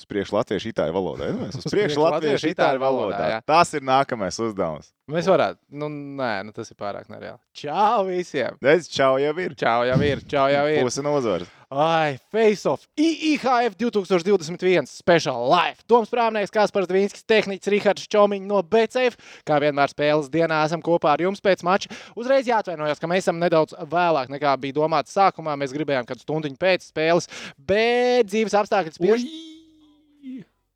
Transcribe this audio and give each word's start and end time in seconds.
Uz 0.00 0.08
priekšu 0.08 0.32
latviešu 0.38 0.70
itāļu 0.72 0.96
valodā. 0.96 1.28
Uz 1.28 1.60
priekšu 1.60 1.74
priekšu 1.74 2.00
latviešu 2.06 2.50
itāļu 2.54 2.80
valodā, 2.80 3.18
valodā. 3.20 3.44
Tas 3.44 3.74
ir 3.76 3.84
nākamais 3.84 4.38
uzdevums. 4.40 4.88
Mēs 5.10 5.26
varētu, 5.28 5.58
nu, 5.76 5.90
nē, 5.90 6.32
nu, 6.46 6.52
tas 6.56 6.70
ir 6.70 6.76
pārāk 6.78 7.08
nereāli. 7.10 7.40
Čau 7.56 8.06
visiem! 8.06 8.56
Redz, 8.64 8.88
čau 8.88 9.16
jau 9.20 9.32
ir. 9.42 9.56
Čau 9.58 9.82
jau 9.88 9.98
ir, 10.06 10.22
čau 10.30 10.46
jau 10.48 10.62
ir. 10.70 10.84
Puse 10.86 11.04
no 11.04 11.16
uzvaras. 11.18 11.50
Ai, 11.70 12.16
Face 12.32 12.66
Off, 12.66 12.86
IIHF 12.98 13.76
2021 13.78 14.88
Special 14.90 15.44
Life. 15.50 15.84
Toms 15.90 16.10
Prāmnieks, 16.10 16.50
Kaspars 16.54 16.88
Dvīnskis, 16.90 17.26
tehnicis 17.28 17.70
Rihards 17.70 18.08
Čomiņš 18.10 18.48
no 18.48 18.62
BCF. 18.72 19.20
Kā 19.46 19.60
vienmēr 19.62 19.92
spēles 19.92 20.32
dienā 20.32 20.64
esam 20.66 20.82
kopā 20.82 21.12
ar 21.14 21.26
jums 21.26 21.44
pēc 21.44 21.62
mača. 21.66 21.92
Uzreiz 22.18 22.50
jāatvainojas, 22.50 23.02
ka 23.02 23.10
mēs 23.10 23.26
esam 23.26 23.38
nedaudz 23.42 23.76
vēlāk 23.92 24.32
nekā 24.34 24.56
bija 24.62 24.80
domāts 24.80 25.14
sākumā. 25.14 25.58
Mēs 25.60 25.76
gribējām 25.76 26.08
kādu 26.10 26.26
stundiņu 26.26 26.58
pēc 26.58 26.90
spēles, 26.90 27.30
bet 27.58 28.30
dzīves 28.30 28.58
apstākļi 28.64 28.98
spiež. 28.98 29.30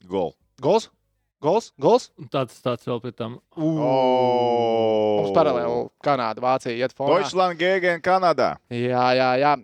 Gol. 0.09 0.35
Gols, 0.63 0.91
gols, 1.43 1.71
gols. 1.81 2.11
Un 2.21 2.29
Tāds, 2.33 2.59
tāds 2.63 2.87
vēl 2.89 3.01
pie 3.03 3.13
tam. 3.17 3.39
Oh. 3.57 5.25
Mums 5.25 5.35
paralēli 5.37 5.81
Kanāda, 6.05 6.43
Vācija 6.45 6.77
iet 6.77 6.95
fonā. 6.97 7.19
Deutschland 7.19 7.59
gegen 7.61 8.03
Kanādā. 8.05 8.55
Jā, 8.73 9.07
jā, 9.17 9.31
jā. 9.41 9.55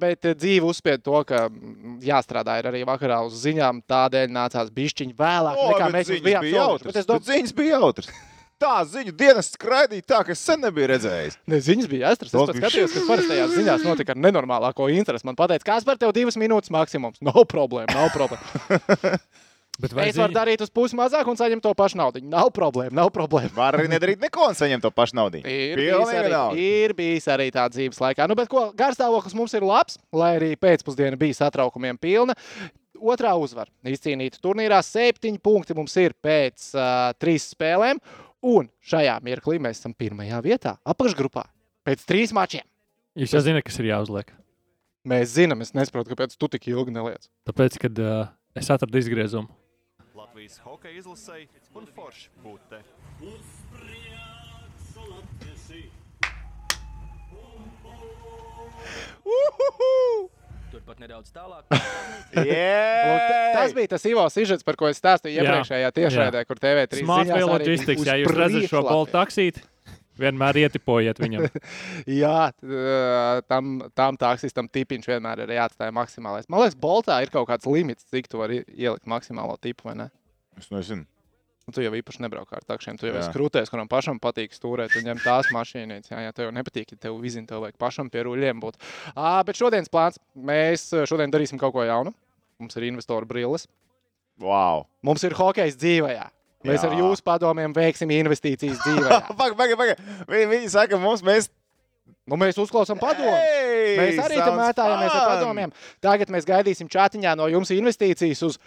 Bet 0.00 0.32
dzīve 0.32 0.72
uzspied 0.72 1.04
to, 1.04 1.22
ka 1.28 1.46
mm, 1.48 2.00
jāstrādā 2.06 2.58
ir 2.60 2.72
arī 2.72 2.82
vakarā 2.88 3.22
uz 3.26 3.38
ziņām. 3.44 3.84
Tādēļ 3.90 4.34
nācās 4.34 4.72
bišķiņi 4.74 5.16
vēlāk, 5.18 5.62
O, 5.62 5.70
nekā 5.74 5.90
mēs 5.94 6.12
bijām 6.18 6.46
bija 6.48 6.66
jautras. 6.66 6.92
Bet 6.92 7.10
domāju, 7.10 7.28
Ziņas 7.30 7.56
bija 7.60 7.80
jautras. 7.80 8.12
Tā 8.62 8.76
ziņu 8.86 9.10
dienas 9.18 9.48
skraidīja 9.56 10.04
tā, 10.06 10.18
ka 10.22 10.34
es 10.36 10.42
sen 10.46 10.60
nebiju 10.62 10.86
redzējis. 10.92 11.38
Ne, 11.50 11.58
ziņas 11.66 11.88
bija 11.90 12.12
jāstrādā. 12.12 12.44
Es 12.52 12.60
skatījos, 12.60 12.92
kas 12.94 13.08
parastajās 13.08 13.56
ziņās 13.56 13.86
notika 13.88 14.14
ar 14.14 14.20
nenormālāko 14.22 14.86
interesi. 14.94 15.26
Man 15.26 15.38
teica, 15.38 15.64
kāds 15.66 15.86
par 15.88 15.98
tevi 15.98 16.14
divas 16.20 16.38
minūtes 16.38 16.70
maksimums. 16.70 17.18
Nav 17.26 17.42
problēma, 17.50 17.90
nav 17.90 18.14
problēma. 18.14 19.18
Bet 19.80 19.94
Es 20.04 20.18
varu 20.20 20.34
darīt 20.36 20.60
uz 20.60 20.68
pusi 20.68 20.96
mazāk 20.98 21.24
un 21.30 21.38
saņemt 21.38 21.62
to 21.64 21.70
pašu 21.76 21.96
naudu. 21.96 22.20
Nav 22.28 22.50
problēma, 22.52 22.92
nav 22.98 23.08
problēma. 23.14 23.54
Var 23.56 23.78
arī 23.78 23.88
nedarīt 23.88 24.20
neko 24.20 24.50
un 24.50 24.56
saņemt 24.58 24.84
to 24.84 24.90
pašu 24.92 25.16
naudu. 25.16 25.40
Ir 25.48 25.80
bijis, 25.80 26.10
arī, 26.12 26.34
ir 26.60 26.92
bijis 26.98 27.28
arī 27.32 27.46
tā 27.54 27.64
dzīves 27.72 28.02
laikā. 28.02 28.26
Nu, 28.28 28.36
bet 28.36 28.50
ko, 28.52 28.66
garstāvoklis 28.76 29.36
mums 29.38 29.54
ir 29.56 29.64
labs, 29.64 29.96
lai 30.12 30.34
arī 30.36 30.50
pēcpusdiena 30.60 31.16
bija 31.20 31.38
satraukumiem 31.40 31.96
pilna. 32.00 32.36
Otrā 33.00 33.32
uzvara 33.40 33.72
izcīnīta 33.88 34.42
turnīrā. 34.44 34.82
Septiņi 34.84 35.40
punkti 35.42 35.74
mums 35.78 35.96
ir 35.98 36.12
pēc 36.20 36.68
uh, 36.76 37.08
trīs 37.18 37.48
spēlēm. 37.54 38.02
Un 38.52 38.68
šajā 38.84 39.16
mirklī 39.24 39.56
mēs 39.62 39.80
esam 39.80 39.96
pirmajā 39.96 40.42
vietā, 40.44 40.76
apakšgrupā. 40.84 41.46
Pēc 41.88 42.04
trīs 42.06 42.36
mačiem. 42.36 42.66
Jūs 43.18 43.32
jau 43.34 43.42
zināt, 43.48 43.64
kas 43.64 43.80
ir 43.80 43.88
jāuzliek. 43.88 44.30
Mēs 45.08 45.32
zinām, 45.34 45.64
es 45.64 45.72
nesaprotu, 45.74 46.12
kāpēc 46.12 46.36
tu 46.38 46.46
tik 46.52 46.68
ilgi 46.70 46.94
neliec. 46.94 47.26
Tāpēc, 47.48 47.80
kad 47.82 47.98
uh, 48.04 48.30
es 48.58 48.70
atradu 48.70 49.00
izgriezumu. 49.00 49.50
Latvijas 50.42 50.58
hokeja 50.64 50.98
izlasēji 50.98 51.44
un 51.78 51.84
forši 51.94 52.30
būt 52.42 52.62
te. 52.72 52.80
Turpat 60.72 61.02
nedaudz 61.02 61.28
tālāk. 61.34 61.66
Lūk, 62.32 62.46
t- 63.28 63.40
Tas 63.52 63.74
bija 63.76 63.90
tas 63.92 64.06
Ivo 64.08 64.24
Sižets, 64.32 64.64
par 64.64 64.78
ko 64.80 64.88
es 64.88 64.96
stāstīju 65.02 65.36
Jā. 65.36 65.42
iepriekšējā 65.44 65.90
tiešraidē, 65.98 66.44
kur 66.48 66.60
TV3 66.62 67.02
Smart 67.02 67.32
Logistics, 67.44 68.06
ja 68.08 68.16
jūs 68.22 68.32
redzat 68.32 68.64
šo 68.70 68.80
Latvija. 68.86 69.10
taksīti, 69.18 69.64
vienmēr 70.22 70.62
ietipojiet 70.64 71.20
viņam. 71.20 71.44
Jā, 72.22 72.38
tam, 73.52 73.74
tam 73.98 74.16
taksistam 74.20 74.70
tipiņš 74.72 75.10
vienmēr 75.12 75.44
ir 75.44 75.54
jāatstāj 75.58 75.92
maksimālais. 75.92 76.48
Man 76.48 76.64
liekas, 76.64 76.78
Boltā 76.80 77.20
ir 77.26 77.32
kaut 77.34 77.50
kāds 77.52 77.68
limits, 77.68 78.08
cik 78.08 78.32
tu 78.32 78.40
vari 78.40 78.62
ielikt 78.72 79.04
maksimālo 79.12 79.58
tipu, 79.60 79.90
vai 79.90 79.98
ne? 80.00 80.08
Es 80.60 80.70
nezinu. 80.72 81.06
Nu, 81.62 81.70
tu 81.70 81.82
jau 81.84 81.92
īpaši 81.94 82.24
nebrauc 82.24 82.50
ar 82.50 82.64
takšiem. 82.66 82.96
Tu 82.98 83.06
jau 83.06 83.14
Jā. 83.14 83.20
esi 83.22 83.34
krūtējis, 83.36 83.70
kuram 83.70 83.86
pašam 83.90 84.18
patīk 84.22 84.54
stūrēt. 84.56 84.90
Tu 84.96 85.02
ņem 85.06 85.20
tās 85.22 85.46
mašīnas. 85.54 86.10
Jā, 86.10 86.24
jā, 86.26 86.32
tev 86.34 86.48
jau 86.48 86.54
nepatīk, 86.56 86.90
ja 86.90 86.98
tev 87.06 87.20
vizina, 87.22 87.46
tev 87.46 87.62
vajag 87.62 87.78
pašam 87.78 88.10
pie 88.10 88.24
ruļļiem 88.26 88.62
būt. 88.64 88.80
À, 89.14 89.36
bet 89.46 89.60
šodienas 89.60 89.92
plāns. 89.92 90.18
Mēs 90.34 90.88
šodien 91.06 91.30
darīsim 91.30 91.60
kaut 91.62 91.76
ko 91.76 91.86
jaunu. 91.86 92.10
Mums 92.58 92.78
ir 92.78 92.88
investoru 92.90 93.30
brilles. 93.30 93.68
Wow. 94.42 94.88
Mums 95.06 95.22
ir 95.28 95.38
hokejs 95.38 95.78
dzīvē. 95.78 96.16
Mēs 96.66 96.82
Jā. 96.82 96.90
ar 96.90 96.98
jūsu 96.98 97.22
padomiem 97.26 97.74
veiksim 97.74 98.10
investīcijas 98.14 98.82
dzīvē. 98.82 99.22
Pagaid, 99.38 99.56
pagaid, 99.58 99.78
pagaid. 99.78 100.04
Viņi, 100.30 100.50
viņi 100.56 100.70
saka, 100.74 100.98
mums 101.02 101.22
mēs. 101.26 101.50
Nu, 102.26 102.38
mēs 102.38 102.58
uzklausām 102.62 103.00
padomu. 103.02 103.32
Hey, 103.34 103.96
Mēs 103.98 104.18
arī 104.22 104.38
tam 104.38 104.54
mētājamies 104.60 105.10
ar 105.10 105.24
padomiem. 105.26 105.72
Tagad 106.02 106.30
mēs 106.30 106.46
gaidīsim 106.46 106.90
čatiņā 106.90 107.34
no 107.38 107.48
jums 107.50 107.72
investīcijas 107.74 108.42
uz 108.46 108.58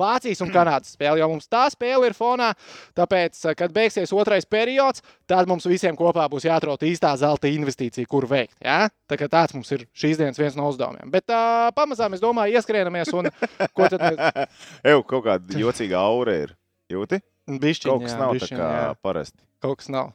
Vācijas 0.00 0.38
un 0.44 0.52
Kanādas 0.54 0.92
spēli, 0.94 1.18
jo 1.18 1.26
mums 1.32 1.48
tā 1.50 1.64
spēle 1.72 2.06
ir 2.06 2.14
fonā. 2.14 2.52
Tāpēc, 2.96 3.40
kad 3.58 3.74
beigsies 3.74 4.12
otrais 4.14 4.46
periods, 4.46 5.02
tad 5.28 5.50
mums 5.50 5.66
visiem 5.66 5.98
kopā 5.98 6.28
būs 6.30 6.46
jāatrod 6.46 6.84
īstā 6.86 7.10
zelta 7.18 7.50
investīcija, 7.50 8.06
kur 8.10 8.28
veikt. 8.30 8.54
Ja? 8.62 8.86
Tā 9.10 9.18
kā 9.18 9.26
tāds 9.32 9.56
mums 9.58 9.74
ir 9.74 9.88
šīs 9.90 10.22
dienas 10.22 10.38
viens 10.38 10.54
no 10.58 10.70
uzdevumiem. 10.70 11.10
Bet 11.10 11.26
uh, 11.34 11.72
pamazām, 11.74 12.14
es 12.14 12.22
domāju, 12.22 12.54
ieskrienamies 12.54 13.10
un 13.18 13.32
ko 13.74 13.90
tad 13.90 14.06
mēs 14.06 14.22
Ew, 14.94 15.02
kaut 15.02 15.26
kāda 15.26 15.58
jocīga 15.58 15.98
aura 15.98 16.38
ir. 16.46 16.54
Jūti? 16.90 17.20
bišķiņ, 17.58 17.90
Kaut 17.90 18.04
kas 18.04 18.14
jā, 18.14 18.18
nav 18.20 18.34
bišķiņ, 18.36 18.58
tā 18.58 18.62
kā 18.62 18.82
jā. 18.84 18.90
parasti. 19.02 19.42
Kaut 19.64 19.80
kas 19.80 19.90
nav. 19.90 20.12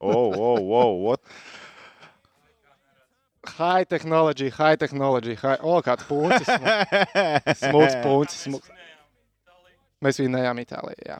Oh, 0.00 0.32
oh, 0.32 0.70
oh, 0.80 0.92
what? 1.04 1.20
High 3.46 3.84
technology, 3.84 4.50
high 4.50 4.76
technology. 4.76 5.34
High... 5.40 5.62
O, 5.64 5.78
kāds 5.84 6.04
puņķis. 6.08 6.50
Smūgs 7.62 7.96
puņķis. 8.04 8.38
Smūgs. 8.46 8.76
Mēs 10.04 10.20
vinējām 10.20 10.60
Itālijā. 10.60 11.00
Jā. 11.06 11.18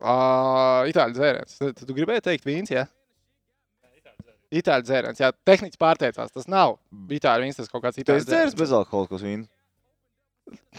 Uh, 0.00 0.86
Itāļu 0.90 1.16
dzēriens. 1.18 1.58
Tu, 1.58 1.72
tu 1.82 1.96
gribēji 1.96 2.24
teikt 2.30 2.46
vīns, 2.48 2.70
jā? 2.72 2.86
Itāļu 4.50 4.86
dzēriens. 4.86 5.20
Jā, 5.22 5.30
tehniski 5.46 5.78
pārteicās. 5.78 6.32
Tas 6.34 6.48
nav 6.50 6.78
itāļu 7.14 7.46
vīns, 7.46 7.58
tas 7.58 7.70
kaut 7.70 7.84
kāds 7.84 8.00
itāļu 8.02 8.22
esi 8.22 8.30
dzēris 8.30 8.58
bezalkoholiskos 8.58 9.26
vīnus. 9.26 9.50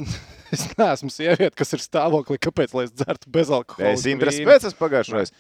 Es 0.51 0.65
neesmu 0.75 1.07
sieviete, 1.07 1.53
kas 1.55 1.69
ir 1.77 1.79
stāvoklī. 1.79 2.35
Kāpēc 2.43 2.73
lai 2.75 2.83
es 2.83 2.91
dzertu 2.91 3.29
bezalkoholisku 3.31 4.01
Es 4.01 4.03
interesēju 4.11 4.49
pēc 4.49 4.65
tas 4.65 4.75
pagājušais. 4.75 5.31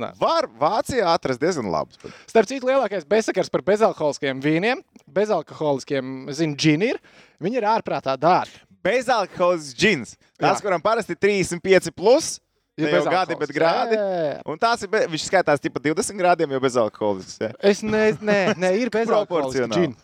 Nē. 0.00 0.10
Var 0.18 0.48
Vācijā 0.58 1.06
atrast 1.12 1.38
diezgan 1.42 1.68
labus. 1.70 2.00
Starp 2.26 2.48
citu, 2.50 2.66
lielākais 2.66 3.04
bezsakars 3.06 3.50
par 3.52 3.62
bezalkoholiskiem 3.62 4.40
vīniem, 4.42 4.80
bezalkoholiskiem, 5.14 6.14
zinu, 6.34 6.56
džini 6.58 6.88
ir. 6.94 7.02
Viņi 7.42 7.60
ir 7.60 7.66
ārprātā 7.76 8.16
dārgi. 8.18 8.58
Bezalkoholisks 8.84 9.76
džins. 9.78 10.16
Tas, 10.34 10.58
Jā. 10.58 10.64
kuram 10.66 10.82
parasti 10.82 11.14
ir 11.14 11.20
35 11.22 11.94
plus. 11.94 12.38
Ir 12.74 12.90
jau 12.90 13.04
gadi, 13.06 13.36
bet 13.38 13.52
grādi. 13.54 13.94
Jā, 13.94 14.02
jā, 14.02 14.22
jā. 14.32 14.38
Un 14.50 14.58
tās 14.58 14.80
ir, 14.82 14.88
be- 14.90 15.04
viņš 15.12 15.28
skaitās 15.28 15.60
tipa 15.62 15.78
20 15.78 16.18
grādiem, 16.18 16.50
jau 16.56 16.58
bezalkoholisks. 16.64 17.36
Ja? 17.38 17.52
Es 17.62 17.84
ne, 17.86 18.08
ne, 18.18 18.38
ne 18.58 18.70
ir 18.82 18.90
bezalkoholiski 18.90 19.68
džini. 19.70 19.94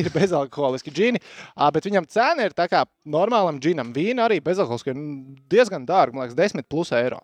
Ir 0.00 0.08
bezalkoholiski 0.10 0.90
džini, 0.90 1.20
bet 1.76 1.86
viņam 1.86 2.08
cena 2.10 2.48
ir 2.48 2.56
tā 2.58 2.66
kā 2.72 2.82
normālam 3.06 3.60
džinam. 3.62 3.94
Vīna 3.94 4.26
arī 4.26 4.40
bezalkoholiski 4.42 4.90
ir 4.90 4.98
diezgan 5.54 5.86
dārga, 5.86 6.18
man 6.18 6.26
liekas, 6.26 6.40
10 6.58 6.66
plus 6.66 6.90
eiro. 6.98 7.22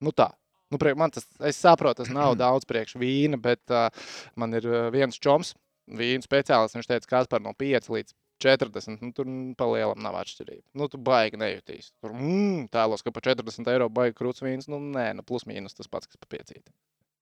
Nu 0.00 0.08
tā. 0.16 0.30
Nu, 0.74 0.80
priek- 0.82 0.98
man 0.98 1.14
tas, 1.14 1.28
es 1.46 1.60
saprotu, 1.62 2.02
tas 2.02 2.10
nav 2.12 2.34
daudz 2.40 2.66
priekš 2.68 2.96
vīna, 3.00 3.38
bet 3.40 3.62
uh, 3.70 3.86
man 4.40 4.58
ir 4.58 4.66
viens 4.94 5.18
čoms, 5.22 5.54
vīna 5.86 6.24
speciālists. 6.26 6.74
Viņš 6.78 6.90
teica, 6.90 7.10
kas 7.14 7.30
par 7.30 7.42
no 7.44 7.54
5 7.54 7.90
līdz 7.94 8.14
40. 8.42 8.98
Nu, 9.00 9.12
tur 9.14 9.28
mm, 9.28 9.54
pa 9.56 9.68
lielam 9.70 10.00
nav 10.02 10.16
atšķirība. 10.20 10.64
Nu, 10.76 10.88
tu 10.90 10.98
baigi 11.00 11.38
nejūtīs. 11.40 11.92
Tur 12.02 12.12
mm, 12.16 12.66
tēlos, 12.74 13.04
ka 13.06 13.12
par 13.14 13.24
40 13.30 13.70
eiro 13.72 13.86
baigi 13.94 14.16
krūts 14.18 14.42
vīns. 14.44 14.66
Nu, 14.68 14.80
nē, 14.82 15.12
nu, 15.20 15.24
plus 15.26 15.46
mīnus 15.48 15.76
tas 15.78 15.88
pats, 15.88 16.10
kas 16.10 16.18
pa 16.20 16.28
5. 16.34 16.58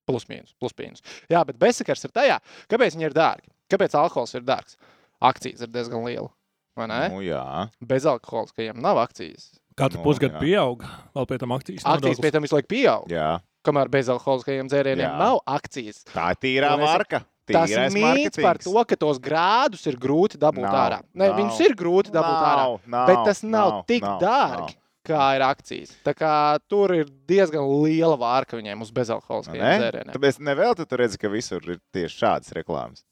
Plus 0.08 0.24
mīnus, 0.26 0.54
plus 0.58 0.74
mīnus. 0.80 1.04
Jā, 1.30 1.44
bet 1.46 1.60
bezsakars 1.62 2.08
ir 2.08 2.14
tajā, 2.16 2.40
kāpēc 2.72 2.96
viņi 2.96 3.06
ir 3.10 3.14
dārgi. 3.14 3.52
Kāpēc 3.70 3.94
alkohols 4.00 4.34
ir 4.34 4.42
dārgs? 4.48 4.74
Akcijas 5.22 5.62
ir 5.62 5.70
diezgan 5.70 6.02
liela. 6.08 6.32
Vai 6.74 6.88
ne? 6.90 7.02
Nu, 7.12 7.20
jā. 7.22 7.44
Bezalkoholiskajiem 7.84 8.80
nav 8.82 8.98
akcijas. 9.04 9.50
Katru 9.76 9.98
Nu, 10.00 10.04
pusgadu 10.04 10.34
jā. 10.36 10.40
pieaug, 10.42 10.82
vēl 11.16 11.26
pie 11.30 11.38
tam 11.40 11.52
akcijas. 11.56 11.84
Akcijas 11.88 12.20
pie 12.20 12.30
tam 12.34 12.42
visu 12.44 12.56
laiku 12.58 12.68
pieaug. 12.74 13.06
jā. 13.08 13.40
Kamēr 13.62 13.86
bezalkoholiskajiem 13.94 14.66
dzērieniem 14.66 15.06
Jā. 15.06 15.18
nav 15.20 15.36
akcijas. 15.46 16.00
Tā 16.10 16.32
ir 16.32 16.38
tīrā 16.42 16.72
es- 16.74 16.80
marka. 16.82 17.20
Tas 17.46 17.70
mīts 17.94 18.40
par 18.42 18.58
to, 18.58 18.72
ka 18.84 18.96
tos 18.96 19.18
grādus 19.18 19.86
ir 19.86 19.96
grūti 19.96 20.36
dabūt 20.38 20.62
Nav, 20.66 20.74
ārā. 20.74 20.98
Ne, 21.14 21.28
nav, 21.28 21.36
viņus 21.38 21.60
ir 21.60 21.74
grūti 21.74 22.10
dabūt 22.14 22.38
ārā, 22.42 22.64
Nav, 22.66 22.80
nav, 22.86 23.06
bet 23.06 23.24
tas 23.26 23.42
nav, 23.42 23.70
nav 23.70 23.84
tik 23.86 24.02
nav, 24.02 24.20
dārgi, 24.20 24.76
kā 25.04 25.36
ir 25.36 25.42
akcijas. 25.42 25.94
Tā 26.04 26.14
kā 26.14 26.58
tur 26.68 26.92
ir 26.94 27.04
diezgan 27.26 27.62
liela 27.84 28.16
vārka 28.16 28.58
viņiem 28.58 28.80
uz 28.82 28.90
bezalkoholiskajiem 28.90 29.62
Ne? 29.62 29.78
dzērieniem. 29.78 30.12
Tāpēc 30.14 30.38
nevēl 30.38 30.74
tu 30.76 30.96
redzi, 30.96 31.18
ka 31.18 31.28
visur 31.28 31.60
ir 31.68 31.80
tieši 31.94 32.18
šādas 32.22 32.52
reklāmas. 32.54 33.02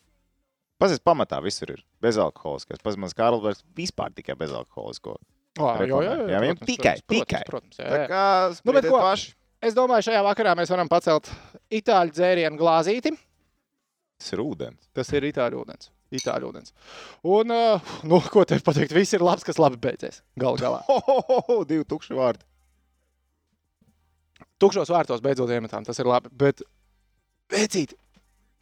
Pazies, 0.81 0.99
pamatā 0.99 1.43
visur 1.43 1.71
ir 1.71 1.83
bezalkoholiskais. 2.03 2.83
Mans 2.97 3.15
Kārlis 3.15 3.63
vispār 3.77 4.11
tikai 4.15 4.35
bezalkoholisko. 4.35 5.17
Ā, 5.59 5.71
jā, 5.83 5.87
jā, 5.91 6.01
jā, 6.07 6.27
Jā, 6.31 6.41
protams, 6.45 6.67
tikai, 6.69 6.93
protams, 7.03 7.27
tikai. 7.27 7.41
Protams, 7.49 7.79
jā, 7.81 7.87
Tā 7.91 7.97
jā. 7.99 8.09
kā 8.11 8.25
Nu, 8.65 8.75
bet 8.77 8.87
ko? 8.87 9.01
paši. 9.03 9.33
Es 9.61 9.75
domāju, 9.77 10.07
šajā 10.07 10.21
vakarā 10.25 10.53
mēs 10.57 10.71
varam 10.73 10.89
pacelt 10.89 11.29
itāļu 11.75 12.15
dzērienu 12.17 12.57
glāzīti. 12.61 13.11
Tas 14.21 14.31
ir 14.33 14.41
ūdens. 14.45 14.87
Tas 14.97 15.11
ir 15.17 15.27
itāļu 15.29 15.59
ūdens. 15.65 15.91
Itāļu 16.17 16.49
ūdens. 16.53 16.73
Un, 17.29 17.53
uh, 17.53 17.93
nu, 18.09 18.23
ko 18.33 18.45
te 18.49 18.57
pateikt, 18.65 18.95
viss 18.97 19.13
ir 19.15 19.23
labs, 19.27 19.45
kas 19.47 19.61
labi 19.61 19.77
beidzies. 19.83 20.23
Galu 20.41 20.59
galā. 20.61 20.81
Ho, 20.89 20.97
ho, 21.07 21.41
ho, 21.51 21.59
divi 21.69 21.85
tukši 21.89 22.17
vārdi. 22.17 22.47
Tukšos 24.61 24.91
vārtos 24.93 25.23
beidzot 25.25 25.51
iemetām, 25.53 25.85
tas 25.87 25.99
ir 26.01 26.09
labi. 26.09 26.31
Bet, 26.41 26.63
beidzīt, 27.53 27.95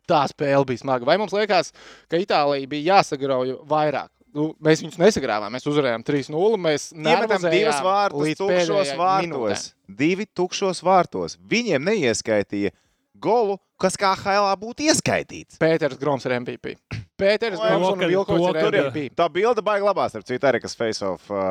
tā 0.09 0.23
spēle 0.31 0.67
bija 0.69 0.83
smaga. 0.83 1.07
Vai 1.09 1.17
mums 1.21 1.35
liekas, 1.35 1.73
ka 2.11 2.21
Itālija 2.23 2.71
bija 2.71 2.95
jāsagrauj 2.99 3.57
vairāk? 3.71 4.11
Nu, 4.39 4.49
mēs 4.63 4.83
viņus 4.85 4.99
nesagrāvām, 5.01 5.51
mēs 5.55 5.67
uzvarējām 5.67 6.05
3-0. 6.07 6.59
Mēs 6.63 6.89
Iemetam 6.95 7.49
divus 7.51 7.81
vārtus 7.83 8.39
tukšos 8.39 8.93
vārtos. 8.99 9.25
minūtei. 9.27 9.97
Divi 9.99 10.29
tukšos 10.39 10.83
vārtos. 10.87 11.35
Viņiem 11.51 11.89
neieskaitīja 11.91 12.71
golu, 13.19 13.59
kas 13.81 13.99
kā 13.99 14.13
hailā 14.21 14.53
būtu 14.61 14.87
ieskaitīts. 14.87 15.59
Pēters 15.59 15.99
Groms 15.99 16.29
ir 16.29 16.37
MVP. 16.39 16.77
Pēters 17.19 17.59
to, 17.59 17.65
un 17.91 17.99
Vilkots 18.07 18.45
ir 18.49 18.57
MVP. 18.63 18.99
Tā 19.19 19.27
bilde 19.33 19.63
baigi 19.67 19.85
labās, 19.89 20.13
ar 20.15 20.23
citu 20.27 20.47
arī, 20.49 20.59
kas 20.63 20.75
face 20.79 21.03
off 21.07 21.31
uh, 21.33 21.37
jā, 21.39 21.43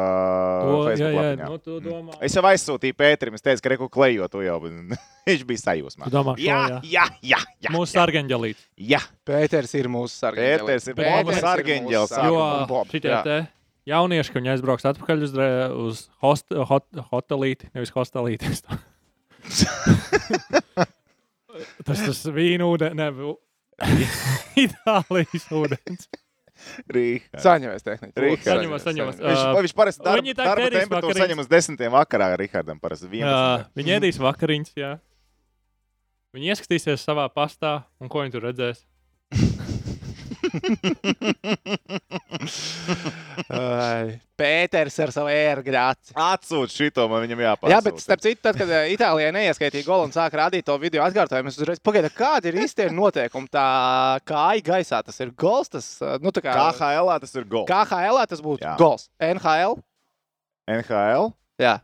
Facebook 0.88 1.12
jā, 1.12 1.16
lapiņā. 1.18 1.46
nu, 1.52 1.58
tu 1.64 1.72
domā. 1.84 2.12
Es 2.24 2.32
jau 2.38 2.44
aizsūtīju 2.48 2.96
Pēterim, 2.98 3.36
es 3.36 3.44
teicu, 3.44 3.62
ka 3.66 3.70
reku 3.76 3.88
klejo 3.92 4.26
to 4.32 4.40
jau. 4.46 4.58
bet 4.64 4.74
Viņš 5.28 5.44
bija 5.50 5.60
sajūsmā. 5.66 6.04
Tu 6.08 6.12
domā, 6.16 6.32
šo, 6.40 6.44
Jā, 6.46 6.60
jā. 6.72 6.78
jā, 6.88 7.06
jā. 7.34 7.40
jā, 7.68 7.72
Mūsu 7.76 7.92
sargaņģelīt. 7.98 8.58
jā. 8.94 9.02
Pēters 9.28 9.72
ir 9.76 9.86
mūsu 9.92 10.14
sargeņģelis. 10.16 10.64
Pēters 10.64 10.88
ir 10.88 10.94
Pēters 10.96 11.28
mūsu 11.28 11.36
mūsu 11.36 11.44
Jo 12.32 12.40
šitie 12.94 13.12
jā. 13.12 13.20
te 13.28 13.38
jaunieši, 13.92 14.32
ka 14.32 14.40
viņi 14.42 14.52
aizbrauks 14.56 14.88
atpakaļ 14.88 15.18
uz, 15.28 15.32
uz 15.84 15.98
host, 16.24 16.48
hot, 16.72 16.88
hotelīti, 17.12 17.68
nevis 17.76 17.92
hostelīti. 17.96 18.48
tas 21.88 22.02
tas 22.04 22.20
vīnu 22.36 22.66
ne, 22.98 23.06
Itālijas 24.66 25.46
ūdens. 25.54 26.08
Rīhā. 26.90 27.38
Saņemies 27.44 27.86
tehniski. 27.86 28.18
Rihards. 28.24 28.48
Saņemies, 28.48 28.86
saņemies. 28.88 29.20
Viņš, 29.22 29.44
viņš 29.68 29.76
parasti 29.78 30.06
darba, 30.08 30.24
viņi 30.24 30.34
tā 30.34 30.48
darba 30.50 30.70
temperatūru 30.74 31.14
vakariņas. 31.14 31.22
saņem 31.28 31.44
uz 31.44 31.52
desmitiem 31.52 31.94
vakarā 31.94 32.32
Rihardam. 32.42 32.82
Parasti 32.82 33.10
11. 33.12 33.22
Jā, 33.22 33.70
viņi 33.78 33.96
ēdīs 34.00 34.20
vakariņas, 34.24 34.74
jā. 34.82 34.92
Viņi 36.36 36.54
ieskatīsies 36.54 37.06
savā 37.06 37.30
pastā, 37.34 37.78
un 38.02 38.10
ko 38.12 38.26
viņi 38.26 38.36
tur 38.36 38.50
redzēs. 38.50 38.84
Pēters 44.38 44.98
ar 45.02 45.12
savu 45.16 45.32
ērgrāci. 45.34 46.14
Atsūt 46.14 46.74
šito, 46.74 47.08
man 47.10 47.24
viņam 47.26 47.42
jāpārsūta. 47.46 47.74
Jā, 47.74 47.80
bet 47.86 48.04
starp 48.04 48.22
citu, 48.26 48.42
tad, 48.46 48.60
kad 48.60 48.70
Itālijā 48.94 49.32
neieskaitīja 49.36 49.88
golu 49.88 50.08
un 50.08 50.14
sāka 50.16 50.44
rādīt 50.44 50.68
to 50.68 50.76
video 50.82 51.02
atkārtojumu, 51.08 51.50
es 51.50 51.58
uzreiz 51.58 51.82
pagaidu, 51.84 52.12
kādi 52.18 52.52
ir 52.52 52.60
īstie 52.66 52.86
noteikumi. 52.94 53.50
Tā 53.54 53.68
kāja 54.28 54.66
gaisā 54.70 55.02
tas 55.06 55.18
ir 55.24 55.34
gols. 55.38 55.74
Tas, 55.74 55.90
nu, 56.22 56.34
tā 56.36 56.42
kā 56.46 56.54
KHL 56.54 57.10
tas 57.24 57.34
ir 57.38 57.50
gols. 57.50 57.68
KHL 57.72 58.22
tas 58.30 58.46
būtu 58.46 58.78
gols. 58.78 59.10
NHL. 59.32 59.80
NHL 60.68 61.34
Jā, 61.58 61.80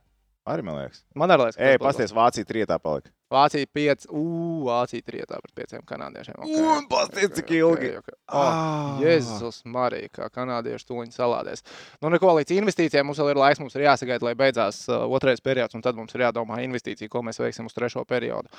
arī 0.49 0.63
man 0.65 0.79
liekas. 0.81 1.03
man 1.15 1.33
arī 1.33 1.47
liekas, 1.47 1.57
ka 1.59 1.69
Ej, 1.71 1.77
pasties, 1.81 2.13
Vācija 2.15 2.47
trietā 2.47 2.77
palika. 2.81 3.11
Vācija 3.33 3.65
5, 3.73 4.05
uu, 4.13 4.65
Vācija 4.67 5.01
3 5.01 5.25
pret 5.25 5.53
5 5.73 5.79
kanādiešiem. 5.89 6.37
Okay, 6.43 6.59
Un 6.77 6.85
pasties, 6.91 7.31
cik 7.39 7.53
ilgi. 7.57 7.89
Okay, 7.97 8.01
okay. 8.03 8.17
Oh, 8.29 8.99
Jēzus, 9.01 9.63
Marija, 9.65 10.11
kā 10.13 10.27
kanādieši 10.33 10.87
tuliņi 10.89 11.15
salādēs. 11.15 11.65
Nu, 12.03 12.11
neko 12.13 12.35
līdz 12.37 12.53
investīcijām 12.59 13.09
mums 13.09 13.21
vēl 13.23 13.33
ir 13.33 13.41
laiks. 13.41 13.63
Mums 13.63 13.73
ir 13.79 13.87
jāsagaida, 13.87 14.27
lai 14.27 14.35
beidzās 14.37 14.83
uh, 14.91 15.07
otrais 15.17 15.41
periods, 15.41 15.73
un 15.73 15.85
tad 15.85 15.97
mums 15.97 16.13
ir 16.13 16.27
jādomā 16.27 16.61
investīcija, 16.67 17.09
ko 17.09 17.23
mēs 17.25 17.41
veiksim 17.41 17.71
uz 17.71 17.73
trešo 17.77 18.05
periodu. 18.09 18.53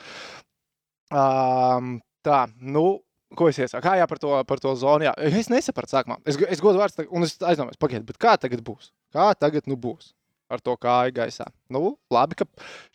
Um, 1.14 1.98
tā, 2.26 2.46
nu. 2.58 3.02
Ko 3.34 3.48
es 3.50 3.56
iesaku? 3.58 3.82
Kā 3.82 3.96
jā, 3.98 4.04
par 4.06 4.18
to, 4.22 4.34
par 4.46 4.60
to 4.62 4.74
zonu? 4.78 5.08
Jā. 5.08 5.14
Es 5.26 5.48
nesapratu, 5.50 5.90
sākumā. 5.96 6.20
Es, 6.22 6.36
es 6.54 6.60
godu 6.62 6.78
vārds, 6.78 7.00
un 7.10 7.26
es 7.26 7.32
aizdomājos, 7.42 7.80
pagaidiet, 7.82 8.06
bet 8.06 8.18
kā 8.22 8.36
tagad 8.38 8.62
būs? 8.62 8.92
Kā 9.14 9.32
tagad 9.34 9.66
nu 9.66 9.74
būs? 9.80 10.12
Ar 10.52 10.60
to 10.60 10.74
kāju 10.76 11.14
gaisā. 11.16 11.46
Nu, 11.72 11.94
labi, 12.12 12.36
ka 12.36 12.44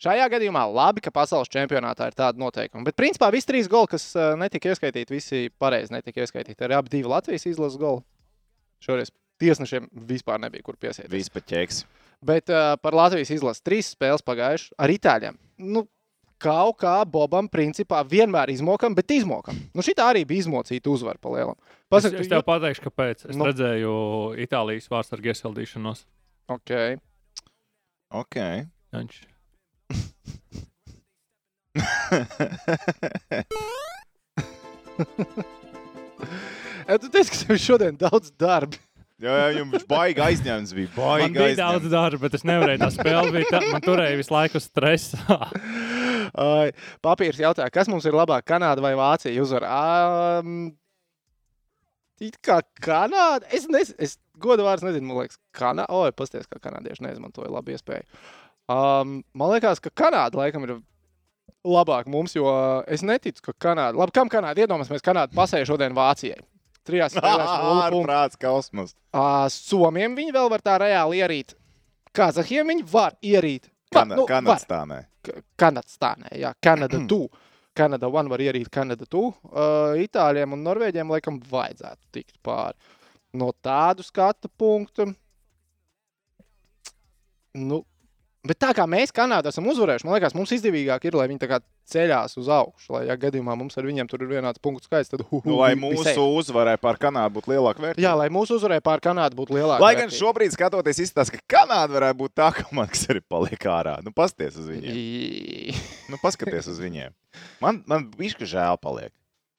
šajā 0.00 0.28
gadījumā 0.30 0.62
labi, 0.70 1.02
ka 1.02 1.10
pasaules 1.10 1.50
čempionātā 1.50 2.06
ir 2.10 2.14
tāda 2.14 2.38
noteikuma. 2.38 2.84
Bet, 2.86 2.94
principā, 2.96 3.26
visi 3.34 3.48
trīs 3.50 3.68
goli, 3.70 3.90
kas 3.90 4.04
uh, 4.14 4.36
netika 4.38 4.70
ieskaitīti, 4.70 5.16
visi 5.16 5.40
pareizi 5.58 5.92
netika 5.96 6.22
ieskaitīti. 6.22 6.62
Arī 6.62 6.78
abi 6.78 6.92
divi 6.94 7.10
Latvijas 7.10 7.48
izlases 7.50 7.80
goli. 7.80 8.04
Šoreiz 8.86 9.10
tiesnešiem 9.42 9.90
vispār 10.08 10.38
nebija 10.46 10.62
kur 10.62 10.78
piesieties. 10.78 11.10
Vispār 11.10 11.42
ķeks. 11.50 11.82
Bet 12.22 12.52
uh, 12.54 12.76
par 12.80 12.94
Latvijas 12.94 13.34
izlases 13.34 13.66
trīs 13.66 13.90
spēles 13.96 14.22
pagājušas 14.22 14.76
ar 14.78 14.94
itāļiem. 14.94 15.40
Nu, 15.58 15.84
kaut 16.40 16.78
kā 16.80 16.94
Bobam, 17.04 17.50
principā, 17.52 18.00
vienmēr 18.06 18.54
izmokam, 18.54 18.94
bet 18.96 19.10
izmokam. 19.12 19.58
Nu, 19.76 19.84
šī 19.84 19.96
arī 20.00 20.22
bija 20.28 20.46
izmocīta 20.46 20.88
uzvara 20.92 21.20
pa 21.20 21.34
lielam. 21.34 21.58
Es, 21.60 21.76
Pasak, 21.92 22.16
es 22.22 22.30
tev 22.30 22.46
pateikšu, 22.46 22.86
kāpēc. 22.86 23.26
Es 23.28 23.36
Nu. 23.36 23.50
redzēju 23.50 23.92
Itālijas 24.46 24.88
vārdsargu 24.92 25.34
iesildīšanos. 25.34 26.06
okay. 26.48 27.00
Ok. 28.10 28.36
Viņš 28.90 29.20
Ja, 36.88 36.98
tu 37.00 37.08
teici, 37.12 37.30
ka 37.30 37.36
tev 37.46 37.58
šodien 37.62 37.98
daudz 37.98 38.32
darba. 38.34 38.78
Jā, 39.20 39.34
jā, 39.52 39.62
viņš 39.68 39.84
baigi 39.88 40.22
aizņemts 40.24 40.72
bija. 40.72 40.88
Man 40.96 40.96
Baigi 40.96 41.34
bija 41.36 41.56
daudz 41.58 41.84
aizņemts. 41.84 41.92
darba, 41.92 42.20
bet 42.24 42.36
es 42.38 42.44
nevarēju. 42.48 42.80
Tā 42.80 42.88
spēle 42.94 43.32
bija 43.34 43.50
tā, 43.52 43.60
man 43.68 43.84
turēja 43.84 44.16
visu 44.16 44.32
laiku 44.32 44.62
stresā. 44.64 45.36
Ai, 46.50 46.70
Papīrs 47.04 47.40
jautā, 47.42 47.66
kas 47.74 47.90
mums 47.92 48.06
ir 48.08 48.16
labāk, 48.16 48.46
Kanāda 48.48 48.80
vai 48.84 48.94
Vācija? 48.98 49.36
Uzvar. 49.44 49.66
Um, 49.68 50.70
it 52.24 52.40
kā 52.44 52.62
Kanāda. 52.80 53.44
Es, 53.52 53.68
nes, 53.68 53.92
es 54.00 54.16
godu 54.42 54.64
vārds 54.66 54.84
nezinu, 54.86 55.06
man 55.10 55.22
liekas, 55.22 55.38
Kanāda. 55.56 55.88
Oi, 55.94 56.12
pasties, 56.16 56.48
kā 56.50 56.60
kanādieši 56.64 57.04
neizmantoja 57.06 57.50
labu 57.52 57.74
iespēju. 57.76 58.06
Um, 58.70 59.18
man 59.34 59.52
liekas, 59.54 59.80
ka 59.82 59.90
Kanāda 60.02 60.40
laikam 60.40 60.64
ir 60.68 60.76
labāk 61.66 62.06
mums, 62.08 62.32
jo 62.38 62.46
es 62.88 63.02
neticu, 63.04 63.42
ka 63.50 63.56
Kanāda. 63.68 63.98
Labi, 64.00 64.14
kam 64.16 64.30
Kanāda? 64.32 64.62
Iedomāsimies, 64.64 65.04
Kanāda 65.04 65.34
pasēja 65.36 65.68
šodien 65.68 65.96
Vācijai. 65.96 66.38
Trijās 66.88 67.12
spēlēs. 67.18 67.50
Ārprāts 68.06 68.38
kosmos. 68.40 68.94
Ā, 69.12 69.26
Somiem 69.52 70.14
viņi 70.16 70.32
vēl 70.36 70.48
var 70.52 70.62
tā 70.64 70.78
reāli 70.80 71.20
ierīt. 71.20 71.56
Kazahiem 72.16 72.72
viņi 72.72 72.86
var 72.90 73.14
ierīt. 73.22 73.68
Kana, 73.92 74.14
nu, 74.16 74.22
nu, 74.22 74.26
var. 74.26 74.32
Kanādstānē. 74.40 75.00
K- 75.26 75.42
Kanadstānē, 75.60 76.30
jā, 76.40 76.54
Kanada 76.64 76.98
2. 77.10 77.28
Kanada 77.76 78.08
1 78.10 78.30
var 78.32 78.42
ierīt 78.42 78.70
Kanada 78.72 79.04
2. 79.06 79.20
Uh, 79.20 79.98
Itāļiem 80.02 80.56
un 80.56 80.62
Norvēģiem 80.66 81.10
laikam 81.12 81.36
vajadzētu 81.50 82.08
tikt 82.16 82.38
pāri. 82.46 82.74
No 83.36 83.52
tādu 83.62 84.02
skatu 84.06 84.50
punktu. 84.58 85.06
Nu, 87.54 87.82
bet 88.46 88.58
tā 88.62 88.70
kā 88.74 88.86
mēs 88.90 89.12
Kanādā 89.14 89.50
esam 89.50 89.66
uzvarējuši, 89.70 90.06
man 90.06 90.16
liekas, 90.16 90.34
mums 90.38 90.52
izdevīgāk 90.54 91.06
ir, 91.06 91.16
lai 91.18 91.26
viņi 91.30 91.60
ceļās 91.90 92.36
uz 92.38 92.48
augšu. 92.54 92.92
Lai, 92.94 93.02
ja 93.08 93.16
gadījumā 93.18 93.56
mums 93.58 93.74
ar 93.78 93.86
viņiem 93.88 94.08
tur 94.10 94.22
ir 94.22 94.30
vienāds 94.30 94.62
punktu 94.62 94.86
skaits, 94.86 95.10
tad 95.10 95.24
hu, 95.26 95.40
hu, 95.40 95.50
Nu, 95.50 95.58
lai 95.58 95.72
mūsu 95.78 96.22
uzvarai 96.38 96.76
pār 96.80 96.98
Kanādu 97.02 97.40
būtu 97.40 97.50
lielāka 97.50 97.82
vērtība. 97.82 98.04
Jā, 98.04 98.14
lai 98.18 98.28
mūsu 98.30 98.58
uzvarēja 98.60 98.84
pār 98.86 99.02
Kanādu 99.02 99.38
būtu 99.40 99.56
lielāka. 99.58 99.82
Lai 99.82 99.96
gan 99.98 100.06
vērtība. 100.06 100.20
šobrīd, 100.20 100.54
skatoties, 100.54 101.02
izskatās, 101.06 101.32
ka 101.34 101.42
Kanāda 101.56 101.96
varētu 101.98 102.20
būt 102.22 102.36
tā 102.38 102.50
komanda, 102.60 102.94
kas 102.94 103.06
arī 103.10 103.22
paliek 103.26 103.66
ārā. 103.74 103.96
Nu, 104.06 104.14
pasties 104.14 104.58
uz 104.62 104.70
viņiem. 104.70 105.80
Nu, 106.10 106.18
paskaties 106.22 106.70
uz 106.70 106.78
viņiem. 106.82 107.14
Man, 107.62 107.82
man 107.90 108.06
bišķi 108.14 108.48
žēl 108.54 108.78
paliek. 108.82 109.10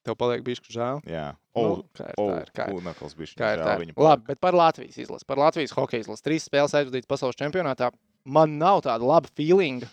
Tev 0.01 0.15
paliek 0.17 0.41
bišķi 0.45 0.73
žēl. 0.73 1.01
Jā. 1.05 1.27
Nu, 1.53 1.61
O, 1.61 1.83
kā 1.93 2.07
ir, 2.09 2.15
o, 2.17 2.25
tā 2.31 2.37
ir, 2.41 2.49
kā 2.57 2.65
ir. 2.71 2.77
Unakls 2.79 3.13
bišķi 3.19 3.37
Kā 3.37 3.51
ir 3.53 3.59
tā? 3.61 3.73
viņu. 3.77 3.93
Labi, 4.01 4.23
bet 4.31 4.39
par 4.41 4.55
Latvijas 4.57 4.97
izlasi. 5.03 5.27
Par 5.29 5.37
Latvijas 5.37 5.73
hokeja 5.77 6.05
izlasi. 6.05 6.23
Trīs 6.25 6.47
spēles 6.47 6.73
aizvadītas 6.79 7.09
pasaules 7.11 7.37
čempionātā. 7.37 7.91
Man 8.25 8.55
nav 8.61 8.79
tāda 8.87 9.05
laba 9.05 9.29
feeling, 9.37 9.83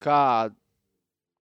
kā, 0.00 0.48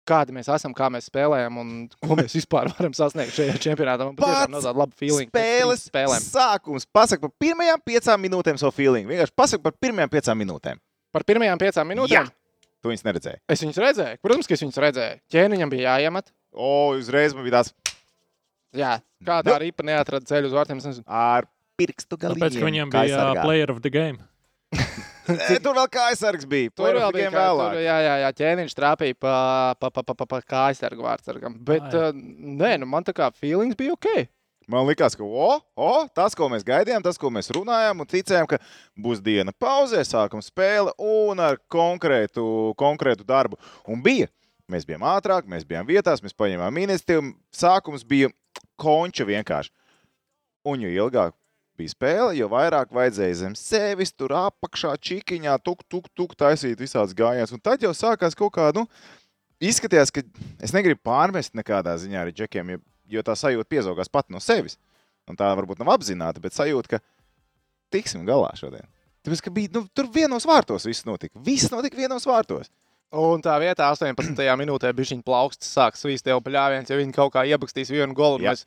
kādi 0.09 0.33
mēs 0.37 0.49
esam, 0.55 0.73
kā 0.77 0.89
mēs 0.93 1.11
spēlējam 1.11 1.59
un 1.61 1.73
ko 2.01 2.17
mēs 2.17 2.37
vispār 2.39 2.71
varam 2.79 2.95
sasniegt 2.97 3.35
šajā 3.37 3.59
čempionātā. 3.67 4.07
Man 4.09 4.17
patiešām 4.17 4.55
nav 4.57 4.65
tāda 4.65 4.83
laba 4.85 4.97
feeling. 4.97 5.29
pēc 5.29 5.37
trīs 5.37 5.59
Spēles, 5.59 5.85
spēlēm. 5.91 6.25
sākums. 6.31 6.89
Pasaka 6.89 7.27
par 7.29 7.35
pirmajām 7.45 7.83
piecām 7.85 8.25
minūtēm 8.25 8.61
savu 8.63 8.73
feeling. 8.79 9.09
Vienkārši 9.11 9.37
pasaka 9.37 9.67
par 9.69 9.77
pirmajām 9.85 10.13
piecām 10.17 10.41
minūtēm. 10.47 10.81
Par 11.13 11.25
pirmajām 11.29 11.61
piecām 11.61 11.93
minūtēm. 11.93 12.25
Jā. 12.29 12.35
Tu 12.79 12.93
viņus 12.93 13.05
neredzēji. 13.09 13.41
Es 13.51 13.63
viņus 13.65 13.79
redzēju. 13.83 14.19
Protams, 14.23 14.47
ka 14.49 14.55
es 14.55 14.63
viņus 14.63 14.77
redzēju. 14.85 15.21
Ķēniņam 15.35 15.71
bija 15.73 15.97
jāiemet. 15.99 16.29
O, 16.55 16.69
uzreiz 16.97 17.35
man 17.35 17.43
bija 17.49 17.59
tāds 17.59 17.73
Jā, 18.77 18.99
kādā 19.25 19.55
arī 19.57 19.71
pa 19.73 19.87
neatrada 19.87 20.29
ceļu 20.29 20.51
uz 20.51 20.57
vārtiem. 20.57 20.83
Ar 21.07 21.49
pirkstu 21.79 22.19
galiem. 22.21 22.43
Tāpēc, 22.43 22.59
ka 22.59 22.69
viņam 22.69 22.93
bija 22.93 23.23
uh, 23.31 23.43
player 23.43 23.73
of 23.73 23.85
the 23.85 23.93
game. 23.93 24.21
E, 25.29 25.59
Tur 25.61 25.75
vēl 25.77 25.89
kā 25.93 26.07
aizsargs 26.09 26.47
bija. 26.49 26.71
Tur 26.73 26.97
vēl 26.97 27.11
bija 27.13 27.29
vēlāk. 27.29 27.75
tur, 27.75 27.83
jā, 27.85 27.97
jā, 28.01 28.13
jā, 28.23 28.29
ķēniņš 28.39 28.75
trāpīja 28.79 29.17
pa, 29.21 29.33
pa, 29.77 29.91
pa, 29.93 30.01
pa, 30.01 30.15
pa, 30.17 30.25
pa 30.25 30.39
kājsargu 30.41 31.05
vārdsargam. 31.05 31.59
Bet, 31.69 31.85
Ai. 31.93 32.07
uh, 32.09 32.23
nē, 32.63 32.71
nu 32.81 32.89
man 32.89 33.05
tā 33.05 33.13
kā 33.13 33.29
feelings 33.37 33.77
bija 33.77 33.93
ok. 33.93 34.09
Man 34.73 34.89
liekas, 34.89 35.13
ka 35.17 35.25
o, 35.25 35.51
o, 35.77 35.93
tas, 36.17 36.33
ko 36.37 36.49
mēs 36.53 36.65
gaidījām, 36.65 37.05
tas, 37.05 37.21
ko 37.21 37.29
mēs 37.33 37.53
runājām, 37.53 38.01
un 38.01 38.09
ticējām, 38.09 38.49
ka 38.49 38.57
būs 39.05 39.21
diena 39.25 39.53
pauzē, 39.53 40.01
sākuma 40.05 40.45
spēle 40.45 40.97
un 40.97 41.45
ar 41.45 41.61
konkrētu, 41.73 42.45
konkrētu 42.81 43.29
darbu. 43.29 43.61
Un 43.89 44.01
bija. 44.05 44.29
Mēs 44.69 44.85
bijām 44.85 45.05
ātrāk, 45.09 45.47
mēs 45.49 45.65
bijām 45.65 45.87
vietās, 45.89 46.21
mēs 46.21 46.37
paņēmām 46.37 46.83
iniciatīvu. 46.83 47.31
Sākums 47.57 48.05
bija 48.05 48.29
konča 48.81 49.27
vienkārši. 49.29 49.73
Un 50.69 50.83
jo 50.85 50.91
ilgāk 50.91 51.37
bija 51.79 51.93
spēle, 51.93 52.35
jo 52.37 52.49
vairāk 52.51 52.91
vajadzēja 52.95 53.39
zem 53.45 53.55
sevis, 53.59 54.13
tur 54.13 54.35
apakšā, 54.37 54.97
čikiņā, 55.09 55.55
tuk, 55.65 55.85
tuk, 55.91 56.09
tuk, 56.19 56.35
taisīt 56.39 56.81
visādas 56.81 57.15
gājienas. 57.17 57.55
Un 57.55 57.63
tad 57.63 57.83
jau 57.85 57.93
sākās 57.95 58.37
kaut 58.39 58.53
kā, 58.57 58.69
nu, 58.77 58.85
izskatījās, 59.63 60.13
ka 60.15 60.25
es 60.65 60.75
negribu 60.75 61.01
pārmest 61.07 61.55
nekādā 61.59 61.95
ziņā 62.03 62.25
arī 62.25 62.35
džekiem, 62.35 62.75
jo, 62.75 62.83
jo 63.15 63.25
tā 63.27 63.37
sajūta 63.39 63.71
piezaugās 63.71 64.11
pat 64.11 64.29
no 64.35 64.43
sevis. 64.43 64.79
Un 65.29 65.39
tā 65.39 65.51
varbūt 65.55 65.83
nav 65.83 65.93
apzināta, 65.95 66.43
bet 66.43 66.57
sajūta, 66.57 66.97
ka 66.97 67.95
tiksim 67.95 68.25
galā 68.29 68.51
šodien. 68.59 68.87
Tāpēc, 69.25 69.43
ka 69.45 69.53
bija, 69.53 69.73
nu, 69.77 69.85
tur 69.93 70.09
vienos 70.13 70.47
vārtos 70.49 70.87
viss 70.89 71.05
notika. 71.07 71.37
Viss 71.45 71.71
notika 71.73 71.99
vienos 71.99 72.25
vārtos. 72.29 72.71
Un 73.17 73.41
tā 73.45 73.55
vietā, 73.63 73.89
18. 73.95 74.37
minūtē, 74.61 74.93
bija 74.93 75.15
viņa 75.15 75.25
plaukstas, 75.25 75.71
sāks 75.73 76.05
svīst 76.05 76.29
jau 76.29 76.41
paļāviens, 76.45 76.91
ja 76.91 76.99
viņi 77.01 77.17
kaut 77.17 77.33
kā 77.37 77.47
iebakstīs 77.49 77.93
vienu 77.93 78.17
golu. 78.17 78.43
Mēs, 78.45 78.67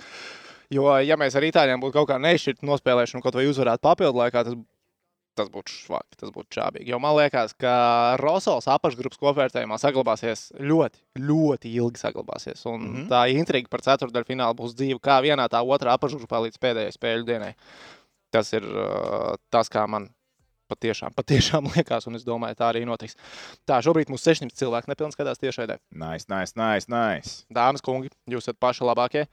jo, 0.73 0.87
ja 1.05 1.17
mēs 1.19 1.37
ar 1.37 1.45
itāļiem 1.45 1.81
būtu 1.83 1.99
kaut 1.99 2.09
kā 2.09 2.17
nešķirti 2.21 2.65
nospēlējuši 2.65 3.17
un 3.17 3.25
kaut 3.25 3.37
vai 3.37 3.45
uzvarētu 3.51 3.85
papildu 3.85 4.17
laikā, 4.17 4.43
tas, 4.47 4.55
tas 5.37 5.51
būtu 5.53 5.75
švaki, 5.75 6.17
tas 6.23 6.33
būtu 6.33 6.57
čābīgi. 6.57 6.89
Jo 6.89 6.97
man 7.03 7.13
liekas, 7.19 7.53
ka 7.61 7.73
Rosals 8.21 8.65
apakšgrupas 8.73 9.21
kopvērtējumā 9.21 9.77
saglabāsies 9.81 10.47
ļoti, 10.57 11.03
ļoti 11.21 11.75
ilgi 11.77 12.01
saglabāsies. 12.01 12.65
Un 12.65 12.79
mm. 12.79 12.95
-hmm. 12.95 13.11
tā 13.13 13.21
intriga 13.35 13.69
par 13.69 13.85
ceturdaļu 13.85 14.31
finālu 14.31 14.57
būs 14.57 14.73
dzīva 14.73 14.97
kā 15.05 15.19
vienā, 15.21 15.45
tā 15.53 15.61
otrā 15.61 15.93
apakšgrupā 15.99 16.47
līdz 16.47 16.57
pēdējai 16.57 16.97
spēļu 16.97 17.29
dienai. 17.29 17.53
Tas 18.33 18.49
ir 18.57 18.65
uh, 18.65 19.37
tas, 19.53 19.69
kā 19.69 19.85
man 19.85 20.09
patiešām, 20.71 21.15
patiešām 21.19 21.69
liekas, 21.75 22.07
un 22.09 22.19
es 22.19 22.25
domāju, 22.27 22.57
tā 22.59 22.71
arī 22.71 22.83
notiks. 22.87 23.17
Tā, 23.67 23.81
šobrīd 23.85 24.11
mums 24.11 24.25
600 24.27 24.57
cilvēki 24.57 24.91
nepilnīgi 24.91 25.17
skatās 25.17 25.41
tiešraidē. 25.43 25.79
Nice, 25.91 26.29
nice, 26.31 26.57
nice, 26.59 26.91
nice. 26.91 27.35
Dāmas, 27.53 27.83
kungi, 27.85 28.11
jūs 28.31 28.47
esat 28.47 28.59
paši 28.61 28.87
labākie. 28.87 29.27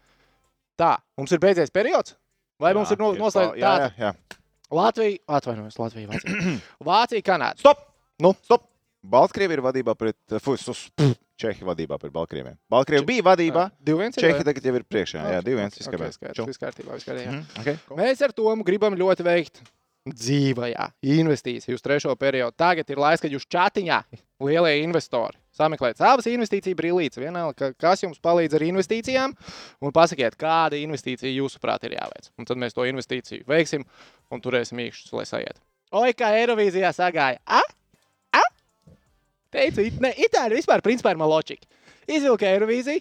Tā, 0.79 0.97
mums 1.19 1.33
ir 1.35 1.43
beidzies 1.43 1.75
periods? 1.75 2.19
Vai 2.59 2.75
mums 2.75 2.91
ir 2.95 3.01
no, 3.01 3.13
noslēgts? 3.19 3.59
Jā, 3.59 3.75
jā, 3.85 3.93
jā. 4.03 4.39
Latvija, 4.75 5.17
atvainojos, 5.39 5.79
Latvija, 5.81 6.11
Vācija. 6.11 6.59
Vācija, 6.91 7.25
Kanāda. 7.25 7.63
Stop! 7.63 7.87
Nu, 8.23 8.35
Stop! 8.45 8.67
Baltkrievi 9.09 9.55
ir 9.57 9.63
vadībā 9.65 9.95
pret 9.97 10.39
Fusus. 10.43 10.89
Čehi 11.39 11.63
vadībā 11.63 12.01
pret 12.03 12.11
Baltkrieviem. 12.11 12.57
Baltkrievi 12.71 13.07
bija 13.07 13.25
vadībā. 13.31 13.69
2-1. 13.87 14.17
Čehi 14.19 14.43
tagad 14.43 14.65
jau 14.67 14.75
ir 14.75 14.85
priekšā. 14.91 15.23
Jā, 15.37 15.43
2-1. 15.47 15.71
Okay, 15.71 15.85
izskatās. 15.85 16.19
skaidrs, 16.19 16.49
viss 16.51 16.63
kārtībā, 16.63 16.97
viss 16.99 17.07
kārtībā. 17.07 17.31
Mhm, 17.31 17.61
okay. 17.63 17.79
Mēs 18.01 18.25
ar 18.27 18.35
to 18.35 18.55
gribam 18.67 18.99
ļoti 18.99 19.27
veikt 19.27 19.63
dzīvajā 20.15 20.87
investīciju 21.15 21.77
uz 21.79 21.83
trešo 21.85 22.15
periodu. 22.19 22.55
Tagad 22.59 22.91
ir 22.91 23.01
laiks, 23.03 23.23
kad 23.25 23.33
jūs 23.35 23.47
čatiņā, 23.51 23.99
lielie 24.45 24.75
investori, 24.85 25.39
sameklējat 25.59 25.99
savas 26.03 26.29
investīciju 26.31 26.79
brīvības. 26.79 27.21
Vienalga, 27.23 27.55
ka- 27.59 27.73
kas 27.87 28.03
jums 28.05 28.21
palīdz 28.23 28.55
ar 28.59 28.65
investīcijām, 28.69 29.35
un 29.83 29.93
pasakiet, 29.93 30.37
kāda 30.39 30.79
investīcija 30.81 31.33
jūsuprāt 31.35 31.85
ir 31.89 31.97
jāveic. 31.99 32.31
Un 32.39 32.45
tad 32.49 32.57
mēs 32.61 32.75
to 32.77 32.87
investīciju 32.87 33.47
veiksim 33.49 33.85
un 34.31 34.41
turēsim 34.45 34.79
īkšķus, 34.87 35.13
lai 35.19 35.27
sajiet. 35.27 35.59
Oi, 35.93 36.13
kā 36.13 36.33
Eirovīzijā 36.37 36.91
sagāja! 36.93 37.39
A? 37.47 37.63
A? 38.37 38.43
Teicu, 39.51 39.81
it, 39.89 40.01
ne, 40.05 40.11
itāļi 40.13 40.59
vispār 40.61 40.83
principā 40.85 41.15
ir 41.15 41.21
maločiki. 41.21 41.65
Izvilka 42.09 42.47
Eirovīziju, 42.51 43.01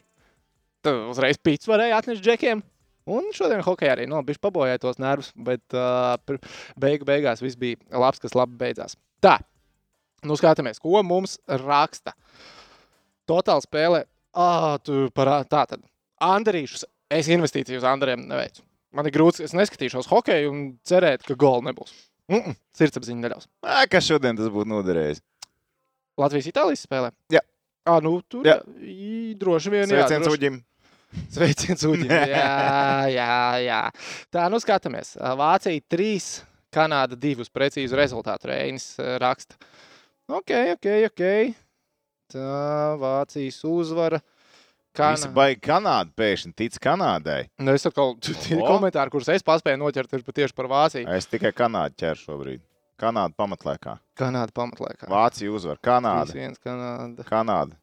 tad 0.84 1.02
uzreiz 1.12 1.38
pīcis 1.44 1.68
varēja 1.68 1.98
atnest 2.00 2.24
džekiem. 2.24 2.62
Un 3.08 3.30
šodien 3.36 3.62
hokeja 3.64 3.94
arī 3.96 4.08
nu, 4.12 4.20
bija 4.28 4.42
pabojāja 4.44 4.82
tos 4.84 4.98
nervus, 5.00 5.30
bet 5.36 5.64
uh, 5.78 6.18
beigu 6.80 7.08
beigās 7.08 7.40
viss 7.44 7.56
bija 7.60 7.80
labs, 7.96 8.20
kas 8.20 8.36
labi 8.36 8.58
beidzās. 8.60 8.98
Tā, 9.24 9.38
nu 10.28 10.36
skatāmies, 10.40 10.82
ko 10.84 11.00
mums 11.08 11.38
raksta. 11.48 12.14
Totāli 13.28 13.64
spēlē, 13.64 14.02
ah, 14.36 14.76
tu 14.84 15.08
parā, 15.16 15.42
tā 15.48 15.66
tad. 15.68 15.82
Andrīšus, 16.24 16.86
es 17.12 17.28
investīciju 17.32 17.80
uz 17.80 17.88
Andriem 17.88 18.28
neveicu. 18.28 18.64
Man 18.96 19.08
ir 19.08 19.14
grūti, 19.16 19.44
es 19.46 19.54
neskatīšos 19.56 20.08
hokeju 20.10 20.52
un 20.52 20.62
cerēt, 20.88 21.24
ka 21.28 21.36
gola 21.36 21.62
nebūs. 21.70 21.92
Mm 22.28 22.42
-mm, 22.44 22.56
sirdsapziņa 22.76 23.24
neļaus. 23.24 23.48
Ā, 23.64 23.88
Kas 23.92 24.08
šodien 24.08 24.36
tas 24.36 24.48
būtu 24.52 24.68
noderējis? 24.68 25.22
Latvijas-Itālijas 26.18 26.84
spēlē? 26.88 27.12
Jā. 27.32 27.40
Ah, 27.88 28.02
nu, 28.04 28.22
tur 28.28 28.44
Jā. 28.46 28.58
droši 29.40 29.70
vien. 29.72 29.88
jā, 29.88 30.02
Sveiciens 30.04 30.26
droši- 30.26 30.38
Uģim. 30.40 30.64
Sveiciens 31.34 31.86
Uģim. 31.88 32.12
Jā, 32.36 33.08
jā, 33.12 33.36
jā. 33.64 33.82
Tā, 34.34 34.48
nu 34.52 34.60
skatāmies. 34.64 35.16
Vācija 35.18 35.84
3, 35.92 36.28
Kanāda 36.74 37.18
2 37.20 37.46
uz 37.46 37.52
precīzu 37.54 37.98
rezultātu. 37.98 38.52
Reinis 38.52 38.94
raksta. 39.22 39.56
Ok, 40.28 40.52
ok, 40.76 40.90
ok. 41.08 41.24
Tā 42.34 42.98
Vācijas 43.00 43.62
uzvara. 43.68 44.20
Visi 44.98 45.28
Kana... 45.28 45.34
baigi 45.36 45.62
Kanādu 45.62 46.12
pēkšņi 46.18 46.56
tic 46.58 46.78
Kanādai. 46.82 47.44
Nu, 47.62 47.76
es 47.78 47.86
atkal, 47.88 48.16
tie 48.44 48.58
O. 48.58 48.66
komentāri, 48.66 49.14
kurus 49.14 49.30
es 49.30 49.46
paspēju 49.46 49.80
noķert, 49.84 50.18
ir 50.18 50.26
tieši 50.26 50.58
par 50.58 50.70
Vāciju. 50.72 51.08
Es 51.14 51.30
tikai 51.30 51.54
Kanādu 51.56 52.02
ķeru 52.02 52.24
šobrīd. 52.24 52.64
Kanāda 52.98 53.38
pamatlaikā. 53.38 54.00
Kanāda 54.18 54.56
pamatlaikā. 54.58 55.06
Vācija 55.12 55.54
uzvar. 55.54 55.78
Kanāda. 55.86 56.34
3-1 56.34 56.58
Kanāda. 56.66 57.26
Kanāda. 57.30 57.78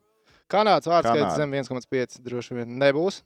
Kanādas 0.51 0.91
vārds 0.91 1.39
zem 1.39 1.55
1,5 1.57 2.21
droši 2.25 2.61
vien 2.61 2.79
nebūs. 2.81 3.23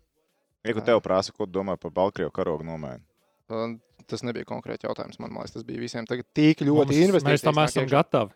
Ja 0.67 0.75
ko 0.75 0.83
tev 0.85 1.01
prasa, 1.03 1.33
ko 1.35 1.47
domā 1.47 1.79
par 1.81 1.95
Baltkrievu 1.95 2.33
karogu 2.35 2.67
nomēnu? 2.67 3.05
Un 3.49 3.79
Tas 4.09 4.25
nebija 4.25 4.47
konkrēti 4.49 4.89
jautājums. 4.89 5.19
Man 5.21 5.35
liekas, 5.37 5.53
tas 5.53 5.65
bija 5.69 5.83
visiem 5.83 6.07
tagad 6.09 6.25
tik 6.37 6.63
ļoti 6.65 6.97
investīcijas. 6.97 7.27
Mēs 7.29 7.45
tam 7.45 7.61
esam 7.61 7.89
gatavi. 7.91 8.33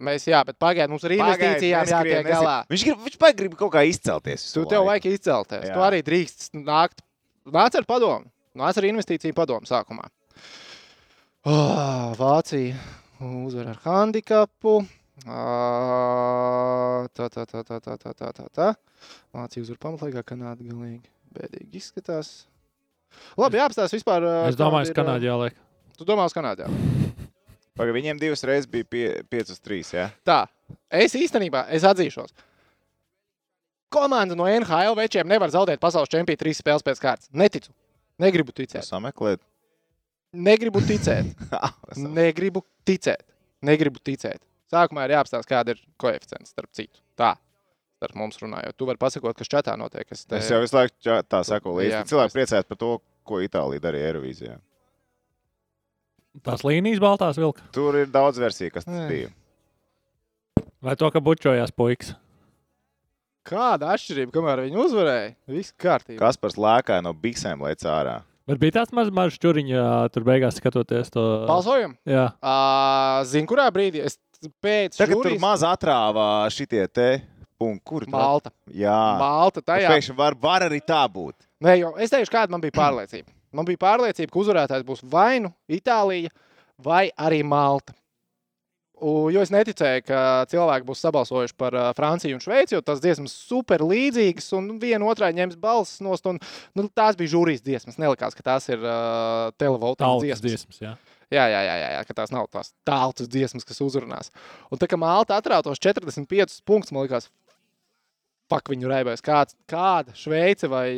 Mēs, 0.00 0.24
jā, 0.26 0.40
bet 0.48 0.56
pagaidiet, 0.56 0.90
mums 0.90 1.04
ar 1.04 1.12
Pagaid, 1.12 1.42
investīcijām 1.44 1.90
jātiek 1.92 2.26
galā. 2.26 2.54
Viņš 2.72 2.84
grib, 2.88 3.02
viņš 3.04 3.18
baigi 3.20 3.38
grib 3.42 3.56
kaut 3.60 3.70
kā 3.74 3.82
izcelties. 3.86 4.46
Tu 4.54 4.64
tev 4.64 4.80
laiku. 4.80 4.88
vajag 4.88 5.18
izcelties. 5.18 5.66
Jā. 5.68 5.74
Tu 5.76 5.84
arī 5.84 6.00
drīkst 6.06 6.56
nākt. 6.56 7.04
Nāc 7.52 7.76
ar 7.76 7.86
padomu. 7.86 8.32
Nāc 8.56 8.80
ar 8.80 8.88
investīciju 8.88 9.36
padomu 9.36 9.68
sākumā. 9.68 10.08
Oh, 11.44 12.16
Vācija 12.18 12.80
uzvar 13.20 13.74
ar 13.74 13.78
handikapu. 13.84 14.80
Ā, 15.26 16.70
Tā, 17.16 17.26
tā, 17.32 17.44
tā, 17.48 17.62
tā, 17.64 17.78
tā, 17.80 17.96
tā, 17.98 18.12
tā, 18.14 18.28
tā, 18.36 18.46
tā. 18.54 18.68
Vācija 19.34 19.64
uzvar 19.64 19.78
pamatlaikā, 19.82 20.22
Kanāda 20.26 20.64
galīgi 20.64 21.00
bēdīgi 21.34 21.80
izskatās. 21.80 22.30
Labi, 23.40 23.58
jāapstāsta 23.58 23.96
vispār. 23.96 24.24
ā, 24.24 24.34
Es 24.50 24.58
domāju, 24.58 24.92
ka 24.92 25.02
Kanādā 25.02 25.26
jāliek. 25.26 25.56
Tu 25.98 26.06
domā 26.08 26.26
uz 26.28 26.36
Kanādā? 26.36 26.68
Pagaid, 27.78 27.96
viņiem 27.96 28.20
divas 28.20 28.44
reizes 28.46 28.68
bija 28.70 29.22
5 29.32 29.52
uz 29.54 29.60
3. 29.64 29.92
Ja? 29.96 30.06
Tā, 30.26 30.38
es 31.02 31.16
īstenībā, 31.18 31.64
es 31.74 31.86
atzīšos. 31.88 32.34
Komanda 33.90 34.36
no 34.38 34.46
NHL 34.46 34.94
večiem 34.98 35.26
nevar 35.26 35.50
zaudēt 35.50 35.80
pasaules 35.82 36.10
čempionu 36.12 36.38
trīs 36.38 36.60
spēles 36.62 36.84
pēc 36.86 37.00
kārtas. 37.02 37.30
Neticu. 37.34 37.72
Negribu 38.22 38.54
ticēt. 38.54 38.84
Sameklēt. 38.86 39.42
Negribu 40.48 40.82
ticēt. 40.86 41.32
Negribu 41.98 42.62
ticēt. 42.86 43.24
Negribu 43.66 43.98
ticēt. 44.06 44.38
Sākumā 44.70 45.06
ir 45.08 45.16
jāapstāsta, 45.16 45.48
kāda 45.50 45.74
ir 45.74 45.80
koeficients 46.00 46.52
starp 46.54 46.70
citu. 46.76 47.00
Tā, 47.18 47.34
starp 47.98 48.16
mums 48.18 48.38
runājot. 48.42 48.76
Tu 48.78 48.86
vari 48.88 49.00
pasakot, 49.02 49.36
kas 49.38 49.50
čatā 49.50 49.74
notiek. 49.80 50.06
Es, 50.14 50.24
te... 50.24 50.38
Es 50.38 50.50
jau 50.52 50.60
visu 50.62 50.76
laiku 50.78 51.18
tā 51.26 51.42
saku 51.46 51.74
līdzi. 51.80 51.96
Jā. 51.96 52.04
Cilvēki 52.12 52.36
priecājās 52.38 52.68
par 52.70 52.80
to, 52.80 52.92
ko 53.26 53.42
Itālija 53.44 53.82
darīja 53.88 54.12
Eirovīzijā. 54.12 54.56
Tās 56.46 56.62
līnijas 56.62 57.02
baltās 57.02 57.38
vilka. 57.42 57.66
Tur 57.74 57.98
ir 57.98 58.10
daudz 58.14 58.38
versiju, 58.38 58.70
kas 58.76 58.86
tas 58.86 59.02
Ai. 59.02 59.08
bija. 59.10 59.30
Vai 60.80 60.94
to, 60.96 61.10
ka 61.12 61.20
bučojās 61.20 61.74
puikas? 61.76 62.14
Kāda 63.50 63.90
atšķirība, 63.96 64.30
kamēr 64.32 64.62
viņi 64.68 64.78
uzvarēja? 64.80 65.30
Viss 65.50 65.74
kārtībā. 65.80 66.20
Kaspars 66.22 66.58
lēkāja 66.60 67.02
no 67.04 67.12
biksēm 67.16 67.64
lēc 67.66 67.82
ārā. 67.88 68.20
Bet 68.48 68.60
bija 68.62 68.78
tāds 68.78 68.94
mazs 68.96 69.12
mažs 69.14 69.38
čuriņš, 69.42 69.74
tur 70.14 70.24
beigās 70.26 70.56
skatoties 70.58 71.12
to. 71.14 71.24
Balsojam? 71.50 71.96
Jā, 72.08 72.30
Uh, 72.40 73.20
Zinu, 73.28 73.48
kurā 73.50 73.66
brīdī 73.74 74.02
es 74.06 74.16
pēc 74.62 74.96
Tagad 74.96 75.16
tur 75.18 75.24
žūrijas- 75.30 75.40
maz 75.42 75.62
atrāvā 75.66 76.28
šitie 76.54 76.86
te 76.88 77.08
punkti. 77.60 77.84
Kur 77.84 78.04
tur? 78.06 78.12
Malta. 78.14 78.50
Jā. 78.72 78.96
Malta 79.20 79.60
tajā. 79.62 79.90
Pēkšņi 79.92 80.16
var, 80.16 80.34
var 80.40 80.62
arī 80.68 80.80
tā 80.80 81.02
būt. 81.12 81.34
Nē, 81.60 81.78
jau 81.82 81.94
es 82.00 82.10
teikšu, 82.10 82.32
kāda 82.32 82.50
man 82.50 82.60
bija 82.64 82.72
pārliecība. 82.72 83.28
Man 83.52 83.66
bija 83.68 83.76
pārliecība, 83.82 84.30
ka 84.32 84.38
uzvarētājs 84.40 84.84
būs 84.86 85.02
vai 85.10 85.40
nu 85.40 85.50
Itālija, 85.68 86.30
vai 86.80 87.10
arī 87.18 87.42
Malta. 87.44 87.92
U, 89.00 89.30
jo 89.32 89.40
es 89.40 89.48
neticēju, 89.48 90.02
ka 90.04 90.18
cilvēki 90.50 90.84
būs 90.84 91.00
sabalsojuši 91.00 91.54
par 91.56 91.72
uh, 91.72 91.86
Franciju 91.96 92.36
un 92.36 92.42
Šveici, 92.44 92.74
jo 92.76 92.82
tās 92.84 93.00
dziesmas 93.00 93.32
super 93.32 93.80
līdzīgas, 93.80 94.50
un 94.58 94.74
viena 94.78 95.06
otrai 95.08 95.30
ņems 95.32 95.56
balsis 95.56 96.02
nost. 96.04 96.26
Un, 96.28 96.36
nu, 96.76 96.84
tās 96.92 97.16
bija 97.16 97.32
žūrijas 97.32 97.64
dziesmas. 97.64 97.96
Nelikās, 97.96 98.36
ka 98.36 98.44
tās 98.44 98.68
ir 98.68 98.76
uh, 98.84 99.48
televolta 99.56 100.04
tautas 100.04 100.42
dziesmas. 100.42 100.44
dziesmas. 100.44 100.82
Jā. 100.84 100.92
Jā, 101.30 101.44
jā, 101.46 101.60
jā, 101.62 101.74
jā, 101.78 101.90
jā, 101.94 102.00
ka 102.08 102.16
tās 102.18 102.32
nav 102.34 102.48
tās 102.50 102.72
tautas 102.86 103.28
dziesmas, 103.30 103.66
kas 103.66 103.78
uzrunās. 103.84 104.32
Un 104.70 104.80
tā 104.82 104.88
kā 104.90 104.98
Malta 104.98 105.38
atrātos 105.38 105.78
45 105.78 106.58
punktus, 106.66 106.90
man 106.90 107.06
liekas, 107.06 107.28
pak 108.50 108.66
viņu 108.72 108.90
raibēs. 108.90 109.22
Kāds, 109.22 109.54
kāda 109.70 110.10
Šveice 110.18 110.66
vai, 110.70 110.88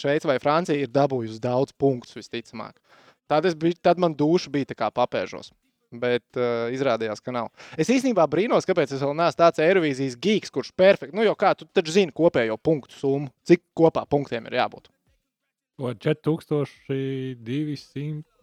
Šveice 0.00 0.30
vai 0.30 0.38
Francija 0.40 0.80
ir 0.80 0.88
dabūjusi 0.92 1.40
daudz 1.44 1.76
punktus 1.76 2.16
visticamāk. 2.16 2.74
Tad, 3.28 3.46
biju, 3.58 3.74
tad 3.82 3.98
man 4.00 4.14
duša 4.16 4.50
bija 4.54 4.66
tā 4.72 4.76
kā 4.78 4.88
papēžos. 4.94 5.50
Bet 5.96 6.24
uh, 6.34 6.66
izrādījās, 6.74 7.20
ka 7.22 7.30
nav. 7.34 7.46
Es 7.78 7.90
īstenībā 7.92 8.26
brīnos, 8.30 8.66
kāpēc 8.66 8.92
es 8.96 9.02
vēl 9.04 9.14
neesmu 9.16 9.38
tāds 9.38 9.60
Eirovīzijas 9.62 10.16
geeks, 10.18 10.50
kurš 10.54 10.70
perfekti. 10.76 11.16
Nu, 11.16 11.22
jau 11.26 11.34
kā 11.38 11.50
tu 11.58 11.64
taču 11.70 11.90
zini 11.94 12.12
kopējo 12.16 12.56
punktu 12.58 12.94
summu, 12.96 13.28
cik 13.46 13.60
kopā 13.76 14.02
punktiem 14.10 14.46
ir 14.50 14.54
jābūt. 14.58 14.84
To 15.78 15.84
4200. 15.92 18.35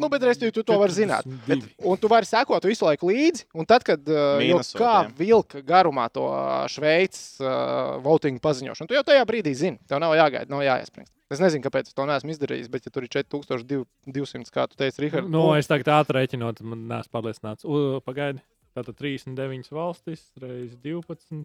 Nu, 0.00 0.08
bet 0.12 0.22
respektīvi, 0.24 0.54
tu 0.56 0.62
to 0.64 0.78
vari 0.80 0.94
zināt. 0.96 1.26
Bet, 1.44 1.66
un 1.84 1.98
tu 2.00 2.08
vari 2.08 2.28
sekot 2.28 2.64
visu 2.64 2.86
laiku 2.86 3.10
līdzi. 3.10 3.44
Un 3.56 3.68
tad, 3.68 3.84
kad 3.84 4.00
uh, 4.08 4.38
jau 4.40 4.60
Mīnusot, 4.60 4.78
kā 4.80 4.94
jā. 5.04 5.10
vilka 5.18 5.60
garumā 5.66 6.06
to 6.12 6.24
ā, 6.32 6.62
Šveices 6.72 7.42
uh, 7.44 7.98
votingu 8.04 8.40
paziņošanu, 8.44 8.88
tu 8.88 8.96
jau 8.96 9.04
tajā 9.04 9.26
brīdī 9.28 9.52
zini. 9.58 9.80
Tev 9.90 10.00
nav 10.00 10.16
jāgaida, 10.16 10.48
nav 10.52 10.64
jāiespringst. 10.64 11.12
Es 11.34 11.42
nezinu, 11.42 11.64
kāpēc 11.66 11.90
to 11.90 12.06
neesmu 12.06 12.32
izdarījis, 12.32 12.70
bet, 12.70 12.86
ja 12.86 12.94
tur 12.94 13.04
ir 13.04 13.10
4200, 13.12 14.52
kā 14.54 14.68
tu 14.70 14.78
teici, 14.78 15.02
Rihards, 15.02 15.28
Nu, 15.32 15.48
es 15.58 15.68
tagad 15.68 15.90
ātri 15.98 16.20
rēķinot, 16.20 16.62
man 16.62 16.86
neesmu 16.92 17.12
pārliecināts. 17.18 17.66
U, 17.66 17.98
Pagaidi, 18.06 18.44
tātad 18.78 18.94
39 19.00 19.72
valstis, 19.74 20.22
reizes 20.38 20.78
12. 20.86 21.44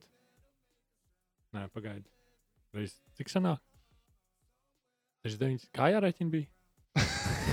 Nē, 1.57 1.65
pagaidi. 1.73 2.05
Reiz 2.77 2.93
cik 3.19 3.33
sanāk? 3.33 3.59
69. 5.25 5.67
Kā 5.75 5.89
jārēķina 5.91 6.31
bija? 6.31 6.47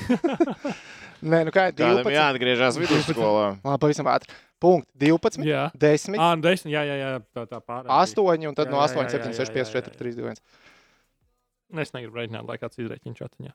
Nē, 1.32 1.40
nu 1.48 1.52
kā 1.54 1.68
ir 1.70 1.74
Kādam 1.74 2.04
12. 2.04 2.14
jāatgriežas 2.14 2.78
vidusskolā. 2.78 3.46
Labi, 3.66 3.80
pavisam 3.82 4.10
ātri. 4.10 4.34
Punkt 4.62 4.88
12, 4.98 5.44
Jā, 5.46 5.68
10, 5.78 6.16
ah, 6.18 6.32
10. 6.42 6.70
Jā, 6.70 6.82
jā, 6.86 6.96
jā 6.98 7.10
tā, 7.30 7.44
tā 7.46 7.60
pārējā. 7.62 7.94
8 7.94 8.48
un 8.50 8.56
tad 8.58 8.66
Jā, 8.66 8.72
no 8.74 8.80
jā, 8.82 8.88
8, 8.90 9.04
jā, 9.04 9.20
7, 9.22 9.30
jā, 9.30 9.38
6, 9.38 9.54
5, 9.54 9.60
jā, 9.60 9.82
4, 9.86 9.92
jā. 9.94 10.00
3, 10.00 10.16
2, 10.18 10.32
1. 10.34 11.82
Es 11.84 11.94
negribu 11.94 12.18
rēķināt, 12.18 12.46
lai 12.48 12.56
kāds 12.58 12.80
izrēķina 12.80 13.18
čatiņā. 13.18 13.54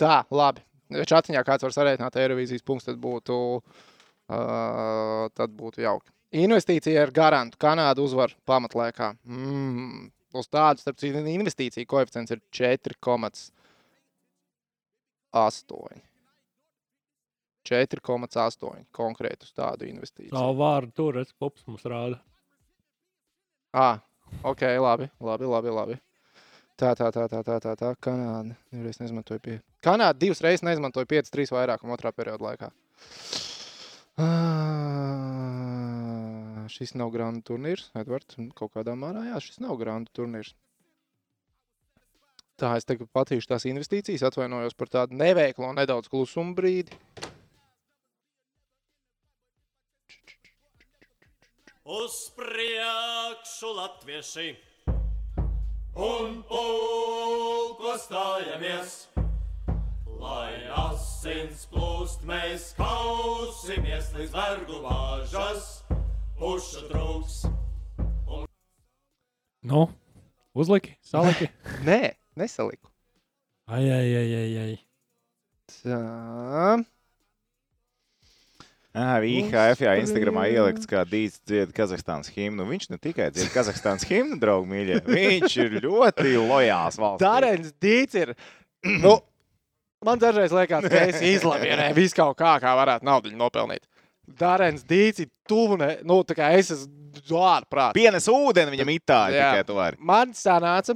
Tā, 0.00 0.16
labi. 0.34 0.64
Čatiņā 0.88 1.42
kāds 1.46 1.66
var 1.66 1.74
sarēķināt 1.76 2.18
Eirovīzijas 2.18 2.64
punktus, 2.66 2.88
tad 2.88 2.98
būtu, 3.02 3.38
uh, 3.60 5.26
tad 5.36 5.54
būtu 5.58 5.84
jauki. 5.84 6.10
Investīcija 6.38 7.06
ar 7.06 7.12
garantu. 7.14 7.60
Kanāda 7.60 8.02
uzvar 8.04 8.32
pamatlaikā. 8.48 9.12
Mm, 9.28 10.08
uz 10.36 10.50
tādu, 10.50 10.82
starp 10.82 10.98
citu, 11.00 11.22
investīciju 11.32 11.88
koeficients 11.88 12.34
ir 12.34 12.42
4,8. 15.34 16.02
4,8 17.68 18.84
konkrēti 18.96 19.44
uz 19.44 19.52
tādu 19.52 19.88
investīciju. 19.90 20.32
Tā 20.32 20.44
vārdu 20.56 20.94
tur, 20.96 21.18
redz, 21.20 21.34
klops 21.36 21.66
mums 21.68 21.84
rāda. 21.84 22.20
Ah, 23.76 24.00
ok, 24.42 24.64
labi, 24.80 25.10
labi, 25.20 25.50
labi. 25.52 25.74
labi. 25.74 25.98
Tā, 26.78 26.92
tā, 26.94 27.08
tā, 27.10 27.24
tā, 27.26 27.40
tā, 27.42 27.56
tā, 27.58 27.72
tā. 27.74 27.88
Kanāda 27.98 28.54
divreiz 28.70 29.00
neizmantoja 29.00 29.40
pie. 29.42 29.56
Kanāda 29.82 30.14
divas 30.22 30.38
reizes 30.44 30.62
neizmantoja 30.62 31.08
5, 31.10 31.30
3 31.34 31.50
vairākumu 31.56 31.90
otrā 31.96 32.12
perioda 32.14 32.44
laikā. 32.46 32.68
Ah, 34.22 35.48
šis 36.70 36.94
nav 36.94 37.10
grāmatu 37.14 37.44
turnīrs, 37.50 37.90
Edvards. 37.98 38.38
Kaut 38.58 38.70
kādā 38.76 38.94
mērā, 38.98 39.26
jā, 39.32 39.38
šis 39.42 39.58
nav 39.64 39.74
grāmatu 39.80 40.14
turnīrs. 40.20 40.54
Tā, 42.58 42.72
es 42.74 42.82
tagad 42.88 43.06
patīšu 43.14 43.52
tās 43.52 43.68
investīcijas, 43.70 44.24
atvainojos 44.26 44.74
par 44.74 44.88
tādu 44.90 45.14
neveiklu 45.14 45.68
un 45.68 45.76
nedaudz 45.78 46.10
klusumu 46.10 46.56
brīdi. 46.58 46.96
Uz 51.86 52.16
priekšu 52.34 53.70
latvieši 53.76 54.48
un 55.98 56.42
pulko 56.50 57.94
stājamies, 58.02 58.98
lai 60.18 60.58
asins 60.82 61.64
plūst, 61.70 62.26
mēs 62.26 62.72
kausimies 62.82 64.10
līdz 64.18 64.34
vergu 64.34 64.82
vāžas, 64.82 65.72
pušu 66.42 66.88
trūks. 66.90 67.42
Nu, 69.62 69.88
uzliki, 70.58 70.98
saliki. 71.06 71.54
Nē, 71.88 72.02
nesaliku. 72.38 72.90
Ai, 73.68 73.84
ai, 73.92 74.06
ai, 74.16 74.28
ai, 74.38 74.52
ai. 74.64 74.76
Tā. 75.68 75.98
Ah, 78.98 79.20
IHF 79.22 79.82
jā, 79.84 79.92
Instagramā 80.00 80.48
ielikts, 80.50 80.88
kā 80.88 81.04
Dīts 81.06 81.42
dzied 81.46 81.74
Kazahstānas 81.76 82.30
himnu. 82.34 82.64
Viņš 82.66 82.88
ne 82.90 82.98
tikai 82.98 83.28
dzied 83.30 83.50
Kazahstānas 83.54 84.06
himnu, 84.08 84.38
draugi 84.40 84.70
mīļie, 84.72 84.96
viņš 85.06 85.56
ir 85.62 85.76
ļoti 85.84 86.32
lojāls 86.40 86.98
valsts. 86.98 87.22
Dārens 87.22 87.74
Dīts 87.82 88.18
ir. 88.18 88.34
Nu, 89.02 89.16
man 90.06 90.20
dažreiz 90.22 90.52
liekas, 90.54 90.84
ka 90.86 91.00
es 91.10 91.16
izlavienēju 91.26 91.96
visu 91.96 92.14
kaut 92.14 92.36
kā, 92.38 92.52
kā 92.62 92.70
varētu 92.78 93.06
naudu 93.06 93.32
nopelnīt. 93.34 93.82
Dārens 94.38 94.84
Dīts 94.86 95.24
ir 95.24 95.30
tuvu, 95.50 95.76
ne, 95.80 95.96
nu, 96.06 96.20
tā 96.26 96.36
kā 96.38 96.52
es 96.54 96.70
esmu 96.74 97.42
ārprāt. 97.42 97.96
Pienes 97.98 98.28
ūdeni 98.30 98.76
viņam 98.76 98.92
itāļi 98.94 99.38
tikai 99.40 99.66
tu 99.66 99.76
vari. 99.78 99.98
Man 99.98 100.30
sanāca, 100.38 100.94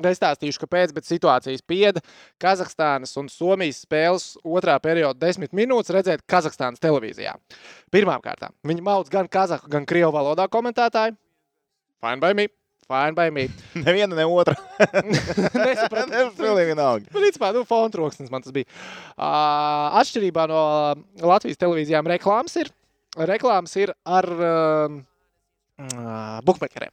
nestāstīšu, 0.00 0.62
kāpēc, 0.64 0.94
bet 0.96 1.08
situācijas 1.08 1.64
pieda 1.66 2.02
Kazahstānas 2.42 3.16
un 3.20 3.30
Somijas 3.32 3.82
spēles 3.84 4.28
otrā 4.44 4.76
perioda 4.82 5.18
desmit 5.26 5.56
minūtes 5.56 5.94
redzēt 5.96 6.24
Kazahstānas 6.30 6.82
televīzijā. 6.82 7.34
Pirmkārt, 7.92 8.46
viņi 8.66 8.86
maudz 8.86 9.12
gan 9.12 9.28
kazahu, 9.28 9.68
gan 9.72 9.88
krievu 9.88 10.14
valodā 10.14 10.48
komentētāji. 10.52 11.18
Fine 12.00 12.20
by 12.22 12.32
me. 12.34 12.48
Fine 12.90 13.14
by 13.14 13.30
me. 13.30 13.46
Neviena, 13.86 14.16
ne 14.16 14.26
otra. 14.26 14.56
Nesapratu. 15.54 16.10
Tas 16.10 16.32
pilnīgi 16.40 16.72
vienalga. 16.72 17.06
Principā, 17.14 17.52
nu, 17.54 17.62
fona 17.68 17.92
troksnis 17.94 18.32
man 18.32 18.42
tas 18.42 18.54
bija. 18.54 18.66
Uh, 19.14 20.00
atšķirībā 20.00 20.48
no 20.50 20.62
Latvijas 21.22 21.60
televīzijām, 21.60 22.08
reklāmas 22.10 22.56
ir, 22.58 22.72
reklāmas 23.30 23.76
ir 23.78 23.94
ar 24.02 24.26
uh, 24.34 24.96
uh, 25.84 26.40
bookmakeriem. 26.46 26.90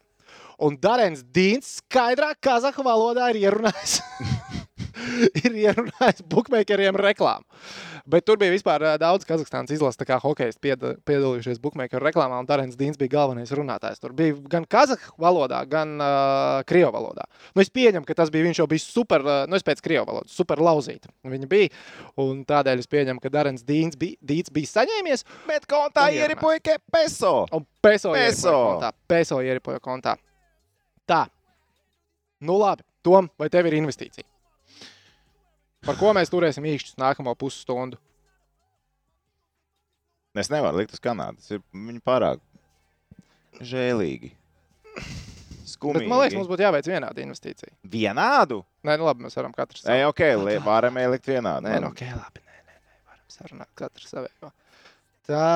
Un 0.58 0.78
Darēns 0.82 1.22
Dīns 1.22 1.78
skaidrā 1.84 2.32
kazahu 2.42 2.86
valodā 2.86 3.30
ir 3.34 3.44
ierunājis. 3.46 4.00
ir 5.46 5.54
ierunājis 5.68 6.24
bookmakeriem 6.30 6.98
reklāmu. 6.98 7.46
Bet 8.08 8.24
tur 8.24 8.40
bija 8.40 8.54
vispār 8.54 8.86
ā, 8.88 8.94
daudz 9.02 9.28
Kazahstānas 9.28 9.74
izlases, 9.76 10.00
kā 10.08 10.16
hokeja 10.24 10.56
piedalījušies 10.64 11.60
bookmakeru 11.60 12.06
reklāmā, 12.08 12.40
un 12.40 12.48
Darēns 12.48 12.78
Dīns 12.80 13.00
bija 13.00 13.18
galvenais 13.18 13.52
runātājs. 13.52 14.00
Tur 14.00 14.14
bija 14.16 14.38
gan 14.48 14.64
kazahu 14.70 15.12
valodā, 15.20 15.60
gan 15.70 15.98
uh, 16.00 16.62
krievu 16.70 16.94
valodā. 16.96 17.28
Nu, 17.52 17.64
es 17.66 17.72
pieņemu, 17.74 18.08
ka 18.08 18.16
tas 18.22 18.32
bija 18.34 18.48
viņš 18.48 18.62
jau 18.64 18.68
bija 18.72 18.86
super, 18.86 19.26
uh, 19.28 19.42
nu, 19.52 19.60
pēc 19.68 19.84
krievu 19.84 20.08
valodas, 20.08 20.36
super 20.38 20.64
lauzīta. 20.64 21.12
Viņa 21.28 21.50
bija, 21.52 21.74
un 22.24 22.46
tādēļ 22.48 22.86
es 22.86 22.90
pieņemu, 22.96 23.24
ka 23.24 23.34
Darēns 23.34 23.68
Dīns 23.68 24.00
bija, 24.00 24.18
Dīns 24.24 24.54
bija 24.56 24.72
saņēmies, 24.78 25.28
Bet 25.50 25.68
kontā 25.68 26.08
ieripoja 26.16 26.80
peso. 26.94 27.42
un 27.52 27.68
peso, 27.84 28.16
Peso. 28.16 28.16
ieripoja 28.16 28.64
kontā. 28.72 28.94
Peso 29.12 29.44
ieripoja 29.44 29.84
kontā. 29.84 30.16
Tā. 31.08 31.26
Nu 32.44 32.58
labi, 32.60 32.84
Tom, 33.06 33.30
vai 33.40 33.48
tev 33.54 33.66
ir 33.70 33.78
investīcija? 33.80 34.26
Par 35.88 35.96
ko 35.96 36.12
mēs 36.18 36.30
turēsim 36.34 36.66
īkšķus 36.68 36.98
nākamo 37.00 37.32
pusstundu? 37.40 37.98
Es 40.38 40.52
nevaru 40.54 40.82
likt 40.82 40.94
uz 40.94 41.02
Kanādas. 41.02 41.48
Ir 41.56 41.62
viņi 41.74 42.02
pārāk 42.06 42.42
žēlīgi. 43.66 44.34
Skumīgi. 45.68 46.04
Bet, 46.04 46.10
man 46.12 46.22
liekas, 46.22 46.36
mums 46.38 46.50
būtu 46.52 46.64
jāveic 46.64 46.88
vienāda 46.90 47.24
investīcija. 47.24 47.74
Vienādu? 47.92 48.62
Nē, 48.88 48.98
nu 49.02 49.08
labi, 49.08 49.26
mēs 49.26 49.36
varam 49.40 49.56
katrs 49.56 49.84
Nē, 49.88 49.98
ok, 50.12 50.22
li- 50.46 50.60
varam 50.64 51.00
ielikt 51.02 51.28
vienādu. 51.28 51.66
Nē, 51.68 51.80
nu, 51.84 51.90
ok, 51.92 52.04
labi. 52.14 52.44
Nē, 52.46 52.62
nē, 52.68 52.76
nē, 52.78 53.00
varam 53.10 53.34
sarunāt 53.34 53.72
katrs 53.78 54.14
savējo. 54.14 54.52
Tā, 55.28 55.48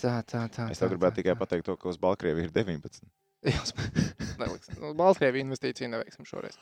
tā, 0.00 0.14
tā, 0.24 0.44
tā. 0.54 0.68
Es 0.72 0.80
tev 0.80 0.94
gribētu 0.94 1.20
tikai 1.20 1.34
pateikt 1.36 1.66
to, 1.68 1.74
ka 1.76 1.90
uz 1.90 1.98
Baltkrieviju 2.00 2.48
ir 2.48 2.54
19. 2.54 3.04
Pateikt. 3.44 4.72
Baltkrievijas 5.00 5.46
investīciju 5.46 5.90
neveiksim 5.92 6.28
šoreiz. 6.28 6.58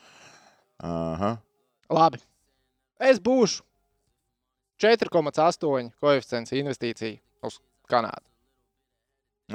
Aha. 0.84 1.36
Labi. 1.90 2.20
Es 2.98 3.20
būšu 3.22 3.64
4,8 4.82 5.92
koeficients 5.98 6.54
investīcija 6.54 7.18
uz 7.46 7.58
Kanādu. 7.90 8.26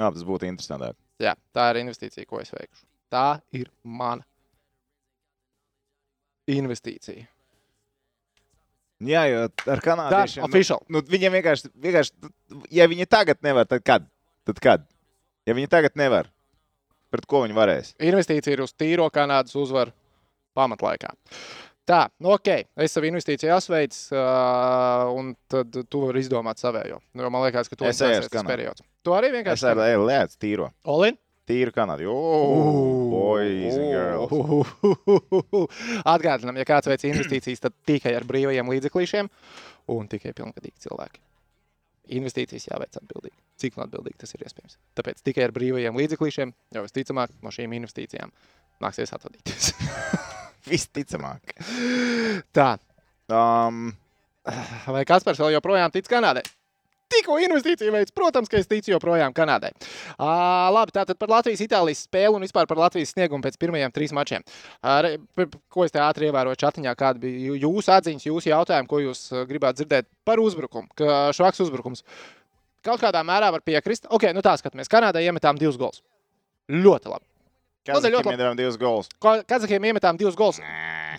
Labi, 0.00 0.18
tas 0.18 0.26
būtu 0.26 0.48
interesantāk. 0.48 0.96
Jā, 1.22 1.36
tā 1.54 1.68
ir 1.72 1.84
investīcija, 1.84 2.26
ko 2.28 2.40
es 2.42 2.50
veikšu. 2.52 2.82
Tā 3.12 3.38
ir 3.54 3.70
mana 3.84 4.24
investīcija. 6.50 7.28
Jā, 9.04 9.24
jo 9.28 9.44
ar 9.70 9.82
kanādiešiem. 9.84 10.48
Nu, 10.48 10.76
nu, 10.96 11.02
viņiem 11.10 11.34
vienkārši, 11.38 11.70
vienkārši, 11.86 12.32
ja 12.74 12.86
viņi 12.90 13.06
tagad 13.10 13.40
nevar, 13.44 13.68
tad 13.68 13.84
kad? 13.86 14.06
Tad 14.48 14.60
kad? 14.62 14.84
Ja 15.48 15.56
viņi 15.56 15.68
tagad 15.72 15.96
nevar, 15.98 16.30
pret 17.14 17.28
ko 17.30 17.44
viņi 17.44 17.56
varēs? 17.56 17.94
Investīcija 18.02 18.56
ir 18.56 18.64
uz 18.66 18.74
tīro 18.76 19.06
Kanādas 19.14 19.56
uzvaru 19.58 19.94
pamatlaikā. 20.58 21.14
Tā, 21.84 22.06
nu 22.24 22.32
ok, 22.32 22.48
es 22.80 22.94
savu 22.96 23.10
investīciju 23.10 23.50
asveicu, 23.52 23.98
uh, 24.16 25.10
un 25.12 25.34
tad 25.52 25.74
tu 25.92 26.00
vari 26.06 26.22
izdomāt 26.24 26.62
savējo. 26.62 26.96
Jo 27.20 27.32
man 27.32 27.44
liekas, 27.44 27.68
ka 27.68 27.76
tu 27.76 27.84
Es 27.84 28.00
uz 28.00 28.30
tas 28.32 28.46
periods. 28.48 28.84
Tu 29.04 29.12
arī 29.12 29.28
Es 29.28 29.36
vienkārši 29.36 29.68
ar 29.68 29.82
Eju 29.90 30.06
lēcu 30.08 30.40
tīro. 30.40 30.70
Olin? 30.88 31.18
And 33.68 33.92
girls. 33.92 34.32
Atgādinām, 36.14 36.56
ja 36.56 36.64
kāds 36.68 36.88
veic 36.88 37.04
investīcijas, 37.10 37.60
tad 37.66 37.76
tikai 37.84 38.14
ar 38.16 38.24
brīvajiem 38.28 38.72
līdzeklīšiem 38.72 39.28
un 39.92 40.08
tikai 40.08 40.32
pilngadīgi 40.32 40.86
cilvēki. 40.86 41.20
Investīcijas 42.12 42.68
jāveic 42.68 42.98
atbildīgi. 43.00 43.36
Cik 43.60 43.78
atbildīgi 43.80 44.18
tas 44.20 44.34
ir 44.36 44.44
iespējams. 44.44 44.78
Tāpēc 44.98 45.22
tikai 45.24 45.46
ar 45.46 45.54
brīvajiem 45.56 45.96
līdzeklīšiem, 46.00 46.52
jau 46.76 46.82
visticamāk, 46.84 47.32
no 47.40 47.52
šīm 47.54 47.76
investīcijām 47.78 48.32
nāksies 48.84 49.14
atvadīties. 49.16 49.70
Visticamāk. 50.70 51.54
Tā, 52.56 52.74
Um, 53.32 53.88
vai 54.92 55.04
Kaspars 55.08 55.40
vēl 55.40 55.54
joprojām 55.56 55.92
tic 55.94 56.08
Kanādai? 56.10 56.44
Tikko 57.14 57.36
investīciju 57.44 57.92
veids, 57.94 58.12
protams, 58.14 58.48
ka 58.50 58.58
es 58.58 58.66
ticu 58.70 58.90
joprojām 58.94 59.34
Kanādai. 59.36 59.70
Uh, 60.18 60.70
labi, 60.74 60.94
tātad 60.96 61.18
par 61.20 61.30
Latvijas-Itālijas 61.30 62.04
spēli 62.08 62.34
un 62.38 62.42
vispār 62.46 62.66
par 62.70 62.80
Latvijas 62.80 63.12
sniegumu 63.14 63.44
pēc 63.44 63.58
pirmajiem 63.60 63.92
trīs 63.94 64.12
mačiem. 64.16 64.42
Uh, 64.82 65.14
ko 65.72 65.84
es 65.86 65.94
te 65.94 66.00
ātri 66.02 66.30
ievēroju 66.30 66.58
čatiņā, 66.64 66.94
kāda 66.98 67.22
bija 67.22 67.50
jū- 67.52 67.58
jūsu 67.66 67.92
atziņas, 67.98 68.26
jūsu 68.30 68.50
jautājumi, 68.50 68.90
ko 68.90 69.02
jūs 69.04 69.26
gribētu 69.50 69.82
dzirdēt 69.84 70.08
par 70.26 70.42
uzbrukumu, 70.42 70.88
švaks 71.36 71.62
uzbrukums. 71.66 72.02
Kaut 72.84 73.00
kādā 73.00 73.22
mērā 73.24 73.48
var 73.54 73.62
piekrist. 73.64 74.04
Ok, 74.12 74.26
nu 74.36 74.42
tā 74.44 74.56
skatāmies. 74.60 74.90
Kanādai 74.92 75.22
iemetām 75.24 75.56
divus 75.60 75.78
gols. 75.80 76.02
Ļoti 76.68 77.08
labi. 77.14 77.24
Labi. 78.24 78.34
iedevām 78.36 78.56
divus 78.56 78.76
gols? 78.80 79.08
Ko- 79.20 79.42
Kazahiem 79.48 79.84
iemetām 79.90 80.16
divus 80.20 80.36
gols. 80.36 80.60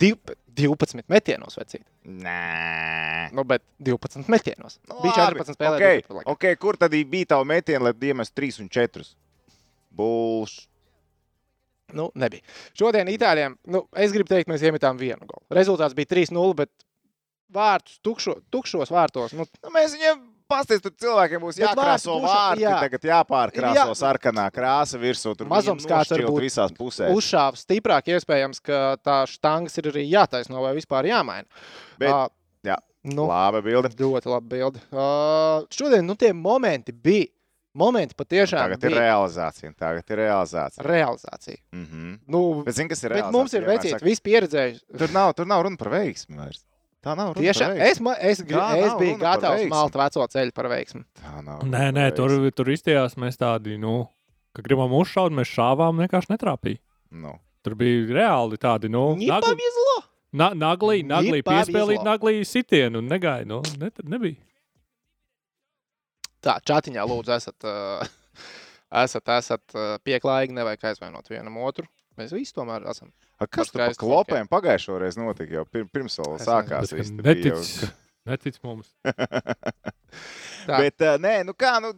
Div, 0.02 0.16
12 0.56 1.04
metienos, 1.12 1.58
vecīt. 1.58 1.84
Nē. 2.04 3.30
Nu, 3.36 3.44
bet 3.48 3.62
12 3.82 4.30
metienos. 4.32 4.78
Nu, 4.88 5.00
Bija 5.04 5.26
labi. 5.28 5.42
14 5.42 5.58
spēlē. 5.58 5.76
Okay. 5.80 6.00
12 6.04 6.16
laikā. 6.20 6.34
Okay, 6.36 6.58
kur 6.60 6.78
tad 6.80 6.96
bija 6.96 7.32
tā 7.34 7.40
metiena, 7.48 7.88
lai 7.88 8.10
iemestu 8.10 8.40
3 8.40 8.62
un 8.64 8.70
4? 8.72 9.06
Bulš. 9.96 10.56
Nu, 11.96 12.08
nebija. 12.18 12.42
Šodien 12.74 13.08
Itālijam, 13.12 13.54
nu, 13.70 13.84
es 13.94 14.14
gribu 14.14 14.32
teikt, 14.32 14.50
mēs 14.50 14.64
iemetām 14.66 14.98
vienu 14.98 15.22
golu. 15.28 15.44
Rezultāts 15.54 15.94
bija 15.94 16.10
3-0, 16.16 16.54
bet 16.58 16.72
vārtus, 17.54 18.00
tukšo, 18.02 18.40
tukšos 18.50 18.90
vārtos. 18.90 19.36
Nu, 19.38 19.46
Nu, 19.62 19.70
mēs 19.74 19.94
viņiem 19.94 20.24
pastāstījām, 20.50 20.82
tur 20.86 20.94
cilvēkiem 21.04 21.40
būs 21.42 21.58
Bet 21.58 21.64
jākrāso 21.68 22.16
vārti 22.22 22.62
jā. 22.64 22.74
Tagad 22.80 23.06
jāpārkrāso 23.10 23.84
Jā. 23.90 23.94
sarkanā 24.00 24.46
krāsa 24.54 24.98
virsū. 25.02 25.34
Tur 25.36 25.46
Mazums 25.50 25.86
kāds 25.86 26.10
būt 26.14 26.40
visās 26.46 26.72
pusēs. 26.76 27.12
uzšāva 27.14 27.56
stiprāk, 27.60 28.10
iespējams, 28.16 28.60
ka 28.62 28.96
tā 29.02 29.20
štangas 29.30 29.76
ir 29.78 29.90
arī 29.92 30.04
jātaisno 30.10 30.60
vai 30.62 30.74
vispār 30.78 31.08
jāmaina. 31.10 31.46
Bet- 31.98 32.10
Ā, 32.10 32.28
jā. 32.64 32.76
nu, 33.04 33.26
Labi, 33.26 33.62
bilde. 33.62 33.88
ļoti 33.96 34.26
labi 34.26 34.48
bildi. 34.56 34.80
Uh, 34.92 35.66
šodien 35.70 36.04
nu, 36.06 36.14
tie 36.14 36.32
momenti 36.32 36.92
bija. 36.92 37.26
Momenti 37.76 38.14
patiešām 38.16 38.56
Tagad 38.72 38.84
ir 38.84 38.88
bija 38.88 39.00
realizācija. 39.02 39.70
Tagad 39.76 40.08
ir 40.08 40.16
realizācija. 40.16 40.80
realizācija. 40.82 41.56
Mhm. 41.76 42.14
Nu, 42.26 42.62
Bet 42.64 42.74
zini, 42.74 42.88
kas 42.88 43.02
ir 43.04 43.10
bet 43.10 43.18
realizācija? 43.18 43.32
mums 43.36 43.52
ir 43.52 43.66
saka, 43.90 44.04
visi 44.06 44.22
pieredzējuši. 44.24 44.80
Tur 44.96 45.12
nav, 45.12 45.34
tur 45.36 45.44
nav 45.44 45.60
runa 45.66 45.76
par 45.76 45.88
veiksmi 45.92 46.38
vairs. 46.40 46.64
Tā 47.06 47.14
nav 47.14 47.36
runa. 47.36 47.42
Tiešām 47.44 47.76
es, 47.86 48.00
ma, 48.02 48.16
es, 48.18 48.40
grib, 48.42 48.58
es 48.82 48.94
biju 48.98 49.16
gatavs 49.20 49.68
malt 49.70 49.94
veco 49.94 50.24
ceļu 50.32 50.54
par 50.56 50.66
veiksmu. 50.72 51.04
Tā 51.20 51.42
nav. 51.46 51.60
Nē, 51.70 51.84
nē, 51.94 52.06
tur, 52.16 52.34
tur 52.50 52.70
izstījās 52.74 53.14
mēs 53.22 53.38
tādi, 53.38 53.76
nu, 53.78 54.00
ka 54.56 54.64
gribam 54.66 54.94
uzšaut, 54.98 55.34
mēs 55.36 55.52
šāvām, 55.52 56.02
vienkārši 56.02 56.32
netrāpīja. 56.34 56.82
Nu. 57.22 57.36
Tur 57.62 57.76
bija 57.78 58.10
reāli 58.16 58.58
tādi, 58.58 58.90
nu, 58.90 59.04
nagli, 59.22 59.70
na, 60.34 60.50
naglī, 60.58 60.98
naglī 61.06 61.44
piespēlīt 61.46 62.02
naglī 62.06 62.40
sitienu 62.46 62.98
un 63.02 63.10
negaidīju. 63.10 63.52
Nu, 63.54 63.62
ne, 63.78 63.92
nebija. 64.16 64.42
Tā, 66.42 66.58
čatiņā 66.66 67.06
lūdzu, 67.06 67.36
esat, 67.38 67.66
uh, 67.70 68.42
esat, 69.04 69.30
esat 69.38 69.78
uh, 69.78 69.94
pieklājīgi, 70.06 70.58
nevajag 70.58 70.90
aizvainot 70.90 71.30
vienam 71.30 71.62
otru. 71.62 71.86
Mēs 72.16 72.32
visi 72.32 72.54
tomēr 72.56 72.86
esam. 72.90 73.10
A, 73.38 73.46
Kas 73.46 73.68
tur 73.68 73.82
skaistu 73.82 74.06
klopēm 74.06 74.48
pagājušo 74.48 74.98
reizi 75.02 75.20
notika? 75.20 75.52
Jau 75.58 75.64
pir, 75.68 75.84
pirms 75.92 76.16
vēl 76.22 76.38
Es 76.38 76.46
sākās. 76.48 76.92
Viss 76.96 77.12
bija 77.12 77.34
jau- 77.52 77.58
Netic, 77.60 77.90
netic 78.26 78.60
mums. 78.64 78.92
Tā. 80.66 80.78
Bet, 80.80 81.00
uh, 81.04 81.16
nē, 81.22 81.34
nu 81.46 81.52
kā, 81.54 81.76
nu, 81.84 81.92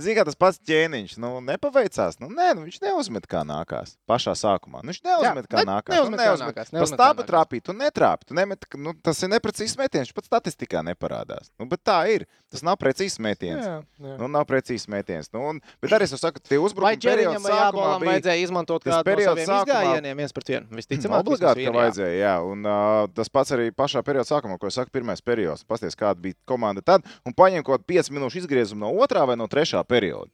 zini, 0.00 0.16
kā 0.18 0.24
tas 0.26 0.34
pats 0.38 0.58
ķēniņš, 0.66 1.16
nu, 1.22 1.40
nepaveicās. 1.44 2.18
Nu, 2.22 2.28
nē, 2.32 2.54
nu, 2.56 2.64
viņš 2.66 2.80
neuzmet 2.82 3.26
kā 3.30 3.44
nākās. 3.46 3.96
Pašā 4.10 4.34
sākumā. 4.38 4.82
Nu, 4.82 4.90
viņš 4.92 5.02
neuzmet 5.06 5.46
kā 5.50 5.62
ne- 5.62 5.68
nākās. 5.70 5.94
neuzmet 5.94 6.20
kā 6.20 6.34
nākās, 6.40 6.72
neuzmet 6.74 6.98
stābu 6.98 7.22
nākās. 7.22 7.28
trāpīt, 7.30 7.62
tu 7.62 7.72
netrāpi. 7.72 8.24
Tu 8.26 8.34
nemet, 8.34 8.64
nu, 8.76 8.94
tas 9.02 9.22
ir 9.22 9.28
neprecīzs 9.30 9.76
metiens. 9.78 10.08
Viņš 10.10 10.14
pat 10.14 10.24
statistikā 10.30 10.82
neparādās. 10.82 11.50
Nu, 11.58 11.66
bet 11.66 11.82
tā 11.84 12.00
ir. 12.10 12.26
Tas 12.54 12.62
nav 12.62 12.76
precīzs 12.78 13.18
metiens. 13.18 13.64
Jā, 13.66 13.82
jā. 13.98 14.16
Nu, 14.18 14.28
nav 14.30 14.44
precīzs 14.46 14.86
metiens. 14.86 15.26
Nu, 15.34 15.40
un, 15.50 15.60
bet 15.82 15.90
arī 15.90 16.06
es 16.06 16.12
saku, 16.14 16.38
tie 16.38 16.54
uzbrukumi 16.62 16.84
vai 16.86 17.50
sākumā 17.50 17.98
bija 17.98 18.10
vajadzēja 18.12 18.44
izmantot 18.44 18.84
kādu 18.84 19.00
no 19.00 19.02
periods 19.08 19.26
saviem 19.32 19.48
sākumā- 19.48 19.64
izgājieniem 19.66 20.16
viens 20.22 20.32
pret 20.32 20.46
vienu? 20.52 20.66
Visticamāk, 20.70 21.24
Obligāti, 21.24 21.34
vismaz 21.34 21.54
ka 21.54 21.64
jā. 21.64 21.74
vajadzēja. 21.80 22.14
Jā. 22.22 22.34
Un, 22.46 22.62
uh, 22.64 23.06
tas 23.14 23.28
pats 23.28 23.50
arī 23.50 23.70
pašā 23.74 24.02
periodā 24.06 24.26
sākumā, 24.30 24.58
ko 24.60 24.66
es 24.70 24.74
saku, 24.78 24.90
pirmais 24.94 25.20
periods. 25.20 25.64
Pasties, 25.66 25.96
kāda 25.98 26.14
bija 26.22 26.34
komanda 26.46 26.80
tad, 26.82 27.02
un 27.26 27.34
paņem 27.34 27.64
kaut 27.64 27.82
kādu 27.82 27.90
5 27.98 28.10
minūšu 28.14 28.44
izgriezumu 28.44 28.86
no 28.86 28.92
otrā 29.02 29.26
vai 29.26 29.34
no 29.36 29.48
trešā 29.50 29.83
perioda. 29.88 30.30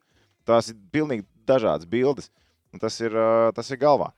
Tās 0.49 0.71
ir 0.73 0.79
pilnīgi 0.93 1.27
dažādas 1.49 1.89
bildes. 1.91 2.31
Un 2.71 2.83
tas 2.83 2.95
ir, 3.03 3.15
tas 3.57 3.71
ir 3.73 3.81
galvā. 3.81 4.13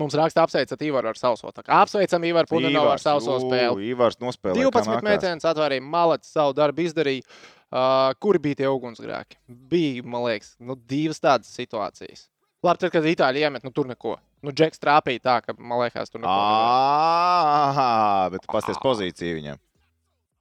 Mums 0.00 0.14
raksta 0.16 0.44
apsveicat 0.46 0.82
Ivaru 0.86 1.10
ar 1.10 1.18
sauso. 1.20 1.50
Apsveicam 1.52 2.24
Ivaru 2.24 2.48
Punanovu 2.48 2.92
ar 2.94 3.00
sauso 3.00 3.36
spēli. 3.42 3.90
Ivars 3.92 4.16
nospēlēja. 4.22 4.70
12 4.72 5.04
metienas 5.04 5.48
atvērīja, 5.48 5.84
Malets 5.84 6.32
savu 6.32 6.54
darbu 6.56 6.86
izdarīja. 6.86 7.26
Uh, 7.72 8.12
kuri 8.20 8.40
bija 8.44 8.60
tie 8.60 8.68
ugunsgrēki? 8.68 9.38
Bija, 9.48 10.04
man 10.04 10.26
liekas, 10.26 10.50
nu, 10.60 10.76
divas 10.88 11.20
tādas 11.24 11.48
situācijas. 11.56 12.26
Labi, 12.62 12.82
tad, 12.82 12.92
kad 12.92 13.06
Itāļi 13.08 13.40
iemet, 13.46 13.64
nu 13.64 13.72
tur 13.74 13.88
neko. 13.88 14.18
Nu, 14.44 14.52
Džeks 14.52 14.80
trāpīja 14.82 15.22
tā, 15.24 15.36
ka, 15.44 15.54
man 15.56 15.80
liekas, 15.80 16.12
tur 16.12 16.20
neko. 16.20 16.32
Ah, 16.32 18.28
bet 18.32 18.44
pasties 18.50 18.80
pozīciju 18.82 19.38
viņam. 19.40 19.60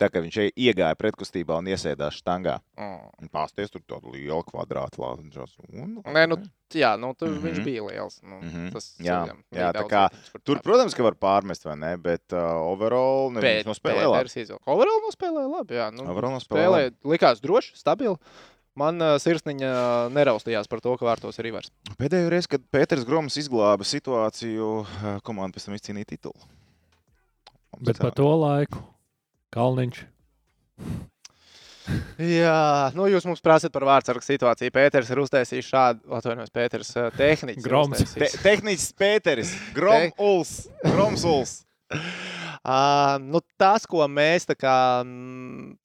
Tā 0.02 0.08
kā 0.10 0.22
viņš 0.24 0.38
iegāja 0.58 0.96
pretkustībā 0.98 1.60
un 1.62 1.68
iesēdās 1.70 2.16
štangā. 2.18 2.56
Mm. 2.80 3.28
Pasties 3.30 3.70
tur 3.70 3.84
tādu 3.86 4.16
lielu 4.16 4.42
kvadrātu 4.48 5.04
lāčos. 5.04 5.54
Nē, 5.70 6.24
nu, 6.32 6.40
jā, 6.74 6.96
nu, 6.98 7.12
tur 7.14 7.30
mm 7.30 7.36
Mhm. 7.36 7.38
-hmm. 7.38 7.52
viņš 7.52 7.64
bija 7.68 7.84
liels. 7.86 8.16
Nu, 8.24 8.36
mm 8.40 8.42
Mhm. 8.48 8.58
-hmm. 8.58 8.72
Tas 8.74 8.86
Jā, 9.00 9.20
ceļam 9.26 9.44
jā, 9.54 9.72
tā 9.78 9.84
kā 9.90 10.04
Tur, 10.44 10.56
trāpīt. 10.58 10.64
protams, 10.64 10.94
ka 10.98 11.04
var 11.04 11.14
pārmest, 11.16 11.66
vai 11.66 11.76
ne? 11.76 11.98
Bet 11.98 12.34
uh, 12.34 12.40
overall 12.72 13.30
ne, 13.32 13.42
viņš 13.42 13.66
nospēlēja 13.70 14.10
labi. 14.10 14.58
Overall 14.66 15.02
nospēlēja 15.08 15.50
labi, 15.58 15.76
jā. 15.76 15.92
Nu, 15.94 16.10
Overall 16.10 16.34
nospēlēja 16.34 16.70
labi. 16.72 16.90
spēlēja, 16.90 17.14
likās 17.14 17.42
droši, 17.42 17.78
stabili. 17.78 18.16
Man 18.74 19.02
uh, 19.02 19.18
sirsniņa 19.20 20.10
neraustījās 20.10 20.68
par 20.70 20.80
to, 20.80 20.98
ka 20.98 21.06
vārtos 21.06 21.38
ir 21.40 21.46
Ivars. 21.46 21.70
Pēdējo 22.00 22.30
reizi, 22.30 22.48
kad 22.48 22.62
Pēters 22.72 23.06
Groms 23.06 23.36
izglāba 23.38 23.84
situāciju, 23.84 24.80
uh, 24.82 25.20
komanda 25.22 25.54
pēc 25.58 25.66
tam 25.66 25.76
izcīnīja 25.76 26.06
titulu. 26.16 26.40
Bet 27.82 27.98
par 28.00 28.12
to 28.12 28.24
laiku 28.36 28.78
Kalniņš. 29.52 30.04
Jā, 32.22 32.92
nu 32.96 33.08
jūs 33.10 33.26
mums 33.28 33.42
prasat 33.44 33.74
par 33.74 33.84
vārdsargu 33.90 34.24
situāciju. 34.24 34.72
Pēters 34.74 35.10
ir 35.12 35.20
uztaisījis 35.24 35.68
šādu, 35.68 36.04
atvainojos, 36.20 36.54
Pēters 36.54 36.94
tehniķis. 37.18 37.66
Groms. 37.66 38.04
Te, 38.14 38.30
tehniķis 38.46 38.88
Pēteris, 39.02 39.54
Groms 39.76 40.16
Uls. 40.22 40.54
Groms 40.86 41.26
Uls. 41.28 41.56
Uh, 42.62 43.18
nu, 43.26 43.42
tas, 43.60 43.88
ko 43.90 44.06
mēs 44.08 44.46
tā 44.48 44.56
kā 44.56 44.76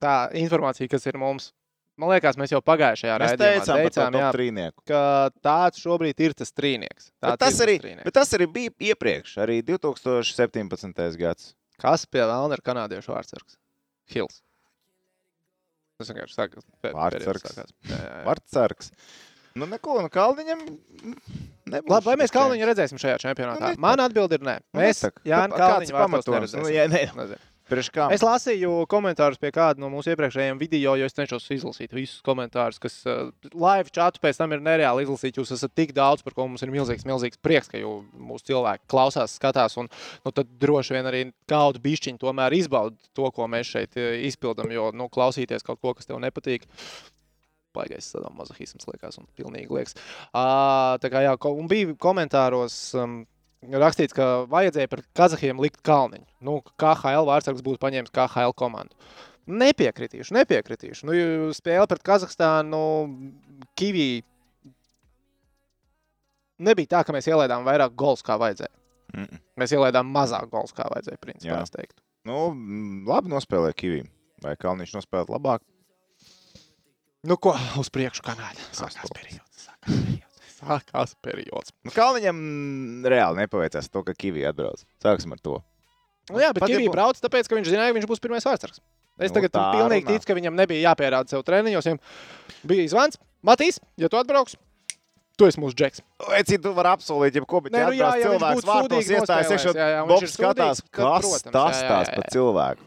tā 0.03 0.17
informācija, 0.37 0.91
kas 0.93 1.09
ir 1.09 1.17
mums, 1.19 1.49
man 1.97 2.13
liekas, 2.13 2.37
mēs 2.39 2.53
jau 2.53 2.61
pagājušajā 2.63 3.17
Mēs 3.23 3.33
raidījumā 3.33 3.59
teicām 3.65 3.81
teicām, 3.81 4.19
jā, 4.21 4.33
trīnieku. 4.37 4.85
ka 4.93 5.03
tāds 5.43 5.81
šobrīd 5.83 6.21
ir 6.23 6.37
tas 6.37 6.53
trīnieks. 6.53 7.11
Tas, 7.25 7.57
ir 7.57 7.67
arī, 7.67 7.79
trīnieks. 7.83 8.05
bet 8.05 8.19
tas 8.21 8.37
arī 8.37 8.51
bija 8.53 8.77
iepriekš, 8.93 9.39
arī 9.43 9.63
2017. 9.65 11.17
gads. 11.19 11.55
Kas 11.83 12.07
pie 12.09 12.23
vēlna 12.25 12.57
ir 12.57 12.63
kanādiešu 12.65 13.13
vārdsargs? 13.13 13.59
Hills. 14.13 14.41
Tas 15.97 16.13
vienkārši 16.13 16.37
sākas. 16.37 16.67
Vārdsargs. 16.85 17.57
Vārtsargs. 18.27 18.93
Nu, 19.57 19.65
neko, 19.71 19.97
nu, 20.05 20.11
Kalniņam 20.13 20.63
nebūs. 20.69 21.89
Labi, 21.89 22.05
vai 22.11 22.17
mēs 22.21 22.33
Kalniņu 22.35 22.67
redzēsim 22.69 23.01
šajā 23.01 23.17
čempionātā? 23.23 23.61
Nu, 23.63 23.71
netak. 23.73 23.81
Man 23.87 24.03
atbildi 24.05 24.37
ir 24.37 24.45
nē. 24.45 24.57
Nu, 24.69 24.83
Mēs 24.83 25.01
netak. 25.01 25.23
Jānis 25.25 25.57
Kalniņu 25.57 26.35
neredzēsim. 26.37 26.65
Nu, 26.67 26.73
jā, 26.75 26.85
ne. 26.93 27.07
Nezinu. 27.17 27.41
Es 28.15 28.23
lasīju 28.23 28.85
komentārus 28.91 29.41
pie 29.43 29.51
kāda 29.55 29.83
no 29.83 29.89
mūsu 29.91 30.13
iepriekšējiem 30.13 30.61
video, 30.61 30.95
jo 30.99 31.09
es 31.09 31.17
cenšos 31.17 31.49
izlasīt 31.57 31.95
visus 31.97 32.23
komentārus, 32.27 32.79
kas 32.83 33.01
uh, 33.11 33.33
live 33.51 33.91
chatu 33.91 34.23
pēc 34.23 34.39
tam 34.39 34.55
ir 34.55 34.63
nereāli 34.63 35.03
izlasīt. 35.03 35.41
Jūs 35.41 35.51
esat 35.57 35.75
tik 35.75 35.95
daudz, 35.97 36.23
par 36.23 36.37
ko 36.37 36.47
mums 36.47 36.63
ir 36.63 36.71
milzīgs, 36.75 37.07
milzīgs 37.09 37.43
prieks, 37.43 37.73
ka 37.73 37.83
jau 37.83 37.99
mūsu 38.15 38.53
cilvēki 38.53 38.87
klausās, 38.93 39.35
skatās. 39.41 39.75
Un 39.83 39.91
nu, 39.91 40.31
tad 40.33 40.55
droši 40.63 40.95
vien 40.95 41.11
arī 41.11 41.25
kaut 41.51 41.83
bišķiņi 41.83 42.23
tomēr 42.23 42.55
izbauda 42.55 42.95
to, 43.19 43.31
ko 43.35 43.51
mēs 43.51 43.75
šeit 43.75 43.99
eh, 43.99 44.23
izpildām. 44.31 44.71
Jo 44.71 44.93
nu, 44.95 45.11
klausīties 45.13 45.67
kaut 45.67 45.83
ko, 45.83 45.97
kas 45.99 46.07
tev 46.07 46.23
nepatīk. 46.23 46.71
Baigais 47.77 48.15
mazohisms 48.33 48.87
liekas, 48.89 49.19
un 49.21 49.27
pilnīgi 49.37 49.75
liekas. 49.75 49.99
Uh, 50.31 50.95
tā 51.03 51.11
kā 51.13 51.27
jā, 51.27 51.35
un 51.51 51.67
bija 51.69 51.99
komentāros. 52.01 52.79
Um, 52.97 53.25
rakstīts, 53.75 54.15
ka 54.17 54.47
vajadzēja 54.51 54.91
par 54.93 55.03
Kazahiem 55.17 55.61
likt 55.63 55.83
kalniņu. 55.87 56.27
Nu, 56.47 56.61
KHL 56.81 57.27
vārdsargs 57.29 57.65
būtu 57.67 57.81
paņēmis 57.83 58.15
KHL 58.15 58.55
komandu. 58.59 58.95
Nepiekritīšu, 59.47 60.35
nepiekritīšu. 60.35 61.07
Nu, 61.07 61.19
spēle 61.55 61.87
pret 61.91 62.03
Kazahstānu, 62.07 62.81
Kivī. 63.79 64.25
Nebija 66.67 66.97
tā, 66.97 67.05
ka 67.07 67.15
mēs 67.15 67.29
ielaidām 67.31 67.67
vairāk 67.67 67.95
gols, 67.99 68.25
kā 68.27 68.39
vajadzēja. 68.41 68.75
Mm. 69.15 69.41
Mēs 69.61 69.73
ielaidām 69.77 70.11
mazāk 70.13 70.51
gols, 70.51 70.75
kā 70.77 70.89
vajadzēja. 70.91 71.23
Principā, 71.23 71.63
es 71.63 71.75
teiktu. 71.75 72.01
Nu, 72.27 72.51
mm, 72.51 73.05
labi 73.09 73.31
nospēlēja 73.33 73.79
Kivī. 73.79 74.03
Vai 74.45 74.57
Kalniņš 74.61 74.97
nospēlēja 74.99 75.37
labāk? 75.37 75.65
Nu, 77.27 77.39
ko 77.43 77.55
uz 77.81 77.91
priekšu 77.95 78.27
kanāļa? 78.27 78.71
Sākās 78.77 79.13
periods. 79.15 79.69
Sākās 79.69 79.93
periods. 79.95 80.26
Sākās 80.57 81.13
periods. 81.21 81.73
Nu, 81.85 81.93
Kalniņam 81.93 82.39
reāli 83.05 83.43
nepaveicās 83.45 83.91
to, 83.93 84.03
ka 84.07 84.15
Kivija 84.17 84.55
atbrauc. 84.55 84.85
Sāksim 85.05 85.35
ar 85.37 85.41
to. 85.45 85.59
Nu, 86.31 86.41
jā, 86.43 86.49
bet 86.57 86.65
Pat 86.65 86.71
ja 86.73 86.79
Kavija 86.79 86.91
bū- 86.91 86.95
brauc, 86.97 87.21
tāpēc, 87.23 87.49
ka 87.51 87.59
viņš 87.59 87.69
zināja, 87.71 87.93
ka 87.93 87.99
viņš 88.01 88.09
būs 88.11 88.23
pirmais 88.25 88.47
vārdsargs. 88.49 88.81
Es 89.17 89.31
Nu, 89.33 89.37
tagad 89.39 89.53
tā 89.53 89.65
pilnīgi 89.77 90.05
runā. 90.05 90.13
ticu, 90.17 90.27
ka 90.29 90.35
viņam 90.37 90.57
nebija 90.59 90.91
jāpierāda 90.91 91.29
sev 91.33 91.45
treniņos. 91.47 91.87
Viņam 91.89 92.01
bija 92.69 92.89
zvans, 92.93 93.17
Matīs, 93.47 93.79
ja 93.97 94.09
tu 94.13 94.17
atbrauks, 94.19 94.57
tu 95.39 95.47
esi 95.47 95.61
mūsu 95.61 95.77
džeks. 95.77 96.01
Vai 96.27 96.43
cik 96.43 96.63
tu 96.65 96.73
vari 96.77 96.89
apsolīt, 96.91 97.37
ja 97.37 97.45
ko 97.45 97.61
bet 97.61 97.73
nu 97.73 97.79
jā, 97.79 98.11
cilvēks 98.25 98.67
vārtos 98.67 99.09
iestājas, 99.13 99.53
iekšā 99.55 100.07
Bobs 100.09 100.35
skatās, 100.37 100.83
kas 100.91 101.43
tas 101.53 101.81
tās 101.85 102.11
par 102.17 102.29
cilvēku. 102.33 102.86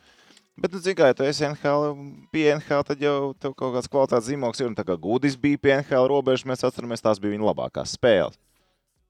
Bet, 0.59 0.73
nu, 0.75 0.81
zini, 0.83 0.97
kā 0.99 1.07
ja 1.07 1.15
tu 1.15 1.23
esi 1.23 1.45
NHL, 1.47 1.93
pie 2.33 2.45
NHL, 2.57 2.83
tad 2.87 3.01
jau 3.03 3.31
tev 3.39 3.53
kaut 3.55 3.77
kāds 3.77 3.87
kvalitātes 3.91 4.27
zīmogs 4.27 4.59
ir. 4.59 4.67
Un 4.67 4.75
tā 4.75 4.83
kā 4.87 4.97
Gudis 4.99 5.37
bija 5.39 5.59
pie 5.61 5.73
NHL 5.77 6.09
robežas, 6.11 6.47
mēs 6.49 6.65
atceramies, 6.67 7.03
tās 7.05 7.21
bija 7.23 7.35
viņa 7.35 7.47
labākās 7.47 7.95
spēles. 7.95 8.39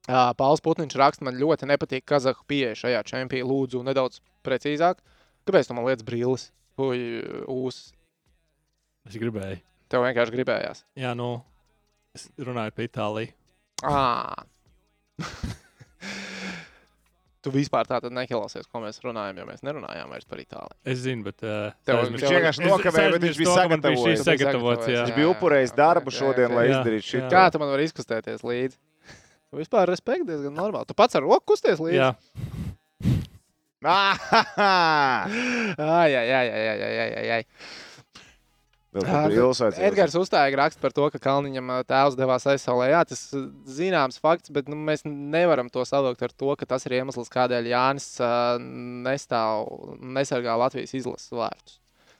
Pauls 0.10 0.62
Putniņš 0.66 0.98
raksta, 0.98 1.26
man 1.26 1.38
ļoti 1.38 1.70
nepatīk 1.70 2.06
Kazahu 2.08 2.46
pieeja 2.50 2.78
šajā 2.78 3.02
čempionā. 3.10 3.46
Lūdzu, 3.50 3.82
nedaudz 3.86 4.22
precīzāk. 4.46 5.02
Kāpēc 5.50 5.70
tu 5.70 5.78
man 5.78 5.86
lietas 5.90 6.06
brīlis? 6.06 6.50
Uj, 6.82 7.02
ūs. 7.50 7.80
Es 9.10 9.18
gribēju. 9.18 9.62
Tev 9.90 10.06
vienkārši 10.06 10.36
gribējās. 10.36 10.84
Jā, 11.02 11.16
nu, 11.18 11.32
es 12.14 12.28
runāju 12.38 12.76
par 12.78 12.90
Itāliju. 12.90 13.34
À. 13.90 14.46
tu 17.44 17.52
vispār 17.54 17.88
tā 17.88 18.00
tad 18.04 18.14
neklausies, 18.16 18.68
ko 18.68 18.82
mēs 18.84 19.00
runājam, 19.04 19.40
jo 19.42 19.46
mēs 19.48 19.64
nerunājām 19.66 20.12
vairs 20.12 20.28
par 20.30 20.42
Itāliju. 20.44 20.78
Es 20.92 21.02
zinu, 21.06 21.24
bet. 21.30 21.40
Uh, 21.46 21.70
Tev 21.88 22.02
viņš 22.10 22.26
vienkārši 22.26 22.66
nokavēja, 22.66 23.14
bet 23.16 23.26
viņš 23.28 23.40
bija 23.42 23.56
Tu 23.56 23.72
biji 24.04 24.24
sagatavots, 24.28 24.88
jā. 24.90 25.04
Viņš 25.06 25.14
Jā, 25.14 25.18
bija 25.18 25.28
jā, 25.28 25.34
upurējis 25.36 25.74
jā, 25.74 25.78
darbu 25.80 26.14
jā, 26.14 26.18
šodien, 26.20 26.48
jā, 26.50 26.56
lai 26.60 26.66
jā. 26.68 26.74
izdarītu 26.78 27.06
Jā. 27.06 27.12
šito. 27.14 27.32
Kā 27.34 27.46
tu 27.54 27.62
man 27.64 27.72
vari 27.74 27.88
izkustēties 27.90 28.44
līdzi? 28.46 28.80
Tu 29.50 29.58
vispār 29.64 29.90
respekti 29.90 30.28
diezgan 30.30 30.54
normāli. 30.54 30.86
Tu 30.90 30.98
pats 31.00 31.18
ar 31.18 31.26
roku 31.26 31.54
kusties 31.56 31.80
līdzi? 31.82 31.98
Jā, 32.02 32.14
Ah, 33.80 34.12
Ai, 35.80 36.12
ai, 36.12 36.32
ai, 36.36 36.50
ai, 36.52 36.68
ai, 36.68 36.82
ai, 36.84 37.12
ai, 37.16 37.30
ai. 37.38 37.40
Vēl 37.40 37.40
Jā, 37.40 37.40
tur 37.40 37.48
brīvs 37.48 37.56
vajadzēja 37.56 37.89
Edgars 38.90 40.16
uzstāja 40.18 40.56
rakstu 40.58 40.82
par 40.82 40.94
to, 40.98 41.06
ka 41.14 41.20
Kalniņam 41.22 41.70
tēvs 41.90 42.16
devās 42.18 42.48
aizsaulē. 42.50 42.88
Jā, 42.90 43.04
tas 43.06 43.22
zināms 43.70 44.18
fakts, 44.22 44.50
bet 44.54 44.72
nu, 44.72 44.78
mēs 44.88 45.06
nevaram 45.06 45.70
to 45.70 45.84
savilkt 45.86 46.24
ar 46.26 46.34
to, 46.34 46.56
ka 46.58 46.66
tas 46.70 46.88
ir 46.90 46.98
iemesls, 46.98 47.30
kādēļ 47.30 47.70
Jānis 47.70 48.08
ā, 48.18 48.32
nestāv, 49.06 49.70
nesargā 50.02 50.58
Latvijas 50.58 50.96
izlases 50.98 51.30
vārtus. 51.30 51.78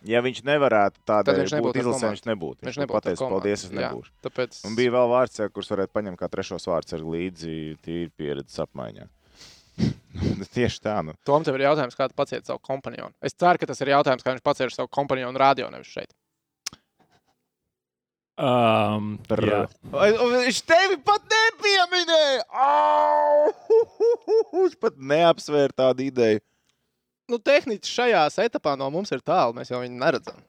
Ja 0.08 0.22
viņš 0.24 0.46
nevarētu 0.48 1.02
Tad 1.02 1.26
tādēļ 1.28 1.42
viņš 1.42 1.54
nebūtu 1.58 1.82
viņš 1.84 2.22
nebūtu. 2.30 2.64
Viņš 2.64 2.78
nebūtu 2.86 3.16
komandu. 3.18 3.34
paldies, 3.34 3.66
es 3.66 3.74
Jā. 3.74 3.90
nebūšu. 3.90 4.14
Tāpēc 4.24 4.60
Un 4.70 4.78
bija 4.78 4.94
vēl 4.96 5.10
vārds, 5.12 5.42
kurus 5.52 5.72
varētu 5.74 5.96
paņemt 5.98 6.22
kā 6.22 6.30
trešos 6.32 6.70
vārdus 6.70 6.96
ar 6.96 7.04
līdzi 7.04 7.56
tīri 7.84 8.12
pieredzes 8.16 8.62
apmaiņā. 8.64 9.10
Nu, 9.80 10.46
Tieši 10.56 10.82
tā, 10.86 10.96
nu. 11.04 11.18
Tom 11.28 11.44
tev 11.44 11.58
ir 11.60 11.66
jautājums, 11.68 11.98
kā 12.00 12.08
tu 12.08 12.16
pacieti 12.16 12.48
savu 12.48 12.62
kompanionu. 12.64 13.12
Es 13.24 13.36
ceru, 13.36 13.60
ka 13.60 13.68
tas 13.70 13.84
ir 13.84 13.92
jautājums, 13.94 14.24
kā 14.24 14.34
viņš 14.36 14.46
pacieš 14.46 14.80
savu 14.80 14.92
kompanionu 14.92 15.40
radio, 15.40 15.68
nevis 15.74 15.92
šeit. 15.92 16.16
Um, 18.40 19.10
Viņš 19.30 20.62
tevi 20.68 21.00
pat 21.06 21.26
nepieminēja! 21.34 22.46
Au! 22.50 23.50
Viņš 24.56 24.78
pat 24.82 25.00
neapsvēra 25.12 25.76
tādu 25.84 26.08
ideju. 26.08 26.44
Nu, 27.30 27.38
tehniski 27.38 27.92
šajā 27.92 28.24
etapā 28.48 28.74
no 28.80 28.88
mums 28.94 29.12
ir 29.14 29.22
tālu, 29.22 29.54
mēs 29.60 29.70
jau 29.70 29.84
viņu 29.84 30.00
neredzam. 30.02 30.40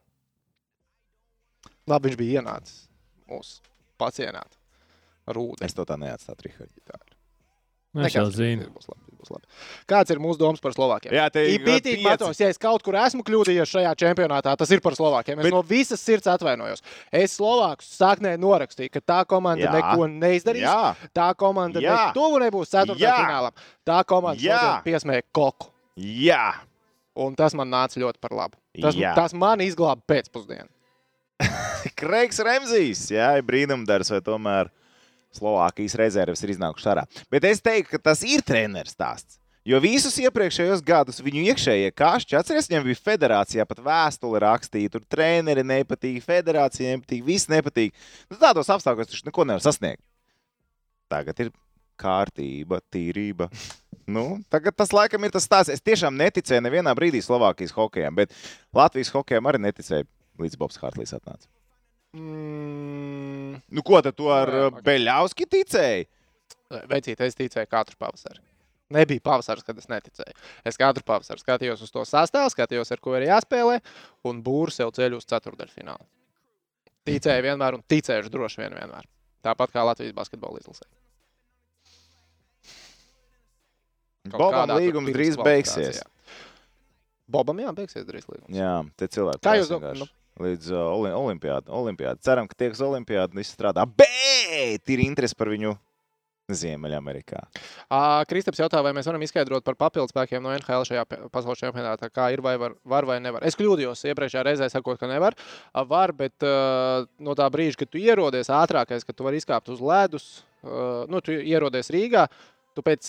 Labi, 1.91 2.09
viņš 2.09 2.19
bija 2.21 2.41
ienācis 2.41 2.87
mūsu 3.29 3.61
pacienāt 4.01 4.57
ar 5.29 5.41
ūdeni. 5.41 5.67
Es 5.67 5.77
to 5.77 5.85
tā 5.89 5.99
neatstāju, 6.01 6.47
Rihard. 6.47 7.10
Nu, 7.95 8.05
Es 8.07 8.15
jau 8.15 8.23
zinu. 8.31 8.69
Būs 8.71 8.87
labi, 8.87 9.17
būs 9.19 9.31
labi. 9.35 9.49
Kāds 9.91 10.13
ir 10.15 10.21
mūsu 10.23 10.39
domas 10.39 10.61
par 10.63 10.71
Slovākiem? 10.77 11.11
Jā, 11.17 11.25
te 11.35 11.43
Ir 11.51 11.65
bitīgi 11.67 12.05
matos, 12.07 12.39
ja 12.39 12.47
es 12.53 12.59
kaut 12.63 12.85
kur 12.87 12.95
esmu 12.95 13.25
kļūdījies 13.27 13.67
šajā 13.73 13.95
čempionātā, 13.99 14.53
tas 14.57 14.71
ir 14.71 14.81
par 14.85 14.95
Slovākiem. 14.95 15.41
Es 15.43 15.49
Bet- 15.49 15.53
no 15.57 15.63
visas 15.67 15.99
sirds 16.01 16.31
atvainojos. 16.31 16.85
Es 17.11 17.35
Slovākus 17.41 17.91
sāknēji 17.99 18.39
norakstīju, 18.39 18.93
ka 18.95 19.01
tā 19.01 19.19
komanda 19.27 19.67
Jā. 19.67 19.73
Neko 19.75 20.07
neizdarīs. 20.07 20.63
Jā. 20.69 20.95
Tā 21.13 21.35
komanda 21.35 21.83
ne 21.83 21.97
tuvu 22.15 22.39
nebūs 22.45 22.71
Jā. 22.71 22.85
ceturtdaļfinālam. 22.87 23.53
Tā 23.85 24.05
komanda 24.07 24.83
piesmēja 24.87 25.23
koku. 25.35 25.73
jā. 25.99 26.55
Un 27.21 27.35
tas 27.35 27.53
man 27.59 27.69
nāca 27.69 27.99
ļoti 27.99 28.21
par 28.23 28.31
labu. 28.31 28.55
Tas, 28.81 28.95
Jā. 28.95 29.17
tas 29.17 29.35
man 29.35 29.59
izglāba 29.59 30.01
pēcpusdienu. 30.09 30.69
Kreigs 31.99 32.39
Remzijs, 32.45 33.11
jā, 33.11 33.33
ir 33.39 33.43
brīnumdarbs, 33.43 34.11
vai 34.15 34.21
tomēr 34.25 34.71
Slovākijas 35.37 35.95
rezerves 35.99 36.43
ir 36.43 36.55
iznākušas 36.57 36.91
ārā. 36.95 37.05
Bet 37.31 37.47
es 37.47 37.63
teiktu, 37.63 37.95
ka 37.95 38.11
tas 38.11 38.25
ir 38.27 38.43
treneris 38.47 38.97
stāsts. 38.97 39.41
Jo 39.67 39.77
visus 39.83 40.17
iepriekšējos 40.23 40.81
gadus 40.83 41.21
viņu 41.21 41.43
iekšējie 41.53 41.91
kašķi, 41.93 42.37
atcerieties, 42.39 42.69
viņam 42.71 42.87
bija 42.87 43.01
federācijā 43.05 43.67
pat 43.69 43.83
vēstule 43.85 44.41
rakstīta, 44.41 44.95
tur 44.95 45.05
treneri 45.05 45.63
nepatīk, 45.69 46.23
federācija 46.25 46.95
nepatīk, 46.97 47.21
viss 47.27 47.51
nepatīk. 47.53 47.93
Nu, 48.33 48.39
tādos 48.41 48.73
apstākļos 48.73 49.13
viņš 49.13 49.27
neko 49.29 49.45
nevar 49.45 49.63
sasniegt. 49.63 50.01
Tagad 51.13 51.45
ir 51.45 51.53
kārtība, 52.01 52.81
tīrība. 52.89 53.51
Nu, 54.09 54.41
tagad 54.51 54.75
tas 54.81 54.95
laikam 54.97 55.29
ir 55.29 55.37
tas 55.37 55.45
stāsts. 55.45 55.77
Es 55.77 55.85
tiešām 55.85 56.17
neticēju 56.19 56.65
nevienā 56.65 56.97
brīdī 56.97 57.21
Slovākijas 57.23 57.77
hokejam, 57.77 58.17
bet 58.17 58.33
Latvijas 58.75 59.13
hokejam 59.13 59.51
arī 59.51 59.61
neticēju, 59.69 60.09
līdz 60.41 60.59
Bobs 60.59 60.81
Hartlīs 60.81 61.13
atnāca. 61.15 61.47
Mm, 62.17 63.61
Nu, 63.71 63.83
ko 63.87 64.01
tad 64.03 64.17
tu 64.19 64.27
ar 64.35 64.51
mag- 64.71 64.83
Beļāvski 64.87 65.47
ticēji? 65.47 66.07
Veicīt, 66.91 67.21
es 67.23 67.35
ticēju 67.39 67.69
katru 67.71 67.97
pavasari. 67.99 68.41
Nebija 68.91 69.21
pavasaris, 69.23 69.63
kad 69.63 69.79
es 69.79 69.87
neticēju. 69.87 70.35
Es 70.67 70.77
katru 70.77 71.05
pavasari 71.07 71.39
skatījos 71.43 71.83
uz 71.87 71.91
to 71.95 72.03
sastāvu, 72.03 72.51
skatījos, 72.51 72.91
ar 72.91 72.99
ko 72.99 73.15
ir 73.15 73.29
jāspēlē, 73.29 73.81
un 74.27 74.43
būru 74.43 74.73
sev 74.75 74.91
ceļu 74.97 75.21
uz 75.23 75.27
ceturdaļfinālu. 75.31 76.03
Ticēju 77.07 77.43
vienmēr, 77.47 77.75
un 77.79 77.83
ticējuši 77.89 78.31
droši 78.35 78.59
vien 78.65 78.75
vienmēr. 78.75 79.07
Tāpat 79.47 79.71
kā 79.73 79.85
Latvijas 79.87 80.13
basketbola 80.19 80.59
izlasē. 80.59 80.87
Bobam 84.31 84.69
līgums 84.77 85.15
drīz 85.15 85.39
beigsies. 85.41 86.03
kvalifikācijā. 86.03 86.09
Bobam 87.31 87.63
jā, 87.63 87.71
beigsies 87.75 88.05
drīz 88.05 88.27
līgums. 88.29 88.51
Jā, 88.53 88.73
te 88.99 89.07
cilvēki 89.09 89.41
Kā 89.47 89.55
jūs 89.59 89.71
domājat? 89.71 90.11
Līdz 90.41 90.71
uh, 90.73 90.87
oli- 90.95 91.13
olimpiāda, 91.13 91.69
olimpiāda. 91.69 92.21
Ceram, 92.25 92.49
ka 92.49 92.57
tie, 92.57 92.71
kas 92.73 92.81
olimpiāda 92.85 93.37
izstrādā, 93.43 93.85
bet 93.85 94.89
ir 94.89 95.03
interesi 95.05 95.37
par 95.37 95.51
viņu 95.53 95.75
Ziemeļamerikā. 96.51 97.41
Ā, 97.95 98.01
Kristaps 98.27 98.59
jautā, 98.59 98.81
vai 98.83 98.91
mēs 98.97 99.07
varam 99.07 99.23
izskaidrot 99.23 99.63
par 99.67 99.77
papildus 99.79 100.11
spēkiem 100.11 100.43
no 100.43 100.51
NHL 100.57 100.87
šajā 100.89 101.05
pasaules 101.31 101.61
čempionātā, 101.63 102.09
kā 102.11 102.31
ir 102.35 102.43
vai 102.43 102.57
var, 102.59 102.75
var 102.83 103.07
vai 103.07 103.21
nevar. 103.23 103.45
Es 103.47 103.55
kļūdījos 103.59 104.03
iepriekšējā 104.11 104.45
reizē, 104.49 104.71
sakot, 104.73 104.99
ka 104.99 105.07
nevar. 105.11 105.37
Ā, 105.71 105.85
Var, 105.91 106.13
bet 106.17 106.47
uh, 106.47 107.07
no 107.23 107.37
tā 107.39 107.47
brīža, 107.55 107.79
kad 107.85 107.93
tu 107.93 108.03
ierodies 108.03 108.51
ātrākais, 108.51 109.07
kad 109.07 109.17
tu 109.19 109.27
vari 109.27 109.39
izkāpt 109.43 109.71
uz 109.71 109.83
ledus, 109.83 110.27
uh, 110.65 111.05
nu, 111.11 111.23
tu 111.23 111.35
ierodies 111.39 111.91
Rīgā, 111.95 112.27
tu 112.81 112.87
pēc 112.89 113.07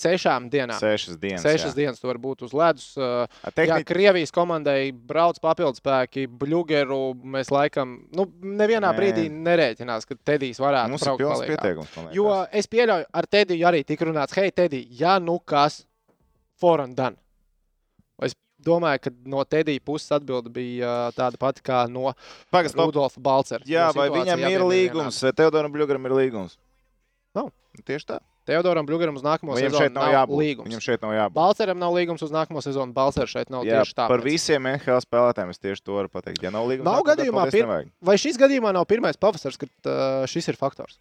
sešām 0.00 0.48
dienām. 0.52 0.78
Sešas 0.80 1.18
dienas. 1.20 1.44
Sešas 1.44 1.76
dienas 1.76 2.00
tu 2.00 2.08
vari 2.08 2.20
būt 2.22 2.44
uz 2.46 2.54
ledus. 2.56 2.86
Uh, 2.96 3.26
Jā, 3.44 3.52
Tehniski, 3.56 3.88
Krievijas 3.90 4.32
komandai 4.34 4.90
brauc 4.92 5.38
papildus 5.42 5.82
spēki, 5.82 6.26
Bluegeru. 6.40 7.12
Mēs 7.36 7.52
laikam, 7.52 7.98
nu, 8.16 8.26
nevienā 8.40 8.88
Nē. 8.88 8.96
Brīdī 8.96 9.26
nerēķinās, 9.34 10.08
ka 10.08 10.16
Tedijs 10.32 10.60
varētu 10.62 10.94
mums 10.94 11.04
braukt 11.04 11.24
palīgā. 11.26 11.56
pieteikums. 11.56 11.98
Jo 12.16 12.38
es 12.48 12.70
pieļauju, 12.72 13.08
ar 13.20 13.28
Tediju 13.36 13.68
arī 13.70 13.82
tika 13.88 14.08
runāts, 14.08 14.36
hei, 14.40 14.52
Tedija, 14.56 14.88
ja 15.02 15.18
nu 15.22 15.36
kas, 15.44 15.82
for 16.60 16.80
and 16.84 16.96
done. 16.96 17.20
Es 18.24 18.36
domāju, 18.64 19.04
ka 19.06 19.14
no 19.32 19.44
Tedija 19.48 19.84
puses 19.84 20.12
atbilde 20.16 20.52
bija 20.52 20.88
ā, 20.88 21.12
tāda 21.16 21.40
pati 21.40 21.64
kā 21.64 21.84
no 21.92 22.14
Pagaid, 22.52 22.72
stop. 22.72 22.88
Rudolfa 22.88 23.20
Balcera. 23.24 23.64
Jā, 23.68 23.90
vai 23.96 24.08
viņam 24.12 24.48
ir 24.48 24.64
līgums, 24.68 25.20
vai 25.24 25.36
Teodoram 25.36 25.72
Bļugaram 25.72 26.08
ir 26.08 26.16
līgums? 26.22 26.58
Nav. 27.36 27.52
Tieši 27.86 28.08
tā. 28.08 28.18
Teodoram 28.48 28.86
Blugaram 28.88 29.16
uz 29.18 29.22
nākamo 29.22 29.52
Viņam 29.54 29.74
sezonu 29.74 29.92
nav 29.94 30.06
nav 30.06 30.14
jābūt. 30.14 30.38
līgums. 30.40 30.68
Viņam 30.70 30.82
šeit 30.84 31.02
nav 31.04 31.12
jābūt. 31.12 31.34
Balceram 31.36 31.78
nav 31.78 31.92
līgums 31.94 32.22
uz 32.24 32.32
nākamo 32.34 32.62
sezonu. 32.64 32.94
Balcers 32.96 33.30
šeit 33.34 33.50
nav 33.52 33.66
Jā, 33.68 33.82
tieši 33.82 33.94
tā. 33.98 34.06
par 34.08 34.22
visiem 34.24 34.66
NHL 34.72 35.02
spēlētājiem 35.04 35.52
es 35.52 35.60
tieši 35.60 35.84
to 35.84 35.98
varu 35.98 36.08
pateikt. 36.08 36.42
Ja 36.42 36.50
nav 36.54 36.64
līgums, 36.70 36.88
Nav 36.88 37.02
nākamgad, 37.02 37.20
gadījumā 37.20 37.44
pir- 37.50 37.66
nevajag. 37.66 37.90
Vai 38.00 38.16
šis 38.18 38.38
gadījumā 38.40 38.72
nav 38.74 38.86
pirmais 38.90 39.20
pavasaris, 39.20 39.60
kad 39.60 39.68
uh, 39.86 40.24
šis 40.26 40.48
ir 40.48 40.56
faktors? 40.56 40.96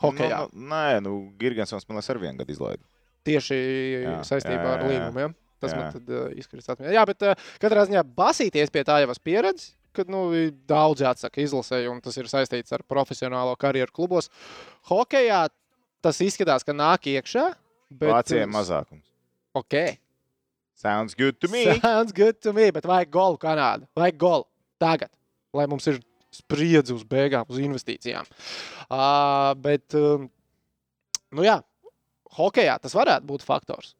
Hokejā. 0.00 0.46
Nu, 0.52 0.64
nu, 0.64 0.68
nē, 0.72 1.02
nu, 1.04 1.14
Girgensons 1.38 1.84
man 1.88 2.00
ar 2.00 2.18
vienu 2.18 2.38
gadu 2.40 2.54
izlaidu. 2.56 2.82
Tieši 3.28 3.58
Jā, 4.06 4.16
saistībā 4.24 4.56
jā, 4.56 4.64
jā, 4.64 4.72
ar 4.78 4.80
jā. 4.86 4.88
līgumiem. 4.94 5.36
Tas 5.60 5.74
Jā. 5.74 5.76
man 5.76 5.92
tad 5.92 6.08
uh, 6.08 6.30
izkrīt 6.40 6.64
atmiņā. 6.72 6.92
Jā, 6.96 7.02
bet 7.04 7.20
uh, 7.28 7.34
katrā 7.60 7.84
ziņā 7.84 8.00
basīties 8.16 8.72
pie 8.72 8.80
tā 8.88 9.02
jau 9.04 9.10
es 9.12 9.20
pieredzi. 9.20 9.74
Kad 9.92 10.08
nu, 10.08 10.30
daudzi 10.70 11.02
atsaka 11.04 11.42
izlasēju, 11.42 11.90
un 11.90 11.98
tas 12.00 12.14
ir 12.16 12.28
saistīts 12.30 12.70
ar 12.72 12.84
profesionālo 12.86 13.56
karjeru 13.58 13.90
klubos. 13.92 14.30
Hokejā 14.88 15.48
tas 16.04 16.20
izskatās, 16.24 16.66
ka 16.66 16.76
nāk 16.76 17.08
iekšā. 17.12 17.46
Bet, 17.90 18.10
Vācijai 18.10 18.46
uh, 18.46 18.52
mazākums. 18.54 19.06
Ok. 19.58 19.76
Sounds 20.80 21.16
good 21.18 21.40
to 21.42 21.50
me. 21.52 21.66
Sounds 21.80 22.14
good 22.16 22.38
to 22.40 22.54
me, 22.56 22.70
bet 22.74 22.86
vajag 22.88 23.10
golu 23.12 23.40
Kanādu. 23.40 23.88
Vajag 23.98 24.20
golu 24.20 24.46
tagad, 24.80 25.10
lai 25.56 25.66
mums 25.68 25.88
ir 25.90 25.98
spriedzi 26.32 26.94
uz 26.94 27.02
beigām, 27.04 27.48
uz 27.50 27.58
investīcijām. 27.60 28.28
Uh, 28.86 29.50
bet 29.60 29.98
um, 29.98 30.30
Nu 31.34 31.46
jā, 31.46 31.60
hokeja 32.36 32.76
tas 32.82 32.94
varētu 32.96 33.28
būt 33.28 33.44
faktors. 33.46 33.94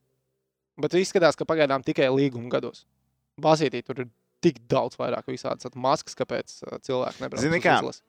Bet 0.80 0.96
izskatās, 0.98 1.36
ka 1.38 1.46
pagaidām 1.46 1.84
tikai 1.86 2.08
līguma 2.10 2.50
gados. 2.50 2.84
Basītī 3.40 3.82
tur 3.86 4.02
ir 4.04 4.08
tik 4.42 4.58
daudz 4.70 4.96
vairāk 4.98 5.28
visādas 5.30 5.68
maskas, 5.76 6.16
kāpēc 6.18 6.56
uh, 6.64 6.78
cilvēki 6.82 7.22
nebrauc 7.22 7.42
Zini 7.44 7.60
uz 7.60 7.68
izlasi. 7.68 8.02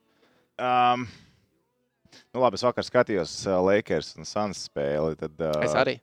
Um, 0.61 1.05
nu, 2.33 2.41
labi, 2.43 2.59
es 2.59 2.65
vakar 2.65 2.85
skatījos 2.87 3.33
uh, 3.47 3.59
Lakers 3.65 4.13
un 4.19 4.27
Suns 4.27 4.65
spēli. 4.67 5.17
Tad, 5.19 5.35
uh, 5.39 5.57
Es 5.65 5.75
arī. 5.77 5.97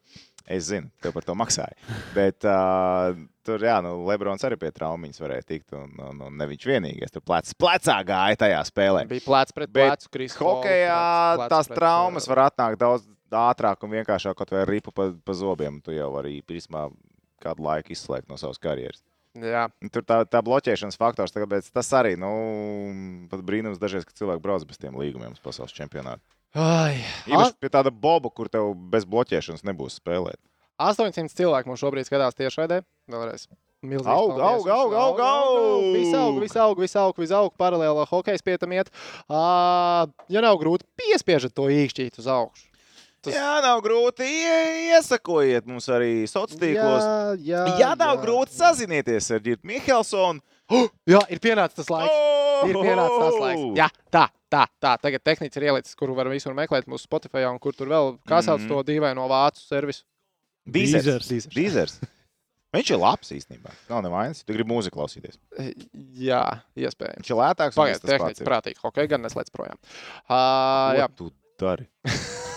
Es 0.48 0.70
zinu, 0.70 0.88
tev 1.04 1.12
par 1.12 1.26
to 1.26 1.34
maksāju. 1.36 1.76
Bet 2.16 2.46
uh, 2.48 3.12
tur, 3.44 3.60
jā, 3.68 3.76
nu, 3.84 3.98
Lebrons 4.08 4.46
arī 4.48 4.56
pie 4.60 4.70
traumas 4.72 5.20
varēja 5.20 5.44
tikt. 5.50 5.74
Un, 5.76 5.92
un, 6.00 6.22
un 6.24 6.38
ne 6.40 6.46
viņš 6.48 6.64
vienīgais. 6.70 7.12
Tur 7.12 7.24
plecs, 7.26 7.52
plecā 7.58 7.98
gāja 8.08 8.38
tajā 8.46 8.62
spēlē. 8.70 9.04
Bija 9.10 9.26
plēts 9.26 9.56
pret 9.56 9.74
plecu, 9.74 10.08
Kris 10.14 10.38
Paul, 10.38 10.62
Hokejā 10.62 11.02
tās 11.52 11.68
pret, 11.68 11.76
traumas 11.82 12.24
uh, 12.24 12.32
var 12.32 12.46
atnākt 12.48 12.80
daudz 12.80 13.04
ātrāk 13.28 13.84
un 13.84 13.92
vienkāršāk, 13.98 14.38
kaut 14.38 14.54
vai 14.54 14.64
ripu 14.68 14.94
pa, 14.96 15.10
pa 15.12 15.36
zobiem. 15.36 15.82
Tu 15.84 15.98
jau 15.98 16.08
vari 16.16 16.38
pirmā 16.48 16.88
kādu 17.44 17.68
laiku 17.68 17.92
izslēgt 17.94 18.32
no 18.32 18.40
savas 18.40 18.60
karjeras. 18.62 19.04
Jā, 19.36 19.66
Tur 19.92 20.02
tā, 20.08 20.22
tā 20.26 20.40
bloķēšanas 20.42 20.96
faktors, 20.98 21.34
tāpēc 21.34 21.68
tas 21.74 21.90
arī 21.94 22.14
nu, 22.18 22.30
pat 23.30 23.44
brīnums 23.46 23.78
dažreiz, 23.78 24.06
ka 24.08 24.16
cilvēki 24.16 24.42
brauc 24.42 24.64
bez 24.66 24.80
tiem 24.80 24.96
līgumiem 24.98 25.36
uz 25.36 25.42
pasaules 25.44 25.74
čempionātu. 25.76 26.24
Ai, 26.56 27.02
Īpaši 27.28 27.58
pie 27.60 27.70
tāda 27.70 27.92
boba, 27.92 28.30
kur 28.32 28.48
tev 28.48 28.72
bez 28.92 29.04
bloķēšanas 29.04 29.66
nebūs 29.68 30.00
spēlēt. 30.00 30.40
800 30.80 31.34
cilvēku 31.36 31.68
mums 31.68 31.82
šobrīd 31.82 32.06
skatās 32.08 32.38
tiešraidē. 32.38 32.80
Vēlreiz. 33.10 33.48
Milzīgs 33.82 34.10
Aug, 34.10 34.40
aug, 34.42 34.64
aug, 34.74 34.94
aug, 34.98 35.20
aug! 35.22 35.84
Viss 35.94 36.14
aug, 36.18 36.38
viss 36.42 36.56
aug, 36.58 36.80
viss 36.82 36.96
aug, 36.98 37.18
viss 37.20 37.34
aug. 37.34 37.52
Paralēli 37.58 38.06
hokejs 38.10 38.42
pietam 38.46 38.74
iet. 38.74 38.90
Ā, 39.30 40.06
Ja 40.32 40.42
nav 40.42 40.58
grūti, 40.58 40.86
piespiežat 40.98 41.54
to 41.54 41.68
īkšķīt 41.70 42.18
uz 42.18 42.26
augšu. 42.26 42.67
Tas- 43.28 43.36
Jā, 43.38 43.52
nav 43.64 43.82
grūti. 43.84 44.26
Ie, 44.26 44.92
iesakojiet 44.96 45.66
mums 45.70 45.86
arī 45.92 46.24
sociālos 46.28 46.58
tīklos. 46.60 47.06
Jā, 47.44 47.62
jā, 47.68 47.78
Ja 47.82 47.94
nav 47.94 48.16
jā. 48.18 48.24
grūti 48.24 48.56
sazinieties 48.56 49.30
ar 49.36 49.40
Girtu 49.44 49.68
Mihelsonu, 49.68 50.40
Jā, 51.08 51.20
ir 51.32 51.38
pienācis 51.40 51.78
tas 51.80 51.88
laiks. 51.88 52.10
oh! 52.12 52.66
Ir 52.68 52.74
pienācis 52.74 53.20
tas 53.22 53.38
laiks. 53.40 53.64
Jā, 53.78 53.86
tā, 54.12 54.24
tā, 54.52 54.64
tā. 54.82 54.96
Tagad 55.00 55.22
tehnicis 55.24 55.56
ir 55.56 55.68
ielicis, 55.70 55.94
kuru 55.96 56.14
var 56.18 56.26
visur 56.28 56.52
meklēt 56.58 56.84
mūsu 56.90 57.06
Spotify 57.06 57.46
un 57.48 57.58
kur 57.62 57.72
tur 57.72 57.86
vēl, 57.88 58.18
kā 58.28 58.42
sauc 58.44 58.60
Mhm. 58.60 58.68
to 58.68 58.82
dīvaino 58.84 59.28
vācu 59.30 59.62
servisu. 59.64 60.02
Dīzers. 60.68 61.24
Dīzers. 61.24 61.48
Dīzers. 61.54 61.98
Viņš 62.74 62.90
ir 62.92 62.98
labs 63.00 63.30
īstenībā. 63.32 63.70
Nav 63.88 64.02
nevainas. 64.04 64.42
Tu 64.44 64.52
gribi 64.52 64.68
mūziku 64.68 64.98
klausīties. 64.98 65.38
E, 65.56 65.72
Jā, 66.20 66.60
iespējams. 66.76 67.22
Viņš 67.22 67.30
ir 67.32 67.38
lētāks. 67.40 67.74
Pagaidiet, 67.78 68.02
tehniski 68.04 68.42
ir. 68.42 68.46
prātīgi. 68.50 68.76
Hokej 68.84 69.08
gan 69.08 69.22
neslēdz 69.24 69.48
projām. 69.56 69.78
Uh, 70.28 70.98
jā, 71.00 71.08
Ko 71.08 71.30
tu 71.30 71.32
dari? 71.58 71.86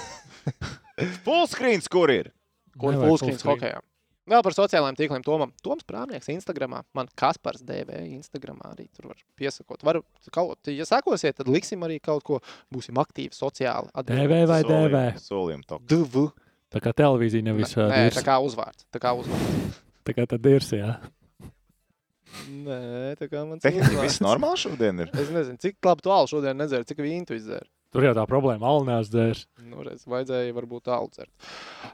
Fullscreens, 1.26 1.90
kur 1.92 2.12
ir? 2.14 2.32
kur 2.80 2.94
Nevajag 2.96 3.10
fullscreen 3.10 3.38
fullscreen. 3.38 3.58
hokejā. 3.58 3.82
Vēl 4.32 4.44
par 4.46 4.54
sociālajiem 4.56 4.98
tīkliem 5.00 5.24
Tomam. 5.26 5.50
Toms 5.66 5.84
Prāvnieks 5.88 6.30
Instagramā. 6.32 6.84
Man 6.96 7.10
Kaspars 7.18 7.64
DV 7.68 8.04
Instagramā 8.14 8.70
arī 8.76 8.86
tur 8.94 9.10
var 9.10 9.20
piesakot. 9.40 9.82
Var 9.84 10.00
kaut, 10.32 10.70
ja 10.70 10.86
sakosiet, 10.88 11.36
tad 11.40 11.50
liksim 11.52 11.82
arī 11.88 11.98
kaut 12.04 12.24
ko. 12.28 12.38
Būsim 12.72 13.00
aktīvi 13.02 13.34
sociāli. 13.36 13.90
TV 14.08 14.44
vai 14.48 14.62
DV? 14.68 15.02
Solim 15.20 15.66
top. 15.68 15.84
DV. 15.90 16.30
Tā 16.72 16.80
kā 16.80 16.94
televīzija 16.96 17.44
nevis 17.50 17.74
Nē, 17.76 17.90
tāda 17.90 18.14
tā 18.22 18.24
kā 18.30 18.38
uzvārds. 18.46 18.86
Tā 18.94 19.02
kā 19.04 19.16
uzvārds. 19.18 19.82
Tā 20.08 20.16
kā 20.18 20.24
tad 20.26 20.48
ir, 20.50 20.64
jā. 20.74 20.94
Nē, 22.50 22.78
tā 23.20 23.28
kā 23.30 23.44
man 23.46 23.60
Tehniski 23.62 24.00
viss 24.00 24.22
normāli 24.24 24.58
šodien 24.64 25.04
ir. 25.04 25.12
Es 25.14 25.30
nezinu, 25.30 25.60
cik 25.62 25.78
labi 25.86 26.02
tu 26.02 26.14
alu 26.14 26.30
šodien 26.32 26.58
nedzēri, 26.58 26.88
cik 26.90 27.04
vīnu 27.04 27.28
tu 27.30 27.38
izdzēri. 27.38 27.68
Tur 27.92 28.06
jau 28.08 28.14
tā 28.16 28.24
problēma 28.24 28.70
alnās 28.72 29.10
dzērs. 29.12 29.44
Nu, 29.68 29.82
redz, 29.84 30.06
vajadzēja 30.08 30.54
varbūt 30.56 30.86
tālu 30.88 31.10
dzert. 31.12 31.32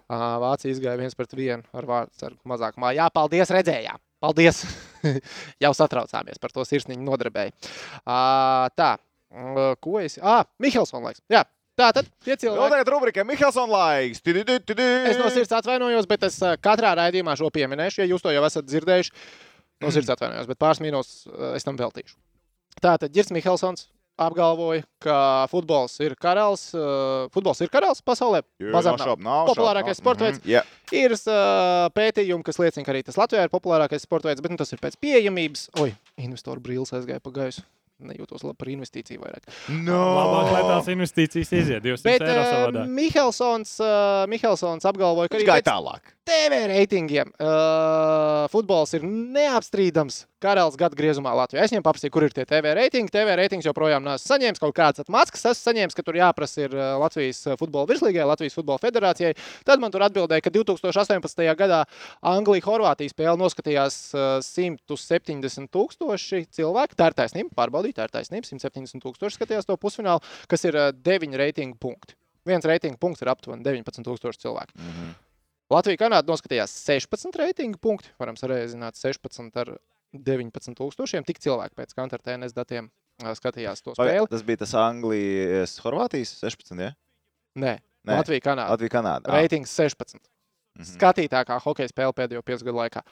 Uh, 0.06 0.38
Vācija 0.44 0.70
izgāja 0.70 1.00
viens 1.00 1.18
pret 1.18 1.34
vienu 1.34 1.66
ar 1.74 1.88
vārdu 1.90 2.28
ar 2.28 2.36
mazākumā. 2.46 2.92
Jā, 3.00 3.08
paldies, 3.14 3.50
redzējām! 3.56 3.98
Paldies! 4.22 4.62
Jau 5.64 5.72
satraucāmies 5.78 6.38
par 6.42 6.54
to 6.54 6.66
sirsniņu 6.70 7.02
nodarbēju. 7.02 7.56
Uh, 8.04 8.70
tā, 8.78 8.92
uh, 9.34 9.74
ko 9.82 9.98
es. 10.04 10.20
Ah, 10.22 10.46
Mihelsson 10.62 11.02
laiks. 11.02 11.26
Jā, 11.34 11.42
tā 11.78 11.90
tad 11.98 12.14
tie 12.22 12.38
cilvēki. 12.46 12.76
tagad 12.78 12.94
rubrika 12.94 13.26
Mihelsona 13.26 13.74
laiks. 13.74 14.22
Tidididididi. 14.22 14.88
Es 15.10 15.18
no 15.18 15.34
sirds 15.34 15.58
atvainojos, 15.58 16.06
bet 16.14 16.30
es 16.30 16.38
katrā 16.62 16.94
raidījumā 17.02 17.34
šo 17.42 17.50
pieminēšu. 17.58 18.04
Ja 18.04 18.12
jūs 18.14 18.22
to 18.22 18.38
jau 18.38 18.46
esat 18.46 18.70
dzirdējuši, 18.70 19.18
no 19.82 19.98
sirds 19.98 20.14
atvainojos, 20.14 20.50
bet 20.54 20.62
pāris 20.62 20.86
minūtes 20.86 21.24
es 21.58 21.66
tam 21.66 21.82
veltīšu. 21.82 22.20
Tātad 22.86 23.10
Girs 23.10 23.34
Mihelsons 23.34 23.90
apgalvoja, 24.18 24.84
ka 25.04 25.18
futbols 25.52 25.96
ir 26.04 26.16
karalis. 26.20 26.68
Uh, 26.76 27.28
futbols 27.34 27.62
ir 27.62 27.70
karalis 27.74 28.02
pasaulē. 28.06 28.42
Jā, 28.62 28.72
Bazar 28.74 28.98
nav 28.98 29.16
nav. 29.22 29.46
Populārākais 29.52 29.98
nav. 29.98 30.02
sporta 30.02 30.28
veids. 30.28 30.42
Mhm, 30.42 30.52
Jā, 30.58 30.64
Ir 30.98 31.14
uh, 31.14 31.88
pētījumi, 31.94 32.46
kas 32.48 32.58
liecina, 32.62 32.86
ka 32.88 32.94
arī 32.96 33.04
tas 33.06 33.18
Latvijā 33.20 33.46
ir 33.48 33.54
populārākais 33.54 34.02
sporta 34.08 34.30
veids, 34.32 34.42
bet 34.42 34.54
nu, 34.54 34.58
tas 34.58 34.72
ir 34.74 34.82
pēc 34.84 34.98
pieejamības. 35.04 35.68
Oi, 35.84 35.92
investoru 36.24 36.64
brīlis 36.64 36.94
aizgāja 36.98 37.22
pa 37.24 37.34
gaisu. 37.36 37.62
Nejūtos 37.98 38.44
labi 38.46 38.60
par 38.62 38.70
investīciju 38.70 39.24
vairāk. 39.24 39.48
no. 39.74 39.98
Labāk, 40.20 40.52
lai 40.54 40.62
tās 40.70 40.90
investīcijas 40.94 41.50
iziet 41.58 41.82
200 41.82 42.06
Bet 42.06 42.22
uh, 42.22 42.34
savādāk. 42.46 42.92
Mihelsons, 42.94 43.72
uh, 43.82 44.28
Mihelsons 44.30 44.86
apgalvoja, 44.86 45.32
ka 45.34 45.40
Viņš 45.42 45.48
gāja 45.50 45.64
pēc 45.66 45.72
tālāk. 45.72 46.12
TV 46.28 46.58
reitingiem 46.68 47.30
uh, 47.40 48.48
futbols 48.52 48.92
ir 48.98 49.06
neapstrīdams 49.08 50.26
karalis 50.44 50.76
gada 50.78 50.98
griezumā 50.98 51.32
Latvijā. 51.40 51.64
Es 51.64 51.72
viņam 51.72 51.86
paprasīju, 51.86 52.14
kur 52.14 52.26
ir 52.28 52.34
tie 52.36 52.44
TV 52.48 52.74
reitingi. 52.78 53.12
TV 53.14 53.38
reitings 53.40 53.66
joprojām 53.66 54.04
nav 54.06 54.20
saņēmis 54.22 54.62
kaut 54.62 54.76
kādas 54.78 55.06
atmaksas. 55.06 55.46
Esmu 55.54 55.70
saņēmis, 55.70 55.96
ka 55.98 56.04
tur 56.06 56.20
jāprasa 56.20 56.66
ir 56.66 56.76
uh, 56.76 56.98
Latvijas 57.02 57.40
uh, 57.48 57.56
futbola 57.60 57.88
virslīgai, 57.90 58.26
Latvijas 58.28 58.58
futbola 58.58 58.82
federācijai. 58.84 59.34
Tad 59.68 59.84
man 59.84 59.94
tur 59.94 60.04
atbildēja, 60.08 60.44
ka 60.44 60.54
2018. 60.54 61.44
gadā 61.62 61.84
Anglija-Horvātija 62.36 63.14
spēle 63.16 63.38
noskatījās 63.40 64.00
uh, 64.14 64.28
170 64.44 65.72
tūkstoši 65.74 66.44
cilvēku. 66.60 66.98
Tā 67.00 67.12
ir 67.12 67.20
taisnība, 67.22 67.56
pārbaudīt, 67.62 67.98
tā 68.02 68.10
ir 68.10 68.16
taisnība. 68.20 68.50
170 68.52 69.04
tūkstoši 69.06 69.40
skatījās 69.40 69.70
to 69.70 69.80
pusfinālu, 69.80 70.26
kas 70.52 70.68
ir 70.68 70.76
uh, 70.76 70.92
9 70.92 71.40
reitingu 71.40 71.80
punkti. 71.80 72.20
Viens 72.48 72.68
reitingu 72.68 73.00
punkts 73.00 73.24
ir 73.24 73.32
aptuveni 73.32 73.66
19,000 73.66 74.44
cilvēku. 74.44 74.76
Mhm. 74.80 75.16
Latvija 75.74 76.00
Kanāda 76.00 76.32
noskatījās 76.32 76.72
16 76.86 77.36
reitingu 77.42 77.80
punktu. 77.84 78.14
Varam 78.22 78.38
sareizināt 78.40 78.96
16 78.96 79.60
ar 79.60 79.74
19 80.16 80.78
tūkstošiem. 80.78 81.26
Tik 81.28 81.42
cilvēki 81.44 81.76
pēc 81.76 81.92
Kantāra 81.98 82.24
TNS 82.24 82.56
datiem 82.56 82.88
skatījās 83.36 83.84
to 83.84 83.98
spēli. 83.98 84.30
Tas 84.32 84.46
bija 84.48 84.62
tas 84.64 84.74
Anglijas, 84.80 85.76
Horvātijas 85.84 86.38
16. 86.40 86.80
Ja? 86.80 86.94
Nē, 87.58 87.76
Nē. 88.08 88.22
Latvija 88.22 88.46
Kanāda. 88.48 88.72
Latvija, 88.78 88.96
Kanāda. 88.96 89.28
Ah, 89.28 89.42
Reitings 89.42 89.76
16. 89.76 90.22
mhm. 90.78 90.88
Skatītākā 90.94 91.60
hokeja 91.66 91.92
spēle 91.92 92.16
pēdējo 92.16 92.46
piecu 92.48 92.70
gadu 92.70 92.80
laikā. 92.80 93.04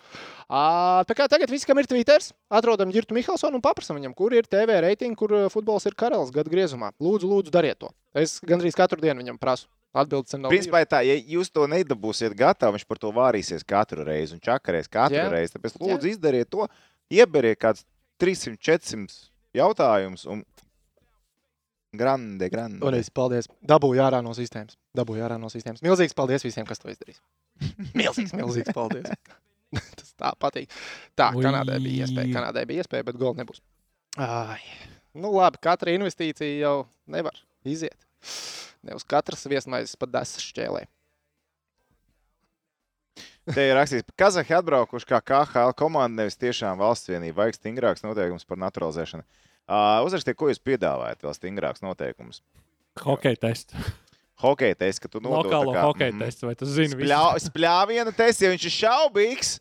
Kā 1.12 1.28
tagad 1.28 1.52
viss, 1.52 1.68
kam 1.68 1.82
ir 1.82 1.92
Twitter, 1.92 2.24
atrodam 2.48 2.94
Girtu 2.96 3.18
Mihelsonu 3.18 3.60
un 3.60 3.66
paprasam 3.66 4.00
viņam, 4.00 4.16
kur 4.16 4.32
ir 4.38 4.48
TV 4.48 4.80
reitingi, 4.86 5.20
kur 5.20 5.36
futbols 5.52 5.90
ir 5.90 5.98
karalis 6.00 6.32
gada 6.32 6.54
griezumā. 6.54 6.96
Lūdzu, 7.04 7.28
lūdzu, 7.28 7.52
dariet 7.52 7.84
to. 7.84 7.92
Es 8.16 8.40
gandrīz 8.40 8.78
katru 8.80 9.02
dienu 9.04 9.26
viņam 9.26 9.42
prasu. 9.42 9.68
Atbildes 9.96 10.36
nav. 10.36 10.52
Principā 10.52 10.82
tā, 10.90 11.00
ja 11.08 11.16
jūs 11.16 11.52
to 11.54 11.64
nedabūsiet 11.72 12.36
gatavu, 12.38 12.76
viņš 12.76 12.86
par 12.90 13.00
to 13.00 13.12
vārīsies 13.16 13.64
katru 13.68 14.04
reizi 14.08 14.36
un 14.36 14.42
čakarēs 14.44 14.92
katru 14.92 15.22
Jā. 15.22 15.30
reizi. 15.32 15.56
Tāpēc 15.56 15.78
lūdzu 15.80 16.12
izdariet 16.12 16.52
to, 16.52 16.68
ieberiet 17.14 17.62
kāds 17.62 17.86
300, 18.22 18.60
400 18.60 19.16
jautājumus 19.56 20.26
un 20.32 20.44
grande, 21.96 22.50
grande. 22.52 22.82
Toreiz, 22.84 23.10
paldies. 23.16 23.48
Dabūju 23.64 24.04
ārā 24.04 24.20
no 24.26 24.36
sistēmas. 24.36 24.76
Dabūju 24.98 25.26
ārā 25.28 25.40
no 25.40 25.52
sistēmas. 25.54 25.84
Milzīgs 25.86 26.16
paldies 26.18 26.44
visiem, 26.44 26.68
kas 26.68 26.82
to 26.82 26.92
izdarīs. 26.92 27.22
Milzīgs, 28.00 28.36
milzīgs 28.36 28.76
paldies. 28.76 29.08
Tas 30.00 30.12
tā 30.20 30.32
patīk. 30.40 30.72
Tā, 31.18 31.32
Ui. 31.36 31.44
Kanādai 31.44 31.80
bija 31.84 32.06
iespēja. 32.06 32.34
Kanādai 32.36 32.66
bija 32.68 32.84
iespēja, 32.84 33.08
bet 33.08 33.20
gola 33.20 33.40
nebūs. 33.42 33.64
Ai. 34.22 34.60
Nu, 35.16 35.32
labi, 35.36 35.60
katra 35.64 35.96
investīcija 35.96 36.60
jau 36.60 36.76
nevar 37.12 37.40
iziet. 37.68 37.96
Ne 38.86 38.98
uz 38.98 39.06
katras 39.08 39.46
viesmaizes 39.50 39.98
pat 39.98 40.12
desas 40.14 40.44
šķēlē. 40.46 40.86
Te 43.46 43.62
ir 43.62 43.76
rakstīts, 43.78 44.08
ka 44.10 44.26
Kazahi 44.26 44.56
atbraukuši 44.58 45.06
kā 45.06 45.20
KHL 45.22 45.76
komanda, 45.78 46.24
nevis 46.24 46.38
tiešām 46.42 46.80
valsts 46.82 47.12
vienība. 47.12 47.44
Vajag 47.44 47.60
stingrāks 47.60 48.02
noteikums 48.06 48.48
par 48.50 48.58
naturalizēšanu. 48.64 49.26
Uh, 49.66 50.02
Uzrakstiet, 50.06 50.38
ko 50.38 50.50
jūs 50.50 50.62
piedāvājat, 50.66 51.22
vēl 51.26 51.36
stingrāks 51.38 51.84
noteikums. 51.86 52.42
Hokeja 53.06 53.38
tests. 53.46 53.78
Hokeja 54.42 54.76
tests, 54.82 55.02
ka 55.04 55.10
tu 55.12 55.22
nodod 55.22 55.48
Lokālo 55.48 55.72
tā 55.72 55.78
kā, 55.78 55.86
hokeja 55.88 56.14
mhm, 56.16 56.24
tests. 56.26 56.46
Vai 56.46 56.56
tu 56.58 56.68
zini? 56.70 56.90
visu? 56.92 57.06
Spļā, 57.06 57.22
spļāviena 57.46 58.14
tests, 58.18 58.44
ja 58.44 58.52
viņš 58.52 58.66
ir 58.68 58.76
šaubīgs, 58.76 59.52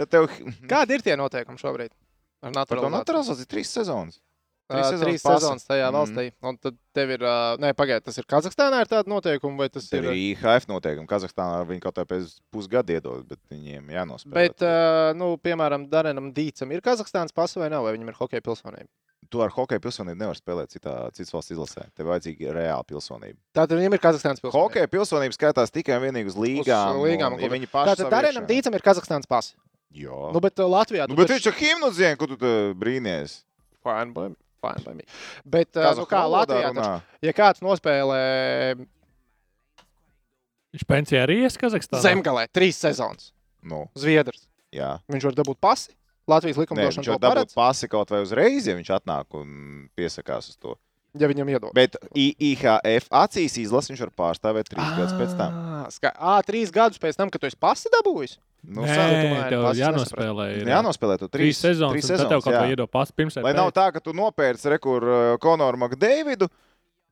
tad 0.00 0.12
tev. 0.12 0.26
Kādi 0.70 0.98
ir 0.98 1.06
tie 1.06 1.14
noteikumi 1.18 1.62
šobrīd? 1.62 1.94
Ar 2.42 2.50
Par 2.50 2.54
to 2.54 2.58
naturalizāciju? 2.58 2.96
naturalizāciju 2.98 3.46
ir 3.46 3.52
trīs 3.54 3.72
sezonas. 3.74 4.20
Trīs 4.68 4.84
sezonas 4.90 5.02
Trīs 5.08 5.22
pasa. 5.24 5.38
sezonas 5.40 5.64
tajā 5.64 5.86
Mm. 5.88 5.96
valstī. 5.96 6.24
Un 6.42 6.56
tad 6.58 6.74
tev 6.94 7.10
ir, 7.10 7.18
nē, 7.18 7.72
pagaidiet, 7.74 8.04
tas 8.04 8.18
ir 8.18 8.24
Kazahstānā, 8.28 8.80
ir 8.84 8.86
tāda 8.90 9.08
noteikuma, 9.08 9.56
vai 9.56 9.68
tas 9.70 9.88
Tev 9.88 10.04
ir? 10.04 10.10
ir 10.12 10.36
IHF 10.36 10.66
noteikumi. 10.68 11.06
Kazahstānā 11.08 11.64
viņi 11.66 11.80
kaut 11.80 11.94
kā 11.94 12.04
pēc 12.04 12.38
pusgada 12.52 12.92
iedod, 12.92 13.26
bet 13.26 13.38
viņiem 13.50 13.88
jānospēlē. 13.88 14.32
Bet, 14.34 14.60
uh, 14.62 15.14
nu, 15.16 15.36
piemēram, 15.38 15.88
Darenam 15.88 16.32
Dīcam 16.34 16.70
ir 16.72 16.80
Kazahstānas 16.82 17.32
pasa 17.32 17.60
vai 17.60 17.70
nav, 17.70 17.82
vai 17.84 17.96
viņam 17.96 18.08
ir 18.08 18.14
hokeja 18.20 18.40
pilsonība? 18.42 18.88
Tu 19.30 19.40
ar 19.42 19.50
hokeja 19.50 19.80
pilsonību 19.80 20.16
nevari 20.16 20.40
spēlēt 20.40 20.68
citā, 20.72 21.10
citas 21.12 21.32
valsts 21.32 21.50
izlasē. 21.52 21.88
Tev 21.96 22.06
vajadzīga 22.06 22.52
reāla 22.54 22.84
pilsonība. 22.86 23.36
Tātad 23.54 23.76
viņam 23.76 23.92
ir 23.96 23.98
Kazahstānas 24.04 24.40
pilsēta. 24.40 24.52
Hokeja 24.52 24.86
pilsonība 24.88 25.36
skaitās 25.36 25.72
tikai 25.72 25.96
un 25.96 26.04
vienīgi 26.12 26.26
uz 26.32 26.36
līgām. 26.36 26.96
Uz 26.96 27.08
līgām 27.08 27.34
un 27.34 27.40
ja 27.40 27.48
viņi 27.48 27.68
paši 27.68 28.04
Tātad 28.04 28.12
iekšā- 28.24 28.46
Dīcam 28.46 28.74
ir 28.74 28.80
Kazahstānas 28.80 29.26
pasi. 29.28 29.54
Jā. 29.92 30.32
Nu, 30.32 30.40
bet 30.40 30.58
uh, 30.60 30.64
Latvijā 30.68 31.08
Nu, 31.08 31.14
bet 31.16 31.28
taču- 31.28 31.40
viņš 31.40 31.46
ir 31.48 31.56
himnu 31.60 31.92
zina, 31.92 32.16
ko 32.16 32.26
tu 32.26 32.36
brīnījies. 32.76 33.42
Fine 33.82 34.12
me, 34.14 34.34
fine 34.64 34.84
by 34.84 34.94
me. 34.98 35.06
Bet, 35.44 35.70
uh, 35.78 35.92
nu, 35.98 36.06
kā 36.10 36.22
valodā 36.24 36.58
Latvijā, 36.58 36.72
taču, 36.76 37.18
ja 37.28 37.34
kāds 37.36 37.62
nospēlē 37.64 38.22
Viņš 40.74 40.84
pensijā 40.84 41.22
arī 41.24 41.38
ies 41.46 41.56
Kazahstānā. 41.56 42.02
zemgalē 42.04 42.46
trīs 42.52 42.76
sezonas, 42.76 43.30
Nu, 43.64 43.86
Zviedrs, 43.98 44.44
jā. 44.72 44.98
viņš 45.10 45.24
var 45.30 45.38
dabūt 45.40 45.58
pasi. 45.64 45.94
Latvijas 46.28 46.58
Nē, 46.58 46.62
likumdošana 46.66 47.00
viņš 47.00 47.06
to 47.08 47.14
jau 47.14 47.20
dabūt 47.22 47.34
paredz, 47.38 47.54
pasi 47.56 47.88
kaut 47.88 48.10
vai 48.12 48.20
uzreiz, 48.20 48.66
ja 48.68 48.74
viņš 48.76 48.90
atnāk 48.98 49.32
un 49.38 49.88
piesakās 49.96 50.50
uz 50.52 50.58
to. 50.60 50.74
Ja 51.14 51.28
viņam 51.30 51.48
iedod. 51.54 51.72
Bet 51.74 51.96
I- 52.14 52.34
IHF 52.52 53.08
acīs 53.10 53.56
izlases 53.62 53.90
viņš 53.94 54.04
var 54.06 54.12
pārstāvēt 54.18 54.68
trīs 54.68 54.92
gadus 54.98 55.14
pēc 55.16 55.36
tam. 55.38 55.52
Ā, 55.52 55.86
ska- 55.94 56.12
Ā, 56.14 56.42
trīs 56.44 56.70
gadus 56.74 56.98
pēc 56.98 57.16
tam, 57.16 57.30
kad 57.30 57.40
tu 57.40 57.46
esi 57.46 57.56
pasi 57.56 57.88
dabūjis. 57.88 58.36
Nu, 58.68 58.82
Nē, 58.82 58.94
tu 59.48 59.54
tev 59.54 59.66
jānospēlē. 59.78 60.46
ir, 60.58 60.66
Jānospēlē 60.66 61.18
to 61.18 61.28
Trīs 61.28 61.56
trīs, 61.56 61.60
sezonas, 61.62 61.94
trīs 61.94 62.08
tad 62.10 62.18
tev 62.18 62.26
sezonas 62.26 62.44
kaut 62.44 62.54
ko 62.58 62.70
iedod 62.74 62.90
pats 62.90 63.12
pirms 63.14 63.36
vai 63.38 63.42
Lai 63.44 63.52
nav 63.54 63.70
pēc. 63.70 63.74
tā, 63.78 63.92
ka 63.94 64.00
tu 64.00 64.12
nopērci 64.12 64.72
rekur 64.74 65.38
Konoru 65.38 65.78
Makdeividu. 65.78 66.48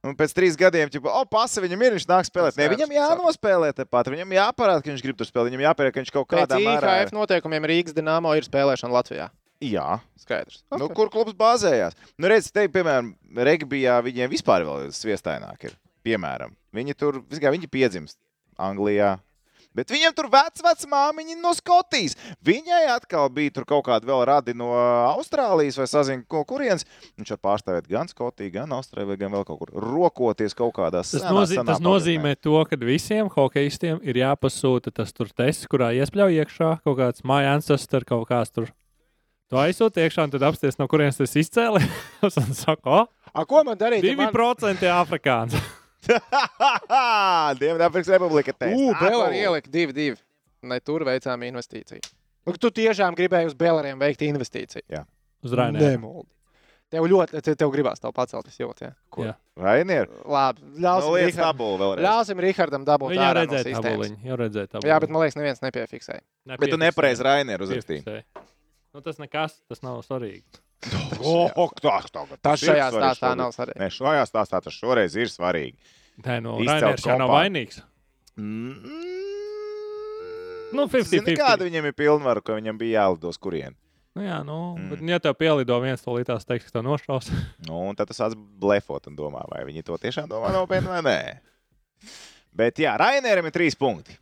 Un 0.04 0.14
pēc 0.14 0.34
trīs 0.34 0.54
gadiem, 0.58 0.90
jau 0.92 1.00
oh, 1.06 1.24
pasa 1.24 1.60
viņam 1.62 1.80
ir, 1.82 1.94
viņš 1.96 2.06
nāk 2.06 2.26
spēlēt. 2.28 2.54
Nē, 2.58 2.68
viņam 2.74 2.90
jānospēlē 2.94 3.72
tepat. 3.74 4.06
Viņam 4.12 4.28
jāparāda, 4.36 4.82
ka 4.84 4.90
viņš 4.90 5.02
grib 5.02 5.16
tur 5.18 5.26
spēlēt. 5.26 5.50
Viņam 5.50 5.64
jāpierāda, 5.66 5.92
ka 5.94 6.00
viņš 6.02 6.12
kaut 6.12 6.28
Pēc 6.28 6.46
kādā 6.46 6.58
mērā. 6.62 6.92
IHF 7.02 7.14
noteikumiem 7.16 7.64
Rīgas 7.66 7.94
Dienāmo 7.96 8.36
ir 8.36 8.42
spēlēšana 8.46 8.92
Latvijā. 8.92 9.30
Jā, 9.64 10.00
Skaidrs. 10.20 10.62
nu, 10.76 10.84
Okay. 10.86 10.94
kur 10.94 11.08
klubs 11.10 11.32
bāzējās? 11.32 11.96
Nu, 12.18 12.28
redz, 12.28 12.50
te, 12.52 12.66
piemēram, 12.68 13.14
regbijā 13.34 14.02
viņiem 14.04 14.28
vispār 14.30 14.66
vēl 14.68 14.90
sviestaināk 14.92 15.64
ir. 15.70 15.76
Piemēram, 16.04 16.52
viņi 16.76 16.94
tur, 16.94 17.22
vis 17.30 17.40
kā 17.40 17.50
viņi 17.50 17.70
piedzimst 17.72 18.18
Anglijā. 18.58 19.18
Bet 19.76 19.90
viņam 19.92 20.14
tur 20.16 20.30
vecā 20.32 20.72
māmiņa 20.88 21.34
no 21.36 21.50
Skotijas. 21.52 22.14
Viņai 22.40 22.86
atkal 22.94 23.28
bija 23.28 23.50
tur 23.58 23.66
kaut 23.68 23.84
kāda 23.84 24.08
vēl 24.08 24.22
radi 24.24 24.54
no 24.56 24.70
Austrālijas 24.72 25.76
vai 25.76 25.84
sazina, 25.90 26.24
ko 26.24 26.44
kurienes. 26.48 26.86
Viņš 27.18 27.34
var 27.34 27.40
pārstāvēt 27.44 27.90
gan 27.90 28.08
Skotiju, 28.08 28.54
gan 28.54 28.72
Austrāliju, 28.72 29.18
gan 29.20 29.36
vēl 29.36 29.44
kaut 29.44 29.58
kur 29.60 29.74
rokoties 29.76 30.56
kaut 30.56 30.72
kādās. 30.78 31.12
Tas, 31.12 31.20
senā, 31.20 31.34
nozī, 31.36 31.58
senā 31.58 31.74
tas 31.74 31.84
nozīmē 31.84 32.32
to, 32.40 32.56
ka 32.64 32.78
visiem 32.80 33.28
hokeistiem 33.28 34.00
ir 34.00 34.22
jāpasūta 34.22 34.94
tas 34.96 35.12
tur 35.12 35.28
tests, 35.28 35.68
kurā 35.68 35.92
iespļauj 36.00 36.40
iekšā 36.40 36.70
kaut 36.86 36.96
kāds 37.02 37.20
mājas 37.28 37.58
ancestors, 37.58 38.08
kaut 38.08 38.28
kāds 38.32 38.52
tur. 38.56 38.72
Tu 39.46 39.58
aizsūti 39.62 40.02
iekšā, 40.02 40.24
un 40.26 40.32
tad 40.34 40.42
apsties, 40.48 40.74
no 40.80 40.88
kurienes 40.90 41.18
tas 41.20 41.36
izcēlās. 41.38 41.86
un 42.42 42.54
saka, 42.56 42.82
o, 42.90 43.00
A, 43.36 43.44
ko 43.46 43.62
man 43.66 43.78
darīt? 43.78 44.02
ja 44.06 44.16
man- 44.18 44.32
2% 44.34 44.86
afrikāns. 44.90 45.54
Dienvidāfrikas 47.60 48.10
Republika 48.14 48.54
Ugh. 48.68 48.94
Belāri 49.00 49.40
ielika 49.42 49.70
2-2. 49.72 50.16
Ne 50.66 50.78
tur 50.82 51.04
veicām 51.06 51.42
investīciju. 51.46 52.02
Nu, 52.46 52.54
tu 52.62 52.70
tiešām 52.74 53.14
gribēji 53.18 53.50
uz 53.50 53.56
Belāriem 53.58 53.98
veikt 54.00 54.22
investīciju. 54.26 55.02
Uz 55.46 55.54
Rainē. 55.58 55.82
Nemoldi. 55.82 56.30
Tev 56.94 57.02
ļoti, 57.10 57.40
te- 57.42 57.56
tev 57.58 57.72
gribās 57.74 57.98
to 57.98 58.12
pacelt, 58.14 58.46
es 58.46 58.58
jūtu. 58.60 58.86
Ja? 58.86 58.92
Jā. 59.18 59.32
Rainier, 59.58 60.06
Labi, 60.30 60.62
ļausim, 60.78 61.08
nu, 61.08 61.14
liec 61.16 61.32
Rihard, 61.32 61.42
tabulu 61.48 61.78
vēlreiz. 61.80 62.04
ļausim 62.06 62.42
Rihardam 62.44 62.84
dabūt 62.86 63.10
Viņa 63.14 63.22
jau 63.24 63.30
ārā 63.32 63.40
no 63.42 63.46
redzēja 63.50 63.66
sistēmas. 63.66 63.88
tabuliņu. 63.90 64.18
Jau 64.30 64.36
redzēja 64.42 64.70
tabuliņu. 64.70 64.90
Jā, 64.92 64.98
bet 65.02 65.10
man 65.16 65.22
liekas, 65.24 65.38
neviens 65.40 65.62
nepiefiksēja. 65.66 66.22
Bet 66.62 66.70
tu 66.70 66.78
nepareizi 66.78 67.26
Rainier 67.26 67.64
uzrakstīji. 67.66 68.22
Nu, 68.96 69.02
tas 69.04 69.18
nekas, 69.20 69.58
tas 69.68 69.82
nav 69.84 69.98
svarīgi. 70.06 70.62
Oh, 71.20 71.50
oh, 71.60 71.72
tā, 71.76 71.98
tā, 72.08 72.22
Tas 72.40 72.62
ir 72.64 72.70
šajā 72.70 72.86
svarīgi 72.94 73.00
stāstā 73.02 73.32
nav 73.36 73.50
svarīgi. 73.52 73.80
Nē, 73.82 73.88
šajā 73.92 74.22
stāstā 74.30 74.60
tas 74.64 74.72
šoreiz 74.80 75.16
ir 75.20 75.28
svarīgi. 75.28 75.76
Nē, 76.24 76.36
nu, 76.40 76.54
Izcelt 76.64 76.80
Rainērs 76.86 77.04
jau 77.04 77.16
nav 77.20 77.32
vainīgs. 77.34 77.82
Mm. 78.40 78.72
Nu, 80.72 80.86
50-50. 80.88 81.12
Zini, 81.12 81.36
Kāda 81.36 81.68
viņam 81.68 81.90
ir 81.90 81.96
pilnvaru, 82.00 82.40
ka 82.44 82.56
viņam 82.56 82.80
bija 82.80 83.02
jālido 83.02 83.28
uz 83.28 83.36
kurien? 83.36 83.76
Nu, 84.16 84.24
jā, 84.24 84.40
nu, 84.48 84.56
Mm. 84.80 84.88
bet, 84.94 85.04
ja 85.12 85.18
tev 85.20 85.36
pielido 85.36 85.76
viens 85.84 86.00
to 86.00 86.16
līdās, 86.16 86.48
teiks, 86.48 86.70
ka 86.70 86.78
tev 86.78 86.88
nošaus. 86.88 87.28
Nu, 87.68 87.82
un 87.90 87.96
tad 88.00 88.08
tas 88.08 88.16
sāc 88.16 88.32
blefot 88.36 89.12
un 89.12 89.16
domā, 89.20 89.44
vai 89.52 89.66
viņi 89.68 89.84
to 89.84 90.00
tiešām 90.00 90.32
domā 90.32 90.56
nopietni 90.56 90.88
vai 90.88 91.02
nē. 91.04 91.18
Bet 92.56 92.80
jā, 92.80 92.96
Rainieram 92.96 93.44
ir 93.44 93.52
trīs 93.52 93.76
punkti. 93.76 94.16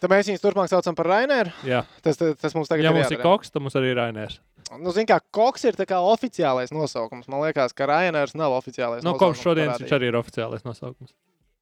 Tad 0.00 0.10
mēs 0.12 0.30
viņus 0.30 0.40
turpmāk 0.42 0.70
saucam 0.72 0.96
par 0.96 1.06
Raineru. 1.12 1.50
jā, 1.68 1.82
Tas, 2.02 2.16
tas, 2.16 2.36
tas 2.40 2.54
mums 2.56 2.68
tagad 2.70 2.86
ja 2.86 2.90
ir 2.90 2.96
mums 2.96 3.10
ir 3.10 3.18
jādara. 3.18 3.26
koks, 3.28 3.50
tad 3.52 3.62
mums 3.62 3.74
arī 3.76 3.90
ir 3.92 3.98
Rainērs. 4.00 4.38
Nu, 4.80 4.92
zin 4.94 5.04
kā, 5.06 5.18
Koks 5.34 5.64
ir 5.66 5.74
kā 5.74 5.98
oficiālais 5.98 6.70
nosaukums. 6.72 7.26
Man 7.28 7.42
liekas, 7.42 7.72
ka 7.74 7.86
Rainers 7.90 8.36
nav 8.38 8.52
oficiālais 8.56 9.02
Nu, 9.02 9.12
nosaukums. 9.12 9.36
kopš 9.36 9.42
šodienas 9.44 9.80
viņš 9.82 9.94
arī 9.98 10.08
ir 10.12 10.18
oficiālais 10.20 10.62
nosaukums. 10.64 11.10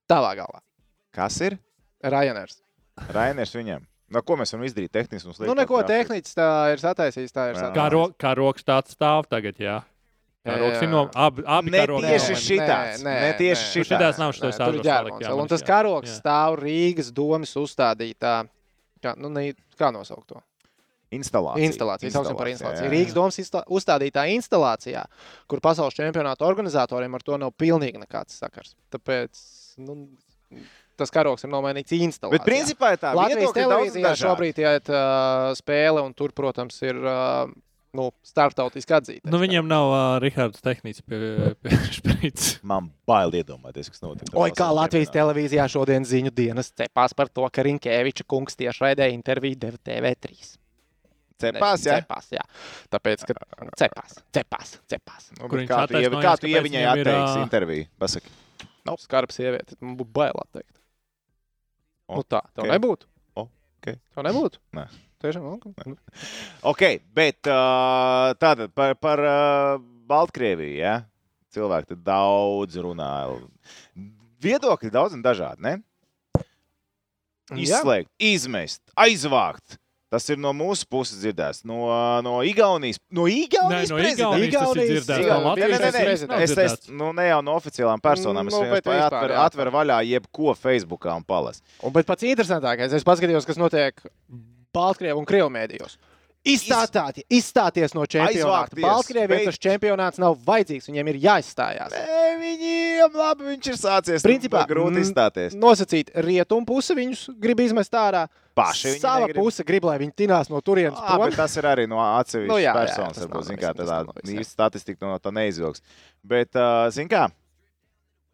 Tavā 0.09 0.35
galvā. 0.37 0.61
Kas 1.17 1.41
ir? 1.41 1.57
Rainers. 2.05 2.61
Rainiers 3.15 3.55
viņam. 3.57 3.87
No, 4.13 4.23
ko 4.23 4.37
mēs 4.41 4.53
varam 4.55 4.65
izdarīt 4.69 4.93
tehniski? 4.93 5.27
Mums 5.29 5.41
liek 5.41 5.49
Nu, 5.51 5.55
neko 5.59 5.83
tehniski 5.89 6.37
tā 6.39 6.73
ir 6.73 6.81
sataisījis. 6.81 7.33
Tā 7.35 7.51
ir 7.51 7.57
Jā. 7.57 7.61
Kā, 7.61 7.73
sataisījis. 7.75 7.93
ro, 7.93 8.05
kā 8.17 8.31
rokas 8.39 8.65
tāds 8.65 8.95
stāv 8.97 9.27
tagad, 9.29 9.59
jā. 9.61 9.83
Kā 10.49 10.57
Jā, 10.57 10.59
rokas 10.65 10.81
ir 10.83 10.89
jā. 10.89 10.91
no 10.95 11.03
abi, 11.15 11.45
Ne 11.71 11.79
karogi 11.85 12.09
tieši 12.09 12.37
šitāds. 12.47 13.03
Ne 13.05 13.31
tieši 13.39 13.65
Nu, 13.67 13.71
šitāds. 13.75 13.89
šitās 13.93 14.21
nav 14.23 14.33
šitos 14.37 14.55
Nē, 14.55 14.59
salikt, 14.63 14.85
ģērbonis 14.89 15.27
jā, 15.29 15.35
Un 15.37 15.49
tas 15.53 15.63
jā. 15.65 15.67
karoks 15.69 16.09
Jā. 16.15 16.19
stāv 16.23 16.57
Rīgas 16.63 17.13
domas 17.13 17.53
uzstādītā. 17.61 18.35
Kā, 19.05 19.13
nu, 19.21 19.29
ne, 19.31 19.53
kā 19.79 19.93
nosaukt 19.95 20.33
to? 20.33 20.41
Instalācija. 21.15 21.65
Instalācija. 21.65 22.11
Saucam 22.13 22.37
par 22.37 22.51
instalāciju. 22.51 22.89
Rīgas 22.93 23.15
domas 23.17 23.39
izstā- 23.41 23.63
uzstādītā 23.73 24.27
instalācijā, 24.35 25.05
kur 25.49 25.61
pasaules 25.65 25.95
čempionāta 25.97 26.45
organizatoriem 26.45 27.15
ar 27.17 27.23
to 27.25 27.39
nav 27.41 27.53
pilnīgi 27.57 27.97
nekāds 28.03 28.37
sakars. 28.43 28.75
Tāpēc 28.93 29.41
nu, 29.79 30.09
tas 31.01 31.09
karoks 31.15 31.45
ir 31.47 31.51
nomainīts 31.55 31.95
instalācijā. 31.97 32.35
Bet 32.37 32.45
principā 32.45 32.93
ir 32.93 33.01
tā, 33.01 33.15
Latvijas 33.17 33.55
televīzijā 33.57 34.13
šobrīd 34.21 34.61
iet 34.61 34.91
uh, 34.93 35.55
spēle, 35.57 36.03
un 36.05 36.13
tur, 36.13 36.35
protams, 36.37 36.77
ir 36.85 36.99
uh, 37.01 37.49
nu, 37.97 38.09
starptautiski 38.27 38.95
atzīta. 38.97 39.31
Nu, 39.33 39.41
viņiem 39.41 39.67
nav 39.69 39.89
uh, 39.93 40.03
Rihards 40.23 40.61
tehnicis 40.65 41.05
pie, 41.09 41.19
pie 41.65 41.79
šprīts. 41.99 42.59
Man 42.67 42.91
bail 43.09 43.33
iedomāties, 43.41 43.89
kas 43.93 44.03
notiek. 44.05 44.31
Oi, 44.37 44.51
kā 44.57 44.69
Latvijas 44.75 45.13
televīzijā 45.15 45.65
šodien 45.73 46.07
ziņu 46.09 46.33
dienas 46.37 46.73
cepās 46.77 47.17
par 47.17 47.31
to, 47.33 47.47
ka 47.53 47.65
Rinkēviča 47.67 48.27
kungs 48.29 48.59
tiešraidē 48.61 49.11
interviju 49.15 49.59
deva 49.67 49.81
TV3. 49.89 50.55
Cepās, 51.39 51.85
jā? 51.87 52.01
Cepās, 52.03 52.33
jā. 52.35 52.43
Tāpēc, 52.91 53.23
ka 53.29 53.35
cepās, 53.79 54.17
cepās, 54.35 54.73
cepās. 54.91 55.29
Nu, 55.39 55.47
Kur 55.47 55.61
kā 55.71 55.85
tu, 55.87 56.01
ievi- 56.01 56.23
kā 56.25 56.33
tu 56.43 56.51
viņam 56.51 56.83
ir, 56.99 57.07
atteiksi 57.07 57.39
ā, 57.39 57.45
interviju? 57.47 57.87
Pasaki. 58.03 58.33
Skarba 58.99 59.35
sieviete, 59.37 59.77
man 59.85 59.95
būtu 60.01 60.11
bail 60.17 60.39
atteikt. 60.43 60.75
O, 62.09 62.17
Nu 62.19 62.25
tā, 62.25 62.41
tev 62.57 62.65
ok. 62.65 62.71
nebūtu. 62.73 63.07
O, 63.37 63.45
ok. 63.47 63.91
Tev 64.01 64.25
nebūtu? 64.27 64.59
Nē. 64.75 64.87
Tiešām, 65.19 65.47
ok. 65.57 65.97
Ok, 66.71 66.83
bet 67.17 67.49
uh, 67.51 68.31
tātad 68.39 68.71
par, 68.77 68.93
par 69.03 69.19
uh, 69.27 69.81
Baltkrieviju. 70.09 70.77
Ja? 70.79 70.93
Cilvēki 71.55 71.95
te 71.95 71.97
daudz 72.07 72.77
runā. 72.85 73.11
Viedokļi 74.45 74.93
daudz 74.95 75.17
un 75.19 75.25
dažādi. 75.25 75.65
Ne? 75.65 75.75
Jā. 77.49 77.59
Izslēgt, 77.65 78.11
izmest, 78.21 78.83
aizvākt. 79.01 79.79
Tas 80.09 80.25
ir 80.33 80.39
no 80.41 80.55
mūsu 80.57 80.87
puses 80.89 81.19
dzirdēts. 81.21 81.67
No, 81.69 81.83
no 82.25 82.39
Igaunijas. 82.47 82.97
No 83.13 83.27
Nē, 83.29 83.43
Igaunijas. 83.45 83.91
no 83.93 83.99
prezidenta. 83.99 84.39
Igaunijas 84.39 84.39
tas 84.39 84.39
ir 84.39 84.49
Igaunijas- 84.49 84.93
dzirdēts. 84.95 85.27
Jā, 85.29 85.35
No 85.45 85.51
nē, 85.53 85.67
nē, 85.69 85.81
nē, 85.83 85.91
nē, 85.99 86.39
Es, 86.47 86.53
dzirdēts. 86.55 86.89
nu, 86.97 87.11
ne 87.13 87.27
jau 87.29 87.41
no 87.45 87.57
oficiālām 87.59 88.01
personām. 88.01 88.49
Es 88.49 88.55
Nu, 88.57 88.63
bet 88.71 88.87
vienkārši 88.89 89.05
atveru, 89.11 89.35
jā. 89.37 89.43
atveru 89.51 89.75
vaļā 89.75 89.99
jebko 90.09 90.55
Facebookā 90.57 91.17
un 91.19 91.27
palas. 91.29 91.61
Un, 91.83 91.93
bet 91.93 92.07
pats 92.09 92.25
interesantākais, 92.25 92.95
es 92.97 93.05
paskatījos, 93.05 93.45
kas 93.51 93.61
notiek 93.61 94.01
Baltkrievijas 94.79 95.21
un 95.21 95.29
Krievijas 95.29 95.57
mēdījos. 95.59 95.99
Izstātāt, 96.49 97.19
izstāties 97.35 97.93
no 97.97 98.05
čempionāta. 98.09 98.77
Beigt. 98.79 99.49
tas 99.51 99.59
čempionāts 99.61 100.21
nav 100.23 100.37
vajadzīgs, 100.47 100.87
viņiem 100.89 101.11
ir 101.11 101.19
jāizstājās. 101.25 101.93
Nē, 101.93 102.29
viņiem 102.41 103.17
labi, 103.19 103.49
viņš 103.51 103.71
ir 103.73 103.79
sācies. 103.81 104.25
Principā, 104.25 104.63
grūti 104.71 105.03
izstāties. 105.03 105.57
Nosacīt, 105.59 106.13
rietumu 106.25 106.69
puse 106.69 106.97
viņus 106.97 107.25
grib 107.43 107.61
izmest 107.67 107.99
ārā. 107.99 108.29
Paši 108.59 108.95
Sava 108.99 109.27
negrib. 109.27 109.43
puse 109.43 109.67
grib, 109.67 109.85
lai 109.87 109.99
viņi 110.01 110.15
tinās 110.23 110.49
no 110.51 110.63
turienes. 110.65 110.99
Prom. 110.99 111.27
bet 111.27 111.37
tas 111.39 111.53
ir 111.61 111.69
arī 111.69 111.85
no 111.91 112.01
atsevišķas 112.03 112.51
Nu, 112.51 112.57
jā, 112.59 112.73
jā, 112.73 112.75
personas. 112.75 113.21
varbūt, 113.23 113.35
nav 113.35 113.45
zin 113.51 113.61
kā, 113.61 113.75
tādā 113.77 113.99
īsta 114.39 114.51
statistika 114.51 115.07
no 115.07 115.19
tā 115.23 115.35
neizvilks. 115.35 115.85
Bet, 116.27 116.57
uh, 116.59 116.89
zin 116.95 117.11
kā, 117.11 117.29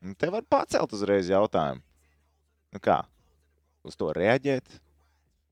nu, 0.04 0.14
te 0.16 0.30
var 0.32 0.46
pacelt 0.48 0.92
uzreiz 0.96 1.28
jautājumu. 1.28 1.82
Nu 2.72 2.80
kā, 2.84 3.02
uz 3.84 3.96
to 4.00 4.12
reaģēt? 4.16 4.80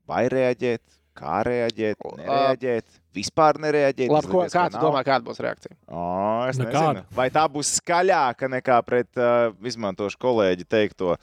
Vai 0.09 0.25
reaģēt? 0.31 0.83
Kā 1.13 1.43
reaģēt? 1.45 1.99
Nereaģēt? 2.17 2.99
Vispār 3.13 3.59
nereaģēt? 3.61 4.09
Labi, 4.09 4.31
ko, 4.31 4.41
kāds 4.49 4.79
domā, 4.81 5.03
kāda 5.05 5.27
būs 5.27 5.41
reakcija? 5.45 5.75
O, 5.85 6.05
es 6.49 6.57
Nu, 6.57 6.65
nezinu. 6.65 7.03
Vai 7.13 7.27
tā 7.33 7.43
būs 7.53 7.75
skaļāka 7.77 8.49
nekā 8.49 8.79
pret, 8.87 9.11
uh, 9.21 9.53
izmantošu 9.61 10.17
kolēģi 10.17 10.65
teikto, 10.65 11.13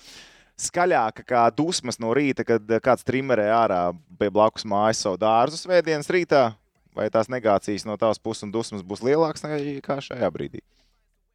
skaļāka 0.60 1.26
kā 1.26 1.42
dusmas 1.56 1.98
no 1.98 2.14
rīta, 2.14 2.46
kad 2.46 2.78
kāds 2.84 3.02
trimmerē 3.08 3.48
ārā 3.56 3.82
pie 4.20 4.30
blakus 4.30 4.62
mājas 4.68 5.02
savu 5.02 5.18
dārzu 5.18 5.58
svētdienas 5.58 6.10
rītā? 6.14 6.50
vai 6.96 7.08
tās 7.12 7.30
negācijas 7.30 7.86
no 7.88 7.96
tavas 8.00 8.20
puses 8.22 8.44
un 8.46 8.52
dusmas 8.54 8.84
būs 8.86 9.02
lielākas 9.06 9.44
nekā 9.46 10.00
šajā 10.04 10.30
brīdī. 10.34 10.62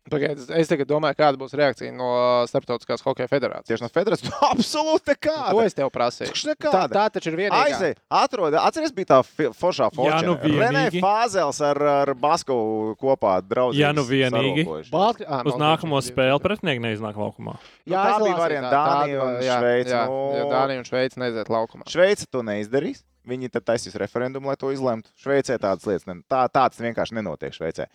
Pagaid, 0.05 0.37
es- 0.53 0.69
tagad 0.69 0.85
domāju, 0.85 1.15
kāda 1.17 1.39
būs 1.41 1.55
reakcija 1.57 1.89
no 1.95 2.09
Starptautiskās 2.45 3.01
hokeja 3.01 3.25
federācijas. 3.31 3.65
Tieši 3.71 3.81
no 3.81 3.89
federācijas. 3.89 4.29
Nu, 4.29 4.37
absolūti 4.53 5.05
To 5.05 5.13
nekāda. 5.15 5.63
es 5.65 5.73
tev 5.73 5.89
prasīju. 5.89 6.53
Tā, 6.61 6.83
tā 6.93 7.05
taču 7.15 7.31
ir 7.31 7.37
vienīgā. 7.39 7.63
Aizej, 7.71 7.95
atrod, 8.13 8.53
atceries, 8.61 8.93
bija 8.93 9.15
tā 9.15 9.19
foršā 9.57 9.87
forša. 9.95 10.19
nu 10.27 10.35
Renē. 10.61 10.83
Fāzels 11.01 11.61
ar, 11.65 11.81
ar 12.03 12.13
Baskovu 12.13 12.93
kopā 13.01 13.39
draudzīgi. 13.41 13.81
Ja 13.81 13.89
nu 13.97 14.05
vienīgi. 14.05 14.67
Baltk... 14.93 15.25
Ah, 15.25 15.41
Uz 15.45 15.57
nākamo 15.57 15.97
spēli 16.05 16.37
pretinieki 16.43 16.85
neiznāk 16.85 17.17
laukumā. 17.17 17.57
Nu, 17.85 17.97
tā 17.97 18.15
bija 18.21 18.37
varianta 18.37 18.69
Dānija 18.77 19.25
un 19.25 19.35
Šveice, 19.41 19.89
Jā, 19.95 20.05
nu. 20.05 20.21
jā, 20.37 20.45
Dānija 20.53 20.83
un 20.83 20.87
Šveice 20.91 21.17
neaiziet 21.21 21.49
laukumā. 21.49 21.89
Šveice 21.89 22.29
to 22.29 22.45
neizdarīs. 22.45 23.01
Viņi 23.25 23.49
tad 23.53 23.65
taisīs 23.65 23.95
referendumu, 23.97 24.51
lai 24.51 24.57
to 24.59 24.69
izlemtu. 24.73 25.09
Šveicē 25.21 25.57
tādas 25.61 25.87
lietas 25.89 26.05
ne, 26.09 26.19
tā, 26.29 26.43
tāds 26.53 26.81
vienkārši 26.81 27.17
nenotiek. 27.17 27.55
Šveicē. 27.55 27.87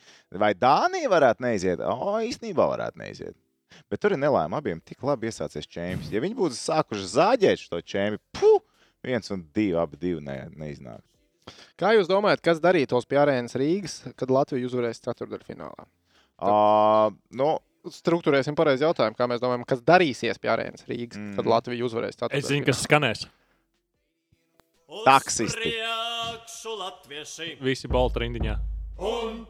Vai 0.43 0.53
Dānija 0.59 1.11
varētu 1.13 1.45
neiziet? 1.47 1.85
O, 1.87 2.17
īstenībā 2.27 2.67
varētu 2.73 2.99
neiziet. 3.03 3.37
Bet 3.91 4.03
tur 4.03 4.17
ir 4.17 4.21
nelēma. 4.23 4.59
Abiem 4.59 4.81
tik 4.83 5.05
labi 5.07 5.31
iesācies 5.31 5.69
čempions. 5.71 6.11
Ja 6.11 6.23
viņi 6.25 6.39
būtu 6.39 6.59
sākuši 6.59 7.07
zāģēt 7.15 7.63
šo 7.63 7.81
čempionu, 7.81 8.23
puh, 8.41 8.59
viens 9.07 9.31
un 9.31 9.47
divi, 9.55 9.79
abi 9.79 10.01
divi 10.01 10.25
ne, 10.27 10.43
neiznāk. 10.59 11.05
Kā 11.81 11.95
jūs 11.97 12.11
domājat, 12.11 12.43
kas 12.45 12.61
darītos 12.63 13.07
pie 13.09 13.19
arēnas 13.23 13.57
Rīgas, 13.59 14.01
kad 14.19 14.31
Latvija 14.31 14.69
uzvarēs 14.69 15.03
ceturdaļfinālā? 15.07 15.87
Uh, 16.41 17.11
nu, 17.37 17.57
Struktūrēsim 17.91 18.53
pareizi 18.59 18.85
jautājumu, 18.85 19.17
kā 19.17 19.25
mēs 19.31 19.41
domājam, 19.41 19.63
kas 19.69 19.81
darīsies 19.85 20.41
pie 20.41 20.51
arēnas 20.53 20.85
Rīgas, 20.85 21.17
mm. 21.17 21.37
kad. 21.39 21.47
Latvija 21.49 21.87
uzvarēs. 21.87 22.19
Es 22.29 22.51
zinu, 22.51 22.67
kas 22.67 22.83
skanēs. 22.85 23.25
Taksisti. 25.05 25.71
Visi 27.63 27.89
balti 27.91 28.25
rindiņā. 28.25 28.55
un 29.01 29.45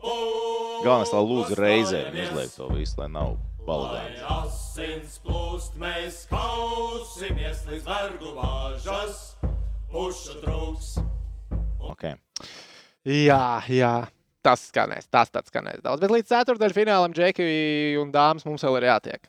galvenais, 0.84 1.12
lai 1.14 1.22
lūdzu 1.26 1.56
reizē 1.58 2.00
izliek 2.12 2.50
to 2.54 2.68
visu, 2.74 3.00
lai 3.00 3.08
nav 3.10 3.38
balagāns. 3.66 4.20
asins 4.36 5.16
plūst, 5.24 5.78
mēs 5.80 6.26
kausimies 6.30 7.64
līdz 7.70 7.88
vergu 7.88 8.34
bāžas, 8.36 9.22
pušu 9.90 10.36
trūks. 10.44 10.92
Okay. 11.90 12.14
Jā, 13.08 13.62
jā. 13.68 13.94
Tas 14.40 14.62
skanēs, 14.70 15.08
tas 15.12 15.28
tāds 15.28 15.50
skanēs 15.52 15.82
daudz. 15.84 16.00
Bet 16.00 16.12
līdz 16.14 16.30
ceturdaļfinālam 16.30 17.12
Džeki 17.12 17.96
un 18.00 18.12
dāmas 18.12 18.46
mums 18.48 18.64
vēl 18.64 18.78
ir 18.78 18.86
jātiek. 18.88 19.26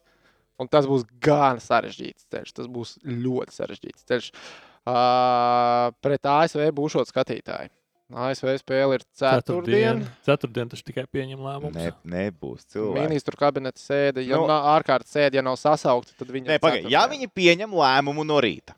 Un 0.61 0.69
tas 0.71 0.85
būs 0.87 1.03
gan 1.19 1.59
sarežģīts 1.59 2.29
ceļš. 2.31 2.53
Tas 2.55 2.69
būs 2.71 2.93
ļoti 3.03 3.57
sarežģīts 3.57 4.07
ceļš. 4.07 4.29
Uh, 4.31 4.70
pret 4.85 6.25
ASV 6.25 6.71
būšot 6.77 7.09
skatītāji. 7.11 7.69
ASV 8.11 8.57
spēle 8.59 8.97
ir 8.97 9.03
ceturtdien. 9.15 10.01
Ceturtdien 10.27 10.67
tas 10.71 10.81
tikai 10.83 11.05
pieņem 11.07 11.39
lēmumus. 11.39 11.77
Ne, 11.77 11.91
nebūs 12.11 12.65
cilvēki. 12.73 13.05
Ministru 13.07 13.37
kabineta 13.39 13.79
sēde. 13.79 14.25
Ja 14.27 14.35
Nu- 14.35 14.47
nu, 14.49 14.57
ārkārtas 14.73 15.13
sēde, 15.15 15.35
ja 15.39 15.41
nav 15.41 15.55
sasaukta, 15.55 16.11
tad 16.19 16.27
viņi 16.27 16.49
Nē, 16.49 16.57
pagaidi. 16.59 16.91
Ja 16.91 17.05
viņi 17.07 17.29
pieņem 17.31 17.71
lēmumu 17.71 18.25
no 18.27 18.41
rīta, 18.43 18.75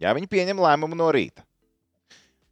ja 0.00 0.12
viņi 0.12 0.26
pieņem 0.26 0.58
lēmumu 0.58 0.96
no 0.98 1.06
rīta, 1.14 1.44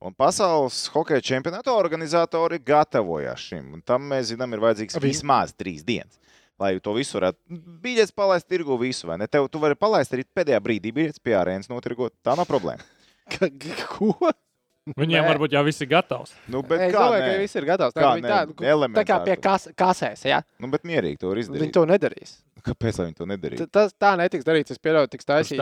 un 0.01 0.14
pasaules 0.14 0.87
hokeja 0.95 1.18
čempionāta 1.20 1.74
organizatori 1.74 2.61
gatavojas 2.62 3.41
šim, 3.41 3.74
un 3.74 3.83
tam 3.83 4.07
mēs 4.09 4.31
zinām, 4.31 4.53
ir 4.55 4.61
vajadzīgs 4.62 4.97
Abi- 5.01 5.09
vismaz 5.11 5.53
trīs 5.59 5.83
dienas. 5.83 6.20
Lai 6.61 6.72
to 6.80 6.94
visu 6.96 7.18
varētu 7.18 7.59
biļetes 7.84 8.14
palaist, 8.16 8.46
tirgu 8.48 8.78
visu, 8.80 9.07
vai 9.11 9.18
ne? 9.20 9.26
Tev 9.28 9.48
tu 9.52 9.61
vari 9.61 9.76
palaist 9.76 10.14
arī 10.16 10.24
pēdējā 10.36 10.61
brīdī 10.64 10.92
biļetes 10.96 11.20
pie 11.20 11.34
arēnas 11.36 11.68
notirgot. 11.68 12.14
Tā 12.24 12.32
nav 12.38 12.48
problēma. 12.48 12.80
Ko? 13.92 14.14
Viņiem 14.96 15.18
Nē. 15.18 15.28
varbūt 15.32 15.54
jau 15.57 15.64
viss 15.66 15.82
ir 15.82 15.88
gatavs. 15.90 16.32
Nu, 16.46 16.61
bet 16.62 16.84
es 16.86 16.92
kā 16.94 17.00
domāju, 17.02 17.22
nē? 17.24 17.30
ka 17.34 17.38
viss 17.42 17.57
ir 17.59 17.64
gatavs. 17.66 17.94
Tā, 17.96 18.02
Kā 18.04 18.11
viņi 18.14 18.22
nē? 18.22 18.34
tā, 18.62 18.90
tā 19.00 19.04
kā 19.09 19.16
pie 19.26 19.34
kas, 19.42 19.64
kasēs, 19.74 20.22
ja? 20.30 20.38
Nu, 20.62 20.70
bet 20.70 20.86
mierīgi 20.86 21.18
to 21.24 21.32
var 21.32 21.40
viņi 21.40 21.48
izdarīt. 21.48 21.72
to 21.74 21.82
nedarīs. 21.90 22.36
Kāpēc 22.64 22.96
viņi 23.04 23.14
to 23.18 23.26
nedarītu? 23.28 23.66
T- 23.66 23.72
Tas 23.76 23.92
tā 24.00 24.14
netiks 24.16 24.44
darīts. 24.46 24.72
Es 24.72 24.78
pieļauju, 24.80 25.11
tiks 25.12 25.26
taisīts. 25.28 25.59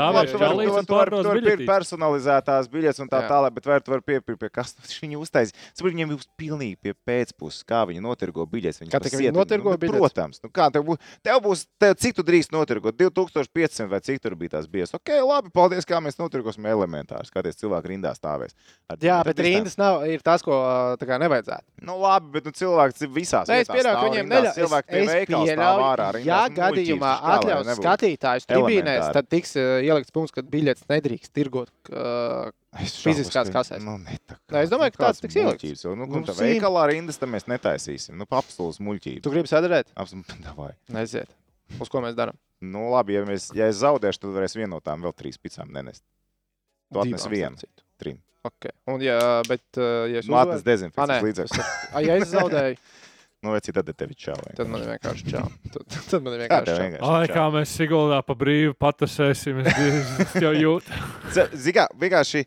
tu 1.24 1.28
vari 1.28 1.40
pirkt 1.42 1.58
biļetītes. 1.58 1.70
personalizētās 1.74 2.68
biļetes 2.70 3.00
un 3.02 3.08
tā 3.10 3.20
Jā. 3.24 3.28
tālāk, 3.32 3.54
bet 3.56 3.66
vai 3.66 3.78
tu 3.82 3.90
vari 3.90 4.04
piepirkt 4.06 4.40
pie 4.40 4.48
kas 4.54 4.74
viņš 4.78 5.00
viņu 5.02 5.18
uztaisīs? 5.24 5.54
Sapratu, 5.74 5.90
viņiem 5.90 6.12
būs 6.14 6.28
pilnīgi 6.38 6.76
pie 6.80 6.94
pēcpuses, 6.94 7.64
kā 7.66 7.82
viņi 7.90 8.00
notirgo 8.04 8.46
biļetes. 8.46 8.78
Viņi 8.84 8.94
Kā 8.94 9.00
tikai 9.02 9.20
viņi 9.20 9.34
notirgo 9.34 9.74
nu, 9.74 9.80
biļetes? 9.82 9.98
Protams, 9.98 10.40
nu 10.44 10.50
kā 10.54 10.70
tev 10.72 10.84
būs, 10.86 10.98
tev 11.26 11.40
būs, 11.44 11.66
tev, 11.82 11.94
cik 11.98 12.14
tu 12.14 12.22
drīkst 12.22 12.52
notirgot? 12.54 12.96
2500 12.96 13.88
vai 13.90 14.00
cik 14.00 14.22
tur 14.22 14.34
bija 14.38 14.54
tās 14.56 14.70
bies. 14.70 14.94
Ok, 14.94 15.10
labi, 15.26 15.50
paldies, 15.54 15.84
kā 15.88 15.98
mēs 16.04 16.16
notirgosim 16.20 16.64
elementāri. 16.70 17.26
Skaties, 17.26 17.58
cilvēki 17.60 17.92
rindā 17.94 18.14
stāvēs. 18.16 18.54
Ar 18.88 18.96
Jā, 19.02 19.18
bet 19.26 19.38
rindas 19.42 19.76
nav 19.80 20.06
ir 20.06 20.22
tas, 20.24 20.42
ko 20.46 20.54
tā 21.00 21.08
kā 21.08 21.18
nevajadzētu. 21.20 21.64
Nu, 21.84 21.98
labi, 22.00 22.30
bet 22.38 22.44
nu, 22.48 22.52
cilvēki 22.54 23.08
visās 23.12 23.48
Nē, 23.50 23.60
es 23.64 23.68
pieļauju, 23.68 23.98
ka 23.98 24.08
viņiem 24.08 24.30
neļauj. 24.30 24.54
Cilvēki 24.54 24.88
pie 24.88 25.04
veikala 25.10 25.46
stāv 25.58 25.84
ārā. 25.84 26.08
pieļauju, 26.14 26.24
ja 26.24 26.38
rindās. 26.70 26.83
Gadījumā 26.84 27.12
atļaus 27.34 27.70
skatītājus 27.78 28.46
tribīnēs, 28.50 29.06
tad 29.16 29.28
tiks 29.32 29.56
ā, 29.58 29.64
ielikts 29.86 30.14
punkts, 30.14 30.34
ka 30.36 30.44
biļetes 30.46 30.86
nedrīkst 30.92 31.32
tirgot. 31.36 31.72
Es 32.74 32.96
Fiziskās 33.04 33.50
kasēs. 33.54 33.82
Nu, 33.86 33.96
Nē, 34.02 34.64
es 34.64 34.70
domāju, 34.72 34.96
ka 34.96 35.06
tāds 35.08 35.22
tiks 35.22 35.36
ielikts. 35.38 35.84
Nu, 35.86 35.94
Nu, 36.04 36.08
nu, 36.10 36.24
tā 36.26 36.34
veikalā 36.38 36.88
rindas 36.90 37.20
tam 37.22 37.30
mēs 37.36 37.46
netaisīsim. 37.50 38.16
Nu, 38.18 38.26
absolūts 38.26 38.80
muļķības. 38.82 39.22
Tu 39.22 39.30
gribi 39.34 39.50
sadarīt? 39.50 39.92
Absolūti. 39.94 40.40
Neziet. 40.96 41.30
Uz 41.80 41.88
ko 41.90 42.02
mēs 42.04 42.16
darām? 42.18 42.36
Nu, 42.64 42.88
labi, 42.92 43.14
ja, 43.16 43.22
mēs, 43.28 43.50
ja 43.56 43.66
es 43.70 43.78
zaudēšu, 43.82 44.24
tad 44.24 44.34
varēs 44.36 44.54
vienu 44.58 44.74
no 44.74 44.80
tām 44.84 45.02
vēl 45.04 45.14
trīs 45.16 45.38
picām 45.40 45.70
nenest. 45.74 46.02
Tu 46.92 47.00
atnes 47.02 47.26
vienu. 47.30 47.58
Trim. 48.00 48.18
Okay. 48.44 48.74
Un, 48.92 49.00
ja, 49.00 49.16
bet, 49.48 49.62
ā, 49.80 50.04
ja 50.12 50.20
es 50.20 50.26
Nu, 50.28 50.36
atnes 50.36 50.60
uzvaru, 50.60 50.60
Ah, 50.60 50.68
dezinfekcijas 50.68 51.10
nē. 51.14 51.20
līdzekļus. 51.24 51.70
Ja 52.04 52.16
es 52.20 52.28
zaudēju, 52.34 52.76
Nu, 53.44 53.52
vai 53.52 53.60
citādi 53.60 53.92
tevi 53.92 54.14
čau. 54.16 54.38
tad 54.56 54.70
man 54.72 54.80
ir 54.80 54.94
vienkārši 54.94 55.26
čau. 55.28 55.44
Tad, 55.74 55.84
tad 56.08 56.22
man 56.24 56.32
ir 56.38 56.44
Kā 56.48 56.62
vienkārši 56.62 56.72
čau. 56.72 56.84
vienkārši 56.86 57.12
Ai, 57.12 57.26
čau? 57.28 57.34
kā 57.36 57.44
mēs 57.58 57.72
Siguldā 57.76 58.20
pa 58.24 58.36
brīvu 58.40 58.72
patasēsim, 58.80 59.58
es, 59.68 60.12
es 60.24 60.36
jau 60.40 60.52
jūtu. 60.56 61.00
Z- 61.36 61.50
Zigā, 61.66 61.84
vienkārši 62.00 62.44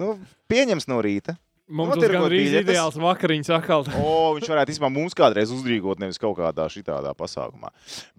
nu, 0.00 0.14
pieņems 0.48 0.88
no 0.88 1.02
rīta. 1.04 1.36
Mums 1.72 1.92
būs 1.94 2.00
Notirgot 2.02 2.16
gan 2.18 2.24
arī 2.30 2.38
biļetes. 2.42 2.64
ideāls 2.66 2.96
vakariņas 3.00 3.50
atkal. 3.58 3.84
O, 4.00 4.14
viņš 4.36 4.48
varētu 4.50 4.72
īstenībā 4.74 4.90
mums 4.92 5.14
kādreiz 5.16 5.52
uzrīkot, 5.54 6.00
nevis 6.02 6.18
kaut 6.20 6.34
kādā 6.40 6.66
šitādā 6.72 7.12
pasākumā. 7.16 7.70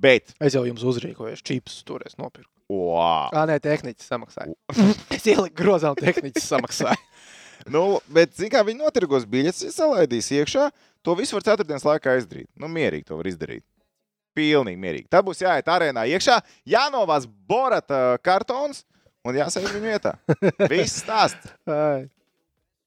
Bet, 0.02 0.32
Es 0.42 0.56
jau 0.56 0.64
jums 0.66 0.82
uzrīkoju, 0.90 1.38
čips 1.46 1.82
toreiz 1.86 2.16
nopirku. 2.18 2.50
wow. 2.72 3.28
Ā, 3.36 3.44
nē, 3.50 3.60
tehniķis 3.62 4.10
samaksāja. 4.10 4.56
es 5.18 5.28
ieliku 5.30 5.54
grozā, 5.60 5.92
un 5.94 6.00
tehniķis 6.02 6.48
samaksāja. 6.54 6.98
Nu, 7.70 8.00
bet, 8.12 8.34
zināmā 8.40 8.58
mērā, 8.64 8.68
viņi 8.72 8.82
notirgos 8.82 9.28
biļetes, 9.30 9.78
ielaidīs 9.78 10.32
iekšā. 10.40 10.66
To 11.04 11.16
visu 11.20 11.36
var 11.38 11.46
ceturtdienas 11.46 11.86
laikā 11.88 12.16
izdarīt. 12.20 12.50
Nu, 12.60 12.70
mierīgi 12.72 13.08
to 13.10 13.20
var 13.20 13.28
izdarīt. 13.28 13.66
Pilnīgi 14.34 14.80
mierīgi. 14.82 15.10
Tad 15.14 15.26
būs 15.28 15.44
jāiet 15.44 15.68
arēnā 15.70 16.08
iekšā, 16.16 16.40
jānovāc 16.70 17.28
borata 17.50 18.18
kartons 18.26 18.82
un 19.28 19.38
jāsēž 19.38 19.70
viņa 19.76 19.84
vietā. 19.84 20.16
Viss 20.72 21.04
stāsts. 21.04 21.54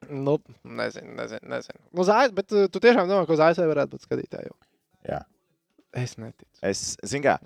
Nu, 0.06 0.36
nezinu, 0.64 1.14
nezinu. 1.16 1.42
nezinu. 1.50 1.80
Uz 1.98 2.10
ASV, 2.12 2.34
bet 2.36 2.52
uh, 2.54 2.66
tu 2.70 2.82
tiešām 2.82 3.08
domā, 3.10 3.24
ka 3.26 3.34
uz 3.36 3.42
ASV 3.42 3.64
varētu 3.68 3.94
būt 3.94 4.06
skatītāji. 4.06 4.50
jau? 4.50 4.58
Jā. 5.08 5.22
Es 5.96 6.16
neticu. 6.20 6.50
Es 6.66 6.82
zinu, 7.06 7.24
kā. 7.24 7.38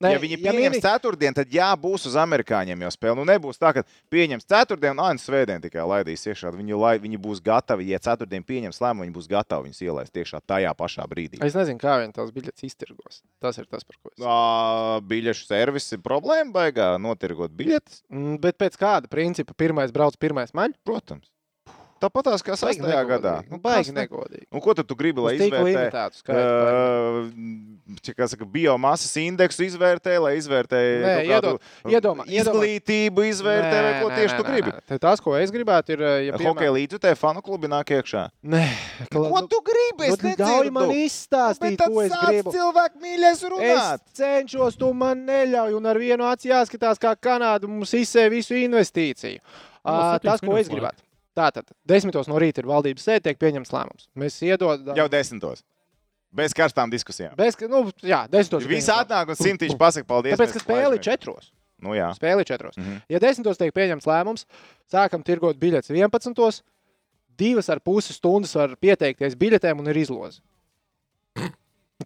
Nē, 0.00 0.14
Ja 0.14 0.18
viņi 0.22 0.36
pieņems 0.40 0.72
mini- 0.72 0.80
ceturtdienu, 0.80 1.34
tad 1.36 1.50
jābūs 1.52 2.06
uz 2.08 2.14
amerikāņiem 2.16 2.80
jau 2.86 2.90
spēle. 2.94 3.16
Nu, 3.20 3.24
nebūs 3.28 3.58
tā, 3.60 3.74
ka 3.76 3.82
pieņems 4.10 4.46
ceturtdienu, 4.48 4.96
un 4.96 5.18
svētdien 5.20 5.60
tikai 5.60 5.84
laidīs 5.84 6.24
iekšā. 6.24 6.52
Viņi, 6.56 6.72
lai, 6.80 6.94
viņi 6.98 7.18
būs 7.20 7.42
gatavi, 7.44 7.88
ja 7.92 7.98
ceturtdien 8.00 8.42
pieņems 8.42 8.80
lēmumu, 8.80 9.04
viņi 9.04 9.12
būs 9.18 9.28
gatavi 9.28 9.68
viņus 9.68 9.82
ielaist 9.84 10.16
iekšā 10.16 10.40
tajā 10.48 10.72
pašā 10.74 11.04
brīdī. 11.10 11.42
Es 11.44 11.52
nezinu, 11.54 11.76
kā 11.78 11.98
viņi 12.00 12.16
tās 12.16 12.30
biļetes 12.32 12.64
iztirgos. 12.64 13.20
Tas 13.44 13.58
ir 13.60 13.66
tas, 13.68 13.84
par 13.84 13.96
ko 14.02 14.08
es. 14.16 14.24
Ā, 14.24 15.02
Biļešu 15.04 15.44
servis 15.46 15.92
ir 15.92 15.98
problēma, 16.00 16.48
baigā 16.50 16.94
notirgot 16.98 17.52
biļetes. 17.52 18.00
Mm, 18.08 18.40
Bet 18.40 18.56
pēc 18.56 18.80
kāda 18.80 19.06
principa 19.12 19.52
pirmais 19.52 19.92
brauc, 19.92 20.16
pirmais 20.16 20.52
maļ? 20.56 20.72
Protams. 20.82 21.28
Tāpat 22.00 22.24
tās 22.30 22.40
kā 22.42 22.54
Baigi 22.56 22.80
6. 22.80 22.80
gadā. 22.80 23.02
negodīgi. 23.04 23.50
Nu, 23.52 23.58
baigi 23.60 23.92
negodīgi. 23.92 24.46
Un 24.56 24.60
ko 24.64 24.72
tad 24.74 24.86
tu 24.88 24.94
gribi, 24.96 25.20
lai 25.20 25.34
izvērtē? 25.36 25.90
baigi. 25.92 26.32
Uh, 26.32 28.14
kā 28.16 28.28
saka, 28.30 28.46
biomasas 28.48 29.12
indeksu 29.20 29.66
izvērtē, 29.66 30.14
lai 30.22 30.32
izvērtē 30.38 30.80
Nē, 30.80 31.14
kādu 31.28 31.50
iedod- 31.58 31.60
iedomā- 31.92 32.26
izglītību, 32.30 33.24
izvērtē, 33.28 33.76
vai 33.84 33.92
ko 34.00 34.08
Nē, 34.08 34.16
tieši 34.16 34.32
nē, 34.32 34.36
tu 34.38 34.42
nē, 34.44 34.52
gribi. 34.54 34.70
nē. 34.70 34.80
Te 34.86 34.98
Tas, 34.98 35.20
ko 35.20 35.34
es 35.36 35.50
gribētu, 35.50 35.90
ir. 35.90 36.00
Ja 36.30 36.32
Hokeja 36.40 36.72
līdzjutēji 36.72 37.16
fanu 37.20 37.42
klubi 37.42 37.68
nāk 37.68 37.84
iekšā. 37.92 38.30
Nē, 38.44 38.64
Ko 39.12 39.42
tu 39.46 39.60
gribi? 39.60 40.08
Es 40.12 40.22
Nu, 40.22 40.30
ļauj 40.40 40.70
man 40.72 40.88
izstāstīt, 40.90 41.76
Bet 41.76 41.88
ko 41.88 42.00
es 42.00 42.10
tad 42.12 42.20
sāc 42.20 42.28
gribu. 42.32 42.52
cilvēku 42.52 42.96
mīļais 43.04 43.44
runāt. 43.50 44.00
Es 44.06 44.18
cenšos, 44.20 44.78
tu 44.78 44.92
man 44.94 45.26
neļauj, 45.26 45.76
un 45.76 45.86
ar 45.86 45.96
vienu 45.96 46.24
aci 46.24 46.48
jāskatās, 46.48 46.96
kā 46.98 47.14
Kanāda 47.16 47.68
mums 47.68 47.92
izsēja 47.92 48.30
visu 48.30 48.54
investīciju. 48.54 49.40
No, 49.84 49.92
Uh, 49.92 50.18
tas, 50.18 50.40
ko 50.40 50.56
es 50.56 50.68
gribētu. 50.68 51.00
Tātad, 51.40 51.70
desmitos 51.88 52.28
no 52.28 52.36
rīta 52.42 52.60
ir 52.60 52.68
valdības 52.68 53.06
sēde, 53.06 53.22
tiek 53.30 53.38
pieņemts 53.40 53.70
lēmums. 53.72 54.08
Mēs 54.20 54.36
iedodam. 54.44 54.92
Jau 54.98 55.06
desmitos. 55.12 55.62
Bez 56.36 56.52
karstām 56.54 56.90
diskusijām. 56.92 57.32
Bez, 57.38 57.56
nu, 57.70 57.86
jā, 58.06 58.20
desmitos. 58.30 58.66
Visi 58.70 58.92
atnāk 58.94 59.32
un 59.32 59.38
simtīši 59.40 59.78
pasaka 59.80 60.06
paldies. 60.10 60.36
Tāpēc, 60.36 60.52
ka 60.54 60.62
spēle 60.62 60.82
ir 60.94 60.98
aizmirst. 61.00 61.08
četros. 61.08 61.48
Nu 61.80 61.94
jā. 61.96 62.10
Spēle 62.18 62.44
ir 62.44 62.50
četros. 62.50 62.76
Mhm. 62.76 62.98
Ja 63.08 63.18
desmitos 63.24 63.58
tiek 63.58 63.72
pieņemts 63.74 64.06
lēmums, 64.06 64.44
sākam 64.92 65.24
tirgot 65.26 65.56
biļetes 65.58 65.88
11. 65.90 66.60
divas 67.40 67.70
ar 67.72 67.80
pusi 67.80 68.12
stundas 68.12 68.52
var 68.54 68.76
pieteikties 68.76 69.34
biļetēm 69.40 69.80
un 69.80 69.88
ir 69.88 69.96
izloze. 70.02 70.42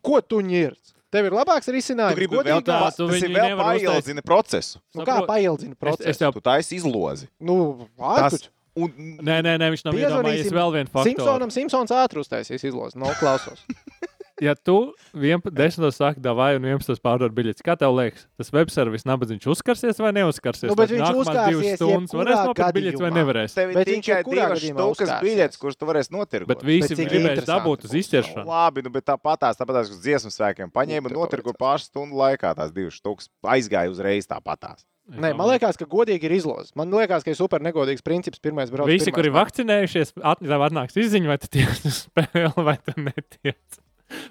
Ko 0.05 0.21
tu 0.23 0.41
ņirds? 0.45 0.93
Tev 1.15 1.29
ir 1.29 1.35
labāks 1.37 1.69
Tu 1.69 1.75
risinājums. 1.75 2.19
Godīgāk? 2.19 2.47
vēl 2.49 2.63
tā, 2.67 2.79
tu 2.97 3.07
tas 3.07 3.23
ir 3.23 3.31
vēl 3.35 3.53
paildzina 3.61 4.23
procesu. 4.27 4.81
Nu, 4.95 5.05
kā 5.07 5.21
paildzina 5.29 5.75
Es, 5.75 5.79
es 5.79 5.83
procesu? 5.85 6.23
jau, 6.25 6.31
Tu 6.35 6.43
taisi 6.43 6.79
izlozi. 6.81 7.29
Nu, 7.39 7.87
Tas, 7.99 8.35
ārpus. 8.35 8.49
Un, 8.77 8.93
nē, 9.23 9.39
nē, 9.47 9.55
nē, 9.63 9.71
viņš 9.75 9.85
nav 9.87 10.01
iedomājies 10.01 10.51
vēl 10.55 10.75
vienu 10.79 10.91
faktoru. 10.91 11.13
Simpsonam 11.15 11.51
Simpsons 11.55 11.95
ātri 11.95 12.23
uztaisīs 12.25 12.67
izlozi. 12.71 12.99
No 13.01 13.13
klausos. 13.21 13.65
Ja 14.43 14.57
tu 14.59 14.91
11. 15.15 15.79
saki, 15.95 16.19
davai, 16.19 16.57
un 16.59 16.65
11. 16.67 16.99
pārdod 16.99 17.31
biļetes, 17.37 17.63
kā 17.63 17.77
tev 17.79 17.93
liekas, 17.95 18.25
tas 18.35 18.49
webservis 18.51 19.05
nabadzīgs 19.07 19.47
uzkarsies 19.47 20.01
vai 20.03 20.11
neuzkarsies? 20.17 20.73
Nu, 20.73 20.75
bet 20.75 20.91
viņš 20.91 21.21
uzkārsies 21.23 21.77
stundas 21.79 22.17
varēs 22.19 22.41
nopirkt 22.49 22.75
biļetes 22.75 23.05
vai 23.05 23.11
nevarēs? 23.15 23.55
tev 23.55 23.71
ir 23.71 23.79
Bet 23.79 23.91
viņš 23.93 24.09
tikai 24.09 24.25
divas 24.27 24.65
uzstāsies. 24.67 25.23
biļetes, 25.23 25.61
kuras 25.63 25.79
tu 25.79 25.87
varēsi 25.87 26.15
notirgot. 26.17 26.51
Bet 26.51 26.67
visi 26.67 26.99
gribēs 26.99 27.47
dabūt 27.47 27.87
uz 27.87 27.95
būs. 27.95 28.01
izķeršanu. 28.03 28.45
Labi, 28.51 28.83
nu, 28.83 28.91
bet 28.99 29.07
tāpatās, 29.07 29.55
tāpatās 29.63 29.95
uz 29.95 30.03
dziesmu 30.03 30.35
svēkiem 30.35 30.75
paņēma 30.75 31.15
un 31.15 31.15
Nu, 31.15 31.29
tāpēc. 31.31 31.55
pāris 31.63 31.87
stundu 31.87 32.19
laikā 32.19 32.57
tās 32.59 32.75
divas 32.75 32.99
štukas. 32.99 33.31
Aizgāja 33.47 33.95
uzreiz 33.95 34.27
tāpatās. 34.27 34.83
Nē, 35.05 35.35
man 35.37 35.51
liekas, 35.51 35.77
ka 35.77 35.85
godīgi 35.89 36.25
ir 36.25 36.33
izloze. 36.39 36.73
Man 36.79 36.93
liekas, 36.95 37.25
ka 37.27 37.33
ir 37.33 37.37
super 37.37 37.61
negodīgs 37.65 38.05
princips. 38.05 38.41
Pirmais 38.41 38.71
brauc. 38.73 38.89
Visi, 38.89 39.13
kuri 39.13 39.29
nāk. 39.29 39.37
vakcinējušies, 39.43 40.15
atnāks 40.25 40.97
izziņa, 40.97 41.29
vai 41.29 41.37
tiec 41.45 41.83
uz 41.85 41.99
spēli, 42.07 42.53
vai 42.65 42.79
tu 42.81 42.97
netiec. 42.97 43.61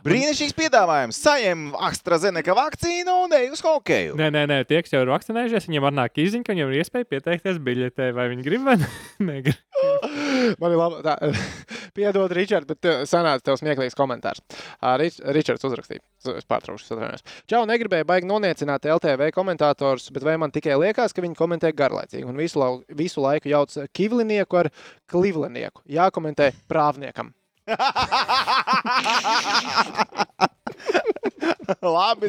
Brīnišķīgs 0.06 0.56
piedāvājums. 0.58 1.20
Saņem 1.24 1.66
AstraZeneca 1.90 2.56
vakcīnu 2.58 3.18
un 3.26 3.36
ej 3.38 3.50
uz 3.56 3.64
hokeju. 3.64 4.18
Nē, 4.20 4.30
nē, 4.34 4.46
nē, 4.52 4.60
tie, 4.70 4.82
kas 4.84 4.94
jau 4.96 5.04
ir 5.06 5.12
vakcinējušies, 5.14 5.70
viņiem 5.70 5.88
atnāk 5.92 6.20
izziņa, 6.24 6.48
ka 6.48 6.56
viņiem 6.56 6.74
ir 6.74 6.82
iespēja 6.84 7.10
pieteikties 7.14 7.62
biļetē, 7.64 8.10
vai 8.18 8.30
viņi 8.34 8.48
grib 8.48 8.66
vai 8.68 8.78
ne- 8.82 8.92
negrib. 9.32 9.60
Man 10.62 10.74
ir 10.74 10.80
labi. 10.80 11.02
Tā, 11.06 11.16
piedod, 11.98 12.32
Ričard, 12.36 12.68
bet 12.70 12.82
tev 12.84 13.04
sanāca 13.10 13.44
tev 13.50 13.60
smieklīgs 13.60 13.98
komentārs. 13.98 14.42
Rič, 15.02 15.20
Ričards 15.36 15.68
uzrakstīja. 15.68 16.04
Es 16.38 16.48
pārtraukšu, 16.48 16.88
atvainojos. 16.96 17.26
Čau, 17.52 17.64
negribēju 17.70 18.08
baigi 18.08 18.30
noniecināt 18.30 18.88
LTV 18.88 19.30
komentātors, 19.36 20.08
bet 20.16 20.24
vai 20.24 20.38
man 20.40 20.54
tikai 20.56 20.78
liekas, 20.80 21.12
ka 21.16 21.24
viņi 21.26 21.36
komentē 21.40 21.74
garlaicīgi 21.76 22.28
un 22.30 22.40
visu, 22.40 22.62
lau, 22.62 22.78
visu 22.96 23.24
laiku 23.24 23.52
jauc 23.52 23.76
kivlinieku 23.96 24.62
ar 24.64 24.72
klivlinieku. 25.12 25.84
Jākomentē 25.92 26.54
prāvniekam. 26.72 27.34
labi, 31.84 32.28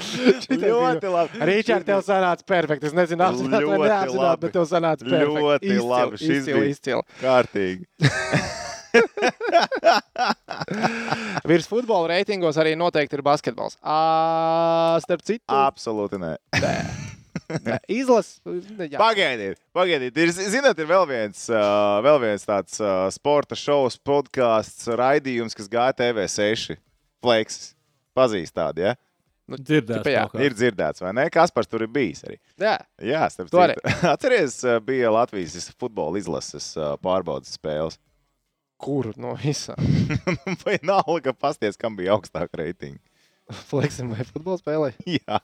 ļoti 0.55 1.11
labi. 1.11 1.41
Ričard, 1.51 1.85
tev 1.89 2.01
sanāca 2.07 2.45
perfekti. 2.49 2.87
Es 2.91 2.95
nezinu, 2.97 3.23
apzināti 3.27 3.65
vai 3.71 3.79
neapzināti, 3.89 4.41
bet 4.45 4.53
tev 4.57 4.65
sanāca 4.71 5.03
perfekti. 5.07 5.41
Ļoti 5.41 5.65
Izcili, 5.71 5.89
labi. 5.91 6.15
Šis 6.21 6.29
Izcili, 6.39 6.61
bija- 6.61 6.71
izcili. 6.77 7.03
Kārtīgi. 7.23 7.83
Virs 11.51 11.67
futbola 11.67 12.07
reitingos 12.15 12.55
arī 12.63 12.73
noteikti 12.79 13.15
ir 13.19 13.23
basketbols. 13.27 13.75
À, 13.83 13.99
starp 15.03 15.23
citu, 15.27 15.51
Absolūti 15.51 16.15
nē. 16.23 16.33
izlases. 18.01 18.39
Pagaidiet, 18.97 19.59
pagaidiet. 19.77 20.17
Ir, 20.17 20.33
zināt, 20.35 20.79
ir 20.81 20.89
vēl 20.91 21.07
viens, 21.11 21.45
uh, 21.53 21.99
vēl 22.05 22.21
viens 22.23 22.47
tāds 22.49 22.79
uh, 22.83 23.07
sporta 23.15 23.57
šovs, 23.59 23.97
podkāsts, 24.07 24.87
raidījums, 25.01 25.57
kas 25.59 25.71
gāja 25.73 25.97
TV6. 26.03 26.79
Fleksis. 27.25 27.73
Pazīst 28.15 28.55
tādu, 28.55 28.85
ja? 28.85 28.93
Dzirdēs, 29.51 29.99
Tipa, 30.01 30.13
jā. 30.13 30.21
Ir 30.41 30.55
dzirdēts, 30.57 31.03
vai 31.05 31.11
ne? 31.19 31.25
Kas 31.35 31.51
par 31.53 31.67
tur 31.69 31.83
ir 31.85 31.91
bijis 31.93 32.23
arī? 32.25 32.39
Jā, 32.63 32.77
Jā, 33.05 33.25
starp 33.33 33.51
citu. 33.53 33.83
Atceries, 34.15 34.61
uh, 34.65 34.79
bija 34.85 35.11
Latvijas 35.13 35.67
futbola 35.77 36.17
izlases 36.21 36.71
pārbaudas 37.05 37.57
spēles. 37.59 37.99
kur 38.81 39.11
no 39.21 39.35
visām? 39.41 39.77
Vai 40.65 40.79
nav, 40.85 41.11
ka 41.25 41.33
pasties, 41.37 41.77
kam 41.81 41.97
bija 41.99 42.15
augstāka 42.17 42.61
reitinga? 42.63 43.01
Fleksim 43.69 44.09
vai 44.15 44.25
futbola 44.25 44.57
spēlē? 44.57 44.89
Jā, 45.05 45.39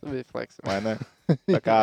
Tas 0.00 0.10
bija 0.12 0.26
fleksim. 0.32 0.66
vai 0.66 0.80
ne? 0.84 0.98
Tā 1.56 1.62
kā 1.62 1.78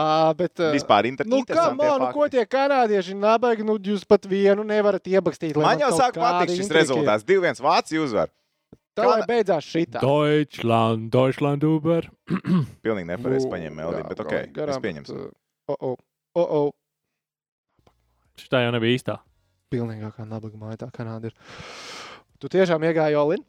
Uh, 0.00 0.30
bet, 0.32 0.54
uh, 0.62 0.70
vispār 0.72 1.04
inter 1.10 1.26
Nu, 1.28 1.42
kā 1.44 1.66
man, 1.76 2.00
nu, 2.00 2.06
ko 2.14 2.24
tie 2.32 2.40
kanādieši 2.48 3.12
nabaga, 3.18 3.64
nu, 3.66 3.74
jūs 3.76 4.06
pat 4.08 4.24
vienu 4.28 4.64
nevarat 4.64 5.04
iebakstīt. 5.10 5.58
lai 5.58 5.74
Man 5.74 5.82
jau 5.82 5.90
sāk 5.98 6.16
patikt 6.16 6.56
šis 6.56 6.70
rezultāts. 6.72 7.26
2-1 7.28 7.60
Vācija 7.60 8.00
uzvar. 8.00 8.32
Tā 8.96 9.06
lai 9.06 9.20
beidzās 9.28 9.66
šitā. 9.68 10.00
Deutschland, 10.02 11.10
Deutschland, 11.12 11.66
Uber. 11.68 12.08
Pilnīgi 12.84 13.10
nepareizi 13.12 13.46
Nu, 13.46 13.52
paņēma 13.52 13.76
Melodiju, 13.76 14.08
bet 14.08 14.24
ok, 14.24 14.32
gājām 14.32 14.56
garām, 14.56 14.74
es 14.78 14.84
pieņemsim. 14.86 15.20
bet, 15.20 15.28
uh, 15.28 15.36
O, 15.70 15.76
o, 15.92 15.94
o, 16.34 16.42
o. 16.42 17.92
Šitā 18.40 18.64
jau 18.64 18.72
nebija 18.74 18.96
īstā. 18.98 19.18
Pilnīgākā 19.70 20.24
nabaga 20.26 20.58
māja 20.58 20.80
tā 20.80 20.88
Kanāda 20.94 21.30
ir. 21.30 21.36
Tu 22.42 22.50
tiešām 22.50 22.82
iegāji 22.88 23.18
Olin? 23.20 23.44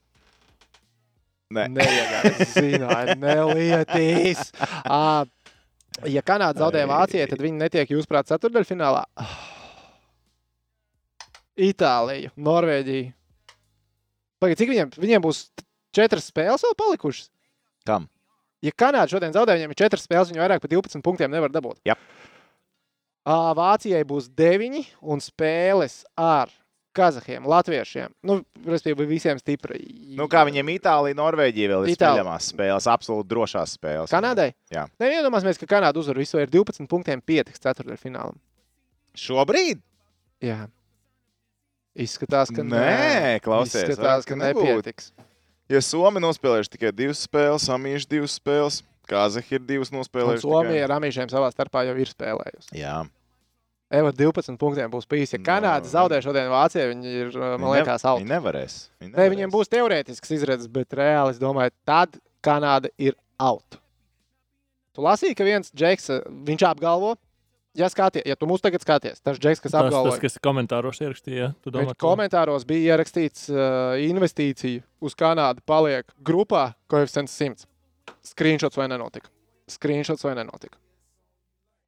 Nē. 1.52 1.68
Neiegāji, 1.76 2.34
es 2.46 2.56
zināju, 2.56 3.16
nelietīs. 3.22 4.52
Ā, 4.88 5.26
Ja 6.08 6.22
Kanāda 6.26 6.64
zaudēja 6.64 6.88
Vācijai, 6.88 7.28
tad 7.30 7.42
viņi 7.44 7.60
netiek, 7.60 7.90
jūsuprāt, 7.92 8.30
ceturdaļfinālā. 8.32 9.04
Itālija, 11.62 12.32
Norvēģija. 12.40 13.12
Pagaid, 14.42 14.58
cik 14.62 14.72
viņiem, 14.72 14.94
viņiem 14.98 15.22
būs 15.22 15.44
četras 15.94 16.30
spēles 16.32 16.64
vēl 16.66 16.78
palikušas? 16.80 17.28
Kam? 17.86 18.08
Ja 18.64 18.72
Kanāda 18.72 19.12
šodien 19.12 19.36
zaudē, 19.36 19.58
viņiem 19.60 19.76
ir 19.76 19.82
četras 19.84 20.08
spēles, 20.08 20.32
viņi 20.32 20.42
vairāk 20.42 20.64
par 20.64 20.72
12 20.72 21.04
punktiem 21.06 21.34
nevar 21.34 21.54
dabūt. 21.54 21.82
Jā. 21.86 21.98
Vācijai 23.28 24.02
būs 24.08 24.32
deviņi 24.34 24.86
un 25.06 25.22
spēles 25.22 26.02
ar 26.18 26.50
Kazahiem, 26.96 27.46
Latviešiem. 27.48 28.12
Nu, 28.28 28.42
respektīvi, 28.68 29.06
visiem 29.08 29.40
stipri. 29.40 29.80
Nu, 30.18 30.28
kā 30.32 30.44
viņiem 30.48 30.74
Itālija, 30.74 31.16
Norvēģija 31.16 31.70
vēl 31.72 31.88
ir 31.88 31.96
spēļamās 31.96 32.50
spēles, 32.52 32.88
absolūti 32.92 33.32
drošās 33.32 33.78
spēles. 33.78 34.12
Kanādai? 34.12 34.50
Jā. 34.74 34.84
Nē, 35.00 35.14
iedomāsimies, 35.22 35.60
ka 35.62 35.70
Kanāda 35.72 36.02
uzvar 36.02 36.20
visu 36.20 36.42
ir 36.42 36.52
12 36.52 36.90
punktiem 36.92 37.24
pietiks 37.24 37.64
ceturtdaļfinālam. 37.64 38.36
Šobrīd? 39.16 39.80
Jā. 40.44 40.66
Izskatās, 41.96 42.52
ka 42.56 42.64
Nē, 42.64 43.40
klausies, 43.44 43.84
Izskatās, 43.88 44.28
ka 44.28 44.38
nepietiks. 44.40 45.12
Ja 45.72 45.80
Somi 45.84 46.20
nospēlējuši 46.24 46.74
tikai 46.76 46.92
divas 46.96 47.24
spēles, 47.24 47.68
Samīši 47.68 48.08
divas 48.12 48.36
spēles, 48.40 48.82
Kazahi 49.08 49.58
ir 49.58 49.64
divas 49.68 49.92
Un 49.92 50.00
nospēlējuši. 50.00 50.44
Somija 50.44 50.86
ar 50.88 50.96
Amīšiem 50.98 51.32
savā 51.32 51.50
starpā 51.52 51.84
jau 51.88 51.96
ir 52.00 52.12
spēlējusi. 52.12 52.76
Jā, 52.80 53.02
Eva 53.92 54.12
12 54.16 54.56
punktiem 54.58 54.92
būs 54.92 55.08
bijis. 55.12 55.34
Ja 55.36 55.40
No, 55.42 55.46
Kanāda 55.50 55.84
no. 55.84 55.92
zaudē 55.92 56.22
šodien 56.24 56.48
Vācijai, 56.52 56.94
viņi 56.94 57.12
ir, 57.12 57.32
man 57.36 57.60
Viņi 57.60 57.74
liekas, 57.76 58.04
ne- 58.06 58.10
out. 58.10 58.22
Viņi 58.22 58.32
nevarēs. 58.32 58.76
Viņi 59.04 59.12
Nē, 59.18 59.26
viņiem 59.34 59.52
būs 59.52 59.68
teorētisks 59.74 60.32
izredzes, 60.38 60.70
bet 60.72 60.90
reāli 60.96 61.32
es 61.36 61.40
domāju, 61.42 61.72
tad 61.86 62.16
Kanāda 62.42 62.90
ir 62.98 63.18
out. 63.40 63.78
Tu 64.96 65.02
lasīji, 65.04 65.36
ka 65.36 65.44
viens 65.44 65.72
džeks, 65.76 66.10
eh, 66.10 66.22
viņš 66.30 66.64
apgalvo, 66.72 67.18
ja, 67.76 67.88
skaties, 67.88 68.24
ja 68.26 68.36
tu 68.36 68.48
mūs 68.48 68.62
tagad 68.64 68.82
skaties, 68.84 69.22
tas 69.24 69.38
džeks, 69.40 69.62
kas 69.62 69.72
apgalvo, 69.72 70.10
tas, 70.12 70.20
kas 70.20 70.38
komentāros 70.40 71.00
ierakstīja, 71.00 71.54
tu 71.64 71.72
domā, 71.72 71.92
Viņš 71.92 72.00
komentāros 72.00 72.66
bija 72.68 72.96
ierakstīts, 72.98 73.50
uh, 73.52 73.96
investīcija 74.00 74.84
uz 75.02 75.16
Kanādu 75.16 75.60
paliek 75.66 76.06
grupā, 76.24 76.74
koeficients 76.90 77.32
100. 77.32 77.66
Screenshots 78.24 78.76
vai 78.78 78.88
nenotika? 78.88 79.28
Screenshots 79.68 80.24
vai 80.24 80.36
nenotika? 80.36 80.78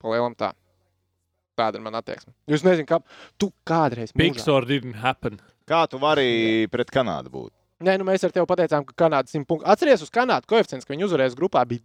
Palielam 0.02 0.36
tā. 0.36 0.54
Tāda 1.58 1.76
ir 1.78 1.82
mana 1.86 1.98
attieksme. 2.02 2.34
Jūs 2.50 2.64
nezināt, 2.66 2.88
kā 2.90 3.02
tu 3.38 3.52
kādreiz. 3.66 4.12
mūžā- 4.14 4.34
Pixar 4.34 4.66
didn't 4.66 4.96
happen. 4.96 5.40
Kā 5.68 5.88
tu 5.90 5.98
vari 6.00 6.68
pret 6.68 6.90
Kanādu 6.92 7.30
būt? 7.30 7.52
Nē, 7.84 7.98
nu 8.00 8.06
mēs 8.06 8.24
ar 8.24 8.32
tevi 8.32 8.46
pateicām, 8.46 8.86
ka 8.86 8.94
Kanāda 9.06 9.28
100 9.30 9.46
punktu. 9.46 9.66
Atceries 9.68 10.02
uz 10.02 10.10
Kanādu 10.10 10.46
koeficients, 10.48 10.86
ka 10.86 10.94
viņi 10.94 11.04
uzvarēs 11.08 11.36
grupā 11.36 11.66
bija 11.68 11.82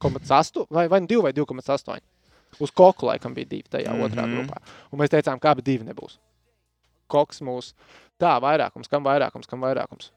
2,8 0.00 0.66
vai, 0.70 0.88
vai 0.88 1.00
2 1.00 1.22
vai 1.22 1.32
2,8. 1.32 2.00
Uz 2.60 2.70
koku 2.70 3.06
laikam 3.06 3.32
bija 3.34 3.46
2 3.46 3.62
tajā 3.70 3.88
mm 3.92 3.96
-hmm. 4.00 4.04
otrā 4.10 4.26
Mhm. 4.26 4.34
grupā. 4.36 4.56
Un 4.92 4.98
mēs 4.98 5.08
teicām, 5.08 5.40
ka 5.40 5.50
abi 5.50 5.62
divi 5.62 5.84
nebūs. 5.84 6.18
Koks 7.08 7.40
mūs. 7.40 7.72
Tā, 8.20 8.40
vairākums, 8.40 8.88
kam 8.88 9.04
vairākums, 9.04 9.46
kam 9.46 9.60
vairākums. 9.60 10.10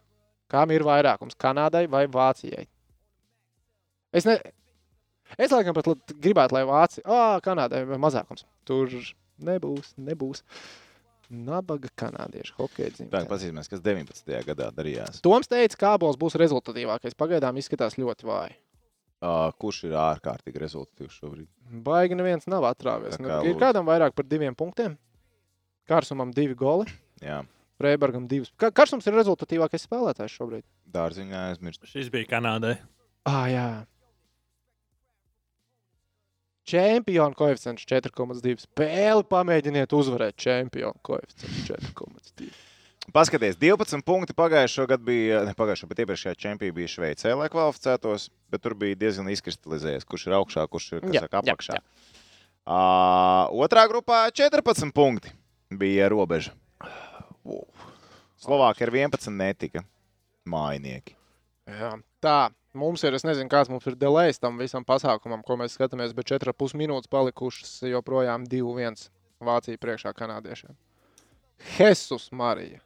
Kam 0.50 0.72
ir 0.72 0.82
vairākums? 0.82 1.36
Kanādai 1.36 1.88
vai 1.90 2.08
Vācijai? 2.08 2.68
Es, 4.14 4.26
ne... 4.26 4.40
es 5.38 5.52
laikam 5.52 5.74
pat 5.78 5.90
gribētu, 6.22 6.54
lai 6.58 6.64
Vācija, 6.70 7.04
ah, 7.06 7.40
Kanādai 7.44 7.84
vai 7.88 7.98
mazākums. 8.02 8.46
Tur 8.66 8.90
nebūs, 9.44 9.94
nebūs. 9.98 10.44
Nabaga 11.30 11.90
kanādiešu 11.98 12.54
hokeja 12.60 12.92
Tā, 12.92 12.96
dzimta. 13.00 13.24
paskatīsimies, 13.26 13.70
kas 13.72 13.82
19. 13.82 14.44
gadā 14.46 14.68
darījās. 14.78 15.22
Toms 15.26 15.48
teica, 15.50 15.74
ka 15.76 15.88
Kābols 15.96 16.20
būs 16.22 16.36
rezultatīvākais. 16.38 17.16
Pagaidām 17.18 17.58
izskatās 17.58 17.98
ļoti 17.98 18.28
vāji. 18.30 18.54
Uh, 19.26 19.50
kurš 19.58 19.86
ir 19.88 19.96
ārkārtīgi 19.98 20.62
rezultātīvs 20.62 21.16
šobrīd? 21.18 21.48
Baigi 21.82 22.14
neviens 22.20 22.46
nav 22.52 22.68
atrāvies. 22.70 23.16
Tā 23.18 23.24
Nu, 23.24 23.32
kā 23.32 23.40
ir 23.50 23.56
kādam 23.58 23.88
vairāk 23.90 24.14
par 24.14 24.28
diviem 24.30 24.54
punktiem? 24.54 25.00
Kārsumam 25.90 26.30
divi 26.36 26.54
goli, 26.58 26.86
Jā, 27.24 27.40
Freibergam 27.82 28.28
divas. 28.30 28.52
Kā- 28.60 28.70
Kārsums 28.72 29.08
ir 29.08 29.14
rezultatīvākais 29.18 29.88
spēlētājs 29.88 30.36
šobrīd? 30.38 30.64
dārziņā 30.92 31.42
aizmirst. 31.50 31.82
Šis 31.90 32.10
bija 32.14 32.28
Kanādai. 32.38 32.78
Ah, 33.26 33.48
jā. 33.50 33.66
Čempionu 36.66 37.36
koeficients 37.38 37.86
4,2. 37.86 38.56
Spēli 38.66 39.26
pamēģiniet 39.30 39.94
uzvarēt 39.94 40.38
čempionu 40.42 40.98
koeficients 41.06 41.68
4,2. 41.70 42.50
Paskaties, 43.14 43.54
12 43.62 44.02
punkti 44.02 44.34
pagājušā 44.34 44.88
gada 44.90 45.06
bija, 45.06 45.44
ne 45.46 45.54
pagājušā, 45.54 45.86
bet 45.92 46.00
iepriekšējā 46.02 46.40
čempionā 46.42 46.74
bija 46.74 46.90
Šveicē, 46.90 47.36
lai 47.38 47.52
kvalificētos, 47.54 48.32
bet 48.50 48.64
tur 48.66 48.74
bija 48.82 48.98
diezgan 48.98 49.30
izkristalizējies, 49.30 50.08
kurš 50.10 50.26
ir 50.32 50.38
augšā, 50.40 50.64
kurš 50.74 50.88
ir 50.98 51.06
Jā, 51.14 51.22
saka, 51.28 51.44
jā, 51.46 51.54
apakšā. 51.54 51.78
jā. 51.78 51.84
Uh, 52.66 53.54
otrā 53.62 53.84
grupā 53.92 54.24
14 54.34 54.90
punkti 54.98 55.30
bija 55.70 56.10
robeža. 56.10 56.56
Slovākija 58.42 58.90
ar 58.90 58.94
11 59.06 59.30
netika 59.38 59.86
mājinieki. 60.50 61.14
Jā. 61.66 61.92
Tā, 62.22 62.40
mums 62.78 63.04
ir, 63.08 63.18
es 63.18 63.26
nezinu, 63.26 63.50
kāds 63.50 63.72
mums 63.74 63.88
ir 63.90 63.98
delejs 63.98 64.42
tam 64.42 64.60
visam 64.62 64.86
pasākumam, 64.86 65.42
ko 65.46 65.58
mēs 65.58 65.78
skatāmies, 65.78 66.14
bet 66.18 66.30
4,5 66.36 66.78
minūtes 66.78 67.10
palikušas 67.12 67.80
joprojām 67.90 68.46
2-1 68.52 69.08
Vācija 69.46 69.82
priekšā 69.82 70.14
kanādiešiem. 70.18 70.78
Jesus 71.78 72.30
Marija! 72.32 72.85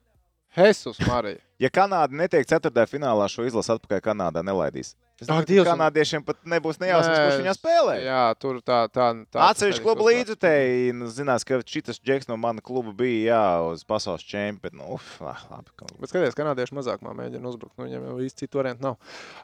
Jesus 0.60 1.00
Marija! 1.08 1.40
Ja 1.60 1.70
Kanāda 1.74 2.16
netiek 2.16 2.48
ceturtajā 2.48 2.88
finālā, 2.88 3.26
šo 3.32 3.44
izlasi 3.48 3.74
atpakaļ 3.76 4.02
Kanādā 4.06 4.44
nelaidīs. 4.48 4.94
Es 5.20 5.28
domāju, 5.28 5.64
ka 5.66 5.74
Kanādiešiem 5.74 6.24
pat 6.24 6.38
nebūs 6.48 6.78
nejausmas, 6.80 7.12
Nē, 7.12 7.24
kurš 7.26 7.42
viņā 7.42 7.54
spēlē. 7.58 7.96
Jā, 8.06 8.22
tur 8.40 8.62
tā, 8.64 8.78
tā, 8.88 9.10
tā 9.28 9.50
Atsevišķi 9.50 9.84
klubu 9.84 10.06
līdzutēji 10.08 10.94
zinās, 11.12 11.44
ka 11.44 11.60
šis 11.68 12.00
džeks 12.00 12.30
no 12.32 12.38
mana 12.40 12.64
kluba 12.64 12.94
bija 12.96 13.34
jā, 13.34 13.42
uz 13.74 13.84
pasaules 13.84 14.24
čempionu. 14.24 14.80
Nu, 14.80 14.94
uf, 14.96 15.18
ah, 15.20 15.42
labi, 15.52 15.76
ka- 15.76 15.92
Bet 16.00 16.14
skaties, 16.14 16.38
kanādieši 16.40 16.78
mazāk 16.80 17.04
man 17.04 17.20
mēģina 17.20 17.52
uzbrukt. 17.52 17.76
Nu, 17.76 17.90
viņam 17.90 18.08
jau 18.08 18.16
īsti 18.24 18.46
citu 18.46 18.62
variantu 18.62 18.88
nav. 18.88 18.96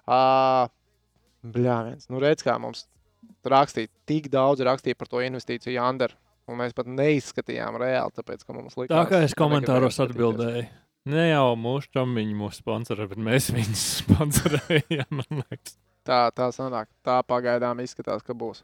Uh, 0.08 0.72
Bļā, 1.46 1.78
viens. 1.90 2.08
Nu, 2.10 2.24
redz, 2.24 2.46
kā 2.46 2.56
mums 2.62 2.86
rakstīja, 3.46 3.92
tik 4.08 4.32
daudz 4.32 4.64
rakstīja 4.64 4.96
par 4.98 5.12
to 5.12 5.20
investīciju 5.28 5.76
Janderu. 5.76 6.16
Un 6.48 6.60
mēs 6.62 6.76
pat 6.78 6.86
neizskatījām 6.88 7.76
reāli, 7.82 8.14
tāpēc, 8.16 8.44
ka 8.46 8.54
mums 8.54 8.76
likās. 8.78 8.94
Tā 8.94 9.06
kā 9.10 9.22
es 9.26 9.34
komentāros 9.34 9.98
skatīties. 9.98 10.14
atbildēju. 10.14 10.66
Ne 11.06 11.28
jau 11.30 11.52
mūsu 11.60 11.92
čomiņi 11.94 12.34
mūsu 12.38 12.64
sponsorē, 12.64 13.06
bet 13.12 13.20
mēs 13.22 13.52
viņus 13.54 13.84
sponsorējam. 14.02 15.22
Tā, 16.06 16.24
tā 16.34 16.50
sanāk. 16.54 16.90
Tā 17.06 17.20
pagaidām 17.26 17.84
izskatās, 17.84 18.26
ka 18.26 18.34
būs. 18.38 18.64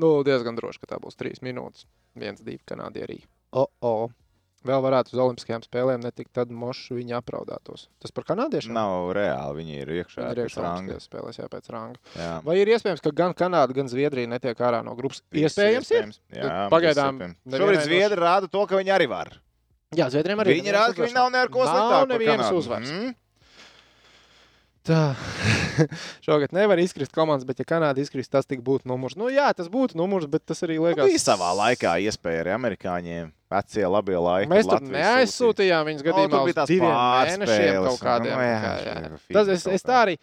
Nu, 0.00 0.14
diezgan 0.24 0.56
droši, 0.56 0.80
ka 0.80 0.94
tā 0.94 0.98
būs 1.02 1.18
trīs 1.20 1.44
minūtes. 1.44 1.84
viens, 2.16 2.40
divi 2.40 2.60
kanādierī. 2.68 3.22
O, 3.52 3.66
o. 3.84 4.08
Vēl 4.62 4.78
varētu 4.78 5.12
uz 5.12 5.20
Olimpiskajām 5.24 5.64
spēlēm 5.64 6.04
netikt, 6.04 6.30
tad 6.38 6.52
mošs 6.54 6.92
viņa 6.94 7.16
apraudātos. 7.18 7.88
Tas 8.00 8.14
par 8.14 8.24
kanādiešiem? 8.28 8.72
Nav 8.76 9.10
reāli. 9.16 9.58
Viņi 9.58 9.78
ir 9.82 9.92
iekšā. 9.98 10.20
Viņa 10.22 10.34
ir 10.36 10.42
iekšā 10.44 10.62
ranga. 10.64 10.98
Spēlēs, 11.02 11.40
jā, 11.40 11.48
pēc 11.50 11.70
ranga. 11.74 11.98
Jā. 12.14 12.34
Vai 12.46 12.56
ir 12.60 12.70
iespējams, 12.70 13.02
ka 13.02 13.10
gan 13.16 13.34
Kanāda, 13.34 13.74
gan 13.74 13.90
Zviedrija 13.90 14.30
netiek 14.30 14.62
ārā 14.62 14.84
no 14.86 14.94
grupas? 14.96 15.24
Viss 15.34 15.58
Iespējams, 15.58 15.90
ir. 15.98 16.12
Jā, 16.38 16.68
Pagaidām 16.72 17.18
iespējams. 17.18 17.58
Šobrīd 17.58 17.82
Zviedri 17.88 18.22
rāda 18.22 18.52
to, 18.52 18.62
ka 18.70 18.78
viņi 18.78 18.94
arī 18.94 19.10
var. 19.10 19.34
Jā, 19.96 20.06
Zviedrijam 20.12 20.40
arī 20.44 20.58
Viņi 20.60 20.72
rāda, 20.72 20.94
ka 20.96 21.04
viņi 21.04 21.16
nav 21.18 21.28
ne 21.34 21.42
ar 21.42 21.50
ko 21.52 21.66
Nav 21.66 21.72
sliktāku. 21.74 21.98
par 21.98 22.12
nevienas 22.14 22.54
uzvaras. 22.56 22.92
Mm? 22.92 23.12
Tā. 24.82 25.14
Šogad 26.26 26.50
nevar 26.56 26.80
izkrist 26.82 27.12
komandas, 27.14 27.46
bet 27.46 27.60
ja 27.62 27.66
Kanāda 27.68 28.02
izkrist, 28.02 28.32
tas 28.34 28.48
tik 28.50 28.64
būtu 28.66 28.88
numurs. 28.90 29.14
Nu 29.14 29.28
jā, 29.30 29.46
tas 29.54 29.68
būtu 29.70 29.94
numurs, 30.00 30.26
bet 30.26 30.42
tas 30.50 30.58
arī 30.66 30.80
Nu, 30.80 30.88
liekas. 30.88 31.06
Bija 31.06 31.20
savā 31.22 31.52
laikā 31.54 31.92
iespēja 32.02 32.42
arī 32.42 32.54
amerikāņiem. 32.56 33.30
Vecie 33.52 33.84
labie 33.86 34.16
laiki. 34.18 34.48
Mēs 34.50 34.66
sūtīja. 34.66 34.90
neaizsūtījām 34.96 35.86
viņas 35.86 36.02
Nu, 36.02 36.08
gadījumā 36.08 36.42
bija 36.48 36.64
uz 36.64 36.70
diviem 36.72 36.98
mēnešiem 36.98 37.78
un, 37.78 37.86
kaut 37.86 38.02
kādiem. 38.02 38.34
nu, 38.34 38.46
jā, 38.48 38.58
kā, 38.64 38.74
jā. 38.82 38.94
fīga 39.28 39.38
Tas, 39.38 39.50
es, 39.54 39.66
es 39.76 39.86
tā 39.86 39.98
arī 40.06 40.14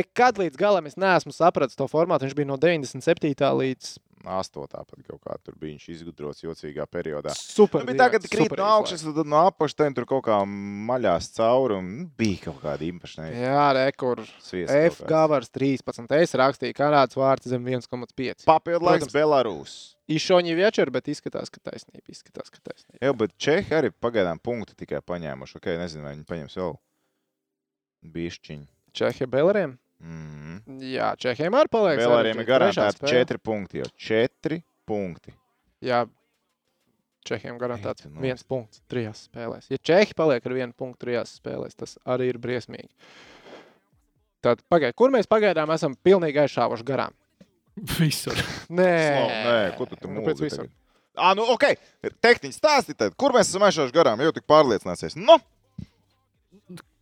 nekad 0.00 0.40
līdz 0.42 0.58
galam 0.58 0.88
es 0.90 0.96
neesmu 0.98 1.34
sapratis 1.36 1.78
to 1.78 1.86
formātu. 1.92 2.26
Viņš 2.26 2.38
bija 2.40 2.50
no 2.50 2.56
97. 2.58 3.36
līdz 3.62 3.92
Astotā 4.28 4.82
pat 4.84 5.00
kaut 5.06 5.20
kā 5.24 5.36
tur 5.40 5.54
bija 5.56 5.78
izgudrots 5.92 6.42
jocīgā 6.44 6.84
periodā. 6.90 7.32
super. 7.36 7.84
Nu, 7.86 7.94
tagad 7.96 8.26
krīt 8.28 8.52
no 8.56 8.64
augšas, 8.64 9.04
tad 9.06 9.26
no 9.26 9.44
apakšas 9.48 9.78
ten 9.78 9.94
tur 9.96 10.04
kaut 10.08 10.24
kā 10.26 10.36
maļās 10.44 11.30
cauri 11.36 11.78
un 11.78 11.88
nu, 12.02 12.08
bija 12.20 12.44
kaut 12.50 12.60
kāda 12.60 12.84
īpaša 12.84 13.30
Jā, 13.32 13.64
rekur. 13.78 14.20
sviesta. 14.44 14.76
F 14.90 15.00
gavars 15.08 15.48
13. 15.48 16.10
Es 16.20 16.34
rakstīju 16.36 16.76
Kanādas 16.76 17.16
vārds 17.16 17.48
zem 17.48 17.64
1,5. 17.64 18.44
Papildu 18.44 18.84
laiks. 18.84 19.12
Belarus. 19.12 19.96
Išoņi 20.10 20.56
večer, 20.58 20.90
bet 20.90 21.06
izskatās, 21.08 21.48
ka 21.50 21.60
taisnība. 21.70 22.04
Izskatās, 22.10 22.50
ka 22.50 22.58
taisnība. 22.58 22.98
Jā, 23.00 23.12
bet 23.14 23.36
Čehi 23.38 23.76
arī 23.78 23.92
pagaidām 23.94 24.40
punktu 24.42 24.74
tikai 24.74 25.00
paņēmuši. 25.06 25.56
Ok, 25.60 25.68
nezinu, 25.78 26.04
vai 26.04 26.16
viņi 26.16 26.26
paņems 26.26 26.56
vēl 26.58 26.74
bišķiņu. 28.16 28.66
Čehija 28.96 29.28
Belariem? 29.30 29.78
Mm. 30.00 30.80
Jā, 30.90 31.10
Čehijam 31.20 31.56
arī 31.58 31.68
paliek. 31.72 32.00
Belariem 32.00 32.40
ir 32.40 32.48
garantēti 32.48 32.96
spēle. 32.96 33.12
4 33.28 33.42
punkti. 33.44 33.82
Jau 33.82 33.90
4 34.08 34.60
punkti. 34.88 35.34
Jā, 35.84 36.04
Čehijam 37.28 37.58
garantēts 37.60 38.06
Ei, 38.06 38.10
tu 38.10 38.22
viens 38.24 38.44
punkts 38.48 38.80
trijās 38.88 39.26
spēlēs. 39.28 39.68
Ja 39.72 39.76
Čehi 39.90 40.16
paliek 40.16 40.46
ar 40.48 40.56
vienu 40.56 40.72
punktu 40.76 41.04
trijās 41.04 41.34
spēlēs, 41.36 41.76
tas 41.76 41.98
arī 42.08 42.30
ir 42.32 42.40
briesmīgi. 42.40 42.88
Tad, 44.40 44.62
pagaid, 44.72 44.96
kur 44.96 45.12
mēs 45.12 45.28
pagaidām 45.28 45.68
esam 45.74 45.94
pilnīgi 46.00 46.40
aizšāvuši 46.46 46.86
garām? 46.88 47.12
Visur. 47.98 48.40
Nē, 48.80 48.92
Slav, 49.04 49.32
nē, 49.44 49.58
ko 49.76 49.86
tu 49.88 49.98
tur 50.00 50.12
Nu, 50.16 50.24
visur. 50.24 50.64
tagad? 50.64 50.76
Ā, 51.20 51.34
nu, 51.36 51.44
ok. 51.52 51.66
Tehniski 52.24 52.56
stāsti 52.56 52.96
tad, 52.96 53.12
kur 53.20 53.34
mēs 53.36 53.50
esam 53.52 53.66
aizšāvuši 53.68 53.92
garām. 53.92 54.20
Jau 54.24 54.32
tik 54.32 54.46
pārliecināsies. 54.48 55.18
Nu, 55.20 55.36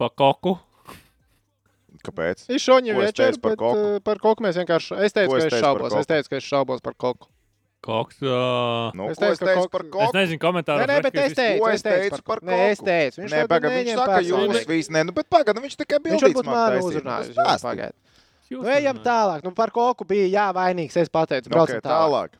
Pa 0.00 0.08
koku. 0.08 0.54
Kāpēc? 2.04 2.46
Ko 2.46 2.54
es 2.54 2.68
večer, 2.68 3.32
teicu 3.32 3.40
par 3.40 3.50
bet 3.54 3.58
koku? 3.58 3.82
uh, 3.96 4.00
par 4.04 4.18
koku 4.22 4.44
mēs 4.44 4.56
vienkārši. 4.60 4.98
Es 5.04 5.12
teicu, 5.16 5.30
Ko 5.32 5.36
ka 5.36 5.38
es 5.38 5.44
es 5.44 5.52
teicu 5.52 5.60
par 5.60 5.66
šaubos. 5.68 5.90
koku? 5.90 6.00
Es 6.00 6.06
teicu, 6.06 6.28
ka 6.28 6.36
es 6.36 6.44
šaubos 6.44 6.80
par 6.84 6.94
koku. 6.94 7.26
Koks. 7.80 8.16
Uh, 8.20 8.90
Nu, 8.98 9.06
Es 9.10 9.16
ko 9.18 9.24
es 9.30 9.38
teicu, 9.38 9.38
ka 9.38 9.46
teicu 9.46 9.60
koks- 9.62 9.70
par 9.70 9.82
es 9.86 9.90
koku? 9.94 10.16
nezinu, 10.18 10.38
komentāros. 10.42 10.82
Nē, 10.82 10.86
nē, 10.90 11.02
bet 11.02 11.14
es 11.22 11.32
teicu, 11.38 11.60
Ko 11.62 11.68
es 11.68 11.74
es 11.78 11.82
teicu 11.82 12.10
teicu 12.10 12.22
par 12.26 12.40
par 12.40 12.48
Nē, 12.48 12.58
es 12.72 12.78
koku? 12.78 12.86
teicu. 12.90 13.16
Viņš 13.22 13.30
Nē, 13.32 13.40
to 13.40 13.48
pagaid, 13.54 13.72
viņš 13.78 13.94
saka, 14.00 14.18
jūs 14.28 14.66
visi, 14.66 14.90
nē, 14.92 15.04
nu, 15.06 15.12
bet 15.12 15.26
pagaid, 15.30 15.56
viņš 15.62 15.76
tikai 15.78 15.98
bija 16.02 16.12
Viņš 16.18 16.24
varbūt 16.26 16.44
mani 16.50 16.82
uzrunāja. 16.82 17.60
Pagaid. 17.62 17.94
Nu, 18.50 18.62
ejam 18.64 18.98
tālāk. 19.04 19.44
Nu, 19.44 19.50
par 19.52 19.70
koku 19.70 20.04
bija 20.04 20.26
jā, 20.26 20.46
vainīgs. 20.56 20.96
Es 20.96 21.08
pateicu, 21.08 21.46
Ok, 21.48 21.52
braucam 21.54 21.80
tālāk. 21.80 21.86
tālāk. 21.86 22.30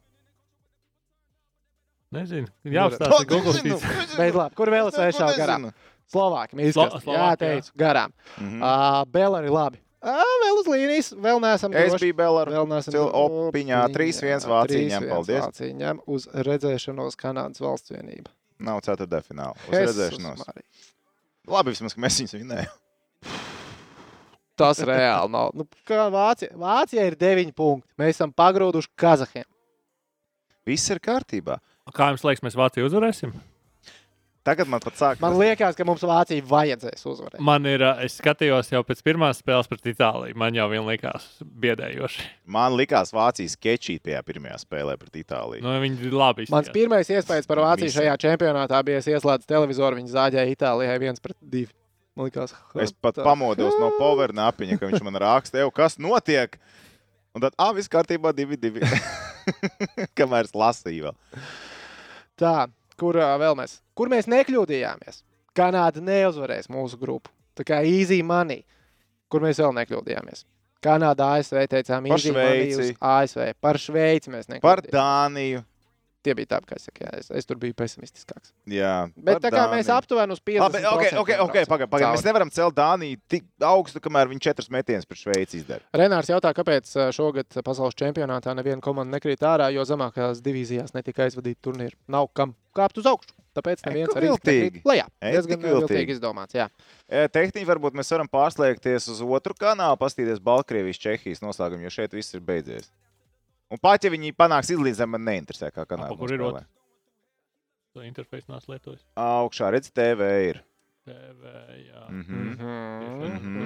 Nezinu. 2.10 2.48
Jāapstāsta 2.64 3.26
Google. 3.28 3.52
Tīts. 3.52 3.64
nezinu. 3.64 4.16
Bet 4.18 4.34
labi, 4.34 4.54
kur 4.56 4.70
vēl 4.72 4.88
es 4.88 4.96
aizšāvu 4.96 5.36
garām? 5.36 5.66
Nezinu. 6.08 6.72
Slovāki. 6.72 6.72
Slo-. 6.72 6.88
Jā, 6.88 7.02
Slovāki, 7.04 7.28
jā. 7.28 7.36
teicu, 7.42 7.72
garām. 7.76 8.14
Mhm. 8.38 8.62
Uh, 8.62 9.04
Bēlari 9.12 9.52
labi. 9.52 9.80
Uh, 9.98 10.22
vēl 10.44 10.58
uz 10.60 10.68
līnijas, 10.70 11.08
vēl 11.18 11.40
neesam 11.42 11.72
Es 11.74 11.90
droši. 11.90 12.12
biju. 12.12 12.14
Vēl 12.22 12.68
droši. 12.70 12.92
Opiņā 13.18 13.80
3-1 13.90 14.46
Vācija 14.46 14.82
ņem, 14.92 15.02
3-1 15.02 15.10
paldies. 15.10 15.40
Vācija 15.42 15.74
ņem 15.74 16.02
uz 16.06 16.28
redzēšanos 16.46 17.18
Kanādas 17.18 17.60
valsts 17.64 17.90
vienība. 17.90 18.30
Nav 18.62 18.80
ceturtā 18.86 19.20
fināla. 19.26 19.58
Uz 19.66 19.74
Jesus 19.74 19.96
redzēšanos. 19.98 20.44
Marija. 20.46 20.68
Labi, 21.48 21.74
vismaz, 21.74 21.94
ka 21.96 22.04
mēs 22.04 22.20
viņus 22.22 22.36
vinējām. 22.38 22.78
Tas 24.58 24.80
reāli 24.82 25.30
nav. 25.30 25.52
Nu, 25.54 25.66
kā 25.86 26.06
Vācija, 26.10 26.54
Vācija 26.58 27.04
ir 27.06 27.14
9 27.18 27.52
punkti. 27.58 27.90
Mēs 27.98 28.16
esam 28.18 28.32
pagrūduši 28.34 28.90
Kazahiem. 28.98 29.46
Viss 30.66 30.90
ir 30.90 30.98
kārtībā. 31.02 31.58
Kā 31.94 32.10
jums 32.12 32.24
liekas, 32.26 32.42
mēs 32.44 32.58
Vāciju 32.58 32.86
uzvarēsim? 32.90 33.32
Tagad 34.46 34.68
man 34.70 34.80
pat 34.80 34.94
sāk. 34.96 35.18
Man 35.20 35.34
liekas, 35.36 35.74
ka 35.76 35.84
mums 35.84 36.00
Vācija 36.08 36.44
vajadzēs 36.48 37.02
uzvarēt. 37.10 37.40
Man 37.44 37.66
ir, 37.68 37.82
es 38.06 38.14
skatījos 38.20 38.70
jau 38.72 38.80
pēc 38.86 39.02
pirmās 39.04 39.42
spēles 39.42 39.68
pret 39.68 39.88
Itāliju. 39.92 40.36
Man 40.40 40.54
jau 40.56 40.68
vien 40.70 40.86
likās 40.88 41.26
biedējoši. 41.42 42.24
Man 42.48 42.76
likās 42.78 43.12
Vācijas 43.12 43.58
sketčīt 43.58 44.06
tajā 44.06 44.22
pirmajā 44.24 44.56
spēlē 44.62 44.94
pret 45.00 45.18
Itāliju. 45.20 45.60
Nu, 45.66 45.74
viņi 45.82 46.00
ir 46.08 46.16
labi. 46.16 46.46
Mans 46.48 46.70
izskatījās. 46.70 46.76
pirmais 46.78 47.12
iespējas 47.12 47.50
par 47.50 47.60
Vāciju 47.66 47.92
šajā 47.98 48.14
čempionātā 48.24 48.80
bija, 48.88 49.02
es 49.02 49.10
ieslēdzu 49.12 49.50
televizoru, 49.50 49.98
viņi 50.00 50.14
zāģēja 50.14 50.54
Itālijai 50.56 50.96
viens 51.02 51.20
pret 51.20 51.36
divu. 51.42 51.74
Man 52.16 52.30
liekas, 52.30 52.54
Es 52.82 52.90
pat 52.92 53.14
tā- 53.20 53.26
pamodos 53.26 53.76
no 53.78 53.92
Powerna 53.98 54.48
apiņa, 54.50 54.78
ka 54.80 54.88
viņš 54.90 55.04
man 55.06 55.14
raksta, 55.22 55.68
kas 55.74 55.98
notiek. 56.02 56.56
Un 57.36 57.44
tad, 57.44 57.52
ah, 57.60 57.70
viss 57.76 57.86
kārtībā, 57.92 58.32
divi, 58.34 58.56
divi. 58.56 58.80
Kamēr 60.18 60.48
es 60.48 60.54
lasīju 60.56 61.10
vēl. 61.10 61.16
Tā, 62.38 62.54
kur 63.00 63.18
vēl 63.18 63.56
mēs? 63.58 63.78
Kur 63.98 64.10
mēs 64.12 64.28
nekļūdījāmies? 64.30 65.22
Kanāda 65.58 66.02
neuzvarēs 66.04 66.68
mūsu 66.70 66.98
grupu. 67.00 67.32
Tā 67.58 67.64
kā 67.66 67.80
easy 67.86 68.20
money. 68.22 68.64
Kur 69.28 69.42
mēs 69.44 69.58
vēl 69.60 69.74
nekļūdījāmies? 69.80 70.44
Kanāda, 70.84 71.32
ASV 71.38 71.64
teicām, 71.72 72.06
Par 72.06 72.20
Šveici. 72.22 72.92
ASV. 73.02 73.48
Par 73.60 73.78
Šveici 73.82 74.30
mēs 74.30 74.46
Par 74.46 74.78
nekļūdījāmies. 74.82 74.94
Dāniju. 74.94 75.64
Tie 76.26 76.34
bija 76.34 76.48
tādi, 76.56 76.66
kā 76.66 76.76
es 76.78 76.86
saku, 76.88 77.04
jā, 77.04 77.10
es, 77.20 77.28
es 77.40 77.46
tur 77.46 77.58
biju 77.62 77.76
pesimistiskāks. 77.78 78.50
Jā, 78.74 79.06
Bet 79.14 79.38
tā 79.44 79.52
kā 79.54 79.68
mēs 79.70 79.86
Dāniju. 79.86 79.98
aptuveni 80.02 80.34
uz 80.34 80.40
50 80.42 80.64
Labi, 80.64 80.80
ok, 80.90 81.04
ok, 81.22 81.30
ok, 81.44 81.58
pagaid, 81.70 81.90
pagaid. 81.92 82.08
Mēs 82.16 82.26
nevaram 82.26 82.50
celt 82.50 82.74
Dāniju 82.74 83.20
tik 83.30 83.46
augstu, 83.62 84.02
kamēr 84.02 84.30
viņi 84.32 84.42
četras 84.48 84.70
metienas 84.74 85.06
pret 85.06 85.22
Šveici 85.22 85.60
izdara. 85.60 85.86
Renārs 85.94 86.30
jautā, 86.32 86.50
kāpēc 86.58 86.90
ā, 86.98 87.08
šogad 87.14 87.60
pasaules 87.62 87.94
čempionātā 87.98 88.56
neviena 88.58 88.82
komanda 88.82 89.14
nekrīt 89.14 89.46
ārā, 89.46 89.70
jo 89.74 89.86
zemākajās 89.86 90.42
divīzijās 90.42 90.96
netika 90.98 91.28
aizvadīta 91.28 91.62
turnīra. 91.70 91.94
Nav 92.10 92.32
kam 92.34 92.56
kāpt 92.74 92.98
uz 92.98 93.06
augšu. 93.10 93.38
Tāpēc 93.58 93.82
neviens 93.88 94.14
arī 94.14 94.28
nekrīt 94.30 94.84
lejā. 94.86 95.06
Diezgan 95.22 95.58
tik 95.58 95.66
viltīgi. 95.72 96.14
izdomāts, 96.14 96.54
jā. 96.54 96.68
E, 97.08 97.24
Tehniski 97.32 97.66
varbūt 97.66 97.96
mēs 97.98 98.12
varam 98.14 98.28
pārslēgties 98.30 99.08
uz 99.14 99.22
otru 99.24 99.56
kanālu, 99.58 99.98
paskatīties 99.98 100.42
Baltkrievijas, 100.44 101.00
Čehijas 101.02 101.42
noslēgumu, 101.42 101.86
jo 101.88 101.94
šeit 101.94 102.14
viss 102.14 102.36
ir 102.36 102.44
beidzies. 102.44 102.90
Un 103.70 103.78
pat 103.82 104.04
ja 104.04 104.10
viņi 104.10 104.32
panāks 104.36 104.70
izlīdzību, 104.72 105.10
man 105.12 105.24
neinteresē, 105.28 105.70
kā 105.74 105.84
kanāla. 105.88 106.16
kur 106.18 106.32
ir 106.32 106.40
otrs? 106.40 106.66
To 107.96 108.00
interfeisu 108.04 108.48
nāc 108.52 108.64
lietojis. 108.68 109.02
Augšā 109.16 109.70
redz, 109.74 109.90
TV 109.92 110.28
ir. 110.48 110.62
TV, 111.08 111.52
jā. 111.88 112.02
Mhm. 112.12 112.40
Mhm, 113.24 113.62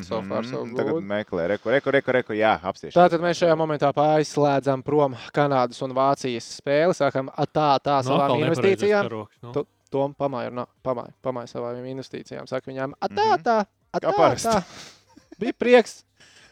mhm. 0.00 0.76
Tagad 0.76 1.02
meklē, 1.04 1.46
reku, 1.54 1.68
reku, 1.72 1.92
reku, 1.92 2.12
reku 2.16 2.32
jā, 2.36 2.54
apstieši. 2.60 2.96
Tātad 2.96 3.20
mēs 3.20 3.40
šajā 3.42 3.56
momentā 3.58 3.92
aizslēdzam 3.92 4.82
prom 4.84 5.16
Kanādas 5.36 5.80
un 5.84 5.92
Vācijas 5.96 6.48
spēli. 6.60 6.96
Sākam 6.96 7.28
tā, 7.52 7.68
tā 7.84 8.00
Nu, 8.04 8.08
savām 8.08 8.40
nepareizais 8.40 8.80
investīcijām. 8.80 9.02
karoks, 9.08 9.36
nu. 9.42 9.52
Tu- 9.52 9.66
Tom 9.90 10.14
pamāja, 10.14 10.52
no, 10.54 10.68
pamāja, 10.86 11.10
pamāja 11.20 11.50
savām 11.50 11.82
investīcijām. 11.82 12.46
Saka 12.46 12.70
viņām, 12.70 12.92
tā, 13.10 13.36
tā, 13.42 13.66
tā, 13.92 14.36
tā. 14.38 14.62
Bija 15.40 15.52
prieks, 15.52 16.04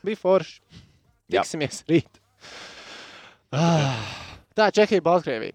bija 0.02 0.16
forši. 0.18 0.58
Tiksimies 1.30 1.84
rīt. 1.86 2.18
Ah, 3.54 3.96
Tā, 4.58 4.72
Čehija, 4.74 5.02
Baltkrievija. 5.04 5.54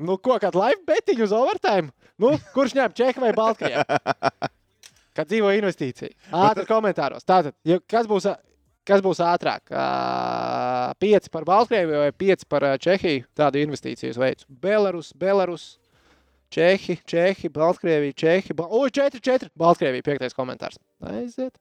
Nu, 0.00 0.14
ko, 0.22 0.36
kāda 0.40 0.56
live 0.62 0.84
betiņa 0.86 1.24
uz 1.26 1.32
overtime? 1.34 1.90
Nu, 2.20 2.36
kurš 2.54 2.76
ņem 2.78 2.94
Čehu 2.96 3.24
vai 3.24 3.32
Baltkrievu? 3.36 3.82
Kad 5.16 5.28
dzīvo 5.28 5.50
investīcija. 5.58 6.14
Ātri 6.30 6.64
komentāros. 6.68 7.26
Tātad, 7.26 7.56
ja 7.66 7.80
kas 7.90 8.06
būs, 8.08 8.28
kas 8.86 9.02
būs 9.04 9.20
ātrāk? 9.26 9.72
Ā, 9.74 10.94
Pieci 11.02 11.32
par 11.34 11.44
Baltkrieviju 11.48 12.04
vai 12.04 12.12
pieci 12.14 12.46
par 12.48 12.68
Čehiju? 12.80 13.26
Tādu 13.36 13.60
investīciju 13.64 14.14
veidu. 14.22 14.46
Belarus, 14.62 15.10
Belarus, 15.18 15.66
Čehi, 16.54 16.96
Čehi, 17.10 17.50
Baltkrievija, 17.52 18.16
Čehi. 18.22 18.54
Bal... 18.56 18.70
Ui, 18.70 18.94
4, 18.94 19.20
4. 19.26 19.50
Baltkrievija, 19.58 20.06
piektais 20.06 20.38
komentārs. 20.38 20.78
Aiziet. 21.10 21.58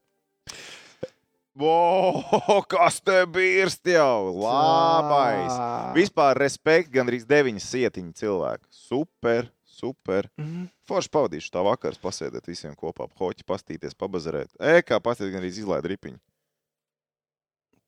Wow, 1.60 2.24
kas 2.72 3.02
te 3.04 3.18
birst 3.28 3.84
jau? 3.92 4.32
Labais! 4.40 5.58
Vispār 5.98 6.40
respekt, 6.40 6.88
gandrīz 6.94 7.26
deviņas 7.28 7.66
sietiņu 7.74 8.14
cilvēku. 8.16 8.64
Super, 8.72 9.50
super. 9.68 10.30
Mhm. 10.40 10.70
Forši 10.88 11.12
pavadīšu 11.12 11.52
tā 11.52 11.64
vakars, 11.68 12.00
pasēdēt 12.00 12.48
visiem 12.48 12.78
kopā, 12.80 13.10
hoķi, 13.20 13.44
pastīties, 13.50 13.98
pabazarēt. 14.00 14.54
E, 14.56 14.80
kā 14.88 15.02
pasēdēt, 15.04 15.34
gan 15.36 15.44
arī 15.44 15.52
izlaid 15.52 15.90
ripiņu. 15.92 16.18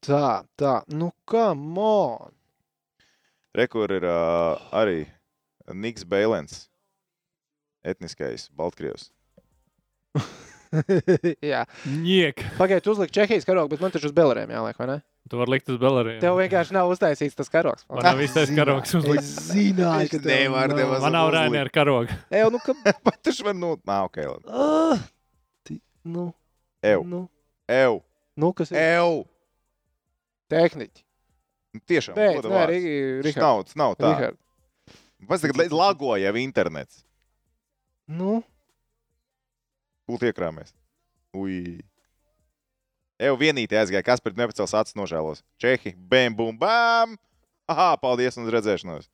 Tā, 0.04 0.44
tā. 0.60 0.76
Nu, 0.92 1.14
come 1.30 1.88
on. 1.88 2.36
Rekur 3.56 3.92
ir 3.96 4.04
uh, 4.08 4.60
arī 4.76 5.06
Niks 5.72 6.04
Bēlens, 6.08 6.66
etniskais 7.88 8.50
Baltkrievs. 8.52 9.12
Jā, 11.52 11.66
Niek. 12.00 12.42
pagaidiet, 12.58 12.88
uzlikt 12.88 13.14
Čehijas 13.16 13.48
karogu, 13.48 13.74
bet 13.74 13.82
man 13.84 13.92
taču 13.94 14.08
uz 14.10 14.14
Belariem 14.16 14.52
jāliek, 14.54 14.78
vai 14.80 14.88
ne? 14.88 15.00
Tu 15.32 15.38
vari 15.40 15.52
likt 15.54 15.70
uz 15.72 15.78
beleriem. 15.80 16.18
Tev 16.20 16.36
vienkārši 16.40 16.74
nav 16.76 16.90
uztaisīts 16.92 17.38
tas 17.38 17.48
karogs. 17.52 17.86
Man 17.88 18.02
nav 18.04 18.20
īstais 18.20 18.50
karogs 18.58 18.92
uzlikt. 18.98 19.22
Es 19.24 19.52
zināju, 19.54 20.10
ka 20.12 20.18
tev 20.20 20.26
Nevar 20.28 20.72
nav. 20.72 20.80
nemaz 20.82 21.04
Man 21.06 21.14
nav 21.16 21.28
uzlikt. 21.30 21.38
Rainēra 21.38 21.72
karoga. 21.76 22.18
Ew, 22.42 22.50
nu, 22.52 22.60
ka... 22.66 22.76
Pat 23.06 23.20
taču 23.24 23.46
var, 23.48 23.56
nu, 23.56 23.70
nā, 23.88 24.00
ok. 24.10 24.18
Ah, 24.50 25.04
ti- 25.68 25.78
nu, 26.04 26.26
Ew, 26.84 27.04
nu, 27.08 27.22
ew, 27.70 28.00
nu, 28.42 28.50
kas 28.58 28.74
ir 28.74 28.82
ew. 28.82 29.22
tehniķi? 30.52 31.06
Nu, 31.78 31.84
Tiešām, 31.88 32.18
Beidz, 32.18 32.42
goda 32.42 32.52
nē, 32.52 32.64
Rihard. 33.24 33.44
nav, 33.46 33.62
nav 33.80 33.94
tā. 34.02 34.10
Rihard. 34.12 34.40
Pats 35.30 35.46
tagad 35.46 35.72
lagoja 35.78 36.26
jau 36.28 36.36
internets. 36.42 37.04
Nu, 38.10 38.42
Būtu 40.12 40.28
iekrāmies. 40.28 40.74
Ui. 41.38 41.80
Eju 43.22 43.38
vienītē 43.40 43.80
aizgāja, 43.80 44.04
kas 44.04 44.20
pret 44.24 44.36
nepacels 44.36 44.74
acis 44.76 44.98
nožēlos. 44.98 45.44
Čehi, 45.62 45.94
bam, 45.96 46.36
bum, 46.36 46.58
bam! 46.60 47.16
Aha, 47.72 47.94
paldies 48.02 48.36
un 48.36 48.48
uz 48.50 48.56
redzēšanos. 48.58 49.08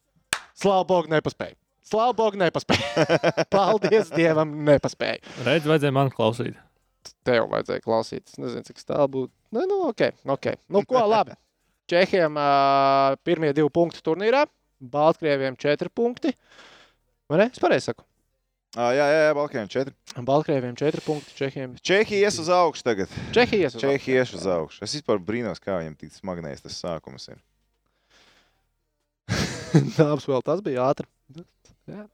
Slavu 0.57 0.87
Bogu 0.89 1.11
nepaspēju. 1.11 1.57
Slavu 1.85 2.15
Bogu 2.17 2.39
nepaspēju. 2.41 3.05
Paldies 3.53 4.09
Dievam, 4.15 4.55
nepaspēju. 4.67 5.35
Redz, 5.45 5.67
vajadzēja 5.69 5.93
man 5.93 6.09
klausīt. 6.11 6.57
Tev 7.27 7.45
vajadzēja 7.51 7.83
klausīties. 7.83 8.39
Nezinu, 8.41 8.65
cik 8.65 8.81
tālu 8.81 9.11
būtu. 9.13 9.31
Nu, 9.53 9.67
nu, 9.69 9.81
ok, 9.91 10.07
ok. 10.33 10.49
Nu, 10.73 10.81
ko 10.87 11.03
labi. 11.05 11.37
Čehiem 11.87 12.35
uh, 12.41 13.13
pirmie 13.23 13.53
divi 13.55 13.69
punkti 13.71 14.01
turnīrā, 14.03 14.47
Baltkrieviem 14.81 15.55
četri 15.59 15.91
punkti. 15.93 16.33
Vai 17.29 17.43
ne? 17.43 17.51
Es 17.53 17.61
pareizi 17.61 17.91
saku. 17.91 18.03
Ah, 18.75 18.91
jā, 18.93 19.05
jā, 19.07 19.19
jā, 19.29 19.33
Balkāņiem 19.37 19.69
četri. 19.71 19.93
Baltkrieviem 20.27 20.75
četri 20.77 21.01
punkti, 21.05 21.31
Čehiem. 21.39 21.77
Čehija 21.81 22.27
ies 22.27 22.35
uz 22.43 22.49
augšu 22.51 22.83
tagad. 22.83 23.13
Čehijas 23.33 23.77
uz 23.77 23.81
Čehija 23.81 24.25
ies 24.25 24.33
uz 24.35 24.43
augšu. 24.45 24.83
Es 24.83 24.93
vispār 24.97 25.21
brīnos, 25.23 25.61
kā 25.63 25.79
viņam 25.79 25.95
tik 25.97 26.11
smagnējis 26.13 26.65
tas 26.67 26.75
sākums 26.83 27.29
ir. 27.31 27.39
Dāmas 29.97 30.27
vēl 30.27 30.43
tas 30.45 30.61
bija 30.65 30.89
ātri. 30.91 31.07
Jā. 31.87 32.05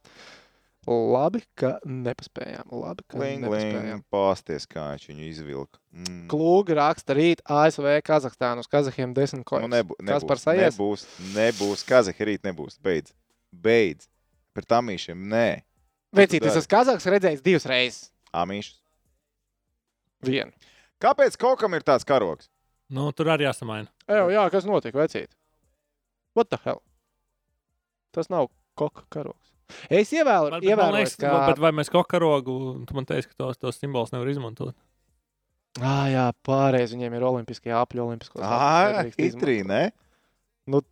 Labi, 0.89 1.39
ka 1.55 1.77
nepaspējām. 1.87 2.67
Labi, 2.75 3.05
ka 3.07 3.19
Ling, 3.21 3.45
nepaspējām. 3.45 3.85
ling, 3.87 4.05
pāsties, 4.11 4.65
kā 4.67 4.89
viņš 4.91 5.05
viņu 5.13 5.27
izvilka. 5.29 5.79
Mm. 5.95 6.23
Klūgi 6.31 6.75
raksta 6.75 7.15
rīt 7.15 7.43
ASV, 7.47 7.87
Kazahstānu 8.03 8.65
uz 8.65 8.67
Kazahiem 8.71 9.13
desmit 9.15 9.45
Nu, 9.45 9.47
kojas. 9.47 9.69
nebū, 9.71 9.95
Kas 9.99 10.09
nebūs, 10.09 10.27
par 10.27 10.41
sajies? 10.41 10.75
nebūs, 10.75 11.05
nebūs. 11.37 11.85
Kazahi 11.87 12.27
rīt 12.33 12.43
nebūs. 12.49 12.75
Beidz. 12.83 13.13
Beidz. 13.55 14.09
Par 14.53 14.67
tamīšiem 14.75 15.23
nē. 15.31 15.47
Vecīt, 16.13 16.43
tu 16.43 16.49
es 16.49 16.69
Kazahs 16.69 17.05
redzējis 17.09 17.43
divas 17.45 17.65
reizes. 17.69 18.09
Amīšs. 18.37 18.75
Vienu. 20.23 20.53
Kāpēc 21.03 21.35
kaut 21.41 21.59
kam 21.61 21.75
ir 21.75 21.85
tāds 21.85 22.05
karoks? 22.07 22.49
Nu, 22.93 23.09
tur 23.15 23.31
arī 23.33 23.47
jāsamaina. 23.47 23.89
Jā, 24.07 24.23
jā, 24.31 24.43
kas 24.53 24.67
notika, 24.69 25.01
vecīt? 25.01 25.31
What 26.37 26.51
the 26.53 26.59
hell? 26.63 26.83
Tas 28.13 28.29
nav 28.29 28.51
koka 28.79 29.05
karoks. 29.13 29.51
Es 29.89 30.11
ievēlu, 30.13 30.51
bet, 30.53 30.65
ievēroju, 30.67 30.99
liekas, 30.99 31.17
ka... 31.17 31.33
bet 31.49 31.61
vai 31.63 31.71
mēs 31.73 31.89
kaut 31.89 32.07
karogu, 32.11 32.55
tu 32.85 32.97
man 32.97 33.07
teici, 33.09 33.31
ka 33.31 33.39
tos, 33.45 33.59
tos 33.61 33.79
simbolus 33.81 34.13
nevar 34.13 34.29
izmantot. 34.29 34.75
Ah, 35.81 36.05
jā, 36.11 36.27
pārējais 36.45 36.93
viņiem 36.93 37.15
ir 37.17 37.25
olimpiskie 37.25 37.73
apļi, 37.73 38.03
olimpiskos. 38.03 38.43
Ah, 38.45 38.99
nedrīkst 38.99 39.21
hitrī, 39.23 39.61
izmantot. 39.63 39.71
ne? 39.73 40.83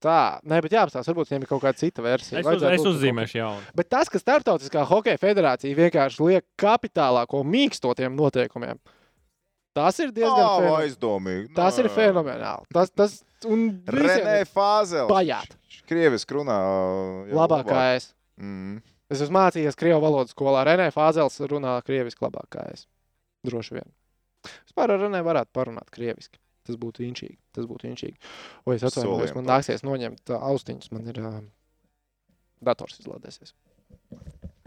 Tā, 0.00 0.40
nē, 0.48 0.62
bet 0.64 0.72
jāapstāsta, 0.72 1.12
varbūt 1.12 1.28
viņiem 1.28 1.42
ir 1.44 1.48
kaut 1.50 1.60
kāda 1.60 1.76
cita 1.76 2.00
versija. 2.04 2.40
Es, 2.40 2.46
uz, 2.48 2.62
es 2.64 2.86
uzzīmēšu 2.88 3.36
jaunu. 3.36 3.66
Bet 3.76 3.90
tas, 3.92 4.08
ka 4.08 4.16
Startautiskā 4.22 4.86
hokeja 4.88 5.20
federācija 5.20 5.76
vienkārši 5.76 6.24
liek 6.24 6.46
kapitālāko 6.60 7.42
mīkstotiem 7.44 8.16
noteikumiem, 8.16 8.80
tas 9.76 10.00
ir 10.00 10.08
diezgan 10.16 10.40
Nav 10.40 10.54
fenomenāli. 10.62 10.86
aizdomīgi. 10.88 11.50
Tas 11.58 11.78
ir 11.82 11.90
Nē. 11.90 11.92
fenomenāli. 11.98 12.64
Tas, 12.72 12.90
tas 12.96 13.18
un 13.44 13.66
Renē 13.92 14.40
ir 14.40 14.48
Fāzels. 14.48 15.10
Pajāt. 15.12 15.52
Krievis 15.90 16.24
runā. 16.32 16.56
labākā 17.36 17.76
labāk. 17.76 17.96
es. 18.00 18.14
Mm. 18.40 18.80
Es 19.10 19.20
esmu 19.20 19.36
mācījies 19.36 19.76
Krievijas 19.76 20.00
valodas 20.04 20.32
skolā. 20.32 20.64
Renē 20.64 20.88
Fāzels 20.94 21.36
runā 21.50 21.76
krieviski 21.84 22.24
labāk 22.24 22.46
kā 22.56 22.64
es. 22.72 22.86
Droši 23.44 23.74
vien. 23.76 23.88
Vispār 24.64 24.94
ar 24.94 25.00
Renē 25.04 25.20
varētu 25.26 25.52
parunāt 25.52 25.90
krieviski. 25.92 26.38
Tas 26.68 26.76
būtu 26.80 27.04
inčīgi. 27.06 27.38
Tas 27.56 27.66
būtu 27.68 27.88
inčīgi. 27.88 28.18
O, 28.64 28.74
es 28.74 28.84
atvainojos, 28.86 29.34
man 29.38 29.48
nāksies 29.48 29.84
noņemt 29.86 30.32
austiņus. 30.36 30.92
Man 30.94 31.08
ir 31.10 31.20
uh, 31.22 31.40
dators 32.64 33.00
izlādēsies. 33.00 33.54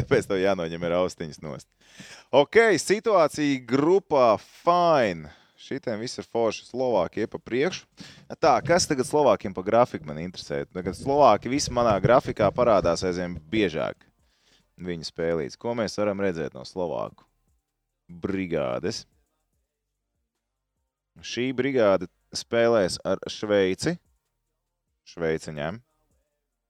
Tāpēc 0.00 0.26
tev 0.26 0.40
jānoņem 0.40 0.86
ir 0.86 0.96
austiņas 0.98 1.42
nost. 1.44 1.68
Ok, 2.34 2.56
situācija 2.82 3.62
grupā 3.68 4.32
fine. 4.42 5.30
Šitiem 5.60 6.00
viss 6.00 6.18
ir 6.18 6.24
forši. 6.24 6.64
Slovākija 6.70 7.28
pa 7.30 7.38
priekšu. 7.38 7.84
Tā, 8.40 8.54
kas 8.64 8.88
tagad 8.88 9.04
Slovākiem 9.06 9.52
pa 9.54 9.62
grafiku 9.62 10.08
man 10.08 10.18
interesē? 10.22 10.62
Tagad 10.72 10.96
Slovāki 10.96 11.52
visi 11.52 11.70
manā 11.76 11.92
grafikā 12.00 12.48
parādās 12.56 13.04
aizvien 13.04 13.36
biežāk. 13.52 14.06
Viņu 14.80 15.04
spēlīts. 15.04 15.60
Ko 15.60 15.76
mēs 15.76 15.98
varam 16.00 16.22
redzēt 16.24 16.56
no 16.56 16.64
Slovāku 16.64 17.28
brigādes? 18.08 19.04
Šī 21.18 21.50
brigāde 21.56 22.06
spēlēs 22.36 23.00
ar 23.04 23.18
Šveici. 23.26 23.96
Šveici 25.04 25.52
ņem. 25.56 25.80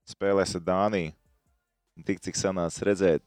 Spēlēs 0.09 0.57
ar 0.57 0.65
Dāniju. 0.65 1.13
Tik 2.07 2.23
cik 2.25 2.39
sanāca 2.39 2.87
redzēt, 2.89 3.21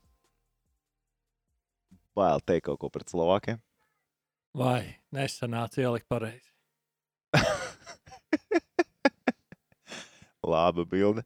bail 2.17 2.41
teikt 2.41 2.65
kaut 2.65 2.79
ko 2.81 2.89
pret 2.89 3.11
Slovākiem. 3.11 3.59
Vai 4.57 4.97
nesanāca 5.13 5.81
ielikt 5.81 6.07
pareizi? 6.09 6.49
Laba 10.53 10.85
bilde. 10.85 11.23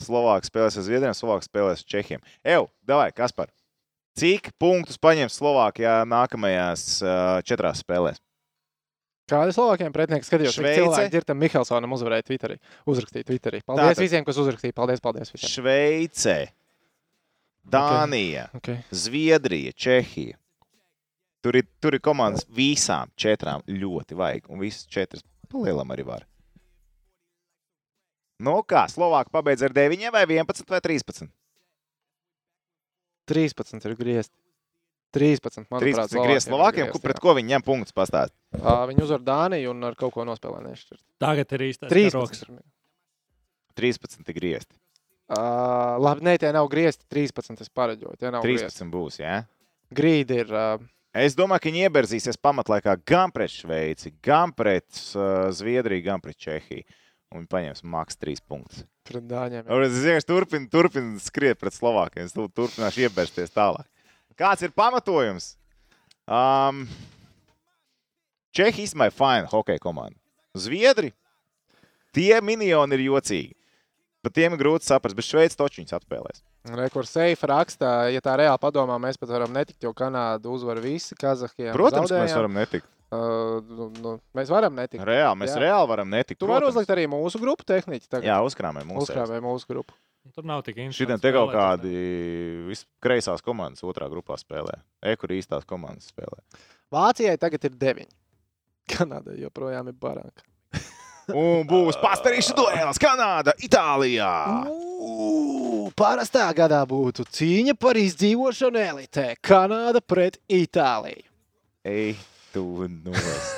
Slovāks 0.00 0.48
spēlēs 0.50 0.76
ar 0.76 0.84
Zviedriem, 0.84 1.14
Slovāks 1.16 1.48
spēlēs 1.48 1.80
ar 1.84 1.88
Čehiem. 1.94 2.20
Eju, 2.44 2.68
davai, 2.84 3.08
Kaspar. 3.16 3.48
Cik 4.18 4.52
punktus 4.60 4.98
paņems 5.00 5.36
Slovākijā 5.40 6.04
nākamajās 6.06 7.02
uh, 7.02 7.40
četrās 7.46 7.80
spēlēs? 7.82 8.20
Kādi 9.30 9.54
Slovākiem 9.56 9.92
pretinieki 9.94 10.26
skatījās? 10.28 10.56
Šveice. 10.58 10.80
Cilvēki 10.82 11.12
Dirtam 11.14 11.38
Mihelsonam 11.40 11.94
uzvarēja 11.96 12.26
Twitterī. 12.28 12.58
Uzrakstīja 12.92 13.24
Twitterī. 13.30 13.62
Paldies 13.64 13.94
Tātad. 13.94 14.02
Visiem, 14.04 14.26
kas 14.26 14.40
uzrakstīja. 14.42 14.76
Paldies, 14.76 15.00
paldies 15.04 15.32
visiem. 15.32 15.48
Šveice, 15.48 16.36
Dānija, 17.64 18.50
Okay. 18.58 18.82
Zviedrija, 18.92 19.72
Čehija. 19.72 20.36
Tur 21.44 21.56
ir, 21.56 21.64
tur 21.80 21.96
ir 21.96 22.00
komandas 22.04 22.44
visām 22.52 23.08
četrām 23.16 23.64
ļoti 23.68 24.16
vajag. 24.16 24.46
Un 24.52 24.60
visas 24.60 24.84
četras 24.88 25.24
palielam 25.48 25.88
arī 25.92 26.04
var. 26.04 26.26
Nu 28.44 28.58
kā, 28.68 28.84
Slovākija 28.92 29.32
pabeidz 29.32 29.64
ar 29.64 29.72
9 29.72 30.10
vai 30.12 30.24
11 30.26 30.68
vai 30.68 30.80
13? 30.84 31.28
13 33.28 33.88
ir 33.88 33.96
griezti. 33.96 34.36
13, 35.14 35.66
manuprāt, 35.70 36.10
13 36.10 36.24
griezti 36.26 36.50
Slovākiem, 36.50 36.88
kur- 36.92 37.02
pret 37.04 37.20
ko 37.22 37.34
viņi 37.38 37.52
ņem 37.54 37.64
punktus 37.64 37.94
pastāst. 37.94 38.34
Uh, 38.58 38.84
viņi 38.90 39.04
uzvar 39.06 39.22
Dāniju 39.22 39.70
un 39.70 39.84
ar 39.86 39.94
kaut 39.98 40.12
ko 40.16 40.24
nospēlē 40.26 40.60
nešķirt. 40.66 41.00
Tagad 41.22 41.52
ir 41.54 41.64
īstais 41.70 41.90
13. 41.92 42.10
karoks. 42.10 42.42
13 43.78 44.28
ir 44.30 44.34
griezti. 44.38 44.74
Uh, 45.24 45.96
labi, 46.04 46.20
nē, 46.26 46.34
tie 46.38 46.50
nav 46.52 46.68
griezti. 46.70 47.06
13 47.10 47.62
es 47.64 47.70
pareģoju. 47.72 48.18
Tie 48.20 48.30
nav 48.30 48.42
griezti. 48.44 48.68
13 48.68 48.90
būs, 48.92 49.20
jā. 49.22 49.38
Grīdi 49.94 50.42
ir. 50.44 50.52
Uh, 50.52 50.90
Es 51.14 51.36
domāju, 51.38 51.62
ka 51.62 51.70
viņi 51.70 51.82
ieberzīsies 51.86 52.34
pamatlaikā 52.42 52.96
gan 53.06 53.30
pret 53.30 53.52
Šveici, 53.54 54.10
gan 54.18 54.50
pret 54.50 54.88
uh, 55.14 55.46
Zviedriju, 55.54 56.02
gan 56.08 56.18
pret 56.18 56.34
Čehiju. 56.42 56.82
Un 57.30 57.44
viņi 57.44 57.50
paņems 57.52 57.82
maks 57.86 58.18
3 58.18 58.42
punktus. 58.50 58.80
pret 59.06 59.22
Dāņiem. 59.30 59.62
Es 59.86 60.00
vienkārši 60.02 60.26
turpinu, 60.26 60.66
turpinu 60.70 61.20
skriet 61.22 61.60
pret 61.62 61.72
Slovākiem. 61.76 62.26
Es 62.26 62.34
tu- 62.34 62.48
turpināšu 62.50 63.06
iebersties 63.06 63.54
tālāk. 63.54 63.86
Kāds 64.38 64.64
ir 64.66 64.72
pamatojums? 64.74 65.54
Um, 66.26 66.86
Čehi 68.54 68.86
ir 68.86 69.12
fina 69.14 69.50
hokeja 69.50 69.82
komanda. 69.82 70.16
Zviedri, 70.54 71.10
tie 72.14 72.38
minioni 72.40 72.94
ir 72.94 73.08
jocīgi. 73.10 73.54
Pat 74.24 74.32
tiem 74.32 74.54
ir 74.54 74.60
grūti 74.60 74.86
saprast, 74.88 75.16
bet 75.18 75.26
Šveice 75.26 75.58
taču 75.58 75.82
viņus 75.82 75.96
atspēlēs. 75.98 76.40
Rekord 76.78 77.08
Seifa 77.10 77.50
rakstā, 77.50 77.90
ja 78.14 78.22
tā 78.24 78.38
reāli 78.40 78.60
padomā, 78.62 78.96
mēs 79.02 79.18
pat 79.20 79.28
varam 79.34 79.52
netikt, 79.52 79.82
jo 79.84 79.92
Kanādu 79.92 80.54
uzvar 80.54 80.80
visi 80.80 81.18
Kazahiem. 81.18 81.74
Protams, 81.76 82.08
zaudējām. 82.08 82.24
mēs 82.24 82.36
varam 82.38 82.56
netikt. 82.56 82.88
Uh, 83.14 83.60
nu, 83.68 83.86
nu, 84.02 84.12
mēs 84.34 84.50
varam 84.50 84.74
netikt. 84.74 85.04
Reāli, 85.06 85.38
mēs 85.44 85.52
Jā. 85.54 85.60
reāli 85.66 85.90
varam 85.90 86.10
netikt. 86.10 86.40
Tu 86.40 86.48
vari 86.48 86.66
uzlikt 86.66 86.90
arī 86.90 87.04
mūsu 87.10 87.38
grupu 87.42 87.66
tehniķi. 87.68 88.08
Tagad. 88.08 88.26
Jā, 88.26 88.40
uzkrāmē 88.46 88.82
mūsu. 88.88 89.06
Uzkrāmē 89.06 89.38
mūsu 89.44 89.68
grupu. 89.70 89.96
Tur 90.34 90.46
nav 90.48 90.62
tik 90.64 90.78
interesanti. 90.78 91.02
Šitien 91.02 91.20
te 91.20 91.30
kaut 91.36 91.52
kādi 91.52 91.92
viskreisās 92.70 93.44
komandas 93.44 93.84
otrā 93.84 94.08
grupā 94.08 94.38
spēlē. 94.40 94.78
E-kur 95.12 95.34
īstās 95.36 95.66
komandas 95.68 96.08
spēlē. 96.10 96.40
Vācijai 96.94 97.36
tagad 97.40 97.68
ir 97.68 97.76
9. 97.82 98.10
Kanādai 98.94 99.36
joprojām 99.42 99.92
ir 99.92 99.98
barāka. 100.00 100.46
Un 101.32 101.64
būs 101.68 101.96
pastarīšu 102.02 102.56
duels 102.58 103.00
Kanāda, 103.00 103.54
Itālijā. 103.64 104.32
Uu, 104.68 105.90
Parastā 105.96 106.48
gadā 106.56 106.80
būtu 106.88 107.24
cīņa 107.28 107.76
par 107.80 108.00
izdzīvošanu 108.00 108.80
elitē. 108.80 109.30
Kanāda 109.44 110.02
pret 110.04 110.40
Itāliju. 110.48 111.24
Ej, 111.84 112.16
tu 112.54 112.64
nos. 112.88 113.50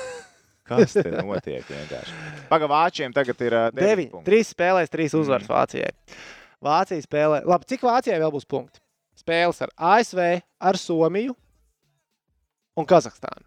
Kas 0.67 0.97
te 0.97 1.05
notiek 1.23 1.63
vienkārši? 1.63 2.15
Pagaidām, 2.49 2.73
Vācijiem 2.73 3.13
tagad 3.15 3.39
ir 3.45 3.55
uh, 3.55 3.69
9. 3.71 4.09
9. 4.11 4.23
3 4.27 4.49
spēlēs, 4.49 4.91
3 4.91 5.15
uzvaras 5.21 5.47
Vācijai. 5.47 5.93
Vācija 6.63 7.05
spēlē. 7.05 7.43
Labi, 7.47 7.69
cik 7.69 7.85
Vācijai 7.87 8.17
vēl 8.19 8.33
būs 8.33 8.47
punkti? 8.49 8.81
Spēles 9.17 9.61
ar 9.63 9.71
ASV, 9.95 10.19
ar 10.59 10.79
Somiju 10.81 11.37
un 12.77 12.89
Kazahstānu. 12.89 13.45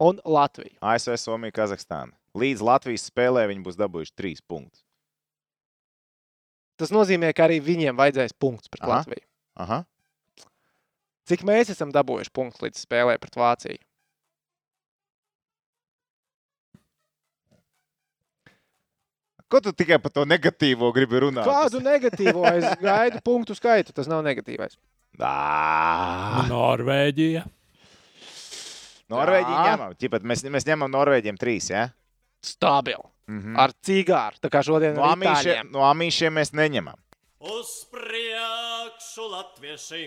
Un 0.00 0.22
Latviju. 0.24 0.78
ASV, 0.80 1.16
Somija, 1.20 1.56
Kazahstāna. 1.58 2.14
Līdz 2.38 2.62
Latvijas 2.64 3.08
spēlē 3.10 3.48
viņi 3.50 3.66
būs 3.66 3.80
dabūjuši 3.80 4.16
3 4.22 4.46
punktus. 4.48 4.84
Tas 6.80 6.94
nozīmē, 6.94 7.34
ka 7.36 7.44
arī 7.48 7.58
viņiem 7.60 7.98
vajadzēs 7.98 8.32
punktus 8.40 8.70
pret 8.72 8.86
Aha. 8.86 9.00
Latviju. 9.00 9.26
Aha. 9.60 9.82
Cik 11.28 11.42
mēs 11.46 11.74
esam 11.74 11.90
dabūjuši 11.92 12.32
punktus 12.32 12.62
līdz 12.64 12.86
spēlē 12.86 13.18
pret 13.20 13.36
Vāciju? 13.36 13.82
Ko 19.50 19.58
tu 19.58 19.72
tikai 19.74 19.98
par 19.98 20.12
to 20.14 20.22
negatīvo 20.30 20.92
gribi 20.94 21.18
runāt? 21.24 21.46
Kādu 21.48 21.80
negatīvo 21.82 22.44
es 22.52 22.68
gaidu 22.78 23.18
punktu 23.26 23.56
skaitu? 23.58 23.90
Tas 23.96 24.06
nav 24.10 24.22
negatīvais. 24.22 24.76
Ā, 25.18 26.44
Norvēģija. 26.46 27.42
Norvēģija 29.10 29.56
Jā. 29.56 29.72
ņemam. 29.72 29.96
Ķipat, 29.98 30.26
mēs, 30.30 30.44
mēs 30.54 30.68
ņemam 30.68 30.92
Norvēģiem 30.94 31.40
3. 31.40 31.56
Ja? 31.74 31.88
Stabili. 32.46 33.02
Mhm. 33.30 33.56
Ar 33.58 33.74
cigāru. 33.86 34.38
Tā 34.42 34.50
kā 34.50 34.62
šodien 34.66 34.94
No 34.98 35.06
amīšiem, 35.10 35.70
no 35.74 35.82
amīšiem 35.86 36.34
mēs 36.38 36.54
neņemam. 36.54 36.98
Uz 37.40 37.74
priekšu 37.90 39.26
latvieši! 39.34 40.02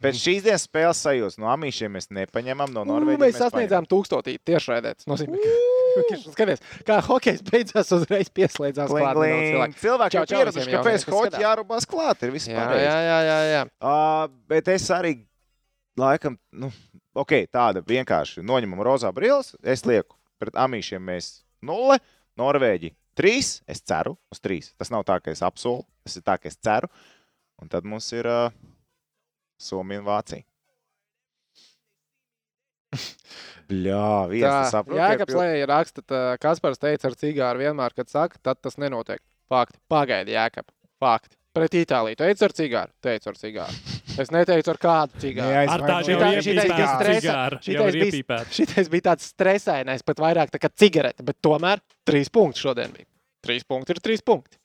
Pēc 0.00 0.16
šīs 0.16 0.44
dienas 0.46 0.64
spēles 0.64 1.00
sajūtas 1.04 1.36
no 1.40 1.50
amīšiem 1.52 1.92
mēs 1.92 2.08
nepaņemam. 2.16 2.72
No 2.72 2.86
Norvēģijas 2.88 3.20
Mēs 3.20 3.40
sasniedzām 3.42 3.88
tūkstotīti 3.90 4.40
tiešraidē. 4.48 4.94
Tas 4.96 5.08
nozīmē, 5.10 5.36
ka 5.36 5.79
skaties, 6.34 6.62
kā 6.86 6.98
hokejs 7.06 7.42
beidzās 7.46 7.90
uzreiz 7.96 8.30
pieslēdzās 8.34 8.92
klāt. 8.92 9.74
Cilvēki 9.80 10.18
jau 10.18 10.24
pieraduši, 10.30 10.70
ka 10.74 10.82
pēc 10.86 11.04
skatās. 11.06 11.40
jārubās 11.42 11.88
klāt. 11.90 12.22
Ir 12.26 12.34
viss 12.34 12.48
Jā, 12.50 12.60
pareizi. 12.60 12.86
jā, 12.86 12.96
jā, 13.08 13.18
jā, 13.28 13.38
jā. 13.54 13.62
Uh, 13.80 14.24
bet 14.50 14.70
es 14.74 14.86
arī 14.94 15.16
laikam, 16.00 16.38
nu, 16.52 16.70
ok, 17.18 17.36
tāda 17.52 17.82
vienkārši 17.86 18.44
noņemam 18.46 18.82
rozā 18.86 19.10
brilles. 19.14 19.54
Es 19.62 19.84
lieku 19.88 20.16
pret 20.40 20.56
amīšiem 20.56 21.02
mēs 21.04 21.40
nulle, 21.66 21.98
Norvēģi 22.40 22.94
trīs. 23.18 23.58
Es 23.68 23.82
ceru 23.84 24.14
uz 24.32 24.40
trīs. 24.40 24.70
Tas 24.80 24.88
nav 24.92 25.04
tā, 25.08 25.18
ka 25.20 25.32
es 25.34 25.42
apsolu. 25.44 25.84
Tas 26.06 26.16
ir 26.16 26.24
tā, 26.24 26.38
ka 26.40 26.48
es 26.48 26.56
ceru. 26.56 26.88
Un 27.60 27.68
tad 27.68 27.84
mums 27.84 28.06
ir 28.16 28.24
uh, 28.30 28.48
Somija 29.60 30.00
un 30.00 30.06
Vācija. 30.06 30.46
Bļā, 33.70 34.28
viens 34.30 34.44
tas 34.50 34.72
saprot. 34.74 34.96
Jā, 34.98 35.08
ka 35.14 35.24
kāpēc 35.24 35.36
Lēja 35.40 35.66
raksta, 35.70 36.02
ka 36.10 36.20
Kaspars 36.42 36.80
teica 36.82 37.06
ar 37.10 37.14
cigāru 37.20 37.62
vienmēr, 37.64 37.94
kad 37.96 38.10
saka, 38.10 38.38
tad 38.42 38.60
tas 38.62 38.76
nenotiek. 38.82 39.20
Fakti. 39.50 39.78
Pagaidi, 39.90 40.34
Jēkab. 40.36 40.66
Fakti. 41.02 41.36
Pret 41.54 41.72
Itāliju. 41.74 42.14
Teicu 42.20 42.44
ar 42.46 42.52
cigāru. 42.54 42.92
Teicu 43.02 43.28
ar 43.32 43.38
cigāru. 43.40 43.78
Es 44.22 44.28
neteicu 44.30 44.70
ar 44.70 44.78
kādu 44.78 45.18
cigāru. 45.22 45.50
Neaiz- 45.50 45.70
Ar 45.74 45.80
tādu 45.88 46.10
jau. 46.12 46.18
Šitais 48.54 48.90
bija 48.92 49.06
tāds 49.10 49.26
stresainais, 49.32 50.04
pat 50.06 50.16
vairāk 50.22 50.50
tā 50.54 50.60
kā 50.62 50.70
cigarete, 50.70 51.24
bet 51.26 51.40
tomēr 51.42 51.80
trīs 52.06 52.30
punkti 52.30 52.62
šodien 52.62 52.92
bija. 52.94 53.06
Trīs 53.42 53.64
punkti 53.66 53.90
ir 53.96 54.02
trīs 54.04 54.22
punkti. 54.22 54.58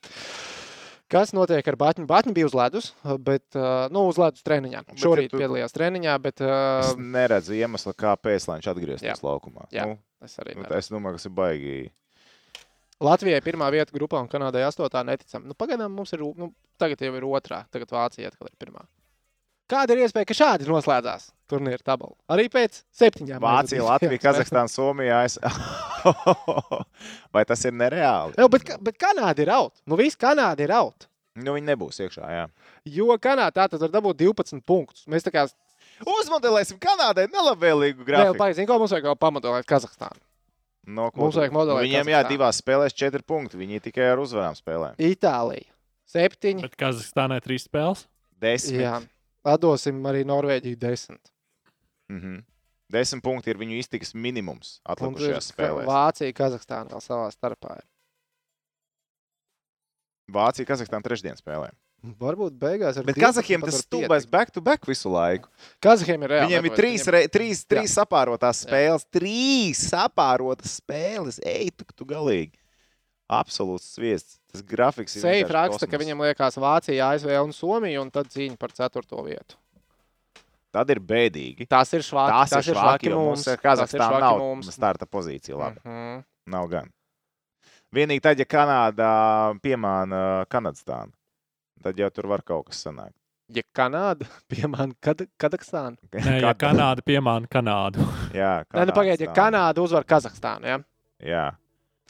Kas 1.11 1.31
notiek 1.37 1.67
ar 1.69 1.75
Batņu? 1.77 2.07
Batņu 2.09 2.33
bija 2.33 2.47
uz 2.49 2.55
ledus, 2.57 2.87
bet, 3.21 3.43
uh, 3.53 3.85
nu, 3.93 4.07
uz 4.09 4.17
ledus 4.17 4.41
treniņā. 4.45 4.79
Bet 4.87 4.97
Šorīt 5.03 5.27
ja 5.29 5.33
tu- 5.35 5.41
piedalījās 5.43 5.75
treniņā, 5.75 6.15
bet 6.23 6.41
Es 6.41 6.93
uh, 6.95 6.97
neredzu 6.97 7.53
iemeslu, 7.53 7.93
kāpēc 7.93 8.47
viņš 8.49 8.69
atgrieztos 8.73 9.05
Jā. 9.05 9.17
laukumā. 9.21 9.67
Jā. 9.75 9.85
Nu, 9.85 9.99
es 10.25 10.33
arī. 10.41 10.55
nu, 10.57 10.63
neredzu. 10.65 10.79
es 10.81 10.89
domāju, 10.89 11.13
ka 11.13 11.21
tas 11.21 11.29
ir 11.29 11.35
baigi. 11.37 11.75
Latvijai 13.05 13.41
pirmā 13.43 13.67
vieta 13.75 13.91
grupā 13.93 14.21
un 14.23 14.29
Kanādai 14.31 14.63
astotā 14.65 15.03
neticam. 15.05 15.43
Nu, 15.45 15.53
pagaidām 15.53 15.91
mums 15.93 16.13
ir, 16.15 16.23
nu, 16.39 16.53
tagad 16.79 17.01
jau 17.03 17.13
ir 17.19 17.27
otrā, 17.27 17.65
tagad 17.69 17.91
Vācija 17.91 18.31
atkal 18.31 18.47
ir 18.49 18.55
pirmā. 18.57 18.85
Kāda 19.71 19.95
ir 19.95 20.03
iespēja, 20.05 20.27
ka 20.29 20.35
šādi 20.37 20.67
noslēdzās 20.69 21.31
turnīra 21.49 21.81
tabula? 21.81 22.13
Arī 22.29 22.45
pēc 22.53 22.83
septiņām. 22.93 23.41
Vācija, 23.41 23.81
Latvija. 23.87 24.21
Kazahstāna, 24.27 24.69
Somija. 24.69 25.23
Es... 25.25 25.39
Vai 27.33 27.43
tas 27.49 27.65
ir 27.65 27.73
nereāli? 27.73 28.37
Jā, 28.37 28.47
bet, 28.51 28.69
bet 28.85 28.99
Kanāda 29.01 29.41
ir 29.41 29.51
out. 29.55 29.73
Nu, 29.89 29.97
viss 29.99 30.19
Kanāda 30.21 30.61
ir 30.65 30.73
out. 30.75 31.07
Nu, 31.35 31.55
viņi 31.57 31.67
nebūs 31.73 31.97
iekšā. 32.05 32.29
Jā. 32.31 32.45
Jo 32.85 33.17
Kanādā 33.21 33.65
tā 33.65 33.67
tad 33.73 33.87
var 33.87 33.95
dabūt 33.97 34.21
12 34.21 34.61
punktus. 34.65 35.07
Mēs 35.11 35.25
tā 35.25 35.33
kā 35.33 35.47
Uzmodelēsim 36.03 36.77
Kanādai 36.81 37.25
nelabvēlīgu 37.31 38.03
Vēl 38.03 38.07
grafiku. 38.09 38.39
pagaidām, 38.39 38.67
ko 38.67 38.79
mums 38.81 38.93
vajag 38.95 39.17
pamodelēt 39.19 39.67
Kazahstānu. 39.69 40.19
No, 40.85 41.07
ko 41.09 41.23
Mums 41.23 41.37
vajag 41.39 41.55
modelēt 41.55 41.87
Viņiem 41.87 42.11
jā, 42.11 42.19
divās 42.29 42.59
spēlēs 42.61 42.93
četri 42.93 43.23
punkti. 43.25 43.57
Viņi 43.57 43.81
tikai 43.87 44.11
ar 44.11 44.21
uzvarām 44.21 44.57
spēlē. 44.57 44.91
Itālija. 45.01 45.65
Septiņi. 46.11 46.61
Bet 46.67 46.75
Kazahstānai 46.77 47.39
trīs 47.41 47.65
spēles. 47.65 48.05
Desmit. 48.43 48.83
Jā. 48.83 48.99
Atdosim 49.45 50.01
arī 50.09 50.25
Norvēģiju 50.27 50.79
desmit. 50.81 51.31
Mhm. 52.11 52.43
Desmit 52.91 53.23
punkti 53.25 53.49
ir 53.49 53.57
viņu 53.57 53.79
iztikas 53.81 54.13
minimums 54.13 54.75
ir 54.77 54.91
atlikušajās 54.93 55.47
spēlēs. 55.53 55.87
Vācija, 55.89 56.33
Kazahstāna 56.37 56.93
vēl 56.93 57.01
savā 57.01 57.31
starpā. 57.33 57.79
ir. 57.79 57.87
Vācija, 60.35 60.67
Kazahstāna 60.69 61.05
trešdien 61.05 61.37
spēlē. 61.39 61.71
Varbūt 62.21 62.53
beigās 62.61 62.99
ar 62.99 63.05
Bet 63.07 63.17
12 63.17 63.23
Kazahiem 63.23 63.63
tas 63.65 63.79
stulbais 63.81 64.27
back 64.29 64.51
to 64.53 64.61
back 64.61 64.85
visu 64.85 65.09
laiku. 65.09 65.49
Kazahiem 65.81 66.25
ir 66.27 66.33
reāli. 66.35 66.51
Viņiem 66.51 66.67
ir 66.69 66.75
trīs, 66.77 67.05
re, 67.09 67.23
trīs, 67.31 67.63
trīs 67.65 67.95
sapārotās 67.97 68.61
spēles. 68.65 69.07
Trīs 69.09 69.81
sapārotas 69.89 70.77
spēles. 70.81 71.39
Ej, 71.41 71.71
tu, 71.73 71.87
tu 71.97 72.05
galīgi. 72.09 72.53
Absolūts 73.31 73.95
sviests. 73.95 74.39
Tas 74.53 74.61
grafiks 74.61 75.15
ir. 75.17 75.23
Seif 75.23 75.49
raksta, 75.49 75.87
ka 75.87 75.91
kosmos. 75.95 76.03
viņam 76.05 76.19
liekas 76.27 76.57
Vācija, 76.61 77.07
ASV 77.15 77.31
un 77.41 77.53
Somija, 77.57 78.01
un 78.03 78.11
tad 78.13 78.29
cīņa 78.29 78.57
par 78.61 78.71
ceturto 78.77 79.23
vietu. 79.25 79.57
Tad 80.75 80.89
ir 80.91 80.99
bēdīgi. 80.99 81.65
Tas 81.71 81.91
ir 81.95 82.03
švaki. 82.03 82.35
Tas, 82.35 82.51
tas 82.51 82.67
ir 82.67 82.75
švaki, 82.75 83.09
jo 83.09 83.21
mums 83.31 83.45
ir 83.47 83.57
Kazahstāna 83.63 84.09
švaki 84.11 84.21
nav 84.25 84.39
mums. 84.43 84.69
starta 84.75 85.07
pozīcija. 85.07 85.57
Labi. 85.57 85.79
Mhm. 85.85 86.23
Nav 86.51 86.67
gan. 86.69 86.91
Vienīgi 87.95 88.21
tad, 88.21 88.39
ja 88.39 88.45
Kanādā 88.45 89.11
piemāna 89.63 90.45
Kanadstānu, 90.51 91.13
tad 91.81 91.97
jau 91.97 92.09
tur 92.11 92.27
var 92.27 92.43
kaut 92.43 92.67
kas 92.69 92.83
sanākt. 92.85 93.15
Ja 93.55 93.61
Kanāda 93.77 94.25
piemāna 94.51 94.93
kad, 95.01 95.21
Kazahstānu. 95.39 95.97
Nē, 96.11 96.41
ja 96.43 96.53
Kanāda 96.53 97.01
piemāna 97.05 97.47
Kanādu. 97.47 98.03
Jā, 98.35 98.65
Nē, 98.73 98.85
nu 98.89 98.93
pagaidiet, 98.93 99.29
ja. 99.29 99.33
Kanāda 99.37 99.81
uzvar 99.85 100.03
Kazahstānu. 100.03 100.65
Ja? 100.67 100.79
Jā. 101.23 101.45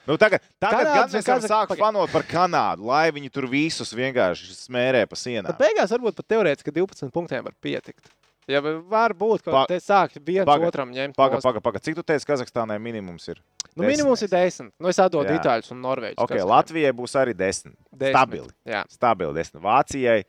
Nu, 0.06 0.18
tagad 0.22 0.44
tagad 0.62 0.86
Kanādas 0.86 1.26
gan 1.26 1.40
mēs 1.42 1.50
sākt 1.50 1.72
pagaid. 1.72 1.82
fanot 1.82 2.12
par 2.14 2.24
Kanādu, 2.30 2.86
lai 2.86 3.10
viņi 3.16 3.32
tur 3.34 3.48
visus 3.50 3.94
vienkārši 3.98 4.54
smērē 4.54 5.06
pa 5.10 5.16
sienām. 5.18 5.50
Tad 5.50 5.58
beigās 5.64 5.90
varbūt 5.96 6.16
pat 6.20 6.28
teorētiski 6.30 6.72
12 6.76 7.10
punktiem 7.16 7.44
var 7.48 7.56
pietikt. 7.62 8.12
Ja 8.48 8.60
var 8.62 9.16
būt, 9.18 9.42
ka 9.42 9.52
Pa- 9.52 9.66
te 9.66 9.80
sāk 9.82 10.20
viens 10.22 10.46
paga- 10.46 10.68
otram 10.68 10.92
ņemt. 10.94 11.16
Paga, 11.18 11.40
nost. 11.40 11.44
paga, 11.48 11.60
paga. 11.66 11.80
Cik 11.82 11.96
tu 11.98 12.04
teici, 12.04 12.28
Kazahstānai 12.30 12.78
minimums 12.80 13.26
ir? 13.28 13.40
Nu, 13.76 13.84
minimums 13.88 14.22
ir 14.22 14.30
10. 14.30 14.70
Nu, 14.80 14.88
es 14.88 15.00
atdodu. 15.02 15.34
Itāļus 15.34 15.72
un 15.74 15.82
Norvēģus. 15.82 16.22
Ok, 16.22 16.36
Latvijai 16.46 16.92
būs 16.94 17.18
arī 17.18 17.34
10. 17.34 17.74
Stabili. 17.98 18.54
Jā. 18.64 18.84
Stabili 18.88 19.34
10. 19.34 19.58
Vācijai 19.66 20.24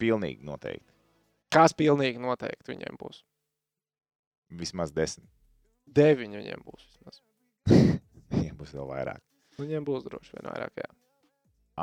pilnīgi 0.00 0.42
noteikti. 0.42 0.82
Kas 1.54 1.72
pilnīgi 1.72 2.18
noteikti 2.18 2.74
viņiem 2.74 2.98
būs? 2.98 3.22
Vismaz 4.50 4.90
10. 4.90 5.22
9 5.94 6.34
viņiem 6.34 6.66
būs. 6.66 6.82
Vismaz. 6.90 7.20
Viņiem 8.30 8.56
būs 8.58 8.74
vēl 8.76 8.86
vairāk. 8.90 9.22
Viņiem 9.58 9.86
būs 9.86 10.04
droši 10.06 10.36
vien 10.36 10.48
vairāk. 10.50 10.80
Jā. 10.80 10.90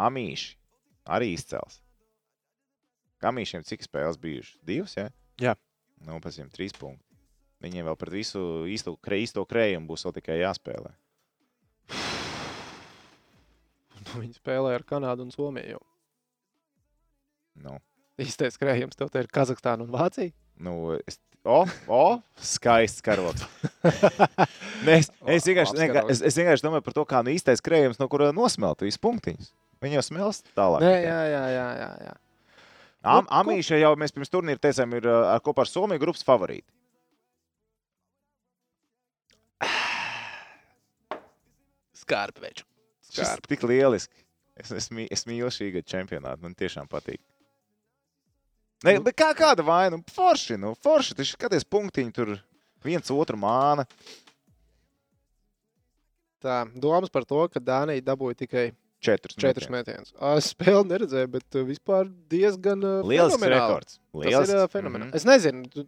Amīši 0.08 0.56
arī 1.18 1.34
izcels. 1.36 1.82
Kamīšiem 3.24 3.66
cik 3.66 3.84
spēles 3.86 4.20
bijušas? 4.22 4.60
Divas, 4.68 4.94
jā? 4.98 5.10
Jā. 5.42 5.56
Nu, 6.06 6.20
pēc 6.22 6.38
tam 6.42 6.50
trīs 6.54 6.76
punkti. 6.78 7.04
Viņiem 7.66 7.88
vēl 7.90 7.98
pret 7.98 8.14
visu 8.14 8.42
īsto, 8.70 8.94
kre, 9.02 9.18
īsto 9.24 9.42
krējumu 9.50 9.90
būs 9.90 10.06
vēl 10.06 10.14
tikai 10.20 10.40
jāspēlē. 10.44 10.92
Nu, 14.08 14.22
viņi 14.22 14.38
spēlē 14.38 14.76
ar 14.78 14.86
Kanādu 14.88 15.26
un 15.26 15.34
Somiju. 15.34 15.82
Nu, 17.66 17.80
Īstais 18.22 18.58
krējums 18.58 18.98
tev 18.98 19.10
te 19.14 19.22
ir 19.22 19.28
Kazahstāna 19.34 19.86
un 19.86 19.92
Vācija. 19.94 20.34
nu, 20.62 20.96
es, 21.10 21.20
o, 21.48 21.60
o, 21.88 22.02
skaists 22.44 23.02
karoks. 23.06 23.46
Nē, 24.86 24.98
es, 25.00 25.08
es, 25.26 25.48
vienkārši, 25.48 25.78
vienkār- 25.80 26.10
es, 26.14 26.20
es 26.28 26.36
vienkārši 26.38 26.66
domāju 26.68 26.84
par 26.90 26.96
to, 27.00 27.04
kā 27.10 27.22
nu 27.26 27.32
īstais 27.34 27.64
krējums, 27.66 27.98
no 28.02 28.08
kura 28.12 28.30
nosmelt 28.36 28.84
visus 28.86 29.00
punktiņus. 29.04 29.54
Viņi 29.84 29.98
jau 30.00 30.04
smelst 30.08 30.50
tālāk. 30.58 30.82
Nē, 30.84 30.94
jā, 31.06 31.20
jā, 31.32 31.44
jā. 31.56 31.68
jā, 31.82 31.90
jā. 32.10 32.16
Am, 33.08 33.24
Nu, 33.24 33.30
Amīša 33.40 33.78
jau 33.80 33.92
mēs 34.02 34.12
pirms 34.16 34.32
turnīra 34.34 34.60
teicām, 34.60 34.90
ir 34.98 35.06
ar 35.08 35.40
kopā 35.46 35.64
ar 35.64 35.70
Somiju 35.72 36.02
grupas 36.02 36.26
favorīti. 36.28 36.68
Skārbi 42.02 42.44
veču. 42.44 42.66
Šis 43.08 43.20
ir 43.22 43.26
Skārbi. 43.30 43.48
tik 43.54 43.64
lieliski. 43.70 44.24
Es, 44.58 44.72
es, 44.74 44.88
mī- 44.94 45.08
es 45.14 45.24
mīlu 45.30 45.50
šī 45.54 45.70
gada 45.76 45.88
čempionātu. 45.94 46.42
Man 46.44 46.56
tiešām 46.58 46.88
patīk. 46.90 47.22
Ne, 48.86 48.94
Nu- 49.00 49.04
bet 49.08 49.16
kā, 49.18 49.32
kāda 49.34 49.64
vaina? 49.66 49.98
Nu, 49.98 50.04
forši, 50.14 50.58
nu, 50.62 50.76
forši. 50.76 51.16
Tas 51.18 51.32
skaties 51.34 51.64
punktiņi 51.66 52.14
tur 52.14 52.36
viens 52.86 53.10
otru 53.12 53.38
māna. 53.42 53.86
Tā, 56.44 56.66
domas 56.78 57.10
par 57.10 57.26
to, 57.26 57.48
ka 57.50 57.60
Dānija 57.60 58.04
dabūja 58.06 58.38
tikai 58.44 58.68
Četrus. 59.02 59.36
četrus 59.38 59.70
metienus. 59.70 60.14
Es 60.38 60.52
spēli 60.54 60.84
neredzēju, 60.90 61.30
bet 61.34 61.58
uh, 61.58 61.64
vispār 61.66 62.08
diezgan 62.30 62.82
uh, 62.86 63.02
fenomenāli. 63.06 63.54
rekords. 63.54 63.98
Tas 63.98 64.22
Lielisks. 64.26 64.54
ir 64.54 64.62
uh, 64.62 64.70
fenomenāli. 64.74 65.08
Mhm. 65.08 65.08
Mm 65.08 65.12
-hmm. 65.12 65.16
Es 65.16 65.26
nezinu. 65.26 65.88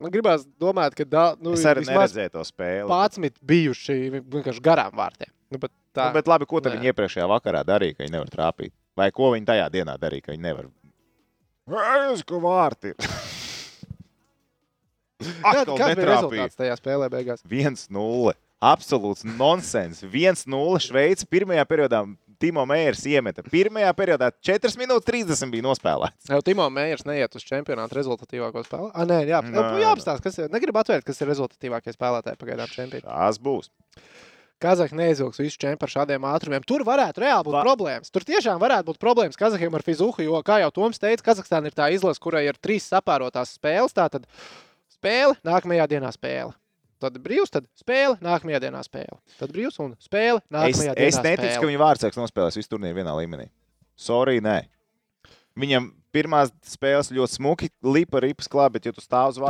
Man 0.00 0.10
gribās 0.10 0.46
domāt, 0.58 0.94
ka 0.96 1.04
da, 1.04 1.34
nu, 1.40 1.50
vismaz 1.50 1.90
neredzēju 1.90 2.30
to 2.30 2.44
spēli. 2.44 2.88
11 2.88 3.38
bijuši 3.42 4.22
vienkārši 4.26 4.60
garām 4.62 4.94
vārtiem. 4.96 5.30
Nu, 5.50 5.58
bet 5.58 5.70
tā, 5.94 6.06
Nu, 6.06 6.12
bet 6.14 6.26
labi, 6.26 6.46
ko 6.46 6.60
viņi 6.60 6.90
iepriekšējā 6.92 7.26
vakarā 7.28 7.64
darīja, 7.64 7.96
ka 7.96 8.02
viņi 8.04 8.12
nevar 8.12 8.28
trāpīt? 8.28 8.72
Vai 8.96 9.10
ko 9.10 9.30
viņi 9.34 9.46
tajā 9.46 9.68
dienā 9.70 9.98
darīja, 9.98 10.22
ka 10.22 10.32
viņi 10.32 10.42
nevar? 10.42 10.66
Es 12.10 12.22
ko 12.26 12.40
vārti. 12.42 12.94
Kād, 15.20 15.34
Atkal 15.50 15.76
kāds 15.76 15.98
bija 15.98 16.08
rezultāts 16.08 16.58
tajā 16.58 16.78
spēlē 16.80 17.10
beigās? 17.12 17.44
1-0. 17.44 18.32
Absolūts 18.60 19.24
nonsens. 19.24 20.02
1-0 20.04 20.82
Šveice 20.84 21.28
pirmajā 21.28 21.64
periodā. 21.68 22.04
Timo 22.40 22.62
Mērs 22.64 23.02
iemeta. 23.04 23.44
Pirmajā 23.52 23.90
periodā 23.92 24.30
4 24.48 24.72
minūtes 24.80 25.04
30 25.10 25.52
bija 25.52 25.64
nospēlēts. 25.66 26.30
Jau 26.32 26.38
Timo 26.44 26.64
Mējers 26.72 27.04
neiet 27.04 27.36
uz 27.36 27.44
čempionāta 27.44 27.98
rezultatīvāko 27.98 28.62
spēli. 28.64 28.88
Ah, 28.94 29.04
nē, 29.04 29.18
jā, 29.28 29.42
jā, 29.44 29.52
nē. 29.52 29.64
jāapstāsta, 29.82 30.24
kas 30.24 30.40
ir. 30.40 30.48
Negribu 30.52 30.80
atvērt, 30.80 31.04
kas 31.04 31.20
ir 31.20 31.28
rezultatīvākie 31.28 31.92
spēlētāji 31.92 32.40
pagaidām 32.40 32.72
čempionātā. 32.72 33.12
Tas 33.12 33.40
būs. 33.44 33.68
Kazahstāna 34.60 35.00
neizvilks 35.06 35.40
visu 35.40 35.56
čempionu 35.58 35.86
ar 35.88 35.92
šādiem 35.94 36.26
ātrumiem. 36.30 36.64
Tur 36.68 36.84
varētu 36.84 37.22
reāli 37.24 37.46
būt 37.48 37.56
Va- 37.56 37.62
problēmas. 37.64 38.10
Tur 38.12 38.26
tiešām 38.28 38.60
varētu 38.60 38.90
būt 38.90 38.98
problēmas 39.00 39.38
Kazahiem 39.40 39.74
ar 39.78 39.82
fizuhu, 39.86 40.20
jo, 40.26 40.40
kā 40.44 40.58
jau 40.60 40.70
Toms 40.76 40.98
teica, 41.00 41.24
Kazahstāna 41.30 41.66
ir 41.70 41.76
tā 41.78 41.88
izlase, 41.94 42.20
kurai 42.20 42.44
ir 42.48 42.58
trīs 42.60 42.84
sapārotās 42.92 43.54
spēles. 43.56 43.94
Tātad 43.96 44.26
spēle, 44.92 45.36
nākamajā 45.46 45.86
dienā 45.94 46.12
spēle. 46.12 46.52
Tad 47.00 47.16
brīvs, 47.24 47.48
tad 47.48 47.64
spēle, 47.80 48.18
nākamajā 48.20 48.60
dienā 48.60 48.82
spēle. 48.84 49.16
Tad 49.40 49.48
brīvs 49.56 49.78
un 49.80 49.94
spēle, 49.96 50.42
Es, 50.44 50.52
nākamajā 50.52 50.92
dienā 50.98 51.06
es 51.08 51.16
neticu, 51.24 51.46
ka 51.48 51.54
spēle. 51.56 51.70
viņi 51.70 51.80
vārdsargs 51.80 52.18
nospēlēs 52.20 52.58
visu 52.60 52.68
turnīru 52.74 52.98
vienā 53.00 53.14
līmenī. 53.16 53.46
Sorry, 53.96 54.40
nē. 54.44 54.58
Viņam 55.56 55.94
pirmās 56.14 56.52
spēles 56.66 57.10
ļoti 57.14 57.36
smuki, 57.38 57.68
lipa 57.86 58.20
ripas 58.24 58.48
klāt, 58.50 58.74
bet, 58.76 58.86
ja 58.88 58.92
tu 58.96 59.02
stāv 59.04 59.32
uz 59.32 59.40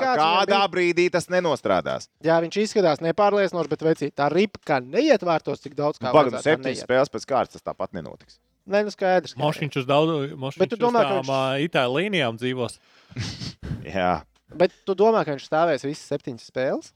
kāds 0.00 0.20
viņam 0.20 0.40
kādā 0.44 0.60
brīdī 0.72 1.06
tas 1.12 1.28
nenostrādās. 1.32 2.08
Jā, 2.24 2.38
viņš 2.44 2.58
izskatās 2.64 3.02
nepārliecinoši, 3.04 3.72
bet 3.72 3.84
vecīt, 3.86 4.14
tā 4.18 4.28
ripa, 4.32 4.60
kā 4.72 4.80
neiet 4.84 5.24
vārtos 5.26 5.64
tik 5.64 5.76
daudz, 5.78 6.00
kā 6.00 6.10
Pagaidām, 6.10 6.36
vajadzētu, 6.36 6.42
tā 6.42 6.50
septiņas 6.50 6.84
spēles 6.86 7.14
pēc 7.14 7.28
kārtas 7.30 7.58
tas 7.58 7.66
tāpat 7.66 7.96
nenotiks. 7.96 8.40
Nē, 8.64 8.80
nu 8.86 8.92
skaidrs. 8.92 9.34
Mošiņš 9.36 9.80
uz 9.82 9.88
daudz, 9.88 10.12
Bet 10.30 10.38
mošiņš 10.40 10.70
tu 10.72 10.76
uz 10.78 10.82
domā, 10.86 11.02
ka 11.04 11.16
tām 11.18 11.26
viņš- 11.28 11.64
itāļu 11.68 11.98
līnijām 11.98 12.38
dzīvos. 12.40 12.78
Jā. 13.96 14.12
Bet 14.54 14.72
tu 14.86 14.94
domā, 14.96 15.24
ka 15.26 15.34
viņš 15.34 15.48
stāvēs 15.50 15.84
visas 15.84 16.06
septiņas 16.08 16.48
spēles? 16.48 16.92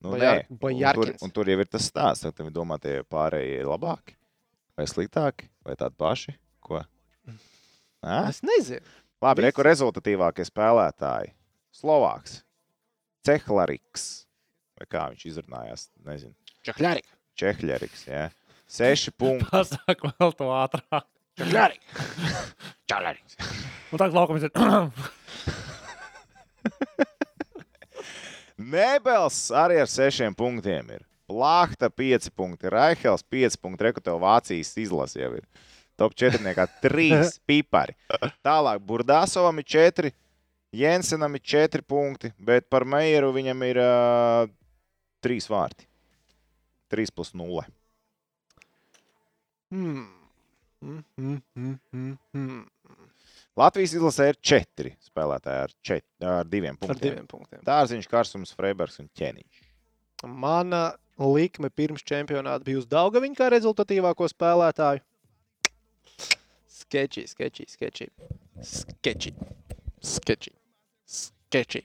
Nu, 0.00 0.14
Bajar- 0.14 0.44
nē. 0.46 0.60
un, 0.70 0.94
tur, 0.96 1.10
un 1.26 1.32
tur 1.34 1.50
jau 1.50 1.58
ir 1.60 1.68
tas 1.68 1.88
stāsts, 1.90 2.30
ka 2.30 2.44
viņi 2.44 2.54
domā, 2.54 2.78
tie 2.80 3.00
pārējie 3.04 3.58
ir 3.64 3.68
labāki 3.68 4.14
vai 4.78 4.86
sliktāki 4.88 5.50
vai 5.66 5.74
tādi 5.76 5.98
paši. 6.00 6.36
Nā? 8.04 8.20
Es 8.30 8.40
nezinu. 8.46 8.80
Labi, 9.20 9.44
reku 9.44 9.64
rezultatīvākie 9.66 10.46
spēlētāji. 10.48 11.34
Slovāks, 11.76 12.40
Cehlariks, 13.26 14.06
vai 14.80 14.86
kā 14.90 15.02
viņš 15.12 15.26
izrunājās, 15.28 15.86
nezinu, 16.08 16.34
Čakļāri. 16.66 17.04
Čehļeriks, 17.40 18.02
jā. 18.08 18.26
Seši 18.70 19.12
punkti. 19.16 19.48
Pasāk 19.48 20.02
vēl 20.04 20.32
to 20.36 20.48
ātrāk. 20.52 21.06
Čakļāri. 21.40 21.78
Čehļeriks. 22.90 23.38
Un 23.90 24.02
tā 24.02 24.08
laukums 24.12 24.44
ir. 24.44 24.52
Nebels 28.74 29.38
arī 29.56 29.80
ar 29.80 29.88
sešiem 29.88 30.36
punktiem 30.36 30.92
ir. 30.98 31.06
Plāhta 31.30 31.88
5 31.94 32.28
punkti, 32.36 32.68
Raihels 32.72 33.22
5 33.24 33.56
punkti, 33.62 33.86
Reku 33.86 34.02
tev 34.04 34.18
Vācijas 34.20 34.74
izlase 34.82 35.22
jau 35.22 35.32
ir. 35.38 35.46
Top 36.00 36.16
4, 36.16 36.40
3 36.80 37.20
pipari. 37.48 37.96
Tālāk 38.46 38.80
Burdāsovam 38.88 39.60
ir 39.60 39.66
4, 39.68 40.12
Jensenam 40.80 41.34
ir 41.36 41.42
4 41.44 41.84
punkti, 41.84 42.30
bet 42.40 42.68
par 42.72 42.86
Meijeru 42.88 43.34
viņam 43.36 43.66
ir 43.68 43.80
uh, 43.82 44.46
3 45.26 45.50
vārti. 45.52 45.84
3 46.90 47.12
plus 47.14 47.34
0. 47.36 47.66
Hmm. 49.70 50.08
Hmm, 50.80 51.02
hmm, 51.18 51.36
hmm, 51.54 51.74
hmm, 51.92 52.14
hmm. 52.32 52.62
Latvijas 53.60 53.92
izlasē 53.98 54.30
ir 54.32 54.38
4 54.40 54.94
spēlētāji 55.10 55.64
ar, 55.66 55.74
čet, 55.84 56.06
ar 56.24 56.48
2 56.48 56.70
Ar 56.70 56.78
punktiem. 56.80 57.02
diviem 57.02 57.28
punktiem. 57.28 57.60
Dārziņš, 57.66 58.08
Karsums, 58.08 58.54
Freibergs 58.56 58.96
un 59.02 59.10
Ķeniņš. 59.20 59.60
Mana 60.24 60.94
likme 61.20 61.68
pirms 61.68 62.04
čempionāta 62.06 62.64
bija 62.64 62.80
uz 62.80 62.88
Daugaviņu 62.88 63.36
kā 63.36 63.50
rezultatīvāko 63.52 64.28
spēlētāju. 64.32 65.04
Sketchy, 66.80 67.26
sketchy, 67.26 67.66
sketchy. 67.68 68.08
Sketchy. 68.62 69.34
Sketchy. 70.00 70.52
Sketchy. 71.04 71.84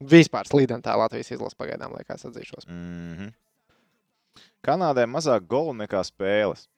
Vispār 0.00 0.48
slīdentā 0.48 0.94
Latvijas 0.96 1.28
izlase 1.34 1.58
pagaidām 1.60 1.92
liekas 1.98 2.24
atzīšos. 2.24 2.66
Mm 2.68 3.16
-hmm. 3.18 3.32
Kanādai 4.64 5.04
mazāk 5.06 5.46
golu 5.48 5.74
nekā 5.76 6.00
spēles. 6.04 6.68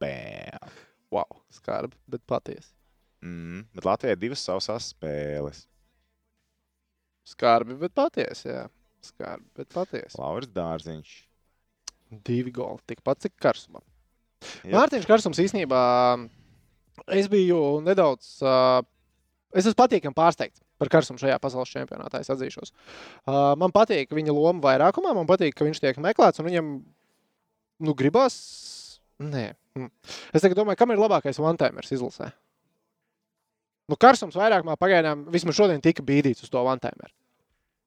Bam. 0.00 0.74
Wow, 1.10 1.40
skarbi, 1.50 1.96
bet 2.06 2.26
patiesi. 2.26 2.74
Mm, 3.22 3.64
bet 3.74 3.84
Latvijai 3.84 4.16
divas 4.16 4.42
sausās 4.42 4.90
spēles. 4.92 5.66
Skarbi, 7.26 7.74
bet 7.74 7.94
patiesi, 7.94 8.48
jā. 8.48 8.68
Skarbi, 9.00 9.46
bet 9.54 9.68
patiesi. 9.68 10.18
Lauris 10.18 10.48
Dārziņš. 10.48 11.28
Divi 12.26 12.50
goli, 12.50 12.82
tikpat 12.86 13.20
cik 13.20 13.34
karsumam. 13.42 13.82
Mārtiņš 14.72 15.08
Karsums 15.08 15.40
īstenībā 15.42 15.80
es 17.16 17.28
biju 17.32 17.80
nedaudz. 17.86 18.36
Uh, 18.44 18.80
es 19.54 19.64
esmu 19.64 19.78
patīkami 19.82 20.16
pārsteigts 20.16 20.62
par 20.76 20.90
Karsumu 20.92 21.20
šajā 21.20 21.38
pasaules 21.40 21.72
čempionātā. 21.72 22.20
Es 22.20 22.32
atzīšos. 22.32 22.74
Uh, 23.24 23.54
man 23.60 23.72
patīk 23.72 24.10
viņa 24.12 24.34
loma 24.36 24.60
vairākumā, 24.66 25.14
man 25.16 25.28
patīk, 25.28 25.56
ka 25.56 25.64
viņš 25.64 25.80
tiek 25.80 26.00
meklēts 26.04 26.42
un 26.42 26.50
viņam 26.50 26.72
nu, 27.86 27.94
gribās. 27.96 28.36
Nē, 29.22 29.54
Es 30.32 30.42
tagad 30.42 30.58
domāju, 30.58 30.78
kam 30.80 30.92
ir 30.92 31.00
labākais 31.00 31.38
one-timers 31.42 31.92
izlasē. 31.92 32.30
Nu, 33.86 33.98
Karsums 34.00 34.36
vairāk 34.38 34.66
mā 34.66 34.74
pagaidām, 34.80 35.26
vismaz 35.32 35.58
šodien 35.58 35.82
tika 35.84 36.04
bīdīts 36.06 36.46
uz 36.46 36.50
to 36.52 36.62
one-timeru. 36.62 37.12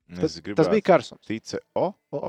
Tas, 0.09 0.35
Es 0.39 0.55
tas 0.57 0.67
bija 0.71 0.81
Karsums. 0.87 1.21
Tice, 1.27 1.59
o, 1.77 1.91
O, 2.09 2.17
o, 2.17 2.23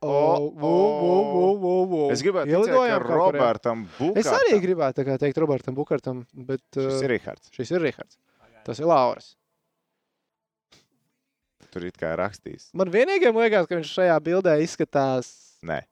o, 0.00 0.12
o, 0.56 0.70
o, 0.70 1.48
vo, 1.60 1.72
vo. 1.90 1.98
Es 2.14 2.22
gribētu 2.24 2.48
Ielidojām 2.48 3.02
ka 3.02 3.04
kur, 3.04 3.12
jā. 3.12 3.18
Robertam 3.18 3.82
Bukārtam. 3.98 4.16
Es 4.22 4.30
arī 4.32 4.60
gribētu 4.62 5.04
kā 5.04 5.18
teikt 5.20 5.40
Robertam 5.42 5.76
Bukartam, 5.76 6.22
bet 6.48 6.62
Šis 6.72 6.94
uh, 6.96 7.02
ir 7.04 7.12
Rihards. 7.12 7.50
šis 7.52 7.74
ir 7.76 7.84
Rihards. 7.84 8.16
Tas 8.64 8.80
ir 8.80 8.88
Lauris. 8.88 9.34
Tur 11.68 11.84
it 11.84 11.98
kā 12.00 12.14
ir 12.14 12.22
rakstījis. 12.22 12.70
Man 12.80 12.88
vienīgajam 12.94 13.36
liekas, 13.42 13.68
ka 13.68 13.76
viņš 13.76 13.90
šajā 13.98 14.16
bildē 14.24 14.56
izskatās. 14.64 15.28
Nē, 15.68 15.82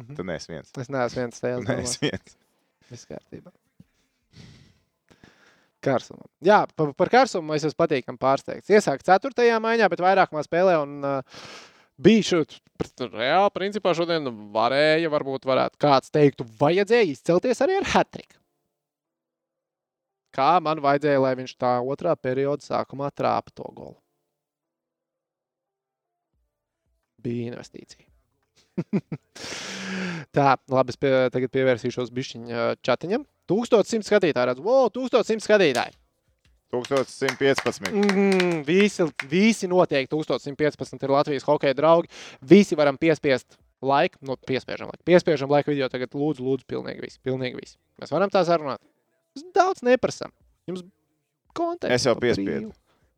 Mhm. 0.00 0.14
tu 0.16 0.22
neesi 0.24 0.48
viens. 0.54 0.70
Es 0.78 0.88
neesmu 0.88 1.20
viens 1.24 1.40
Tu 1.42 1.50
neesi 1.66 1.98
viens. 2.06 2.36
Viss 2.90 3.04
kārtībā. 3.10 3.50
Karsumam. 5.84 6.26
Jā, 6.44 6.62
par, 6.76 6.92
par 6.98 7.10
karsumu 7.12 7.54
es 7.56 7.64
esmu 7.64 7.78
patīkami 7.80 8.20
pārsteigts. 8.20 8.70
Iesāk 8.72 9.04
4. 9.06 9.46
maiņā, 9.64 9.88
bet 9.92 10.02
vairākumā 10.04 10.44
spēlē 10.44 10.76
un 10.82 10.98
uh, 11.06 11.46
bija 12.00 12.26
šeit. 12.32 12.58
Reāli, 13.00 13.52
principā 13.56 13.94
šodien 13.96 14.28
varēja, 14.54 15.10
varbūt 15.12 15.48
varētu 15.48 15.80
kāds 15.80 16.12
teiktu, 16.12 16.46
vajadzēja 16.60 17.08
izcelties 17.10 17.60
arī 17.64 17.80
ar 17.80 17.88
hatriku. 17.94 18.36
Kā 20.36 20.52
man 20.62 20.80
vajadzēja, 20.84 21.24
lai 21.24 21.34
viņš 21.40 21.56
tā 21.58 21.74
otrā 21.82 22.14
perioda 22.16 22.64
sākumā 22.64 23.10
trāpa 23.10 23.52
to 23.52 23.66
golu? 23.74 23.98
Bija 27.20 27.50
investīcija. 27.50 28.06
Tā, 30.36 30.54
labi, 30.70 30.94
es 30.94 31.00
pie, 31.00 31.12
tagad 31.34 31.52
pievērsīšos 31.54 32.12
bišķiņa 32.14 32.68
čatiņam. 32.86 33.26
1100 33.50 34.06
skatītāji 34.06 34.50
redz, 34.50 34.62
wow, 34.62 34.90
1100 34.94 35.42
skatītāji. 35.44 35.96
1115. 36.70 37.90
Mm, 37.90 38.60
visi, 38.66 39.06
visi 39.30 39.66
noteikti 39.70 40.14
1115 40.14 41.02
ir 41.02 41.10
Latvijas 41.10 41.46
hokeja 41.48 41.74
draugi. 41.74 42.10
Visi 42.46 42.78
varam 42.78 42.98
piespiest 43.00 43.58
laiku, 43.82 44.20
nu, 44.22 44.36
piespiežam 44.46 44.92
laiku. 44.92 45.02
Piespiežam 45.08 45.50
laiku 45.50 45.72
video 45.72 45.88
tagad, 45.90 46.14
lūdzu, 46.14 46.44
lūdzu, 46.46 46.68
pilnīgi 46.70 47.02
visi. 47.02 47.18
Pilnīgi 47.26 47.58
visi. 47.58 47.76
Mēs 48.00 48.14
varam 48.14 48.30
tā 48.30 48.44
sarunāt. 48.46 48.82
Mēs 49.34 49.48
daudz 49.56 49.82
neprasām. 49.86 50.30
Jums 50.70 50.84
konteksts. 51.58 51.96
Es 51.96 52.06
jau 52.06 52.14
piespiedu. 52.22 52.70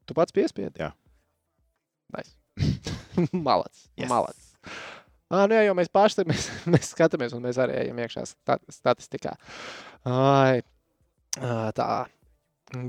Tu 0.08 0.16
pats 0.16 0.34
piespiedi? 0.34 0.80
Jā. 0.80 0.92
Nice. 2.16 2.32
Malacis. 3.46 3.88
Yes. 4.00 4.08
Yes. 4.08 4.80
Ah, 5.32 5.46
nu 5.48 5.56
jā, 5.56 5.62
jo 5.64 5.76
mēs 5.78 5.88
paši 5.92 6.26
mēs, 6.30 6.48
mēs 6.68 6.90
skatāmies, 6.92 7.32
un 7.36 7.44
mēs 7.46 7.60
arī 7.62 7.78
ejam 7.86 8.00
iekšā 8.04 8.26
sta 8.28 8.58
statistikā. 8.72 9.36
Ai, 10.08 10.60
tā. 11.76 11.92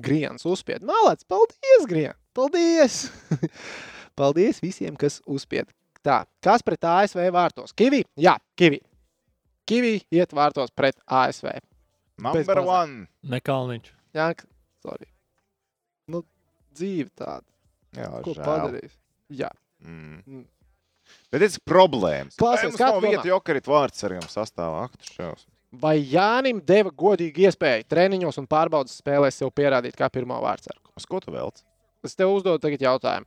Griens 0.03 0.45
uzspied. 0.47 0.83
Malacis, 0.87 1.27
paldies, 1.27 1.87
Grien! 1.89 2.15
Paldies! 2.35 3.05
paldies 4.19 4.61
visiem, 4.63 4.95
kas 4.99 5.19
uzspied. 5.27 5.71
Tā, 6.03 6.23
kas 6.43 6.63
pret 6.63 6.83
ASV 6.83 7.19
vārtos? 7.31 7.71
Kivi? 7.75 8.03
Jā, 8.19 8.35
Kivi. 8.59 8.81
Kivi 9.67 9.97
iet 10.11 10.35
vārtos 10.35 10.71
pret 10.75 10.97
ASV. 11.07 11.47
Number 12.23 12.59
one. 12.63 13.07
Nekalniņš. 13.23 13.91
Jā, 14.15 14.29
sorry. 14.83 15.07
Nu, 16.11 16.23
dzīve 16.75 17.09
tāda. 17.15 17.47
Jā, 17.95 18.09
Ko 18.25 18.33
žēl. 18.35 18.43
padarīs? 18.43 18.97
Jā. 19.33 19.49
Mm. 19.83 20.43
Bet 21.33 21.41
tas 21.41 21.57
ir 21.57 21.63
problēmas. 21.65 22.37
Klausies, 22.37 22.69
Mums 22.71 22.79
kā 22.79 22.87
nav 22.91 22.99
tu 22.99 23.07
vieta 23.07 23.21
domā? 23.23 23.31
jokarit 23.33 23.67
vārds 23.69 24.03
ar 24.05 24.15
jums 24.19 24.35
sastāvā. 24.37 24.83
Ak, 24.85 24.97
tu 25.01 25.09
šaus. 25.15 25.45
Vai 25.73 25.95
Jānim 26.05 26.59
deva 26.61 26.91
godīgu 26.93 27.47
iespēju 27.47 27.87
treniņos 27.89 28.37
un 28.37 28.45
pārbaudas 28.47 28.99
spēlēs 29.01 29.39
sev 29.41 29.49
pierādīt 29.57 29.95
kā 29.97 30.09
pirmo 30.13 30.37
vārdsargu? 30.43 30.91
Uz 30.97 31.07
ko 31.09 31.17
tu 31.23 31.33
velc? 31.33 31.63
Es 32.05 32.13
tev 32.19 32.29
uzdodu 32.35 32.61
tagad 32.61 32.83
jautājumu. 32.85 33.25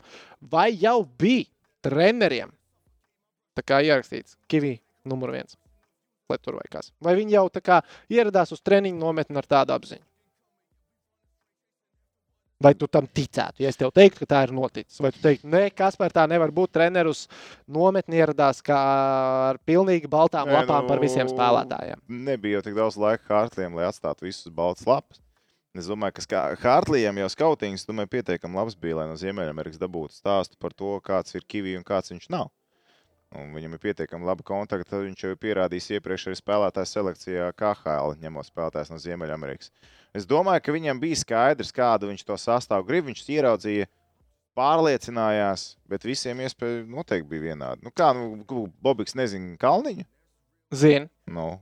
Vai 0.52 0.68
jau 0.78 1.00
bija 1.18 1.48
treneriem 1.82 2.52
tā 3.56 3.64
kā 3.66 3.80
ierakstīts 3.82 4.36
Kivī 4.46 4.76
numur 5.08 5.32
viens? 5.34 5.56
Lai 6.30 6.38
tur 6.42 6.54
vai 6.58 6.66
kas. 6.70 6.92
Vai 7.02 7.14
viņi 7.18 7.34
jau 7.38 7.46
tā 7.50 7.62
kā 7.62 7.80
ieradās 8.10 8.52
uz 8.54 8.62
treniņu 8.62 8.98
nometni 8.98 9.38
ar 9.38 9.46
tādu 9.46 9.74
apziņu? 9.74 10.02
Vai 12.62 12.72
tu 12.72 12.86
tam 12.88 13.04
ticētu? 13.04 13.60
Ja 13.60 13.68
es 13.68 13.76
tev 13.76 13.90
teiktu, 13.92 14.22
ka 14.22 14.30
tā 14.30 14.38
ir 14.46 14.52
noticis, 14.56 14.96
vai 15.04 15.10
tu 15.12 15.20
teiktu, 15.20 15.48
nē, 15.52 15.66
kas 15.76 15.98
par 16.00 16.14
tā 16.14 16.24
nevar 16.30 16.48
būt 16.56 16.72
treneris 16.72 17.26
nometni 17.68 18.16
ieradās 18.16 18.62
kā 18.64 18.78
ar 19.50 19.60
pilnīgi 19.68 20.08
baltām 20.08 20.48
Nē, 20.48 20.62
lapām 20.62 20.88
par 20.88 21.02
visiem 21.02 21.28
nu, 21.28 21.34
spēlētājiem? 21.34 22.00
Nebija 22.08 22.56
jau 22.56 22.64
tik 22.64 22.78
daudz 22.78 22.96
laika 23.00 23.28
Hārtliem, 23.28 23.76
lai 23.76 23.90
atstātu 23.90 24.24
visus 24.24 24.48
balts 24.48 24.88
lapas. 24.88 25.20
Es 25.76 25.90
domāju, 25.92 26.24
ka 26.24 26.46
Hārtlījam 26.62 27.20
jau 27.20 27.28
domāju, 27.90 28.12
pietiekami 28.16 28.56
labs 28.56 28.78
bija, 28.80 29.02
lai 29.02 29.10
no 29.10 29.20
Ziemeļamerikas 29.20 29.82
dabūtu 29.82 30.16
stāstu 30.16 30.56
par 30.56 30.72
to, 30.72 30.96
kāds 31.04 31.36
ir 31.36 31.44
Kivī 31.44 31.76
un 31.76 31.84
kāds 31.84 32.14
viņš 32.14 32.30
nav. 32.32 32.48
Un 33.34 33.50
viņam 33.56 33.74
ir 33.74 33.82
pietiekami 33.82 34.28
labi 34.28 34.44
kontakti. 34.46 34.86
Tad 34.88 35.02
viņš 35.02 35.24
jau 35.24 35.32
ir 35.34 35.40
pierādījis 35.42 35.90
iepriekš 35.96 36.28
arī 36.30 36.38
spēlētāju 36.38 36.90
selekcijā 36.92 37.50
KHL, 37.58 38.14
ņemot 38.22 38.48
spēlētājs 38.48 38.92
no 38.92 39.00
Ziemeļamerikas. 39.02 39.72
Es 40.16 40.28
domāju, 40.30 40.62
ka 40.62 40.74
viņam 40.76 41.02
bija 41.02 41.18
skaidrs, 41.20 41.74
kādu 41.74 42.12
viņš 42.12 42.24
to 42.24 42.38
sastāvu 42.40 42.86
grib. 42.88 43.08
Viņš 43.10 43.24
ieraudzīja, 43.34 43.90
pārliecinājās, 44.56 45.74
bet 45.90 46.06
visiem 46.06 46.40
iespēja 46.46 46.86
noteikti 46.88 47.28
bija 47.34 47.50
vienāda. 47.50 47.82
Nu, 47.84 47.92
kā 47.92 48.12
nu, 48.16 48.66
Bobiks 48.80 49.18
nezina 49.18 49.58
Kalniņu? 49.60 50.06
Zini. 50.72 51.10
Nu, 51.28 51.58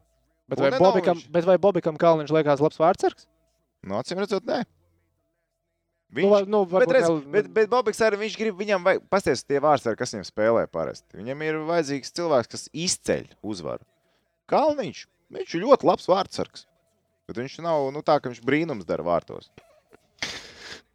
Bet 0.49 0.61
vai, 0.61 0.71
Bobikam, 0.77 1.21
bet 1.33 1.47
vai 1.49 1.57
Bobikam 1.57 1.97
Kalniņš 1.97 2.33
liekas 2.37 2.61
labs 2.61 2.81
vārdsargs? 2.81 3.25
nu 3.85 3.97
acīm 3.97 4.21
redzot, 4.21 4.45
nē. 4.49 4.63
Nu, 6.15 6.21
Viņš, 6.21 6.31
vai- 6.31 6.47
nu, 6.47 6.61
bet, 6.71 6.93
redz, 6.95 7.09
vēl- 7.11 7.25
bet, 7.33 7.47
bet 7.51 7.71
Bobiks 7.71 7.99
arī 8.07 8.21
viņš 8.21 8.37
grib, 8.39 8.59
viņam 8.61 8.85
vajag, 8.87 9.01
pasties 9.11 9.41
tie 9.43 9.59
vārdsargi, 9.59 9.99
kas 9.99 10.13
viņam 10.15 10.29
spēlē 10.29 10.63
parasti. 10.71 11.19
Viņam 11.19 11.43
ir 11.43 11.59
vajadzīgs 11.67 12.15
cilvēks, 12.15 12.51
kas 12.53 12.69
izceļ 12.71 13.25
uzvaru. 13.43 13.83
Kalniņš, 14.47 15.01
viņš 15.35 15.57
ir 15.59 15.65
ļoti 15.65 15.89
labs 15.91 16.07
vārdsargs. 16.07 16.67
Bet 17.27 17.41
viņš 17.41 17.59
nav 17.65 17.91
nu, 17.91 18.05
tā, 18.05 18.21
ka 18.21 18.31
viņš 18.31 18.45
brīnums 18.47 18.87
dara 18.87 19.03
vārtos. 19.03 19.51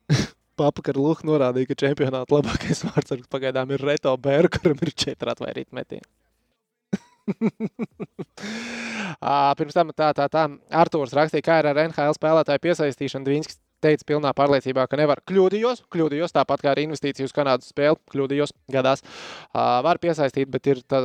Papa 0.60 0.96
Luka 0.96 1.28
norādīja, 1.28 1.68
ka 1.68 1.76
čempionāta 1.76 2.40
labākais 2.40 2.86
vārdsargs 2.88 3.28
pagaidām 3.28 3.76
ir 3.76 3.84
Reto 3.84 4.16
Bēru, 4.16 4.48
kuram 4.56 4.80
ir 4.82 4.96
četri 4.96 5.36
atvairīti 5.36 5.76
metieni. 5.76 6.08
Pirms 9.60 9.76
tam 9.76 9.92
tā, 9.92 10.14
tā, 10.16 10.30
tā. 10.32 10.48
Arthurs 10.72 11.14
rakstīja, 11.14 11.44
kā 11.46 11.60
ir 11.62 11.68
ar 11.70 11.78
NHL 11.90 12.16
spēlētāju 12.18 12.64
piesaistīšanu. 12.64 13.36
Viņš 13.36 13.58
teica, 13.84 14.06
pilnā 14.14 14.34
pārliecībā, 14.38 14.86
ka 14.90 15.00
nevar. 15.00 15.22
Kļūdījos, 15.30 15.84
kļūdījos 15.94 16.36
tāpat 16.36 16.64
kā 16.64 16.74
ar 16.74 16.82
investīciju 16.84 17.30
uz 17.30 17.36
Kanādas 17.36 17.72
spēli. 17.74 18.00
Kļūdījos 18.14 18.56
gadās. 18.74 19.04
Uh, 19.04 19.80
var 19.86 20.02
piesaistīt, 20.04 20.50
bet 20.52 20.72
ir 20.72 20.82
tā, 20.88 21.02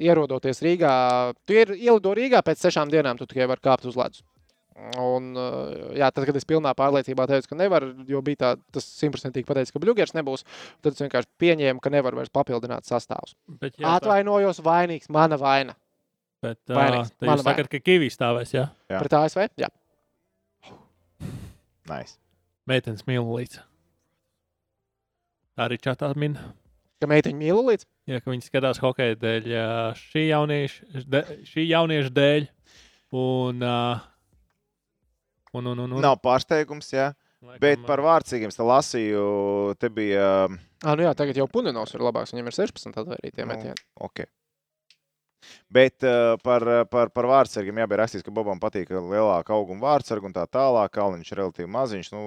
ierodoties 0.00 0.62
Rīgā. 0.64 0.94
Tu 1.48 1.60
ir 1.62 1.74
ielido 1.76 2.14
Rīgā 2.16 2.44
pēc 2.46 2.66
sešām 2.66 2.92
dienām, 2.92 3.20
tu 3.20 3.28
tikai 3.30 3.48
vari 3.50 3.64
kāpt 3.64 3.88
uz 3.90 3.98
ledus. 4.00 4.24
Un, 4.74 5.30
uh, 5.38 5.92
jā, 5.94 6.08
tad, 6.10 6.24
kad 6.26 6.34
es 6.34 6.46
pilnā 6.50 6.72
pārliecībā 6.74 7.28
teicu, 7.30 7.52
ka 7.52 7.58
nevar, 7.60 7.86
jo 8.10 8.18
bija 8.26 8.40
tā, 8.40 8.48
tas 8.74 8.88
simtprocentīgi 8.98 9.46
pateicis, 9.46 9.70
ka 9.70 9.78
Bluegers 9.82 10.16
nebūs, 10.16 10.42
tad 10.82 10.96
es 10.96 11.04
vienkārši 11.04 11.30
pieņēmu, 11.38 11.82
ka 11.82 11.92
nevar 11.94 12.16
vairs 12.18 12.32
papildināt 12.34 12.88
sastāvus. 12.88 13.36
Bet, 13.46 13.78
jā, 13.78 13.94
Atvainojos, 13.94 14.58
vainīgs, 14.66 15.06
mana 15.14 15.38
vaina. 15.38 15.76
bet, 16.42 16.58
uh, 16.66 16.74
vainīgs. 16.74 17.14
tad 17.14 17.30
Mana 17.30 17.38
jūs 17.38 17.46
sakat, 17.46 17.70
ka 17.70 17.82
Kivijs 17.86 18.18
stāvēs, 18.18 18.56
jā? 18.56 18.66
Jā. 18.90 18.98
Pret 18.98 19.14
ASV? 19.20 19.46
Jā. 19.62 19.70
Nice. 21.90 22.16
Meitenes 22.68 23.04
mīl 23.08 23.26
līdzi. 23.28 23.60
Tā 25.54 25.66
arī 25.68 25.78
čatā 25.82 26.10
min. 26.18 26.36
Ka 27.02 27.08
meitiņa 27.10 27.36
mīl 27.38 27.60
līdz. 27.68 27.84
Ja, 28.10 28.20
ka 28.22 28.32
viņi 28.32 28.46
skatās 28.46 28.80
hokeja 28.82 29.16
dēļ, 29.20 29.50
šī 29.98 30.26
jaunieša, 30.28 31.04
de, 31.12 31.22
šī 31.48 31.66
jaunieša 31.68 32.12
dēļ. 32.16 32.46
Un, 33.14 33.60
un, 35.54 35.68
un, 35.70 35.84
un, 35.84 35.84
un 35.84 36.02
Nav 36.02 36.16
pārsteigums, 36.24 36.88
jā. 36.94 37.12
laikam, 37.44 37.60
Bet 37.62 37.84
par 37.86 38.02
vārdsīgiem 38.02 38.50
es 38.50 38.58
lasīju, 38.58 39.26
te 39.78 39.90
bija. 39.94 40.48
Ah, 40.84 40.96
nu 40.98 41.06
jā, 41.06 41.12
tagad 41.16 41.38
jau 41.38 41.46
Punenovs 41.50 41.94
ir 41.94 42.02
labāks. 42.04 42.34
Viņam 42.34 42.50
ir 42.50 42.56
16 42.56 42.98
atvairītie 43.04 43.44
Nu, 43.44 43.50
metieni. 43.52 43.86
Okay. 44.08 44.26
Bet 45.72 46.06
uh, 46.06 46.34
par, 46.44 46.64
par, 46.90 47.12
par 47.14 47.28
vārdsargiem 47.30 47.82
jā, 47.82 47.86
bija 47.90 48.00
rakstīts, 48.02 48.24
ka 48.26 48.34
Bobam 48.34 48.60
patīk 48.62 48.92
lielāka 48.94 49.56
auguma 49.56 49.88
vārdsarga 49.90 50.30
un 50.30 50.36
tā 50.36 50.46
tālāk. 50.50 50.92
Kalniņš 50.94 51.32
ir 51.32 51.40
relatīvi 51.42 51.70
maziņš, 51.74 52.10
nu, 52.14 52.24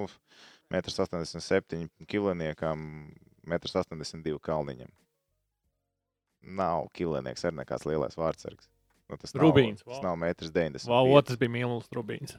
1,87 0.74 1.82
m 1.82 2.08
kiloniekam, 2.10 2.88
1,82 3.48 4.34
m 4.36 4.40
kalniņam. 4.44 4.90
Nav 6.58 6.88
kilonieks 6.94 7.44
arī 7.48 7.62
nekāds 7.62 7.86
lielais 7.88 8.18
vārdsargs. 8.18 8.68
Nu, 9.08 9.16
tas 9.16 9.32
nav, 9.32 9.46
Rubīns, 9.46 9.84
Tas 9.86 10.02
nav 10.04 10.18
1,90 10.20 10.84
m. 10.84 10.90
Wow, 10.92 11.14
otrs 11.16 11.40
bija 11.40 11.52
Mīluls 11.54 11.88
Rubīns. 11.96 12.36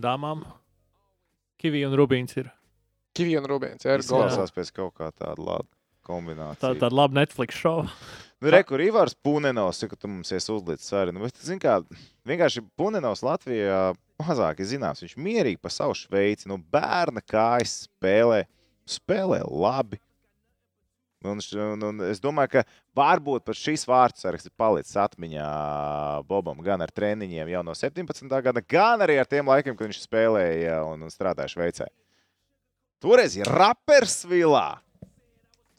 Dāmām 0.00 0.44
Kivija 1.58 1.88
un 1.90 1.96
Rubīns 1.98 2.36
ir. 2.38 2.50
Kivija 3.14 3.42
un 3.42 3.48
Rubīns. 3.50 3.86
Ir 3.86 4.02
gols. 4.02 4.06
Izklausās 4.06 4.54
pēc 4.54 4.70
kaut 4.74 4.94
kā 4.98 5.10
tāda 5.14 5.42
laba 5.42 5.66
kombinācija. 6.06 6.60
Tā, 6.62 6.72
tāda 6.78 6.94
laba 6.94 7.18
Netflix 7.20 7.58
šova. 7.58 7.90
Nu, 8.44 8.50
Rekur 8.52 8.82
Ivars 8.84 9.14
Punenovs, 9.24 9.78
ka 9.88 9.96
tu 9.96 10.08
mums 10.10 10.28
esi 10.36 10.50
uzlicis 10.52 10.90
arī. 10.92 11.14
Nu, 11.16 11.22
bet, 11.24 11.38
zin 11.40 11.56
kā, 11.56 11.78
vienkārši 12.28 12.60
Punenovs 12.76 13.22
Latvijā 13.24 13.94
mazāk 14.20 14.58
ir 14.60 14.68
zināms. 14.68 15.00
Viņš 15.00 15.14
mierīgi 15.16 15.56
pa 15.64 15.70
savu 15.72 15.94
šveici, 15.96 16.50
nu, 16.50 16.58
bērna 16.60 17.22
kājas 17.24 17.86
spēlē, 17.86 18.42
spēlē 18.84 19.38
labi. 19.48 19.96
Un, 21.24 21.40
un, 21.40 21.86
un 21.88 22.04
es 22.04 22.20
domāju, 22.20 22.58
ka 22.58 22.64
varbūt 23.00 23.46
pat 23.48 23.56
šis 23.56 23.86
vārds 23.88 24.20
saraksts 24.20 24.50
ir 24.50 24.56
palicis 24.60 24.98
atmiņā 25.00 25.48
Bobam 26.28 26.60
gan 26.66 26.84
ar 26.84 26.92
treniņiem 26.92 27.48
jau 27.54 27.64
no 27.64 27.72
17. 27.80 28.28
gada, 28.44 28.60
gan 28.60 29.06
arī 29.06 29.16
ar 29.22 29.30
tiem 29.30 29.48
laikiem, 29.48 29.72
kad 29.78 29.88
viņš 29.88 30.02
spēlēja 30.04 30.82
un, 30.90 31.08
un 31.08 31.16
strādāja 31.16 31.54
Šveicē. 31.56 31.88
Toreiz 33.00 33.40
ir 33.40 33.48
Rappersvilā 33.48 34.68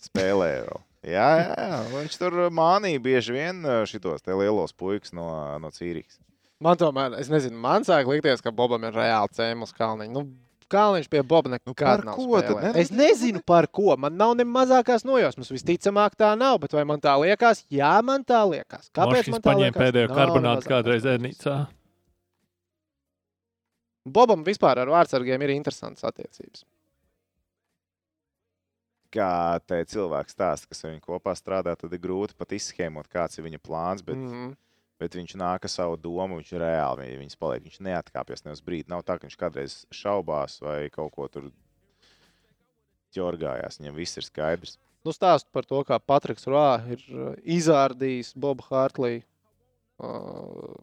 spēlēja 0.09 0.65
vēl. 0.65 0.84
Jā, 1.05 1.29
jā, 1.45 1.81
viņš 1.91 2.15
tur 2.17 2.37
mānīja 2.55 3.01
bieži 3.03 3.35
vien 3.35 3.59
šitos 3.89 4.25
te 4.25 4.33
lielos 4.33 4.73
puikas 4.73 5.13
no, 5.13 5.27
no 5.61 5.69
Cīrijas. 5.73 6.17
Man 6.63 6.79
tomēr, 6.79 7.17
es 7.19 7.29
nezinu, 7.29 7.59
man 7.61 7.85
sāk 7.85 8.07
likties, 8.09 8.41
ka 8.41 8.53
Bobam 8.55 8.87
ir 8.87 8.95
reāli 8.95 9.37
cēmus 9.37 9.75
kalniņš. 9.75 10.13
Nu, 10.15 10.25
Kalniņš 10.71 11.09
pie 11.13 11.21
Boba 11.21 11.51
nekad 11.53 11.69
Nu, 11.69 11.75
nav 12.07 12.15
ko. 12.17 12.39
Ne, 12.57 12.71
Es 12.81 12.89
nu, 12.89 12.97
nezinu, 13.03 13.41
par 13.45 13.67
ko. 13.69 13.93
Man 14.01 14.15
nav 14.17 14.33
ne 14.37 14.47
mazākās 14.49 15.05
nojausmas. 15.05 15.51
Visticamāk, 15.53 16.15
tā 16.17 16.31
nav. 16.39 16.57
Bet 16.63 16.73
vai 16.73 16.85
man 16.89 17.01
tā 17.01 17.13
liekas? 17.21 17.61
Jā, 17.69 17.93
man 18.05 18.25
tā 18.25 18.41
liekas. 18.49 18.89
Kāpēc 18.89 19.21
Moškis 19.21 19.35
man 19.35 19.43
tā 19.43 19.51
paņēma 19.51 19.67
liekas? 19.67 19.83
pēdējo 19.83 20.09
Nav 20.09 20.17
karbonātu 20.17 20.71
kādreiz 20.71 21.05
ērnīcā. 21.11 21.57
Bobam 24.05 24.45
vispār 24.45 24.81
ar 24.81 24.89
vārdsargiem 24.93 25.45
ir 25.45 25.53
interesants 25.53 26.05
attiecības. 26.05 26.65
Kā 29.15 29.59
cilvēks 29.63 30.35
stāsta, 30.35 30.67
kas 30.67 30.83
ar 30.83 30.91
viņu 30.91 31.03
kopā 31.05 31.31
strādā, 31.39 31.75
tad 31.79 31.93
ir 31.95 32.01
grūti 32.03 32.35
pat 32.35 32.51
izschēmot, 32.51 33.07
kāds 33.07 33.39
ir 33.39 33.45
viņa 33.47 33.59
plāns. 33.63 34.03
Bet, 34.03 34.17
mm. 34.19 34.33
Mm. 34.35 34.55
bet 34.99 35.15
viņš 35.15 35.35
nāk 35.39 35.67
ar 35.67 35.71
savu 35.71 35.95
domu, 35.95 36.41
viņš 36.41 36.51
ir 36.51 36.63
reāli 36.65 37.05
viņ- 37.05 37.21
viņas 37.23 37.39
paliek. 37.39 37.63
Viņš 37.63 37.79
neatkāpjas 37.87 38.43
ne 38.45 38.51
uz 38.51 38.63
brīdi. 38.65 38.91
Nav 38.91 39.05
tā, 39.07 39.15
ka 39.15 39.27
viņš 39.27 39.37
kādreiz 39.39 39.77
šaubās 39.95 40.59
vai 40.63 40.89
kaut 40.91 41.13
ko 41.15 41.29
tur 41.31 41.51
ķorgājās. 43.15 43.79
Viņam 43.79 43.95
viss 43.95 44.19
ir 44.19 44.27
skaidrs. 44.27 44.77
Nu, 45.05 45.13
stāst 45.13 45.45
par 45.53 45.67
to, 45.69 45.83
kā 45.85 45.99
Patriks 46.01 46.47
Rā 46.49 46.81
ir 46.89 47.01
uh, 47.13 47.35
izārdījis 47.45 48.33
Bobu 48.41 48.65
Hārtlī 48.71 49.19
uh, 50.01 50.73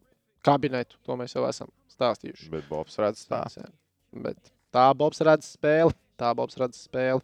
kabinetu. 0.47 0.97
To 1.03 1.17
mēs 1.19 1.35
jau 1.35 1.43
esam 1.49 1.69
stāstījuši. 1.91 2.49
Bet 2.53 2.69
Bobs 2.69 2.97
redz 3.03 3.25
tā. 3.27 3.43
Bet 4.15 4.39
tā 4.73 4.87
Bobs 4.95 5.19
redz 5.27 5.51
spēli. 5.57 5.93
Tā 6.17 6.31
Bobs 6.37 6.57
redz 6.61 6.79
spēli. 6.87 7.21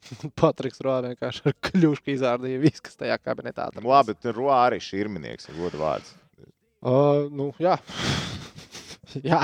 Patriks 0.40 0.80
Rā 0.84 0.98
vienkārši 1.08 1.48
ar 1.50 1.56
kļūšku 1.68 2.12
izārdīja 2.14 2.60
visu, 2.62 2.82
kas 2.86 2.98
tajā 3.00 3.16
kabinetā 3.22 3.68
Nu, 3.68 3.80
atradās. 3.80 3.90
labi, 3.92 4.16
tur 4.22 4.38
Roā 4.38 4.60
arī 4.68 4.80
šīrminieks 4.82 5.50
ir 5.50 5.58
godu 5.60 5.80
vārds. 5.82 6.14
Uh, 6.86 7.26
nu, 7.34 7.50
jā. 7.62 7.74
jā. 9.32 9.42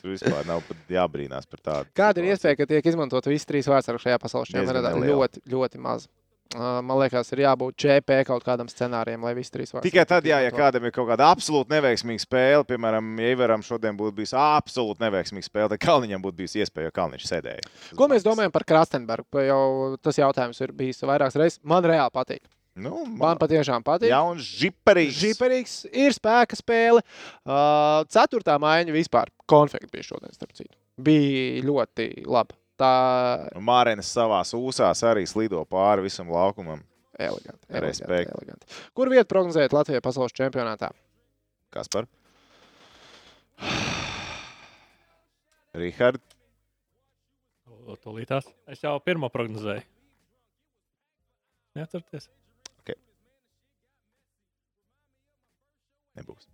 Tur 0.00 0.14
vispār 0.14 0.46
nav 0.48 0.62
pat 0.66 0.92
jābrīnās 0.92 1.46
par 1.50 1.62
tādu. 1.62 1.92
Kāda 1.98 2.22
ir 2.22 2.32
iespēja, 2.32 2.58
ka 2.60 2.68
tiek 2.70 2.88
izmantot 2.90 3.28
visi 3.30 3.46
trīs 3.48 3.68
vārdsargi 3.70 4.06
šajā 4.06 4.18
pasaules 4.22 4.50
čempionātā? 4.52 4.94
Ļoti, 5.02 5.44
ļoti 5.52 5.82
maz. 5.82 6.08
Man 6.54 6.94
liekas, 7.00 7.32
ir 7.34 7.40
jābūt 7.42 7.74
ČP 7.82 8.20
kaut 8.28 8.44
kādam 8.46 8.68
scenārijam, 8.70 9.24
lai 9.26 9.32
visi 9.34 9.50
trīs 9.50 9.72
vārdsargi 9.74 9.90
Tikai 9.90 10.04
tad, 10.06 10.28
jā, 10.30 10.38
ja 10.44 10.52
kādam 10.54 10.86
ir 10.86 10.92
kaut 10.94 11.08
kāda 11.10 11.26
absolūti 11.34 11.74
neveiksmīga 11.74 12.22
spēle, 12.22 12.62
piemēram, 12.68 13.08
ja 13.18 13.32
Ivaram 13.34 13.64
šodien 13.66 13.98
būtu 13.98 14.14
bijusi 14.20 14.36
absolūti 14.38 15.02
neveiksmīga 15.02 15.48
spēle, 15.48 15.70
tad 15.74 15.82
Kalniņam 15.82 16.22
būtu 16.22 16.38
bijusi 16.38 16.62
iespēja, 16.62 16.92
jo 16.92 16.94
Kalniņš 16.96 17.26
sēdēja. 17.32 17.64
Ko 17.98 18.06
mēs 18.06 18.22
bankas. 18.22 18.28
domājam 18.28 18.54
par 18.54 18.66
Krastenbergu? 18.70 19.42
Jau 19.42 19.62
tas 19.98 20.20
jautājums 20.22 20.62
ir 20.62 20.74
bijis 20.78 21.02
vairākas 21.02 21.38
reizes. 21.42 21.58
Man 21.66 21.82
reāli 21.90 22.14
patīk. 22.14 22.44
Nu, 22.76 23.06
Man 23.08 23.38
patiešām 23.40 23.82
patīk. 23.84 24.10
Jauns 24.12 24.44
žiparīgs. 24.60 25.16
Žiperīgs 25.16 25.76
ir 25.96 26.12
spēka 26.12 26.58
spēle. 26.58 27.00
Uh, 27.42 28.04
ceturtā 28.12 28.58
maiņa 28.60 28.92
vispār 28.94 29.32
konfekta 29.48 29.88
bija 29.90 30.04
šodien, 30.12 30.34
starp 30.36 30.52
citu. 30.54 30.76
Bija 31.00 31.64
ļoti 31.64 32.10
laba. 32.28 32.54
Tā 32.80 32.92
Mārēnis 33.56 34.10
savā 34.12 34.42
ūsās 34.58 35.02
arī 35.08 35.24
slido 35.28 35.62
pāri 35.64 36.02
visam 36.06 36.28
laukumam. 36.32 36.84
eleganti. 37.18 37.64
eleganti, 37.70 38.32
eleganti. 38.36 38.66
Kur 38.92 39.08
vietu 39.08 39.28
prognozējat 39.32 39.72
Latvijai 39.72 40.04
pasaules 40.04 40.36
čempionātā? 40.36 40.90
Kas 41.72 41.88
par? 41.88 42.04
Rihard, 45.80 46.20
Tūlītās. 48.02 48.48
Es 48.66 48.80
jau 48.82 48.96
pirmo 48.98 49.28
prognozēju. 49.30 49.84
Neatcerieties. 51.76 52.26
nebūs. 56.16 56.48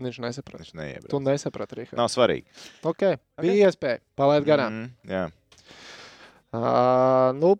Viņš 0.00 0.20
nesaprata. 0.24 0.62
Viņš 0.62 0.72
neiebrauc. 0.78 1.10
Tu 1.12 1.20
nesaprati, 1.22 1.78
Rīgā. 1.78 1.98
Nav 1.98 2.08
svarīgi. 2.10 2.46
Okay. 2.86 3.18
Bija 3.42 3.68
iespēja 3.70 4.00
palaist 4.18 4.46
garām. 4.48 4.76
Mm, 4.76 5.10
jā. 5.10 5.24
Uh, 6.50 7.30
nu, 7.38 7.52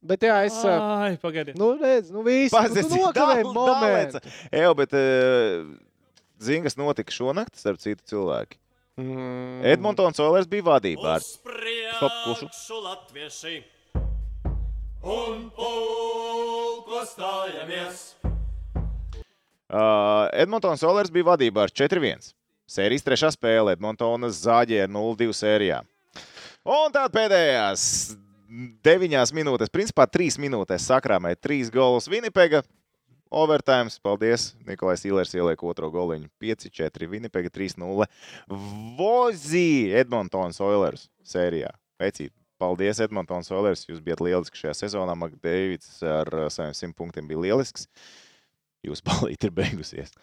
bet 0.00 0.22
jā, 0.24 0.38
es. 0.48 0.56
Ai, 0.64 1.16
pagaidiet. 1.20 1.56
nu, 1.60 1.74
redz, 1.80 2.08
nu, 2.14 2.22
viss. 2.24 2.54
Pazies, 2.54 2.88
nu, 2.88 3.10
dal- 3.12 3.42
momentu. 3.52 4.22
Ejo, 4.50 4.70
bet 4.78 4.94
uh, 4.96 5.66
zini, 6.40 6.62
kas 6.64 6.78
notika 6.80 7.12
šonakt 7.12 7.58
starp 7.60 7.80
citu 7.82 8.02
cilvēku? 8.08 8.56
Mm. 8.98 9.60
Edmontons 9.68 10.18
Oilers 10.24 10.48
bija 10.50 10.64
vadībā. 10.72 11.18
ar- 11.18 11.22
Uz 11.22 11.36
kušu. 12.24 12.48
priekšu 12.48 12.78
latvieši 12.82 13.56
un 15.04 15.44
pulko 15.54 17.04
stājamies. 17.06 18.14
Uh, 19.68 20.26
Edmontons 20.32 20.82
Oilers 20.88 21.12
bija 21.12 21.28
vadībā 21.34 21.66
ar 21.68 21.70
4-1. 21.70 22.32
Sērijas 22.68 23.04
trešā 23.04 23.30
spēle 23.36 23.74
Edmontonas 23.76 24.40
zāģē 24.44 24.82
ar 24.86 24.90
0-2 24.92 25.30
sērijā. 25.36 25.82
Un 26.68 26.92
tad 26.92 27.12
pēdējās 27.14 27.84
deviņās 28.84 29.32
minūtēs, 29.36 29.70
principā 29.72 30.06
trīs 30.10 30.38
minūtēs 30.40 30.88
sakrāmēja 30.88 31.40
trīs 31.40 31.72
golus 31.72 32.08
Winnipega. 32.10 32.62
Overtime, 33.28 33.92
paldies. 34.00 34.54
Nikolais 34.64 35.04
Ilers 35.04 35.34
ieliek 35.36 35.60
otro 35.68 35.90
goliņu. 35.92 36.30
5-4, 36.40 37.08
Winnipega 37.12 37.52
3-0. 37.52 38.06
Vozī 38.96 39.92
Edmontons 40.00 40.62
Oilers 40.64 41.10
sērijā. 41.28 41.74
Vecīt, 42.00 42.32
paldies 42.56 43.02
Edmontons 43.04 43.52
Oilers. 43.52 43.84
Jūs 43.90 44.00
bijat 44.04 44.24
lieliski 44.24 44.62
šajā 44.62 44.78
sezonā. 44.80 45.18
Makdēvids 45.20 46.00
ar 46.08 46.32
uh, 46.32 46.48
saviem 46.48 46.72
100 46.72 46.96
punktiem 46.96 47.28
bija 47.28 47.44
lielisks. 47.44 47.84
Jūsu 48.86 49.04
balīti 49.10 49.50
ir 49.50 49.54
beigusies. 49.60 50.16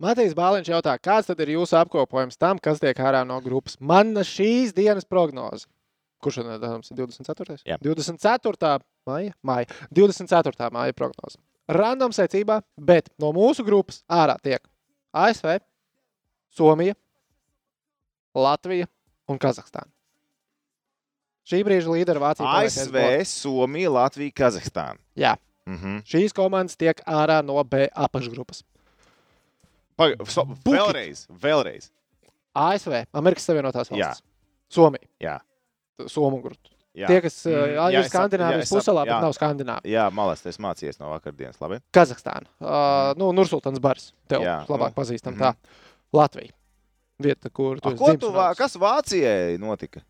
Matīs 0.00 0.36
Bāliņš 0.36 0.70
jautā, 0.72 0.94
kāds 1.00 1.28
tad 1.28 1.40
ir 1.44 1.56
jūsu 1.56 1.76
apkopojums 1.76 2.40
tam, 2.40 2.60
kas 2.60 2.80
tiek 2.80 2.96
ārā 3.04 3.20
no 3.28 3.36
grupas? 3.44 3.76
Man 3.80 4.12
šīs 4.24 4.72
dienas 4.76 5.08
prognoze. 5.08 5.68
Kurš 6.20 6.34
šodien 6.40 6.52
ir 6.52 6.60
24. 6.60 7.58
Jā. 7.64 7.78
24. 7.80 8.80
maija, 9.08 9.32
maija. 9.42 9.66
24. 9.96 10.70
maija 10.74 10.92
prognoze. 10.92 11.38
Random 11.70 12.12
secībā, 12.12 12.60
bet 12.76 13.08
no 13.18 13.30
mūsu 13.32 13.64
grupas 13.64 14.02
ārā 14.10 14.34
tiek 14.42 14.60
ASV, 15.14 15.58
Somija, 16.50 16.94
Latvija 18.34 18.86
un 19.30 19.38
Kazahstāna. 19.38 19.88
Šī 21.46 21.62
brīža 21.66 21.90
līdera 21.90 22.20
Vācija. 22.22 22.46
ASV, 22.60 22.98
Somija, 23.26 23.90
Latvija, 23.90 24.34
Kazahstāna. 24.36 24.98
Jā. 25.18 25.36
Mhm. 25.70 26.00
Šīs 26.06 26.34
komandas 26.34 26.76
tiek 26.78 27.00
ārā 27.06 27.40
no 27.46 27.62
B 27.64 27.86
apakšgrupas. 27.94 28.62
Paga- 29.98 30.26
so- 30.26 30.46
Vēlreiz, 30.64 31.26
vēlreiz. 31.30 31.90
ASV, 32.56 33.04
Amerikas 33.14 33.46
Savienotās 33.46 33.90
Jā. 33.90 34.10
valstis, 34.10 34.22
Somija, 34.70 35.06
Jā. 35.20 35.38
Somu 36.08 36.40
grupa. 36.42 36.70
Jā. 36.96 37.06
Tie, 37.06 37.20
kas 37.22 37.36
Mm, 37.46 37.50
mm, 37.54 37.74
jā, 37.94 38.00
ir 38.00 38.08
sap- 38.10 38.32
jā, 38.34 38.48
puselā, 38.66 39.04
bet 39.06 39.14
jā. 39.14 39.20
nav 39.22 39.32
Skandināvija. 39.36 39.90
Jā, 39.92 40.06
malās, 40.10 40.40
es 40.46 40.58
mācījos 40.58 40.98
no 40.98 41.12
vakardienas. 41.12 41.60
Labi. 41.62 41.78
Kazahstāna, 41.94 42.48
uh, 42.60 43.14
nu, 43.16 43.30
Nursultāns 43.32 43.78
Bars, 43.80 44.12
tev 44.28 44.42
Jā, 44.42 44.66
labāk 44.66 44.90
nu, 44.90 44.98
pazīstam 44.98 45.36
mhm. 45.36 45.40
tā. 45.40 45.54
Latvija, 46.12 46.50
vieta, 47.22 47.50
kur 47.54 47.78
tu 47.78 47.88
A, 47.88 47.94
ko 47.94 48.16
tu, 48.18 48.32
vā- 48.34 48.56
kas 48.58 48.74
Vācijai 48.74 49.58
notika? 49.62 50.02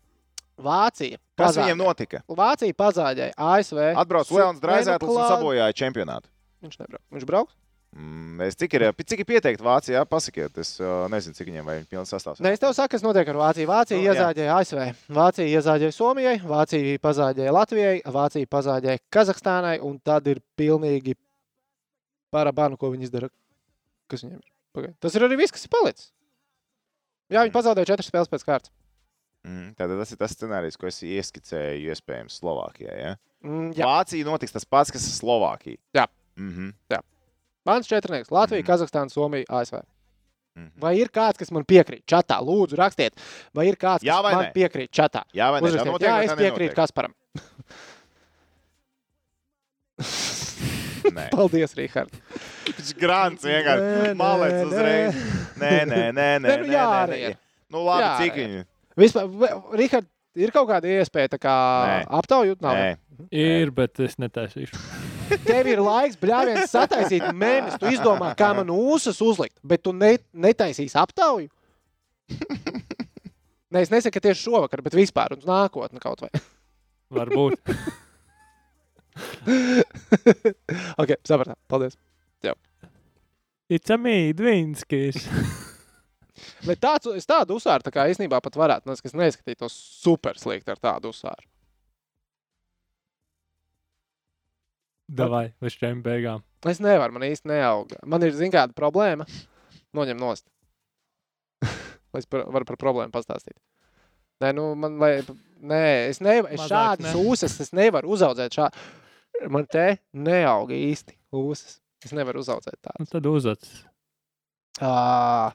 Vācija. 0.61 1.17
Kas 1.37 1.55
pazāģē. 1.55 1.63
viņiem 1.63 1.77
notika? 1.81 2.21
Vācija 2.29 2.73
pazāģēja 2.77 3.33
ASV. 3.37 3.79
Atbrauc 3.97 4.29
Leons 4.31 4.59
Draizētlis 4.61 5.15
un 5.17 5.25
sabojāja 5.29 5.73
čempionātu. 5.73 6.29
Viņš 6.61 6.77
nebrauc. 6.81 7.01
Viņš 7.13 7.25
brauks? 7.25 7.53
Mm, 7.91 8.39
Es 8.45 8.55
cik 8.55 8.73
ir, 8.77 8.85
cik 9.03 9.19
ir 9.21 9.27
pieteikti 9.27 9.63
Vācijā, 9.65 10.01
pasakiet. 10.07 10.55
Es 10.63 10.77
uh, 10.79 11.09
nezinu, 11.11 11.35
cik 11.35 11.49
viņiem 11.49 11.67
vajag 11.67 11.89
pilns 11.91 12.13
sastāvs. 12.13 12.39
Nē, 12.41 12.53
es 12.55 12.61
tev 12.61 12.71
saku, 12.77 12.93
kas 12.95 13.03
notiek 13.03 13.27
ar 13.27 13.39
Vāciju. 13.41 13.67
Vācija 13.67 13.97
Nu, 13.99 14.05
nu, 14.05 14.13
iezāģēja 14.13 14.55
ASV, 14.61 14.79
Vācija 15.17 15.59
iezāģēja 15.59 15.95
Somijai, 15.97 16.37
Vācija 16.39 17.01
pazāģēja 17.03 17.55
Latvijai, 17.57 17.97
Vācija 18.15 18.49
pazāģēja 18.55 19.03
Kazahstānai, 19.11 19.75
un 19.83 19.99
tad 19.99 20.29
ir 20.31 20.39
pilnīgi 20.57 21.17
parabānu, 22.31 22.79
ko 22.79 22.93
viņi 22.95 23.09
izdara. 23.09 23.29
Kas 24.07 24.23
viņiem 24.23 24.39
ir? 24.39 24.47
Pagaid. 24.71 24.95
Tas 25.03 25.19
ir 25.19 25.27
arī 25.27 25.41
viss, 25.43 25.51
kas 25.51 25.67
ir 25.67 25.73
palicis. 25.75 26.09
Jā, 27.31 27.43
viņi 27.43 27.55
pazaudēja 27.55 27.91
četras 27.91 28.07
spēles 28.07 28.31
pēc 28.31 28.47
kārtas. 28.47 28.71
Mm, 29.47 29.71
Tātad 29.75 29.99
tas 29.99 30.11
ir 30.13 30.19
tas 30.21 30.33
scenārijs, 30.37 30.77
ko 30.79 30.87
es 30.87 30.99
ieskicēju, 31.03 31.91
iespējams, 31.91 32.39
Slovākijā. 32.39 32.95
Ja? 32.95 33.13
Mm, 33.43 33.71
jā, 33.75 33.87
Vācija 33.87 34.27
notiks 34.27 34.53
tas 34.55 34.67
pats, 34.67 34.93
kas 34.93 35.07
ir 35.07 35.15
Slovākija. 35.17 35.79
Jā. 35.97 36.07
Mm 36.39 36.51
-hmm. 36.55 36.73
Jā. 36.93 37.01
Mans 37.65 37.87
četrnieks- 37.87 38.29
Latvija, 38.35 38.61
Mhm. 38.63 38.67
Kazahstāna, 38.71 39.09
Somija, 39.13 39.45
ASV. 39.49 39.81
Mhm. 40.57 40.71
Vai 40.81 40.95
ir 40.99 41.07
kāds, 41.07 41.37
kas 41.37 41.51
man 41.51 41.63
piekrīt? 41.63 42.03
Čatā, 42.05 42.41
lūdzu, 42.43 42.75
rakstiet, 42.75 43.11
vai 43.53 43.67
ir 43.69 43.75
kāds, 43.75 44.01
kas 44.03 44.09
Jā 44.09 44.21
vai 44.23 44.33
man 44.35 44.45
nē? 44.45 44.53
piekrīt 44.53 44.89
čatā. 44.91 45.23
Jā, 45.33 45.51
vai 45.51 45.61
ne? 45.61 45.67
Uzrakstiet, 45.69 45.93
notiek, 45.93 46.09
jā, 46.09 46.23
es 46.23 46.31
piekrītu? 46.31 46.75
Kasparam. 46.75 47.13
Nē. 51.11 51.29
Paldies, 51.35 51.73
Rīhard. 51.77 52.11
Viņš 52.71 52.91
grāns 52.99 53.45
Nē, 53.45 53.53
vienkārši 53.53 54.15
nē, 54.17 54.65
uzreiz. 54.67 55.21
Nē, 55.61 55.71
nē, 55.85 56.01
nē, 56.11 56.11
nē. 56.11 56.27
Nē, 56.41 56.57
nu 56.59 56.67
nē, 56.67 56.73
jā, 56.73 56.87
nē, 57.07 57.21
nē. 57.29 57.35
Nu 57.71 57.85
labi, 57.85 58.03
Jā, 58.03 58.11
cik 58.19 58.33
viņi? 58.41 58.65
Vispār, 58.97 59.61
Rīhard, 59.79 60.07
ir 60.35 60.51
kaut 60.51 60.67
kāda 60.67 60.91
iespēja 60.91 61.31
tā 61.31 61.39
kā 61.39 61.55
Nē. 61.87 61.97
aptaujāt? 62.19 62.61
Nav. 62.61 62.75
Nē. 62.75 62.97
Ir, 63.31 63.71
bet 63.71 63.99
es 64.03 64.17
netaisīšu. 64.19 64.75
Tev 65.45 65.69
ir 65.71 65.81
laiks, 65.83 66.19
bļāviens, 66.21 66.69
sataisīt 66.71 67.25
mēnesi. 67.31 67.79
Tu 67.81 67.93
izdomā, 67.95 68.33
kā 68.39 68.51
man 68.57 68.71
ūsas 68.73 69.21
uzlikt, 69.23 69.57
bet 69.63 69.83
tu 69.85 69.93
ne, 69.95 70.15
netaisīsi 70.33 70.97
aptauju. 70.99 71.49
Nē, 73.71 73.85
es 73.85 73.91
nesaku, 73.91 74.19
tieši 74.23 74.47
šovakar, 74.49 74.83
bet 74.83 74.95
vispār 74.97 75.37
uz 75.37 75.47
nākotni 75.47 76.01
kaut 76.03 76.23
vai. 76.25 76.31
Varbūt. 77.15 77.73
ok, 81.01 81.17
sapratām. 81.27 81.59
Paldies. 81.71 81.99
It's 83.71 83.89
a 83.89 83.95
me, 83.97 84.33
Dvinskis. 84.33 85.15
Bet 86.67 86.81
tāds, 86.83 87.07
es 87.15 87.23
tādu 87.29 87.55
uzsāru, 87.55 87.85
tā 87.85 87.91
kā 87.95 88.03
īstenībā 88.11 88.41
pat 88.43 88.57
varētu, 88.59 88.89
nu, 88.89 88.95
es 88.97 89.15
neskatītos 89.15 89.71
super 90.01 90.35
slikti 90.41 90.73
ar 90.73 90.81
tādu 90.81 91.13
uzsāru. 91.13 91.47
Davai, 95.11 95.45
līdz 95.63 95.75
šiem 95.77 96.01
beigām. 96.05 96.43
Es 96.69 96.79
nevaru, 96.83 97.15
man 97.17 97.25
īsti 97.27 97.49
neaug. 97.51 97.91
Man 98.07 98.23
ir, 98.23 98.35
zin, 98.37 98.51
kāda 98.53 98.75
problēma. 98.77 99.25
Noņem 99.97 100.19
nost. 100.21 100.45
Lai 102.13 102.21
es 102.23 102.29
par, 102.31 102.45
varu 102.53 102.67
par 102.69 102.79
problēmu 102.79 103.11
pastāstīt. 103.15 103.57
Nē, 104.41 104.53
nu, 104.57 104.71
man, 104.79 104.95
lai, 104.97 105.19
nē, 105.61 105.81
es 106.09 106.17
nevaru, 106.23 106.49
es 106.55 106.63
šādas 106.65 107.11
ne. 107.11 107.25
ūsas, 107.29 107.59
es 107.61 107.69
nevaru 107.77 108.09
uzaudzēt 108.15 108.55
šā. 108.57 108.69
Man 109.53 109.67
te 109.69 109.83
neauga 110.17 110.73
īsti 110.73 111.13
ūsas. 111.37 111.77
Es 112.01 112.15
nevaru 112.17 112.41
uzaudzēt 112.41 112.79
Nu, 112.79 112.87
tādu. 112.89 113.09
tad 113.11 113.29
uzats. 113.29 113.75
Ā, 114.81 115.51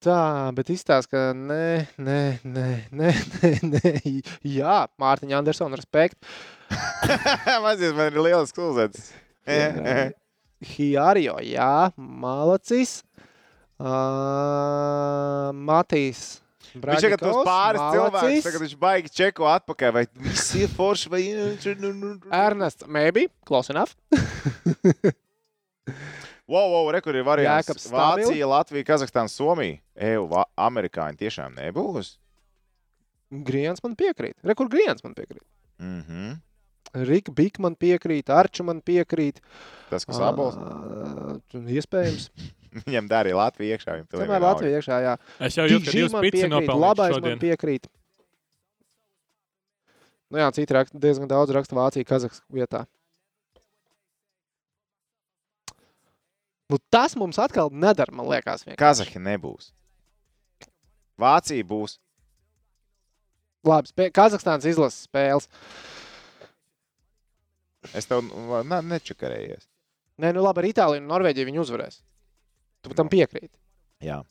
Tā, 0.00 0.16
bet 0.56 0.70
izstāsta, 0.72 1.10
ka 1.12 1.22
nē, 1.36 1.64
nē, 2.00 2.20
nē, 2.48 2.68
nē, 2.96 3.10
nē, 3.36 3.50
nē. 3.68 4.12
Jā, 4.48 4.76
Mārtiņa 5.00 5.36
Andersona, 5.42 5.76
respekt. 5.76 6.16
Mazies, 7.64 7.94
man 7.96 8.10
ir 8.12 8.20
liels 8.24 8.54
klūzets. 8.56 9.10
Hiario, 10.74 11.38
jā, 11.42 11.72
malacis. 11.96 13.00
Uh, 13.80 15.50
Matīs. 15.56 16.40
Viņš 16.70 17.02
tagad 17.02 17.22
tos 17.24 17.40
pāris 17.48 17.80
cilvēkus, 17.96 18.44
tagad 18.46 18.62
viņš 18.62 18.74
baigi 18.78 19.10
čeko 19.10 19.48
atpakaļ, 19.50 19.94
vai 19.96 20.04
viss 20.22 20.52
ir 20.60 20.70
forši, 20.70 21.10
vai... 21.10 21.22
Ernests, 22.30 22.86
maybe, 22.86 23.26
close 23.48 23.72
enough. 23.74 23.96
Wow, 26.50 26.66
wow, 26.72 26.88
re, 26.90 26.98
kur 26.98 27.14
ir 27.14 27.22
variants. 27.22 27.84
Vācija, 27.92 28.46
Latvija, 28.50 28.82
Kazahstāna, 28.88 29.30
Somija. 29.30 29.76
Eju, 29.94 30.24
amerikāņi 30.58 31.20
tiešām 31.20 31.54
nebūs. 31.54 32.16
Griens 33.46 33.78
man 33.84 33.94
piekrīt. 33.94 34.34
Re, 34.42 34.56
kur 34.58 34.66
Griens 34.72 35.04
man 35.06 35.14
piekrīt? 35.14 35.44
Mhm. 35.78 36.32
Rika 36.94 37.30
Bika 37.36 37.62
man 37.62 37.76
piekrīt, 37.78 38.30
Arča 38.34 38.64
man 38.66 38.80
piekrīt. 38.82 39.38
Tas, 39.90 40.06
kas 40.08 40.18
abols, 40.26 40.56
Ā, 40.58 41.36
Iespējams. 41.78 42.30
viņam 42.86 43.08
darīja 43.10 43.38
Latviju 43.38 43.76
iekšā. 43.76 43.94
viņam 43.98 44.08
pilnīgi 44.10 44.26
Tomēr 44.26 44.32
vienalga. 44.34 44.48
Latvija 44.54 44.80
iekšā, 44.80 44.98
jā. 45.06 45.14
Es 45.46 45.58
jau 45.58 45.66
jūtu, 45.70 45.86
ka 45.90 45.96
jūs 46.00 46.14
man 46.16 46.26
pici 46.26 46.42
piekrīt, 46.44 46.72
labais 46.82 47.14
man 47.14 47.20
šodien. 47.22 47.42
piekrīt. 47.42 47.90
Nu 50.30 50.38
jā, 50.38 50.46
citi 50.54 50.74
raksta, 50.76 50.98
diezgan 51.02 51.30
daudz 51.30 51.50
raksta 51.54 51.74
Vācija, 51.74 52.06
Kazahs 52.06 52.42
vietā. 52.54 52.84
Nu, 56.70 56.78
tas 56.90 57.16
mums 57.18 57.38
atkal 57.42 57.70
nedara, 57.74 58.14
man 58.14 58.28
liekas. 58.30 58.62
vienkārši. 58.62 58.78
Kazahi 58.78 59.22
nebūs. 59.26 59.72
Vācija 61.18 61.66
būs. 61.66 61.96
Labi. 63.66 64.06
Kazahstānas 64.14 64.68
izlases 64.70 65.02
spēles. 65.08 65.50
Es 67.94 68.06
tev 68.06 68.22
nu, 68.26 68.62
ne, 68.62 68.80
nečakarējies. 68.94 69.66
Nē, 70.20 70.34
nu 70.36 70.42
labi, 70.44 70.60
ar 70.60 70.68
Itāliju 70.68 71.00
un 71.00 71.08
Norvēģiju 71.08 71.48
viņi 71.48 71.60
uzvarēs. 71.62 72.00
Tu 72.84 72.92
tam 72.96 73.08
piekrīti. 73.08 73.56
Jā. 74.04 74.22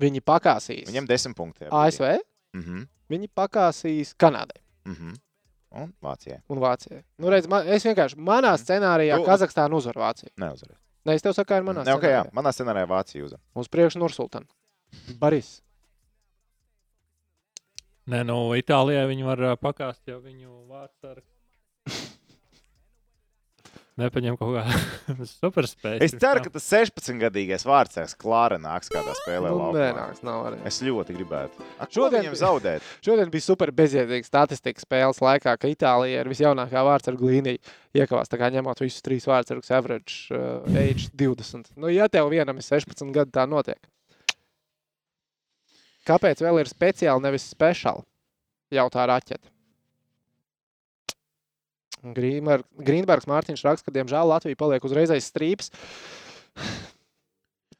Viņi 0.00 0.20
pakāsīs 0.24 0.88
Viņam 0.88 1.06
desmit 1.08 1.36
punkti. 1.36 1.64
jā, 1.66 1.70
ASV, 1.72 2.18
Mhm. 2.54 2.86
viņi 3.10 3.28
pakāsīs 3.36 4.14
Kanādai 4.16 4.60
Mhm. 4.86 5.14
Un 5.72 5.92
Vācijai. 6.02 6.40
un 6.48 6.58
Vācijai. 6.58 7.04
Nu, 7.18 7.28
redz, 7.28 7.46
man, 7.46 7.66
es 7.68 7.84
vienkārši 7.84 8.16
manā 8.16 8.56
scenārijā 8.58 9.16
Tu- 9.16 9.24
Kazahstānu 9.28 9.76
uzvaru 9.76 10.00
Vāciju. 10.00 10.30
Neuzvarēs. 10.38 10.78
Nē, 11.06 11.14
es 11.14 11.22
tev 11.22 11.32
saku, 11.34 11.54
ir 11.54 11.62
manā 11.62 11.84
Ne, 11.84 11.92
okay, 11.94 12.10
jā. 12.10 12.24
scenārijā. 12.24 12.32
Manā 12.32 12.50
scenārijā 12.52 12.86
Vācija 12.88 13.24
uzvar. 13.24 13.40
Uz 13.54 13.68
priekšu 13.68 13.98
Nursultan. 14.00 14.46
Baris. 15.18 15.60
Nē, 18.10 18.24
no 18.26 18.50
Itālijai 18.58 19.06
viņi 19.06 19.24
var 19.24 19.56
pakāst 19.62 20.00
jau 20.10 20.20
viņu 20.20 20.66
vārds 20.70 21.04
ar. 21.04 21.20
Nepaņem 23.98 24.36
kaut 24.38 24.54
kā 24.54 24.62
superspēju. 25.40 25.98
Es 26.06 26.14
ceru, 26.14 26.40
ka 26.44 26.52
tas 26.54 26.64
16-gadīgais 26.72 27.64
vārdsargs 27.68 28.14
Klāra 28.20 28.56
nāks 28.62 28.88
kādā 28.92 29.12
spēlē. 29.18 29.50
Nu, 29.50 29.58
laukumā. 29.58 29.88
nenāks, 29.90 30.22
nav 30.24 30.46
arī. 30.48 30.60
Es 30.70 30.78
ļoti 30.86 31.16
gribētu. 31.18 31.66
A, 31.76 31.88
ko 31.88 31.96
Šodien- 31.98 32.24
viņam 32.24 32.38
zaudēt? 32.40 32.86
Šodien 33.06 33.32
bija 33.34 33.44
super 33.44 33.72
bezjēdzīga 33.76 34.28
statistika 34.30 34.80
spēles 34.86 35.20
laikā, 35.20 35.56
ka 35.60 35.72
Itālija 35.74 36.22
ir 36.22 36.30
visjaunākā 36.32 36.84
vārdsargu 36.86 37.28
līnija. 37.32 37.60
Iekavās 37.98 38.30
tā 38.30 38.38
kā 38.40 38.48
ņemot 38.54 38.80
visus 38.86 39.02
trīs 39.04 39.26
vārdsargus, 39.28 39.72
average 39.74 40.30
uh, 40.32 40.62
age 40.78 41.10
20. 41.18 41.74
Nu, 41.76 41.90
ja 41.92 42.06
tev 42.08 42.30
vienam 42.32 42.56
ir 42.56 42.64
16 42.64 43.10
gadi, 43.12 43.34
tā 43.34 43.44
notiek. 43.50 43.80
Kāpēc 46.08 46.40
vēl 46.42 46.62
ir 46.62 46.70
speciāli, 46.70 47.22
nevis 47.26 47.50
speciāli? 47.52 48.06
Jautā 48.72 49.04
raķete. 49.10 49.50
Grīnbergs 52.00 53.28
Mārtiņš 53.28 53.64
raksta, 53.66 53.88
ka, 53.90 53.94
diemžēl, 53.98 54.28
Latvija 54.30 54.56
paliek 54.56 54.84
uzreiz 54.88 55.12
aiz 55.12 55.28
strīpas. 55.28 55.68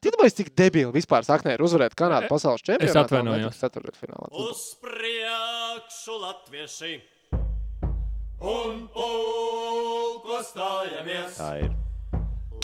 Ticamais, 0.01 0.33
cik 0.33 0.49
debīli 0.57 0.89
vispār 0.95 1.25
saknē 1.25 1.53
ir 1.57 1.61
uzvarēt 1.61 1.93
Kanādu 1.97 2.29
pasaules 2.31 2.63
čempionātā. 2.65 2.95
un 2.97 3.05
atvainojos. 3.05 3.59
ceturtfinālā. 3.61 4.31
Uz 4.33 4.63
priekšu 4.81 6.15
latvieši 6.23 6.93
un 8.41 8.87
pulko 8.93 10.41
stājamies. 10.47 11.37
Tā 11.37 11.51
ir. 11.61 11.71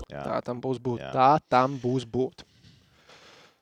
Jā. 0.10 0.24
Tā 0.24 0.42
tam 0.48 0.62
būs 0.64 0.80
būt. 0.82 1.04
Jā. 1.04 1.12
Tā 1.14 1.32
tam 1.52 1.78
būs 1.82 2.08
būt. 2.10 2.42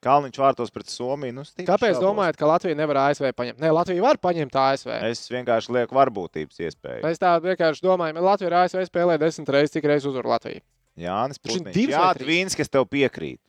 Kalniņš 0.06 0.38
vārtos 0.42 0.72
pret 0.74 0.92
Somiju. 0.92 1.34
Nu, 1.40 1.44
Kāpēc 1.66 1.96
šaubos. 1.96 2.04
domājat, 2.04 2.38
ka 2.38 2.50
Latvija 2.50 2.78
nevar 2.78 3.00
ASV 3.08 3.32
paņemt? 3.34 3.58
Nē, 3.64 3.72
Latvija 3.74 4.04
var 4.06 4.20
paņemt 4.22 4.58
ASV. 4.62 4.92
Es 5.10 5.24
vienkārši 5.34 5.74
lieku 5.74 5.98
varbūtības 5.98 6.62
iespēju. 6.68 7.02
Es 7.10 7.22
tā 7.22 7.34
vienkārši 7.42 7.82
domāju, 7.86 8.18
ka 8.20 8.26
Latvija 8.28 8.52
ar 8.52 8.58
ASV 8.64 8.86
spēlē 8.92 9.18
desmit 9.22 9.50
reizes, 9.56 9.74
cik 9.74 9.88
reizes 9.90 10.12
uzvar 10.12 10.30
Latviju. 10.36 10.62
Jānis 11.02 11.42
Putniņš. 11.42 11.82
Jā? 11.92 12.06
Tvīns, 12.22 12.56
kas 12.56 12.70
tev 12.72 12.86
piekrīt. 12.92 13.42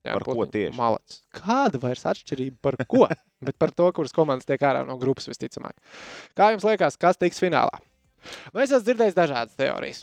Jā, 0.00 0.14
Par 0.16 0.24
ko 0.24 0.32
Putniņš, 0.38 0.52
tieši? 0.56 0.76
Malacis. 0.80 1.18
Kāda 1.36 1.80
vairs 1.82 2.06
atšķirība 2.08 2.56
par 2.64 2.78
ko? 2.88 3.04
Bet 3.44 3.58
par 3.60 3.72
to, 3.76 3.90
kuras 3.96 4.16
komandas 4.16 4.48
tiek 4.48 4.62
ārā 4.64 4.80
no 4.88 4.96
grupas 5.00 5.28
visticamāk. 5.28 5.76
Kā 6.36 6.50
jums 6.54 6.64
liekas, 6.64 6.96
kas 7.00 7.20
tiks 7.20 7.40
finālā? 7.42 7.76
Nu, 8.52 8.62
es 8.64 8.72
esmu 8.72 8.86
dzirdējis 8.88 9.16
dažādas 9.16 9.56
teorijas. 9.60 10.02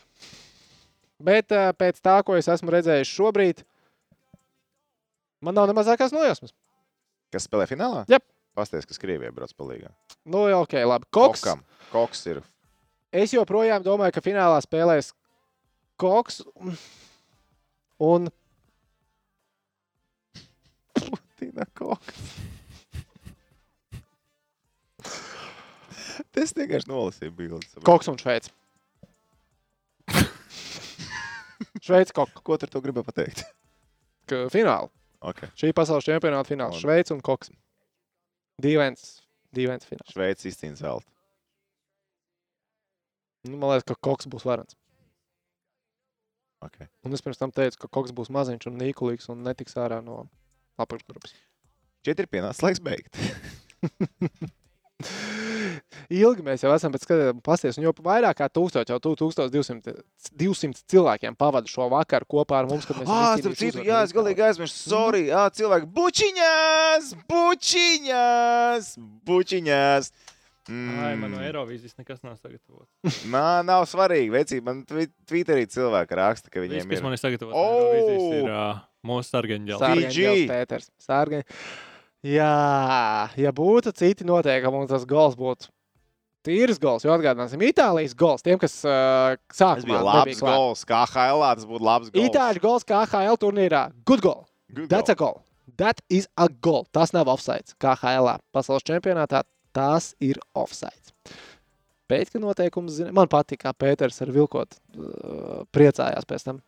Bet 1.17 1.49
uh, 1.53 1.71
pēc 1.73 1.97
tā, 2.05 2.19
ko 2.25 2.37
es 2.37 2.47
esmu 2.49 2.73
redzējis 2.73 3.09
šobrīd, 3.09 3.63
man 5.41 5.57
nav 5.57 5.67
ne 5.69 5.75
mazākās 5.77 6.13
nojausmas. 6.15 6.53
Kas 7.33 7.47
spēlē 7.47 7.67
finālā? 7.69 8.05
Jep. 8.11 8.23
Pasties, 8.57 8.87
ka 8.89 8.97
Krievijā 8.97 9.29
brauc 9.35 9.51
palīgā. 9.53 9.91
Nu, 10.25 10.47
jā, 10.49 10.57
ok, 10.63 10.79
labi. 10.87 11.05
Koks. 11.13 11.43
Kokam. 11.43 11.61
Koks 11.91 12.23
ir. 12.31 12.41
Es 13.13 13.33
joprojām 13.35 13.85
domāju, 13.85 14.15
ka 14.15 14.23
finālā 14.25 14.57
spēlēs 14.65 15.13
Koks 16.01 16.41
un 18.03 18.29
Tīna 21.37 21.65
Koks. 21.77 22.17
Tas 26.33 26.53
vienkārši 26.57 26.89
nolasīja 26.89 27.31
bildes. 27.37 27.77
Koks 27.85 28.09
un 28.09 28.17
Šveice. 28.21 28.49
Šveice 31.85 32.13
Koks. 32.17 32.41
Ko 32.41 32.57
tu 32.61 32.81
gribēji 32.81 33.05
pateikt? 33.11 33.45
Finālā. 34.53 34.89
Okay. 35.17 35.49
Šī 35.57 35.71
pasaules 35.75 36.05
čempionāta 36.05 36.51
fināls. 36.51 36.79
Šveice 36.81 37.15
un 37.15 37.21
Koks. 37.25 37.49
Dīvains. 38.61 39.01
Dīvains 39.55 39.87
fināls. 39.87 40.11
Šveicis 40.13 40.51
izcīnīja 40.51 40.83
zeltu. 40.83 41.09
Nu, 43.47 43.57
man 43.57 43.71
liekas, 43.71 43.87
ka 43.87 43.97
Koks 44.09 44.29
būs 44.29 44.45
varants. 44.47 44.77
Okay. 46.65 46.87
Un 47.05 47.13
es 47.13 47.21
pirms 47.21 47.39
tam 47.39 47.53
teicu, 47.53 47.77
ka 47.83 47.91
Koks 47.99 48.13
būs 48.17 48.31
maziņš 48.33 48.69
un 48.69 48.79
nīkulīgs 48.81 49.29
un 49.33 49.43
netiks 49.45 49.77
ārā 49.77 49.99
no 50.05 50.15
apakšgrupas. 50.81 51.35
Šķiet, 52.01 52.23
ir 52.23 52.31
pienācis 52.33 52.63
laiks 52.65 52.81
beigt. 52.83 53.17
Ilgi 56.09 56.43
mēs 56.45 56.63
jau 56.65 56.71
esam 56.75 56.93
pēc 56.93 57.03
skatījuma 57.07 57.43
pasties, 57.45 57.77
un 57.79 57.85
jau 57.87 57.93
vairāk 58.05 58.37
kā 58.41 58.47
1000, 58.49 58.87
jau 58.93 58.99
1200 59.03 59.93
200 60.37 60.83
cilvēkiem 60.91 61.35
pavada 61.39 61.67
šo 61.71 61.87
vakaru 61.93 62.25
kopā 62.29 62.61
ar 62.63 62.69
mums, 62.69 62.85
kad 62.89 62.97
mēs 63.01 63.07
Ah, 63.11 63.35
starp 63.39 63.57
citu, 63.59 63.83
jā, 63.87 64.01
es 64.07 64.13
galīgi 64.15 64.43
aizmirsu. 64.47 64.89
Sorry, 64.91 65.25
ah, 65.31 65.47
cilvēki. 65.53 65.89
Bučiņās! 65.97 67.13
Bučiņās! 67.31 68.89
Bučiņās! 69.27 70.11
Ai, 70.67 71.13
man 71.15 71.31
no 71.31 71.37
Mm. 71.39 71.45
Eirovīzijas 71.47 71.93
nekas 71.95 72.19
nav 72.27 72.33
sagatavots. 72.41 73.21
Nā, 73.31 73.61
nav 73.63 73.85
svarīgi. 73.87 74.27
Vecī, 74.33 74.57
man 74.61 74.81
twi- 74.83 75.07
Twitterī 75.29 75.63
cilvēki 75.71 76.17
raksta, 76.19 76.51
ka 76.51 76.59
Viss, 76.59 76.73
viņiem 76.73 76.89
kas 76.91 76.99
ir. 76.99 77.03
man 77.05 77.15
ir 77.15 77.21
sagatavots, 77.21 77.55
Oh! 77.55 78.33
ir 78.35 78.49
uh, 78.51 78.81
mūsu 79.07 79.31
sargaņģēlis. 79.31 79.79
Sār- 79.79 80.01
Sārgaņģēlis 80.03 80.51
Pēters. 80.51 80.89
Sārgaņ... 81.07 81.45
Jā, 82.25 83.29
ja 83.37 83.51
būtu 83.55 83.93
citi 83.95 84.25
noteikumi, 84.25 84.83
un 84.83 84.89
tas 84.89 85.05
gols 85.07 85.35
būtu 85.37 85.69
tīrs 86.47 86.79
gols, 86.81 87.05
jo 87.05 87.11
atgādināsim, 87.13 87.61
Itālijas 87.67 88.15
gols. 88.17 88.43
Tiem, 88.45 88.59
kas 88.61 88.79
uh, 88.87 89.35
sākumā 89.53 89.89
bija 89.89 90.03
labs 90.05 90.41
gols. 90.43 90.85
Kā 90.87 91.03
HL, 91.09 91.43
tas 91.43 91.67
būtu 91.67 91.87
labs 91.87 92.13
gols. 92.13 92.29
Itāļu 92.29 92.63
gols 92.63 92.87
KHL 92.87 93.39
turnīrā. 93.41 93.83
Good 94.07 94.23
goal. 94.25 94.47
Good 94.73 94.89
That's 94.91 95.13
a 95.13 95.17
goal. 95.19 95.41
That 95.77 96.01
is 96.09 96.29
a 96.39 96.47
goal. 96.63 96.87
Tas 96.95 97.13
nav 97.15 97.29
offside. 97.31 97.75
KHL. 97.83 98.37
Pasaules 98.55 98.87
čempionātā 98.87 99.43
tas 99.75 100.13
ir 100.23 100.39
offside. 100.57 101.13
Pēc 102.07 102.31
tam 102.31 102.47
noteikums 102.47 103.01
zina. 103.01 103.11
Man 103.15 103.27
patīk, 103.31 103.65
kā 103.65 103.73
Pēters 103.75 104.21
ar 104.23 104.31
vilkot 104.31 104.77
uh, 104.79 105.63
priecājās 105.75 106.27
pēc 106.27 106.47
tam. 106.47 106.61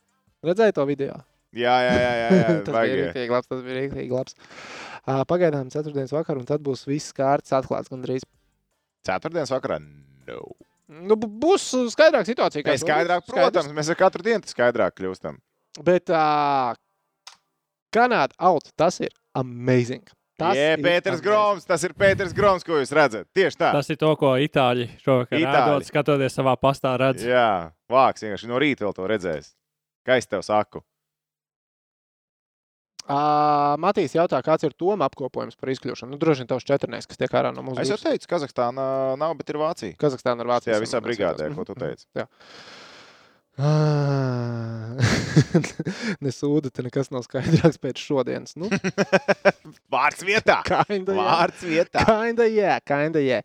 Redzēju 0.45 0.75
to 0.75 0.85
video. 0.87 1.15
Jā, 1.55 1.75
jā, 1.85 1.93
jā. 1.97 2.09
jā, 2.13 2.29
jā. 2.29 2.49
tas 2.67 2.73
bija 2.73 2.79
vajag. 2.79 2.99
rīktīgi 2.99 3.33
labs. 3.35 3.49
Tas 3.49 3.61
bija 3.65 3.77
rīktīgi 3.79 4.13
labs. 4.13 4.35
Uh, 5.09 5.21
pagaidām 5.29 5.71
ceturtdienas 5.73 6.13
vakar, 6.13 6.37
un 6.41 6.49
tad 6.49 6.61
būs 6.65 6.85
viss 6.89 7.15
kārtas 7.15 7.55
atklāts 7.57 7.89
gandrīz. 7.89 8.25
Ceturtdienas 9.07 9.53
vakarā. 9.53 9.79
No. 10.29 10.43
Nu, 10.89 11.15
būs 11.17 11.69
skaidrāka 11.93 12.29
situācija. 12.29 12.65
kā 12.65 12.73
Mēs 12.73 12.83
skaidrāk, 12.85 13.25
protams, 13.29 13.73
mēs 13.77 13.91
ar 13.93 13.97
katru 13.97 14.25
dienu 14.25 14.49
skaidrāk 14.49 14.97
kļūstam. 14.97 15.37
Bet 15.85 16.09
uh, 16.13 16.73
Kanāda 17.93 18.33
out, 18.37 18.69
tas 18.77 18.99
ir 19.01 19.13
amazing. 19.37 20.05
Tas 20.39 20.55
Jā, 20.55 20.75
ir 20.77 20.83
Pēters. 20.83 21.19
Groms, 21.23 21.65
tas 21.67 21.83
ir 21.83 21.93
Pēters 21.99 22.33
Groms, 22.35 22.63
ko 22.63 22.77
jūs 22.79 22.93
redzat. 22.95 23.27
Tieši 23.35 23.59
tā. 23.59 23.71
Tas 23.75 23.89
ir 23.91 23.97
to, 23.99 24.11
ko 24.19 24.35
itāļi 24.39 24.87
šovakar 25.03 25.41
rādot, 25.43 25.87
skatoties 25.89 26.37
savā 26.37 26.53
pastā 26.61 26.93
redz. 27.01 27.25
Jā, 27.27 27.73
vāks 27.91 28.23
vienkārši 28.23 28.49
no 28.49 28.61
rīta 28.61 28.87
vēl 28.87 28.95
to 28.95 29.09
redzēs. 29.09 29.51
Kā 30.07 30.15
es 30.21 30.29
tev 30.31 30.45
saku? 30.47 30.81
Uh, 33.09 33.73
Matīs 33.81 34.13
jautā, 34.13 34.37
kāds 34.45 34.67
ir 34.67 34.75
Toma 34.77 35.07
apkopojums 35.09 35.57
par 35.57 35.71
izkļūšanu. 35.73 36.13
Nu, 36.13 36.19
droši 36.21 36.43
vien 36.43 36.49
tavs 36.51 36.67
četrnieks, 36.69 37.07
kas 37.09 37.17
tiek 37.17 37.31
ārā 37.33 37.49
no 37.55 37.63
mūsu 37.65 37.81
Es 37.81 37.89
jau 37.89 37.97
teicu, 37.97 38.27
Kazahstāna 38.29 38.83
nav, 39.17 39.33
bet 39.39 39.49
ir 39.49 39.57
Vācija. 39.57 39.95
Kazahstāna 39.97 40.45
ar 40.45 40.51
Vāciju. 40.51 40.75
Tajā 40.75 40.83
visā 40.83 41.01
brigādē, 41.01 41.49
ko 41.55 41.65
tu 41.65 41.77
teici. 41.79 42.05
Jā. 42.19 42.29
Ah, 43.59 44.95
Nesūda, 46.23 46.69
te 46.71 46.83
nekas 46.85 47.09
nav 47.11 47.25
skaidrāks 47.25 47.75
pēc 47.83 47.99
šodienas. 47.99 48.53
Nu, 48.55 48.69
Vārds 49.93 50.23
vietā! 50.23 50.61
kinda, 50.69 51.11
jā. 51.11 51.25
Vārds 51.25 51.65
vietā! 51.67 52.05
Kinda, 52.07 52.47
jā, 52.47 52.77
kinda, 52.87 53.19
jā. 53.19 53.41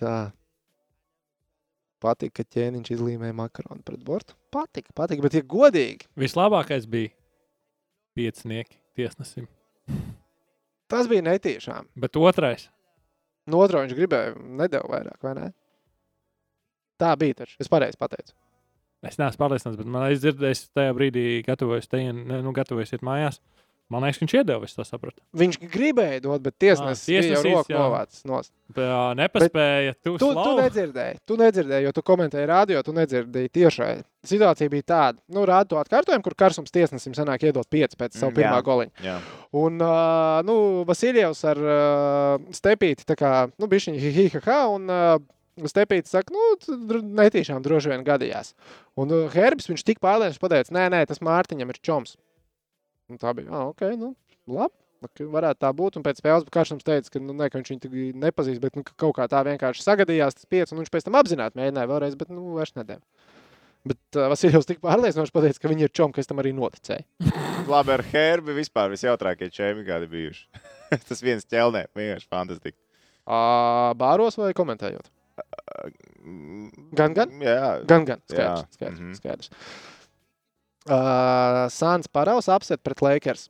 Tā. 0.00 0.16
Patīk, 2.02 2.34
ka 2.40 2.46
ķēniņš 2.56 2.92
izlīmēja 2.96 3.36
makaronu 3.44 3.86
pret 3.86 4.02
bortu. 4.06 4.37
Patīk, 4.54 4.88
patīk, 4.96 5.20
bet, 5.24 5.34
ja 5.36 5.44
godīgi, 5.44 6.08
Vislabākais 6.18 6.86
bija 6.88 7.12
piecinieki 8.16 8.78
tiesnesim. 8.96 9.46
tas 10.88 11.08
bija 11.10 11.26
netīšām. 11.26 11.90
Bet 12.00 12.16
otrais, 12.16 12.70
No 13.48 13.62
otrā 13.64 13.80
viņš 13.84 13.96
gribēja, 13.96 14.34
nedēļa 14.60 14.90
vairāk, 14.92 15.22
vai 15.24 15.32
ne? 15.38 15.46
Tā 17.00 17.14
bija 17.20 17.40
taču. 17.40 17.56
Es 17.62 17.70
pareizi 17.72 17.98
pateicu. 18.00 18.34
es 19.06 19.16
neesmu 19.20 19.40
pārliecināts, 19.40 19.78
bet 19.78 19.88
man 19.88 20.08
aizdzirdējis 20.08 20.64
tajā 20.76 20.94
brīdī, 20.96 21.24
gatavojas 21.46 21.88
te, 21.88 22.02
nu, 22.12 22.52
gatavojas 22.56 22.92
iet 22.92 23.04
mājās. 23.06 23.40
Man 23.88 24.02
liekas, 24.04 24.18
ka 24.20 24.26
viņš 24.26 24.32
iedeva, 24.36 24.66
es 24.68 24.74
to 24.76 24.84
sapratu. 24.84 25.22
Viņš 25.40 25.56
gribēja 25.72 26.20
dot, 26.20 26.42
bet 26.44 26.58
tiesnesis 26.60 27.06
Ah, 27.08 27.22
bija 27.22 27.38
jau 27.38 27.42
roku 27.46 27.72
jā. 27.72 27.78
novācis. 27.80 28.24
nost. 28.28 28.50
Bet, 28.68 28.90
nepaspēja. 29.16 29.94
Tu, 30.04 30.12
Tu, 30.20 30.28
tu 30.34 30.50
nedzirdēji, 30.58 31.16
tu 31.24 31.38
nedzirdēji, 31.40 31.86
jo 31.86 31.92
tu 31.96 32.02
komentēji 32.04 32.48
radio, 32.50 32.82
tu 32.84 32.92
nedzirdēji 32.92 33.48
tiešai. 33.56 33.94
Situācija 34.28 34.68
bija 34.68 34.82
tāda, 34.92 35.18
nu, 35.32 35.46
rāda 35.48 35.70
to 35.72 35.80
atkārtojumu, 35.80 36.20
kur 36.26 36.36
Karsums 36.36 36.70
tiesnesim 36.74 37.14
sanāk 37.16 37.46
iedot 37.48 37.64
5 37.72 37.96
pēc 37.96 38.18
savu 38.20 38.34
Mm, 38.34 38.36
pirmā 38.36 38.58
jā. 38.60 38.66
goliņa. 38.68 38.92
Jā. 39.08 39.16
Un, 39.56 39.80
uh, 39.80 40.42
nu, 40.44 40.58
Vasiljevs 40.84 41.40
ar 41.48 41.56
uh, 41.56 42.52
Stepīti, 42.52 43.08
tā 43.08 43.16
kā, 43.16 43.32
nu, 43.56 43.66
bišķiņi 43.72 43.98
hihihaha, 44.04 44.60
un 44.76 44.84
uh, 44.92 45.16
Stepīti 45.64 46.06
saka, 46.12 46.28
nu, 46.30 47.00
netīšām 47.18 47.64
droši 47.64 47.88
vien 47.96 48.04
gadījās. 48.06 48.52
Un 49.00 49.10
uh, 49.16 49.24
Herbs, 49.32 49.66
viņš 49.72 49.82
tik 49.88 49.98
pārliecināts 50.04 50.38
pateica, 50.44 50.76
nē, 50.76 50.90
nē, 50.92 51.06
tas 51.08 51.24
Mārtiņam 51.24 51.72
ir 51.72 51.80
čoms. 51.80 52.18
Un 53.08 53.20
tā 53.20 53.32
bija, 53.36 53.48
ah, 53.54 53.70
ok, 53.72 53.86
nu, 53.96 54.12
labi. 54.50 54.74
ok, 55.06 55.22
Varētu 55.32 55.62
tā 55.64 55.70
būt. 55.76 55.96
Un 55.98 56.04
pēc 56.04 56.20
spēles 56.20 56.48
Kārsams 56.52 56.84
teica, 56.86 57.14
ka, 57.14 57.22
nu, 57.22 57.36
ne, 57.38 57.48
ka 57.48 57.60
viņš 57.60 57.72
viņu 57.74 58.12
nepazīst, 58.24 58.60
bet 58.64 58.76
nu, 58.76 58.84
ka 58.86 58.96
kaut 59.00 59.16
kā 59.16 59.28
tā 59.30 59.40
vienkārši 59.48 59.84
sagadījās 59.86 60.36
tas 60.36 60.48
pieci. 60.50 60.74
Un 60.74 60.82
viņš 60.82 60.92
pēc 60.92 61.08
tam 61.08 61.18
apzināti 61.20 61.60
mēģināja 61.60 61.90
vēlreiz, 61.92 62.18
bet 62.20 62.32
nu, 62.34 62.44
vairs 62.58 62.74
nedēļa. 62.76 63.04
Bet 63.88 64.18
uh, 64.18 64.26
Vasiljevs 64.32 64.66
tik 64.68 64.80
pārliecinoši 64.84 65.32
pateica, 65.32 65.62
ka 65.62 65.70
viņi 65.70 65.86
ir 65.86 65.92
čomi, 65.94 66.16
kas 66.16 66.28
tam 66.28 66.42
arī 66.42 66.52
noticēja. 66.56 67.06
Labi, 67.72 67.94
ar 67.94 68.04
Herbi 68.10 68.56
vispār 68.58 68.90
visjautrākie 68.92 69.48
čēmi, 69.54 69.86
kādi 69.86 70.10
bijuši. 70.12 70.64
Tas 71.08 71.22
viens 71.24 71.46
ķelnē, 71.48 71.86
vienkārši 71.96 72.28
fantastiski. 72.28 72.76
Uh, 73.28 73.92
bāros 74.00 74.36
vai 74.40 74.50
komentējot? 74.56 75.08
Gan, 76.98 77.14
gan? 77.14 77.32
Jā, 77.44 77.68
Gan, 77.88 78.04
gan. 78.08 78.20
Jā, 78.32 78.56
Skaidrs. 78.58 78.74
skaidrs, 78.74 79.00
mhm. 79.00 79.16
skaidrs. 79.20 79.50
Uh, 80.88 81.66
Sāns 81.72 82.08
Paraus 82.10 82.48
apset 82.48 82.80
pret 82.82 83.02
Lakers. 83.04 83.48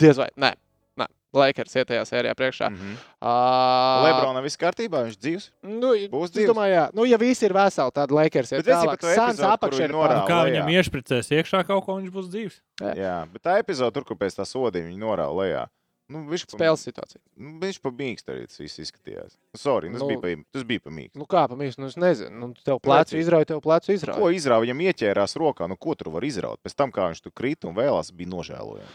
Diez 0.00 0.18
vai? 0.18 0.28
Nē. 0.36 0.52
Nē. 1.00 1.06
Lakers 1.34 1.76
iet 1.78 1.88
tajā 1.90 2.02
sērijā 2.08 2.34
priekšā. 2.38 2.68
Mm 2.70 2.76
-hmm. 2.76 2.96
Uh, 3.22 4.04
Lebrona 4.04 4.42
viss 4.42 4.58
kārtībā, 4.60 5.04
viņš 5.06 5.18
dzīves. 5.18 5.50
Nu, 5.62 5.94
Būs 6.12 6.34
dzīvs? 6.34 6.50
domāju, 6.50 6.74
jā. 6.74 6.88
Nu, 6.94 7.04
ja 7.04 7.16
visi 7.16 7.46
ir 7.46 7.52
veseli, 7.52 7.90
tad 7.94 8.10
Lakers 8.10 8.52
esi 8.52 8.70
tālāk. 8.70 9.00
Sāns 9.00 9.40
kuru 9.60 9.82
ir 9.82 9.90
norāda. 9.90 10.26
Kā 10.28 10.44
viņam 10.44 10.68
iešpricēs 10.68 11.30
iekšā 11.30 11.64
kaut 11.66 11.84
ko, 11.84 11.96
viņš 11.96 12.10
būs 12.10 12.28
dzīves. 12.28 12.60
Jā, 12.96 13.26
bet 13.32 13.42
tā 13.42 13.58
epizode, 13.58 13.92
tur, 13.94 14.04
kur 14.04 14.16
pēc 14.16 14.34
tā 14.34 14.44
sodiņa 14.44 14.86
viņi 14.88 14.98
norāda 14.98 15.32
lejā. 15.32 15.68
Nu, 16.12 16.20
viņš 16.28 16.42
Spēles 16.52 16.82
situācija. 16.84 17.20
Nu, 17.40 17.54
viņš 17.62 17.78
pa 17.80 17.90
mīkstu 17.96 18.32
arī 18.34 18.42
tas 18.50 18.60
viss 18.60 18.80
izskatījās. 18.82 19.38
Nu, 19.54 19.60
Sorry, 19.60 19.88
tas, 19.94 20.02
Nu. 20.02 20.08
bija 20.10 20.20
pa, 20.20 20.32
tas 20.52 20.66
bija 20.68 20.82
pa 20.84 20.92
mīkstu. 20.92 21.16
Nu, 21.16 21.24
kā 21.30 21.46
pamīst, 21.48 21.80
nu, 21.80 21.88
es 21.88 21.96
nezinu. 21.96 22.34
Nu, 22.42 22.48
tev 22.60 22.76
plecu 22.84 23.14
Vecīt. 23.16 23.22
izrauj, 23.24 23.46
tev 23.48 23.62
plecu 23.64 23.94
izrauj. 23.96 24.18
Ko 24.20 24.28
izrāva 24.36 24.66
viņam 24.66 24.82
ieķērās 24.84 25.36
rokā? 25.40 25.68
Nu, 25.72 25.78
ko 25.80 25.94
tur 25.96 26.12
var 26.12 26.26
izraut? 26.28 26.60
Pēc 26.60 26.76
tam, 26.76 26.92
kā 26.92 27.08
viņš 27.08 27.24
tur 27.24 27.32
krita 27.32 27.70
un 27.70 27.78
vēlās, 27.78 28.12
bija 28.12 28.28
nožēlojami. 28.34 28.92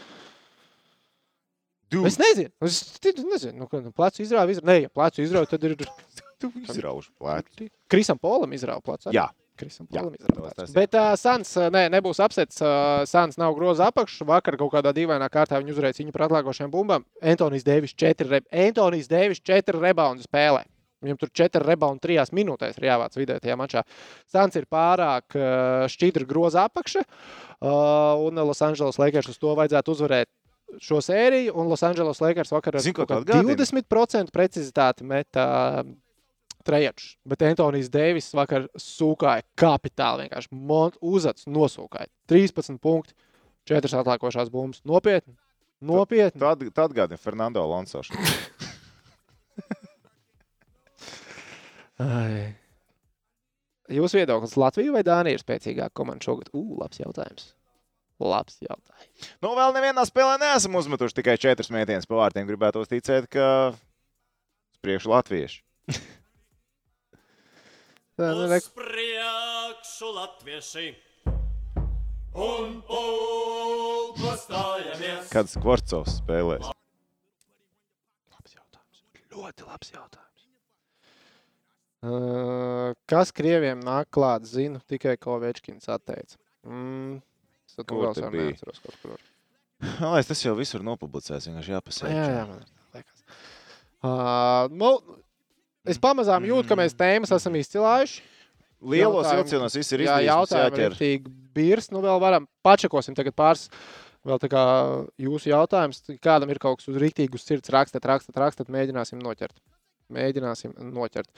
Es 2.06 2.20
nezinu. 2.22 2.52
Es 2.62 2.78
nezinu. 3.02 3.56
Nu, 3.58 3.66
ka, 3.66 3.80
nu, 3.82 3.90
plecu 3.90 4.22
izrauj, 4.22 4.52
izrauj. 4.54 4.68
Nē, 4.70 4.76
ja 4.84 4.90
plecu 4.94 5.24
izrauj, 5.24 5.48
tad 5.50 5.64
ir 5.66 5.74
Tu 6.40 6.48
izrauši 6.62 7.10
plēti. 7.20 7.66
Krisam 7.90 8.16
Polam 8.22 8.52
izrauj 8.56 8.80
plecu. 8.86 9.10
Jā, 9.12 9.26
Krisam 9.60 9.88
Polam 9.90 10.16
ir. 10.16 10.72
Bet 10.74 10.96
uh, 10.96 11.12
Sans 11.20 11.54
nē, 11.74 11.86
nebūs 11.92 12.22
apsets. 12.24 12.62
Uh, 12.64 13.04
Sans 13.10 13.36
nav 13.40 13.54
groza 13.58 13.90
apakšs. 13.92 14.24
Vakar 14.28 14.56
kaut 14.60 14.72
kādā 14.74 14.94
dīvainā 14.96 15.28
kārtā 15.32 15.60
viņi 15.60 15.76
uzreiz 15.76 16.00
viņu 16.00 16.16
par 16.16 16.28
atlākošiem 16.28 16.72
bumbām. 16.72 17.06
Antonijs 17.20 17.66
Deivis 17.66 17.94
4, 17.94 18.28
re... 18.32 18.42
Antonijs 18.66 19.10
Deivis 19.10 19.42
4 19.44 19.80
reboundu 19.80 20.26
spēlē. 20.26 20.64
Viņam 21.00 21.16
tur 21.20 21.30
4 21.32 21.62
reboundu 21.64 22.04
3 22.04 22.34
minūtēs 22.36 22.76
ir 22.76 22.90
jāvāc 22.90 23.14
vidē 23.16 23.38
tajā 23.40 23.56
mačā. 23.56 23.84
Sans 24.28 24.56
ir 24.58 24.66
pārāk 24.68 25.36
uh, 25.38 25.86
šķidra 25.88 26.28
groza 26.28 26.66
apakša. 26.68 27.06
Uh, 27.60 28.26
un 28.26 28.40
Losandželos 28.44 29.00
Lakers 29.00 29.32
uz 29.32 29.40
to 29.40 29.54
vajadzētu 29.56 29.96
uzvarēt 29.96 30.28
šo 30.84 31.00
sēriju. 31.04 31.54
Un 31.56 31.72
Losandželos 31.72 32.20
Lakers 32.20 32.52
vakar 32.52 32.76
ar 32.76 32.84
atgādini? 32.84 33.56
20% 33.56 34.34
precizitāti 34.34 35.08
meta 35.08 35.46
uh, 35.80 35.94
treječus. 36.66 37.16
Bet 37.28 37.42
Antonijs 37.46 37.90
Deivis 37.92 38.30
vakar 38.36 38.66
sūkāja 38.78 39.44
kapitāli. 39.58 40.26
Vienkārši 40.28 40.52
mont, 40.56 40.98
uzacis 41.00 41.48
nosūkāja. 41.50 42.10
13 42.30 42.78
punkti, 42.82 43.14
4 43.70 43.94
atlākošās 44.02 44.50
bumbas. 44.52 44.82
Nopietni. 44.88 45.36
Nopietni. 45.80 46.40
atg- 46.44 46.72
tu 46.74 46.82
atgādini 46.84 47.18
Fernando 47.18 47.62
Alonso. 47.64 48.02
Jūsu 53.90 54.20
viedoklis 54.20 54.54
Latvija 54.60 54.92
vai 54.94 55.02
Dānija 55.06 55.36
ir 55.36 55.42
spēcīgāka 55.42 55.92
komanda 55.98 56.24
šogad? 56.24 56.50
Ugh, 56.54 56.76
labs 56.80 57.00
jautājums. 57.02 57.48
Labs 58.20 58.60
jautājums. 58.62 59.30
Nu, 59.42 59.54
vēl 59.56 59.74
nevienā 59.74 60.04
spēlē 60.06 60.36
neesam 60.42 60.76
uzmetuši 60.78 61.16
tikai 61.18 61.34
četras 61.40 61.72
mētienas 61.74 62.06
pa 62.08 62.20
vārtiem. 62.20 62.46
Gribētu 62.48 62.84
ticēt, 62.88 63.26
ka 63.32 63.46
uz 63.74 64.80
priekšu 64.84 65.10
latvieši. 65.12 65.62
Uz 68.20 68.66
priekšu 68.76 70.10
latvieši 70.12 70.90
un 72.36 72.74
pulko 72.84 74.34
stājamies. 74.42 75.30
Kāds 75.32 75.56
Kvarcovs 75.56 76.18
spēlēs? 76.18 76.66
labs 78.34 78.52
jautājums. 78.58 79.00
Ļoti 79.32 79.68
labs 79.70 79.92
jautājums. 79.94 80.44
Uh, 82.00 82.92
kas 83.08 83.32
krieviem 83.32 83.80
nāk 83.84 84.12
klāt, 84.12 84.44
zinu, 84.48 84.82
tikai 84.88 85.16
ko 85.20 85.38
Večkins 85.40 85.88
atteica. 85.88 86.36
Mm, 86.68 87.22
es 87.68 87.80
to 87.80 87.88
vēl 87.88 88.20
bija? 88.36 88.50
neatceros. 88.52 88.84
Kaut 88.84 89.00
kur. 89.00 89.26
Man 90.02 90.12
liekas, 90.12 90.28
tas 90.34 90.44
jau 90.44 90.52
visur 90.60 90.84
nopublicēts. 90.84 91.48
Vienkārši 91.48 91.72
jāpasaka. 91.72 92.12
Jā, 92.12 92.28
jā, 92.36 92.46
man 92.52 92.60
liekas. 92.98 93.24
Uh, 94.04 94.68
nu, 94.76 94.92
es 95.86 95.98
pamazām 95.98 96.44
jūtu, 96.44 96.68
ka 96.68 96.76
mēs 96.76 96.94
tēmas 96.94 97.32
esam 97.36 97.54
izcilājuši. 97.60 98.20
Lielos 98.80 99.26
vilcienos 99.28 99.74
viss 99.76 99.92
ir 99.92 100.00
Jā, 100.06 100.18
izdarīts. 100.20 100.36
mums 100.36 100.50
jautājumi 100.50 100.84
ir 100.86 100.94
tik 100.96 101.26
birs. 101.54 101.90
Nu, 101.92 102.00
vēl 102.00 102.20
varam 102.22 102.46
pačakosim 102.64 103.14
tagad 103.14 103.34
pāris. 103.36 103.68
Vēl 104.24 104.38
tā 104.40 104.48
kā 104.52 104.62
jūsu 105.20 105.48
jautājums, 105.52 106.02
kādam 106.20 106.50
ir 106.52 106.58
kaut 106.60 106.78
kas 106.80 106.88
uz 106.88 106.96
rīktīgu 107.00 107.38
sirds, 107.40 107.68
rakstat, 107.72 108.04
rakstat, 108.04 108.36
rakstat, 108.36 108.68
mēģināsim 108.72 109.20
noķert. 109.20 109.56
Mēģināsim 110.12 110.74
noķert. 110.92 111.28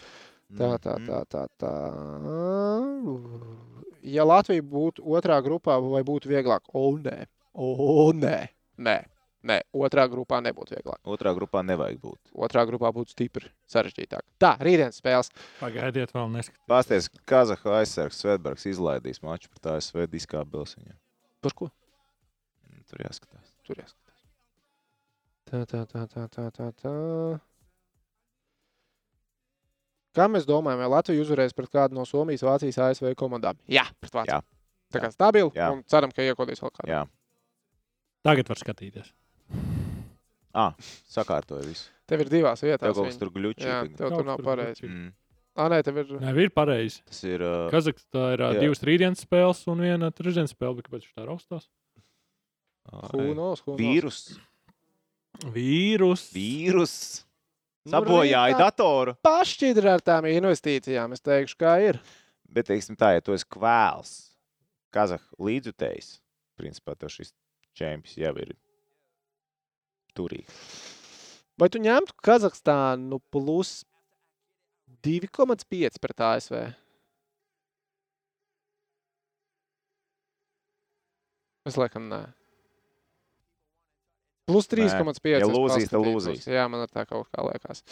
Tā, 0.59 0.79
tā, 0.83 0.99
Mhm. 0.99 1.07
tā, 1.09 1.21
tā, 1.33 1.47
tā. 1.59 1.73
Ja 4.03 4.25
Latvija 4.27 4.63
būtu 4.67 5.03
otrā 5.07 5.39
grupā, 5.45 5.79
vai 5.81 6.03
būtu 6.03 6.29
vieglāk? 6.31 6.61
O, 6.75 6.91
nē, 6.99 7.27
o, 7.55 8.13
nē, 8.13 8.49
nē, 8.79 8.97
nē. 9.49 9.59
otrā 9.75 10.05
grupā 10.11 10.41
nebūtu 10.45 10.75
vieglāk. 10.77 10.99
Otrā 11.09 11.33
grupā 11.37 11.63
nevajag 11.67 11.99
būt. 12.03 12.33
Otrā 12.47 12.65
grupā 12.69 12.91
būtu 12.95 13.15
stipri 13.15 13.51
sarežģītāk. 13.71 14.25
Tā, 14.43 14.55
rītdienas 14.63 15.01
spēles. 15.03 15.33
Pagaidiet, 15.61 16.15
vēl 16.15 16.31
neskatīt. 16.35 16.63
Pasties, 16.71 17.09
Kazahu 17.29 17.75
aizsargs 17.79 18.21
Svetbergs 18.23 18.67
izlaidīs 18.71 19.23
maču 19.25 19.51
pret 19.53 19.71
ASV 19.77 20.07
diskābels 20.13 20.77
viņam. 20.79 20.99
Par 21.43 21.57
ko? 21.59 21.71
Tur 22.91 23.07
jāskatās. 23.07 23.55
Tur 23.67 23.81
jāskatās. 23.81 24.21
Tā, 25.49 25.65
tā, 25.69 25.83
tā, 25.89 26.05
tā, 26.11 26.27
tā, 26.33 26.49
tā, 26.53 26.69
tā. 26.83 26.95
Kā 30.13 30.29
mēs 30.29 30.45
domājam, 30.49 30.83
vai 30.85 30.91
Latvija 30.93 31.25
uzvarēs 31.25 31.57
pret 31.57 31.73
kādu 31.73 31.97
no 31.97 32.05
Somijas, 32.09 32.45
Vācijas, 32.45 32.79
ASV 32.91 33.15
komandām? 33.17 33.57
Jā, 33.71 33.87
pret 34.01 34.13
Vāciju. 34.13 34.43
Jā. 34.43 34.43
Tā 34.93 35.01
kā 35.01 35.09
stabili. 35.13 35.49
Jā. 35.57 35.71
Un 35.73 35.81
ceram, 35.89 36.13
ka 36.13 36.25
iekodīs 36.25 36.61
vēl 36.61 36.73
kādu. 36.75 36.91
Jā, 36.93 37.07
Tagad 38.23 38.53
var 38.53 38.61
skatīties. 38.61 39.11
Ah, 40.55 40.77
sakārtoja 41.11 41.65
visu. 41.67 41.91
Tev 42.11 42.25
ir 42.25 42.31
divās 42.33 42.63
vietās. 42.65 42.85
Tev 42.85 42.97
kaut 42.99 43.09
kas 43.09 43.19
tur 43.21 43.33
gluči. 43.35 43.67
Jā, 43.67 43.83
tev 43.99 44.13
tur 44.13 44.27
nav 44.29 44.43
pareizi. 44.45 44.87
Mm. 44.89 45.11
Ah, 45.53 45.69
nē, 45.69 45.83
tev 45.85 46.01
ir. 46.03 46.15
Nē, 46.21 46.33
ir 46.41 46.53
pareizi. 46.55 47.03
Tas 47.09 47.21
ir. 47.29 47.45
Uh, 47.45 47.67
Kazakstā 47.73 48.29
ir 48.37 48.45
jā. 48.45 48.53
divas 48.61 48.81
rītdienas 48.89 49.25
spēles 49.27 49.61
un 49.73 49.85
viena 49.85 50.09
trešdienas 50.15 50.55
spēle. 50.55 50.79
bet 50.79 50.89
Kāpēc 50.89 51.05
viņš 51.05 51.19
tā 51.19 51.27
raustās? 51.29 51.69
Who 53.13 53.35
knows? 53.37 53.63
vīrus. 53.79 54.23
Vīrus. 55.53 56.27
Vīrus. 56.35 56.97
Nu, 57.83 57.97
Sabojāja 57.97 58.53
Rītā 58.53 58.67
datoru. 58.69 59.17
Pašķidri 59.27 59.89
ar 59.91 60.03
tām 60.05 60.29
investīcijām. 60.31 61.15
Es 61.17 61.25
teikšu, 61.25 61.57
kā 61.59 61.77
ir. 61.83 61.99
Bet, 62.53 62.69
teiksim 62.69 62.99
tā, 62.99 63.15
ja 63.17 63.25
tu 63.25 63.35
esi 63.35 63.49
kvēls, 63.51 64.13
Kazahu 64.93 65.49
līdzjutējs, 65.49 66.11
principā 66.61 66.95
tev 67.01 67.11
šis 67.15 67.33
čempions 67.79 68.19
jau 68.21 68.35
ir 68.45 68.53
turīgs. 70.19 70.61
Vai 71.61 71.69
tu 71.73 71.81
ņemtu 71.83 72.17
Kazahstānu 72.25 73.21
plus 73.33 73.83
2,5 75.05 76.01
pret 76.03 76.23
ASV? 76.29 76.61
Es 81.69 81.79
laikam 81.79 82.09
nē. 82.11 82.23
Plus 84.51 84.67
3,5. 84.67 85.39
Ja 85.39 85.47
lūzīs, 85.47 85.91
tad 85.93 86.03
lūzīs. 86.03 86.49
Jā, 86.51 86.67
man 86.71 86.83
ar 86.83 86.91
tā 86.91 87.05
kaut 87.07 87.29
kā 87.31 87.45
liekas. 87.47 87.85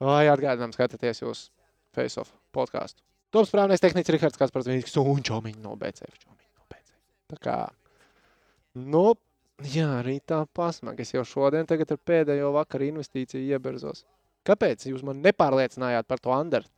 Vai 0.00 0.24
atgādinām, 0.32 0.72
skatāties 0.72 1.20
jūs 1.20 1.48
Face-Off 1.96 2.32
podkāstu. 2.56 3.04
Toms 3.34 3.52
Prāvnais 3.52 3.82
tehnicis 3.82 4.14
Rihards 4.14 4.40
Kaspars 4.40 4.70
Vīgs 4.70 4.96
un 5.02 5.20
Čomiņš 5.26 5.58
no 5.62 5.76
BCF. 5.78 6.16
Čomiņš 6.24 6.54
no 6.56 6.64
BCF. 6.72 7.02
Tā 7.30 7.38
kā, 7.44 7.58
nu, 8.80 9.04
jā, 9.68 9.88
rītā 10.06 10.42
pasmag. 10.56 11.00
Es 11.02 11.12
jau 11.14 11.24
šodien 11.26 11.68
tagad 11.68 11.92
ar 11.94 12.00
pēdējo 12.06 12.50
vakaru 12.56 12.88
investīciju 12.90 13.54
ieberzos. 13.54 14.04
Kāpēc 14.46 14.86
jūs 14.88 15.02
man 15.04 15.20
nepārliecinājāt 15.24 16.08
par 16.08 16.20
to 16.22 16.32
Anderu 16.32 16.68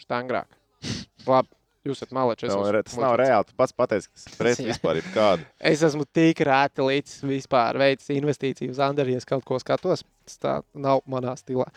štangrāk? 0.00 0.48
Labi, 1.30 1.52
jūs 1.86 2.00
esat 2.00 2.14
malečs. 2.16 2.46
Tas 2.48 2.56
nav, 2.56 2.70
re- 2.74 2.82
tas 2.88 2.98
nav 2.98 3.14
reāli. 3.20 3.46
Tu 3.46 3.56
pats 3.58 3.76
pateici, 3.78 4.10
ka 4.10 4.18
tas 4.24 4.40
pret 4.40 4.58
Jā. 4.62 4.66
vispār 4.72 4.98
ir 5.02 5.08
kādu. 5.14 5.46
Es 5.72 5.84
esmu 5.86 6.06
tik 6.10 6.42
rēti 6.48 6.82
līdz 6.88 7.14
vispār 7.30 7.78
veids 7.78 8.10
investīciju 8.12 8.74
uz 8.74 8.82
Anderu, 8.82 9.14
ja 9.14 9.22
es 9.22 9.28
kaut 9.28 9.46
ko 9.46 9.60
skatos. 9.62 10.02
Tas 10.26 10.42
tā 10.42 10.58
nav 10.74 11.04
manā 11.06 11.36
stilā. 11.38 11.68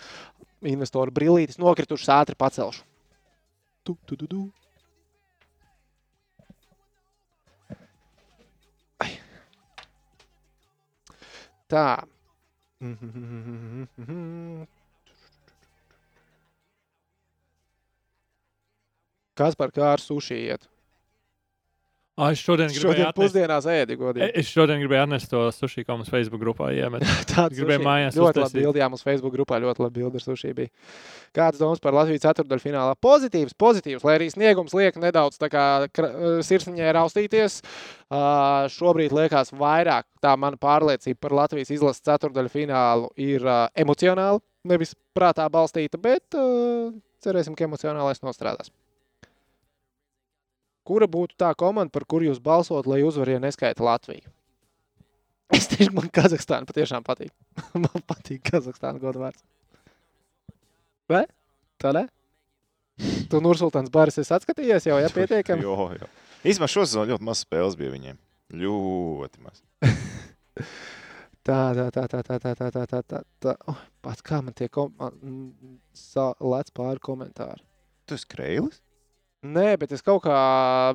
Investoru 0.66 1.14
brīvītis 1.14 1.60
nokritušas 1.62 2.10
ātri 2.16 2.38
pacelšu. 2.42 2.82
Tu, 3.86 3.94
tu, 4.10 4.18
tu, 4.18 4.26
tu. 4.26 4.44
Tā. 11.72 12.06
Kas 19.36 19.58
par 19.60 19.74
kā 19.76 19.90
ar 19.96 20.04
suši 20.04 20.38
iet? 20.46 20.68
Ah, 22.16 22.30
es 22.32 22.40
šodien 22.40 22.70
gribēju 22.72 22.80
Šodien 22.86 23.08
atnest. 23.10 23.18
pusdienās 23.20 23.66
ēdi, 23.68 23.96
godīgi. 24.00 24.28
Es 24.40 24.48
šodien 24.48 24.80
gribēju 24.80 25.04
atnest 25.04 25.28
to 25.34 25.40
sushi 25.52 25.84
komandas 25.84 26.08
Facebook 26.14 26.40
grupā. 26.40 26.70
Iemet. 26.72 27.04
Tāds 27.34 27.58
Gribēju 27.58 27.82
sushi. 27.82 27.88
mājās 27.90 28.16
Ļoti 28.16 28.24
labi 28.24 28.40
uztaisīt. 28.46 28.62
bildi, 28.62 28.80
jā, 28.80 28.88
mums 28.94 29.04
Facebook 29.04 29.34
grupā 29.36 29.58
ļoti 29.60 29.84
labi 29.84 30.00
bildi 30.00 30.22
ar 30.22 30.24
sushi 30.24 30.54
bija. 30.56 30.72
Kāds 31.36 31.60
domas 31.60 31.84
par 31.84 31.92
Latvijas 31.98 32.24
ceturdaļu 32.24 32.64
finālā? 32.64 32.94
Pozitīvs, 33.04 33.52
pozitīvs, 33.60 34.06
lai 34.08 34.16
arī 34.16 34.30
sniegums 34.32 34.72
liek 34.80 34.96
nedaudz 35.04 35.36
tā 35.44 35.50
kā 35.52 35.66
kra- 35.92 36.14
sirsniņai 36.48 36.94
raustīties. 37.02 37.60
Uh, 38.08 38.70
šobrīd 38.72 39.12
liekas 39.12 39.52
vairāk 39.52 40.08
tā 40.24 40.38
mana 40.40 40.56
pārliecība 40.56 41.20
par 41.28 41.36
Latvijas 41.42 41.74
izlases 41.76 42.00
ceturdaļu 42.08 42.54
finālu 42.54 43.12
ir 43.20 43.44
uh, 43.44 43.66
emocionāla, 43.76 44.40
nevis 44.64 44.96
prātā 45.18 45.50
balstīta, 45.52 46.00
bet 46.00 46.40
uh, 46.40 46.94
cerēsim, 47.26 47.60
ka 47.60 47.68
emocionālais 47.68 48.24
nostrādās. 48.24 48.72
Kura 50.86 51.07
būtu 51.10 51.38
tā 51.41 51.52
komanda, 51.57 51.90
par 51.94 52.06
kuru 52.06 52.28
jūs 52.30 52.41
balsot, 52.44 52.86
lai 52.90 53.02
uzvarētu 53.06 53.41
neskaita 53.41 53.86
Latviju? 53.86 54.30
Es 55.53 55.70
teikšu, 55.70 55.94
man 55.98 56.10
Kazahstāna 56.14 56.68
patiešām 56.70 57.06
patīk. 57.06 57.32
man 57.86 58.06
patīk 58.10 58.44
Kazahstāna 58.49 59.02
godu 59.02 59.24
vārds. 59.24 59.41
Vai? 61.10 61.26
Tā 61.82 61.94
ne? 61.94 62.06
Tu 63.30 63.41
Nursultāns 63.44 63.91
Bāris 63.94 64.18
esi 64.22 64.34
atskatījies 64.34 64.88
jau, 64.88 64.98
ja 65.02 65.10
pietiekami? 65.14 65.66
Jo, 65.66 65.90
jo. 65.98 66.10
Īsumā 66.45 66.70
šo 66.72 66.86
sezonu 66.86 67.14
ļoti 67.14 67.28
maz 67.28 67.41
spēles 67.44 67.78
bija 67.80 67.94
viņiem. 67.94 68.22
Ļoti 68.62 69.41
maz. 69.44 69.64
Tā, 71.45 71.76
tā, 71.78 71.84
tā, 71.94 72.07
tā, 72.10 72.24
tā, 72.26 72.38
tā, 72.41 72.52
tā, 72.57 72.70
tā, 72.74 72.82
tā, 72.90 72.99
tā, 73.06 73.20
tā. 73.44 73.52
Oh, 73.70 73.82
pats 74.02 74.24
kā 74.26 74.40
man 74.41 74.56
tie 74.57 74.66
kom... 74.74 74.95
lec 76.41 76.72
pāri 76.74 77.03
komentāri. 77.06 77.62
Tu 78.10 78.18
esi 78.18 78.26
krēlis? 78.32 78.80
Nē, 79.46 79.68
bet 79.82 79.92
es 79.94 80.02
kaut 80.06 80.24
kā 80.26 80.36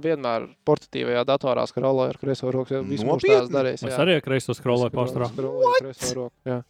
vienmēr 0.03 0.49
portatīvajā 0.67 1.23
datorā 1.29 1.67
skroloju 1.69 2.15
ar 2.15 2.19
kreiso 2.21 2.51
roku. 2.55 2.75
jau 2.75 2.83
Visu 2.89 3.07
mūžu 3.07 3.29
tās 3.29 3.51
darījis. 3.53 3.85
Es 3.87 3.95
jā. 3.95 4.01
arī 4.03 4.17
ar 4.19 4.25
kreiso 4.25 4.57
roku, 6.17 6.35
jā. 6.49 6.61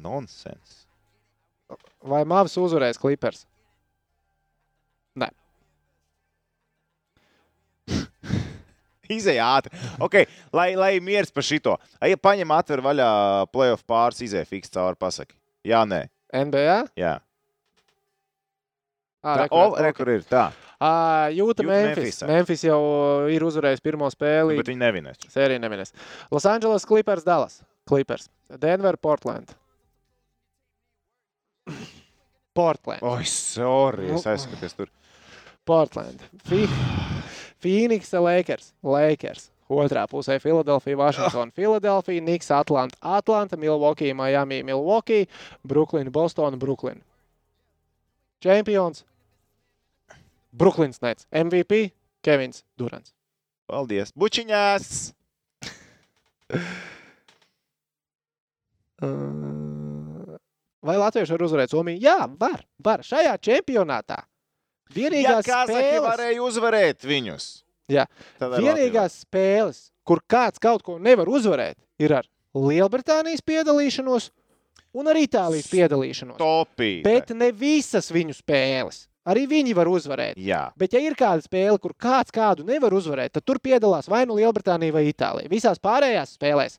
Nonsens. 0.00 0.84
Vai 2.06 2.22
Mavs 2.28 2.54
uzvarēs 2.60 3.00
klipers? 3.00 3.46
Izej 9.18 9.40
ātri. 9.42 9.74
Okay, 10.02 10.28
lai, 10.54 10.72
lai 10.78 10.92
miers 11.04 11.32
par 11.34 11.46
šito. 11.46 11.76
Ja 12.04 12.18
paņem 12.20 12.54
atver 12.54 12.82
vaļā 12.84 13.10
playoff 13.54 13.86
pāris, 13.88 14.22
izej 14.26 14.46
fiks 14.48 14.72
cauri 14.74 14.98
pasaki. 15.00 15.36
Jā, 15.66 15.82
nē. 15.88 16.06
NBA? 16.36 16.78
Jā. 16.98 17.18
Ā, 19.20 19.34
Tā, 19.36 19.46
o, 19.52 19.64
re, 19.76 19.90
kur 19.92 20.08
ir 20.08 20.22
tā. 20.24 20.46
Ā, 20.80 20.90
Jūta 21.36 21.60
Jūta 21.60 21.66
Memphis. 21.68 22.22
Memphisā. 22.22 22.28
Memphis 22.30 22.62
jau 22.64 22.78
ir 23.28 23.44
uzvarējis 23.44 23.82
pirmo 23.84 24.08
spēli. 24.12 24.56
Bet 24.56 24.70
viņi 24.72 24.80
nevinēs. 24.80 25.26
Sērija 25.28 25.60
neminēs. 25.60 25.92
Los 26.32 26.46
Angeles 26.48 26.86
Clippers, 26.88 27.26
Dallas. 27.26 27.58
Clippers. 27.88 28.30
Denver, 28.62 28.96
Portland. 28.96 29.52
Portland. 32.56 33.04
Oi, 33.04 33.24
sorry. 33.28 34.08
Es 34.14 34.24
Nu. 34.24 34.32
aizskaties 34.32 34.74
tur. 34.74 34.88
Portland. 35.68 36.20
Phoenix, 37.60 38.12
Lakers. 38.12 38.72
Lakers. 38.82 39.50
Otrā 39.70 40.02
pusē 40.10 40.40
Filadelfija, 40.42 40.96
Vašingtona, 40.98 41.52
Filadelfija, 41.54 42.22
Niks, 42.26 42.48
Atlanta, 42.50 42.96
Atlanta, 43.06 43.56
Milwaukee, 43.56 44.12
Miami, 44.12 44.64
Milwaukee, 44.66 45.28
Brooklyn, 45.62 46.10
Boston, 46.10 46.58
Brooklyn. 46.58 47.04
Čempions 48.40 49.04
Brooklyns 50.50 51.00
Nets. 51.04 51.26
MVP 51.30 51.90
Kevins 52.24 52.64
Durants. 52.78 53.14
Paldies! 53.70 54.12
Bučiņās! 54.18 55.12
Uh, 59.00 60.36
Vai 60.84 60.98
Latvieši 61.00 61.32
var 61.32 61.42
uzvarēt 61.46 61.72
Somiju? 61.72 62.00
Jā, 62.04 62.26
var. 62.40 62.66
var. 62.84 63.00
Šajā 63.00 63.32
čempionātā 63.40 64.18
Ja 64.90 64.96
vienīgās 64.96 65.46
Kazahī 65.46 65.84
spēles, 65.84 66.06
varēja 66.06 66.42
uzvarēt 66.42 67.04
viņus. 67.06 67.44
Jā. 67.90 68.06
Vienīgās 68.40 69.20
spēles, 69.22 69.90
kur 70.06 70.22
kāds 70.26 70.58
kaut 70.62 70.82
ko 70.82 70.98
nevar 70.98 71.30
uzvarēt, 71.30 71.76
ir 72.02 72.14
ar 72.18 72.26
Lielbritānijas 72.56 73.44
piedalīšanos 73.46 74.30
un 74.96 75.10
ar 75.10 75.18
Itālijas 75.20 75.68
piedalīšanos. 75.70 76.40
Latviju. 76.40 77.04
Bet 77.06 77.32
ne 77.36 77.50
visas 77.56 78.10
viņu 78.14 78.36
spēles. 78.38 79.06
Arī 79.30 79.44
viņi 79.46 79.74
var 79.76 79.88
uzvarēt. 79.90 80.38
Jā, 80.40 80.70
Bet, 80.80 80.94
ja 80.96 81.00
ir 81.04 81.14
kāda 81.18 81.44
spēle, 81.44 81.76
kur 81.78 81.92
kāds 81.92 82.32
kādu 82.32 82.64
nevar 82.66 82.94
uzvarēt, 82.96 83.34
tad 83.36 83.44
tur 83.44 83.60
piedalās 83.62 84.08
vai 84.08 84.22
nu 84.26 84.38
Lielbritānija 84.38 84.94
vai 84.96 85.04
Itālija. 85.10 85.50
Visās 85.52 85.78
pārējās 85.82 86.38
spēlēs 86.38 86.78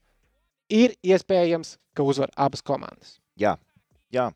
ir 0.74 0.96
iespējams, 1.06 1.76
ka 1.94 2.04
uzvar 2.08 2.34
abas 2.36 2.64
komandas. 2.66 3.20
jā. 3.38 3.58
jā. 4.12 4.32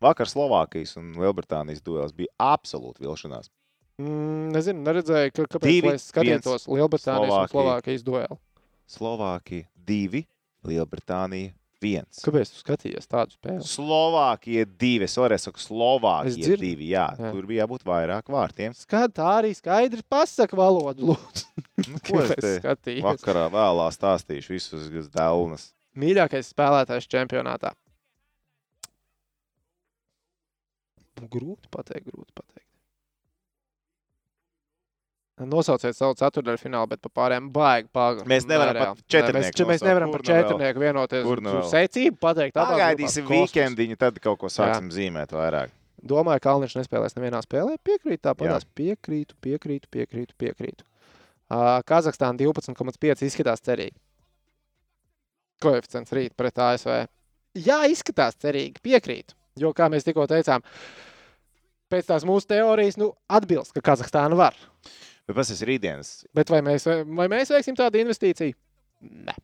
Vakar 0.00 0.30
Slovākijas 0.30 0.94
un 0.96 1.10
Lielbritānijas 1.18 1.82
duels 1.84 2.14
bija 2.16 2.30
absolūti 2.38 3.02
vilšanās. 3.04 3.50
Mm, 4.00 4.52
nezinu, 4.54 4.80
neredzēju, 4.86 5.32
ka, 5.34 5.44
kāpēc 5.56 5.66
Divi, 5.66 5.90
es 5.92 6.06
skatītos 6.08 6.68
Lielbritānijas 6.70 7.28
un 7.28 7.34
Slovākija. 7.34 7.52
Slovākijas 7.52 8.04
duelu. 8.06 8.38
Slovākija 8.88 9.66
divi, 9.90 10.22
Lielbritānija 10.64 11.52
viens. 11.82 12.20
Kāpēc 12.24 12.50
tu 12.54 12.60
skatījies 12.62 13.08
tādu 13.10 13.34
spēli? 13.36 13.64
Slovākija 13.66 14.66
divi. 14.78 15.06
Es 15.08 15.16
teikt, 15.18 15.58
Es 15.60 15.66
Slovākija 15.68 16.36
dzirdu. 16.36 16.60
divi. 16.62 16.88
Jā, 16.92 17.06
Jā. 17.18 17.32
tur 17.34 17.46
bija 17.48 17.64
jābūt 17.66 17.84
vairāk 17.88 18.30
vārtiem. 18.32 18.76
Skat, 18.76 19.14
tā 19.16 19.28
arī 19.40 19.50
skaidri 19.56 20.02
pasaka 20.08 20.56
valodu. 20.60 21.10
Lūdzu, 21.12 21.44
Nu, 21.90 21.98
ko 22.04 22.20
es 22.22 22.34
te 22.36 22.54
skatījos? 22.60 23.04
vakarā 23.06 23.46
vēlā 23.52 23.86
stāstīšu 23.96 24.56
visus 24.56 25.08
dēlnes? 25.14 25.70
Mīļākais 25.98 26.52
spēlētājs 26.54 27.08
čempionātā. 27.10 27.72
Grūti 31.20 31.68
pateikt, 31.74 32.06
grūti 32.08 32.32
pateikt. 32.36 32.69
Nosauciet 35.48 35.96
savu 35.96 36.16
ceturdaļu 36.18 36.60
finālu, 36.60 36.90
bet 36.90 37.00
par 37.06 37.12
pārējiem 37.16 37.46
baigi 37.54 37.88
pāri. 37.96 38.24
Mēs 38.28 38.44
nevaram 38.50 38.76
pat 38.80 39.02
četrnieku 39.08 39.48
Mēs, 39.48 39.68
mēs 39.70 39.84
nevaram 39.86 40.12
par 40.12 40.24
četrnieku 40.26 40.82
vienoties. 40.82 41.24
Kur 41.24 41.40
nu? 41.44 41.54
Secību 41.70 42.20
pateikt. 42.20 42.56
Pagaidīsim 42.58 43.28
weekendiņu, 43.30 43.96
tad 44.00 44.20
kaut 44.20 44.40
ko 44.42 44.52
sāksim 44.52 44.90
zīmēt 44.92 45.32
vairāk. 45.36 45.72
Domāju, 46.00 46.40
ka 46.40 46.48
Kalniņš 46.48 46.76
nespēlēs 46.78 47.16
nevienā 47.16 47.40
spēlē. 47.44 47.76
Piekrītu, 47.84 48.20
Jā. 48.20 48.30
tāpat 48.30 48.68
piekrītu, 48.76 49.36
piekrītu, 49.44 49.90
piekrītu. 49.92 50.36
piekrītu. 50.40 50.86
Uh, 51.50 51.80
Kazahstāna 51.84 52.38
12,5 52.38 53.26
izskatās 53.26 53.64
cerīgi. 53.66 53.96
Koeficients 55.60 56.14
rīt 56.16 56.36
pret 56.38 56.56
ASV. 56.56 57.02
Jā, 57.58 57.82
izskatās 57.90 58.38
cerīgi, 58.40 58.80
piekrītu. 58.84 59.34
Jo, 59.60 59.74
kā 59.76 59.90
mēs 59.92 60.06
tikko 60.06 60.24
teicām, 60.30 60.62
pēc 61.92 62.06
tās 62.08 62.24
mūsu 62.28 62.48
teorijas, 62.48 62.96
nu, 63.00 63.10
atbilst, 63.28 63.74
ka 63.74 63.82
Kazahstāna 63.90 64.38
var. 64.38 64.56
Bet 65.30 65.46
tas 65.46 65.62
ir 65.62 65.70
rītdienas, 65.70 66.12
Bet 66.34 66.50
vai 66.50 66.60
mēs, 66.66 66.86
vai 66.86 67.28
mēs 67.30 67.52
veiksim 67.54 67.76
tādu 67.78 68.00
investīciju? 68.02 68.56
Nē. 69.00 69.34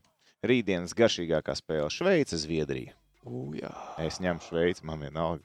rītdienas 0.46 0.92
garšīgākā 0.96 1.54
spēle- 1.56 1.88
Šveice, 1.96 2.38
Zviedrija. 2.42 2.92
U, 3.26 3.52
jā. 3.56 3.70
Es 4.02 4.20
ņemu 4.22 4.42
Šveici, 4.44 4.84
man 4.86 5.00
vienalga. 5.02 5.42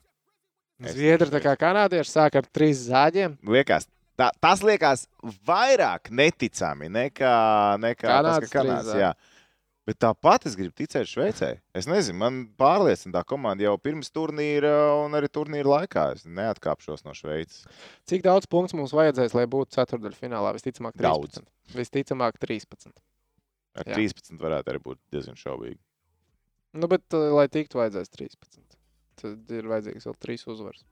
Es 0.81 0.95
Zviedri, 0.97 1.29
tā 1.29 1.41
kā 1.43 1.53
kanādieši, 1.61 2.09
sāk 2.09 2.37
ar 2.41 2.47
trīs 2.53 2.83
zāģiem. 2.89 3.37
Liekas, 3.45 3.87
tā, 4.17 4.31
tas 4.41 4.63
liekas 4.65 5.05
vairāk 5.47 6.09
neticami 6.09 6.89
nekā, 6.89 7.35
nekā 7.81 8.07
Kanādas 8.07 8.45
tas, 8.45 8.49
ka 8.51 8.63
Kanādas. 8.63 9.30
Bet 9.91 9.97
tāpat 9.99 10.45
es 10.47 10.53
gribu 10.55 10.71
ticēt 10.79 11.09
Šveicē. 11.09 11.49
Es 11.75 11.87
nezinu, 11.89 12.15
man 12.21 12.35
pārliecina 12.55 13.17
tā 13.17 13.25
komanda 13.27 13.65
jau 13.65 13.73
pirms 13.75 14.07
turnīra 14.15 14.71
un 15.01 15.17
arī 15.19 15.27
turnīra 15.27 15.67
laikā. 15.67 16.05
Es 16.15 16.23
neatkāpšos 16.23 17.03
no 17.03 17.11
Šveices. 17.17 17.65
Cik 18.07 18.23
daudz 18.23 18.47
punktu 18.47 18.79
mums 18.79 18.93
vajadzēs, 18.95 19.35
lai 19.35 19.43
būtu 19.51 19.75
ceturdaļu 19.75 20.15
finālā? 20.15 20.53
Visticamāk, 20.55 20.95
13. 20.95 21.03
Daudz. 21.03 21.41
Visticamāk, 21.75 22.39
13. 22.39 22.95
Ar 23.81 23.91
Jā. 23.91 23.99
13 23.99 24.39
varētu 24.39 24.71
arī 24.71 24.83
būt 24.87 25.01
diezgan 25.11 25.35
šaubīgi. 25.39 25.81
Nu, 26.79 26.87
bet, 26.91 27.03
uh, 27.11 27.27
lai 27.35 27.49
tiktu, 27.51 27.81
vajadzēs 27.81 28.15
13. 28.15 28.79
Tad 29.19 29.55
ir 29.59 29.67
vajadzīgs 29.73 30.07
vēl 30.07 30.19
3 30.23 30.47
uzvaras. 30.55 30.87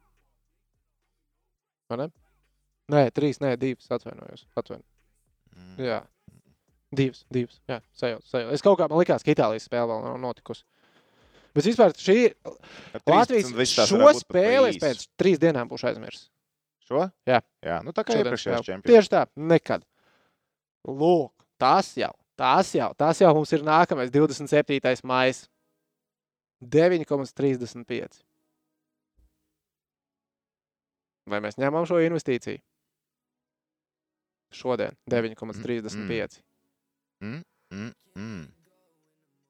Vai 1.88 2.04
ne? 2.04 2.12
Nē, 2.92 3.08
3, 3.16 3.40
nē, 3.48 3.56
2. 3.64 3.88
Atvainojos. 3.96 4.44
Atvainojos. 4.60 4.92
Mm. 5.56 5.76
Jā, 5.88 6.04
2, 6.96 7.24
2. 7.30 7.60
Jā, 7.70 7.80
sajūta. 7.94 8.26
sajūta. 8.32 8.56
Es 8.58 8.66
kaut 8.66 8.80
kā 8.80 8.88
man 8.90 9.02
likās, 9.02 9.26
ka 9.26 9.34
Itālijas 9.34 9.68
spēle 9.70 9.92
vēl 9.92 10.04
nav 10.08 10.18
notikusi. 10.24 10.66
Bet 11.54 11.66
vispār 11.66 11.94
šī 11.98 12.16
ir 12.28 12.34
Ar 12.46 13.02
13 13.04 13.14
Latvijas 13.14 13.74
šo 13.90 14.14
spēli 14.22 14.72
es 14.74 14.80
pēc 14.82 15.06
trīs 15.20 15.42
dienām 15.42 15.70
būšu 15.70 15.90
aizmirsis. 15.92 16.28
Šo? 16.86 17.06
Jā. 17.30 17.42
Jā, 17.66 17.80
nu 17.86 17.94
tā 17.94 18.06
kā 18.06 18.18
spēle. 18.18 18.64
čempions. 18.66 18.90
Tieši 18.90 19.14
tā, 19.14 19.26
nekad. 19.38 19.86
Lūk, 20.90 21.34
tas 21.62 21.92
jau, 21.98 22.12
tas 22.40 22.74
jau, 22.74 22.90
tas 22.98 23.22
jau 23.22 23.34
mums 23.38 23.54
ir 23.54 23.66
nākamais 23.66 24.14
27. 24.14 25.06
maija. 25.06 25.46
9,35. 26.60 28.20
Vai 31.30 31.40
mēs 31.46 31.56
ņemam 31.62 31.86
šo 31.88 32.02
investīciju? 32.04 32.60
Šodien 34.52 34.98
9,35. 35.08 35.94
Mm, 35.96 36.49
mm, 37.22 37.92
mm. 38.16 38.48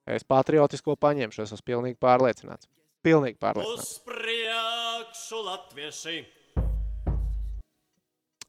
Es 0.10 0.26
patriotisko 0.26 0.96
paņemšu, 0.98 1.46
es 1.46 1.54
esmu 1.54 1.68
pilnīgi 1.70 2.00
pārliecināts. 2.02 2.70
Pilnīgi 3.06 3.38
pārliecināts. 3.42 3.86
Uz 3.86 4.04
priekšu 4.10 5.44
latvieši! 5.46 6.18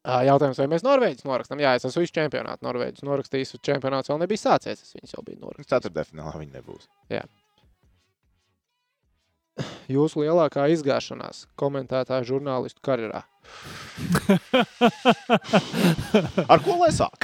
Jautājums, 0.01 0.57
vai 0.57 0.67
mēs 0.73 0.85
Norvēģis 0.87 1.27
norakstām? 1.29 1.61
Jā, 1.61 1.75
es 1.77 1.85
esmu 1.85 2.07
visu 2.07 2.17
čempionātu 2.17 2.65
Norvēģis 2.65 3.05
norakstījis. 3.05 3.59
Čempionāts 3.69 4.09
vēl 4.09 4.23
nebija 4.23 4.47
sācies. 4.47 4.81
Es 4.81 4.97
viņus 4.97 5.13
jau 5.13 5.25
biju 5.27 5.43
norakstījis. 5.45 5.73
Ceturtajā 5.75 6.09
finālā 6.09 6.41
viņi 6.41 6.57
nebūs. 6.57 6.89
Jūsu 9.91 10.23
lielākā 10.25 10.63
izgāšanās 10.75 11.37
komentētāja 11.61 12.27
žurnālistu 12.29 12.81
karjerā. 12.85 13.23
Ar 16.53 16.59
ko 16.65 16.73
lai 16.81 16.93
sāk? 16.95 17.21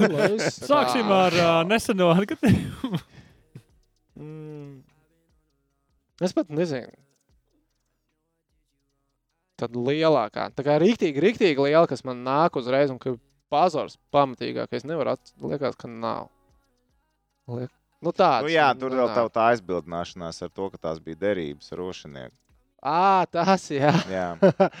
Nu, 0.00 0.06
lai 0.14 0.30
Sāksim 0.70 1.08
ar 1.12 1.32
uh, 1.36 1.62
neseno 1.68 2.06
atgadījumu. 2.14 2.98
Mm. 4.16 4.72
Es 6.24 6.32
pat 6.36 6.46
nezinu. 6.54 6.92
Tad 9.56 9.76
lielākā, 9.76 10.50
tā 10.52 10.62
kā 10.64 10.76
rīktīgi, 10.80 11.20
rīktīgi 11.22 11.64
liela, 11.64 11.86
kas 11.88 12.04
man 12.04 12.18
nāk 12.26 12.58
uzreiz, 12.60 12.90
un 12.92 12.98
ka 13.00 13.14
pazars 13.52 13.96
pamatīgākais 14.12 14.84
nevar 14.88 15.14
atcerēties, 15.14 15.78
ka 15.80 15.88
nav. 15.88 16.28
Liek... 17.48 17.72
Nu, 18.04 18.12
tāds, 18.12 18.44
Nu, 18.44 18.52
jā, 18.52 18.66
tur 18.78 18.92
vēl 18.92 19.08
nav. 19.08 19.14
tā, 19.16 19.24
tā 19.32 19.46
aizbildināšanās 19.54 20.42
ar 20.44 20.50
to, 20.52 20.68
ka 20.74 20.78
tās 20.88 20.98
bija 21.02 21.16
derības 21.26 21.72
ar 21.72 21.80
rošinieku. 21.80 22.34
Ā, 22.86 23.24
tas, 23.32 23.64
jā. 23.72 23.92
Jā. 24.12 24.26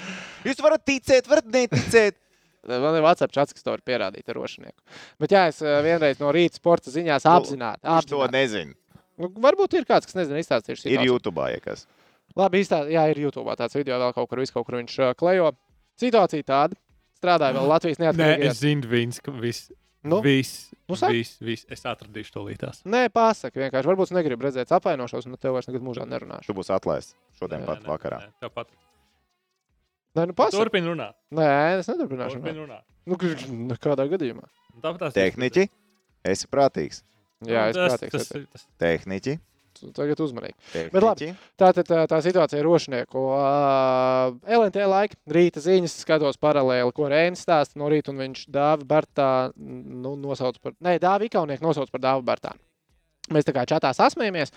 Jūs 0.46 0.60
varat 0.62 0.84
ticēt, 0.86 1.26
varat 1.30 1.48
neticēt. 1.50 2.18
Man 2.66 2.96
ir 2.98 3.04
WhatsApp 3.04 3.32
chats, 3.34 3.54
kas 3.54 3.62
to 3.62 3.70
var 3.72 3.82
pierādīt 3.86 4.26
ar 4.28 4.36
rošinieku. 4.40 4.76
Bet 5.22 5.32
jā, 5.32 5.44
es 5.52 5.60
eh, 5.62 5.76
vienreiz 5.86 6.18
no 6.18 6.32
rīta 6.34 6.58
sporta 6.58 6.90
ziņās 6.90 7.24
Nu, 7.26 7.34
apzināti. 7.38 7.82
Viņš 7.86 8.08
to 8.10 8.20
apzināti. 8.20 8.34
nezina. 8.34 8.74
Nu, 9.16 9.30
varbūt 9.42 9.78
ir 9.78 9.86
kāds, 9.88 10.08
kas 10.08 10.18
nezina, 10.18 10.42
izstāstīs 10.42 10.82
Ir 10.90 11.04
YouTube, 11.06 11.46
ja 11.50 11.62
kas. 11.62 11.86
Labi, 12.36 12.60
izstā... 12.60 12.82
jā, 12.90 13.06
ir 13.14 13.22
YouTube 13.22 13.54
tāds 13.56 13.78
video 13.78 13.96
vēl 14.02 14.12
kaut 14.12 14.28
kur, 14.28 14.42
vis 14.42 14.52
kaut 14.52 14.66
kur 14.68 14.76
viņš 14.80 14.96
uh, 15.00 15.14
klejo. 15.16 15.52
Situācija 15.96 16.44
tāda. 16.44 16.76
Strādāja 17.16 17.56
vēl 17.56 17.70
Latvijas 17.70 17.96
Nē, 18.02 18.10
neatkarīgajā. 18.10 18.50
es 18.50 18.60
zinu, 18.60 18.90
viens, 18.90 19.22
ka 19.24 19.32
viss. 19.32 19.70
Nu? 20.06 20.20
Viss. 20.22 20.68
Nu, 20.88 20.94
saki. 20.98 21.18
Viss, 21.18 21.38
viss. 21.42 21.66
Es 21.72 21.82
atradīšu 21.88 22.32
to 22.36 22.44
lītās. 22.46 22.82
Nē, 22.86 23.06
pasaka 23.10 23.58
vienkārši. 23.64 23.88
Varbūt 23.90 24.10
es 24.12 24.14
negribu 24.14 24.46
redzēt 24.46 24.70
apvainošos, 24.76 25.26
un 25.26 25.34
tev 25.40 25.56
vairs 25.56 25.66
nekad 25.66 25.82
mūžā 25.82 26.04
nerunāšu. 26.06 26.46
Tu 26.52 26.54
būsi 26.54 26.70
atlaists 26.76 27.16
šodien 27.40 27.64
Nē, 27.64 27.66
pat 27.66 27.82
nē, 27.82 27.90
vakarā. 27.90 28.20
nē, 28.22 28.30
Tāpat. 28.46 28.70
Nē, 30.16 30.26
nu 30.30 30.36
pasaka. 30.36 30.62
Turpin 30.62 30.86
runāt. 30.88 31.16
Nē, 31.34 31.48
es 31.80 31.90
neturpināšu. 31.90 32.38
Turpin 32.38 32.54
runāt. 32.62 32.84
runāt. 32.86 32.92
Nu, 33.06 33.18
k- 33.20 33.50
nekādā 33.74 34.06
gadījumā. 34.14 34.46
Tāpat 34.80 35.02
tās 35.06 35.16
Tehniķi, 35.16 35.66
esi 36.32 36.48
prātīgs. 36.52 37.02
Jā, 37.44 37.66
es 37.70 37.76
tas, 37.76 37.92
prātīgs. 37.98 38.14
tas, 38.14 38.30
esmu. 38.30 38.46
tas, 38.52 38.66
Tehniķi, 38.80 39.34
Tagad 39.96 40.22
uzmanīgi. 40.24 40.56
tehniķi. 40.72 40.92
Bet 40.94 41.06
labi. 41.06 41.28
Tā 41.60 41.70
tā, 41.76 42.00
tā 42.10 42.20
situācija 42.24 42.60
ir 42.60 42.66
rošnieku. 42.68 43.22
Uh, 43.36 44.36
LNT 44.58 44.88
laika, 44.90 45.18
rīta 45.30 45.62
ziņas, 45.64 45.98
skatos 46.04 46.40
paralēli, 46.42 46.94
ko 46.96 47.10
Rēns 47.12 47.44
stāsta 47.46 47.80
no 47.80 47.90
rīta, 47.92 48.14
un 48.14 48.24
viņš 48.24 48.46
Dāvi 48.52 48.88
Bartā 48.88 49.30
nu, 49.56 50.16
nosauc 50.20 50.58
par, 50.62 50.76
nē, 50.84 50.98
Dāvi 51.02 51.30
Ikaunieku 51.30 51.66
nosauc 51.66 51.92
par 51.92 52.04
Dāvi 52.04 52.26
Bartānu. 52.26 52.62
Mēs 53.34 53.46
tā 53.46 53.54
kā 53.56 53.64
čatā 53.66 53.90
sasmējamies, 53.96 54.52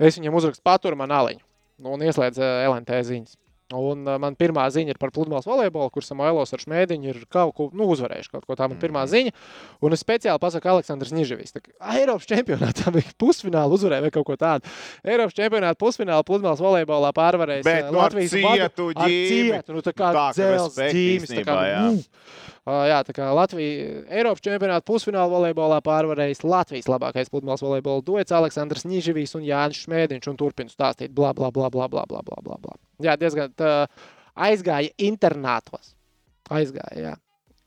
es 0.00 0.16
viņam 0.20 0.38
uzrakstu 0.40 0.64
paturu 0.64 0.96
man 0.96 1.12
aliņu 1.12 1.44
nu, 1.78 1.94
un 1.94 2.04
ieslēdz 2.06 2.40
LNT 2.70 3.00
ziņas. 3.08 3.38
Un 3.72 4.02
uh, 4.04 4.18
man 4.20 4.34
pirmā 4.36 4.66
ziņa 4.68 4.92
ir 4.92 4.98
par 5.00 5.08
pludmales 5.14 5.46
volejbolu, 5.48 5.88
kur 5.94 6.04
Samuēlos 6.04 6.52
ar 6.52 6.60
Šmēdiņu 6.60 7.08
ir 7.08 7.22
kaut 7.32 7.54
ko 7.56 7.68
nu, 7.72 7.86
uzvarējuši. 7.94 8.30
Kaut 8.34 8.44
ko 8.44 8.56
tā 8.58 8.68
man 8.68 8.76
pirmā 8.80 9.06
ziņa. 9.08 9.32
Un 9.80 9.96
es 9.96 10.04
speciāli 10.04 10.42
pasaku 10.42 10.68
Aleksandrs 10.74 11.14
Niževis. 11.16 11.56
Eiropas 11.94 12.28
čempionātā 12.28 12.92
bija 12.96 13.14
pusfināla 13.20 13.72
uzvarēja 13.72 14.04
vai 14.04 14.12
kaut 14.12 14.28
ko 14.28 14.36
tādu. 14.40 14.68
Eiropas 15.00 15.38
čempionāta 15.38 15.80
pusfināla 15.80 16.26
pludmales 16.28 16.60
volejbolā 16.60 17.14
pārvarēja 17.16 17.64
Bet 17.64 17.88
nu, 17.88 18.02
ar 18.04 18.12
cietu 18.12 18.90
ģīmi. 19.00 19.30
Cietu, 19.32 19.78
nu, 19.78 19.84
tā 19.86 19.96
kā 19.96 20.12
Tā, 20.12 20.26
dzels 20.36 20.76
ģīmis. 20.84 21.32
Tā 21.32 21.46
kā, 21.48 21.60
jā. 21.70 21.80
mm. 21.88 22.52
Jā, 22.64 23.02
tā 23.04 23.12
kā 23.12 23.26
Latvija 23.36 24.04
Eiropas 24.08 24.40
čempionāta 24.40 24.86
pusfināla 24.88 25.28
volejbolā 25.28 25.82
pārvarējis 25.84 26.46
Latvijas 26.48 26.88
labākais 26.88 27.28
pludmales 27.28 27.60
volejbola 27.60 28.00
duets 28.06 28.32
Aleksandrs 28.32 28.86
Niževijs 28.88 29.36
un 29.36 29.44
Jānis 29.44 29.82
Šmēdiņš 29.84 30.30
un 30.32 30.38
turpina 30.40 30.72
stāstīt 30.72 31.12
bla 31.12 31.34
bla 31.36 31.50
bla 31.52 31.68
bla 31.68 31.90
bla 31.92 32.06
bla 32.08 32.22
bla 32.24 32.40
bla. 32.40 32.56
bla. 32.62 32.78
Jā, 33.04 33.18
diezgan 33.20 33.52
tā, 33.52 33.74
aizgāja 34.32 34.94
internātos. 34.96 35.92
Aizgāja, 36.48 36.96
jā. 36.96 37.14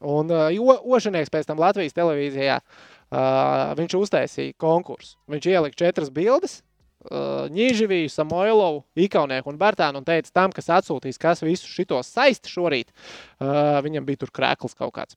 Un 0.01 0.33
uh, 0.33 0.73
Ošanieks 0.97 1.29
pēc 1.33 1.45
tam 1.45 1.61
Latvijas 1.61 1.93
televīzijā 1.97 2.57
uh, 2.57 3.77
viņš 3.77 3.99
uztaisīja 4.01 4.57
konkursu. 4.61 5.13
Viņš 5.29 5.49
ielika 5.53 5.77
četras 5.85 6.09
bildes. 6.13 6.63
Uh, 7.07 7.45
Nīžaviju, 7.53 8.09
Samoilovu, 8.11 8.81
Ikaunieku 8.99 9.53
un 9.53 9.59
Bērtānu 9.61 10.01
un 10.01 10.07
teica 10.07 10.33
tam, 10.35 10.51
kas 10.55 10.67
atsūtīs, 10.79 11.19
kas 11.21 11.43
visu 11.45 11.69
šito 11.71 12.01
saista 12.03 12.51
šorīt. 12.51 12.91
Uh, 13.39 13.77
viņam 13.85 14.07
bija 14.07 14.25
tur 14.25 14.33
krēkls 14.35 14.75
kaut 14.75 14.95
kāds. 14.97 15.15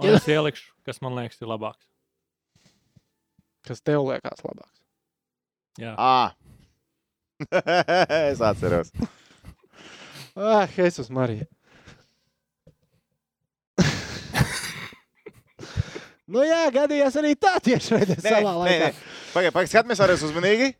Un 0.00 0.16
es 0.16 0.26
ielikšu, 0.26 0.72
kas 0.88 0.98
man 1.04 1.14
liekas, 1.18 1.38
ir 1.42 1.50
labāks. 1.50 1.84
Kas 3.68 3.84
tev 3.84 4.00
liekas 4.08 4.40
labāks? 4.46 4.80
Jā. 5.78 5.94
Ah. 5.96 6.34
es 8.32 8.40
atceros. 8.42 8.90
Ah, 10.34 10.66
Jēzus 10.74 11.10
Marija. 11.12 11.46
nu 16.32 16.46
jā, 16.46 16.62
gadījās 16.74 17.18
arī 17.20 17.34
tā 17.38 17.56
tieši 17.64 17.98
veidā 17.98 18.16
savā 18.22 18.56
laikā. 18.62 18.90
Pagaidiet, 19.34 19.54
pagaid, 19.54 19.72
skatāmies 19.72 20.02
arī 20.06 20.16
uzmanīgi. 20.16 20.72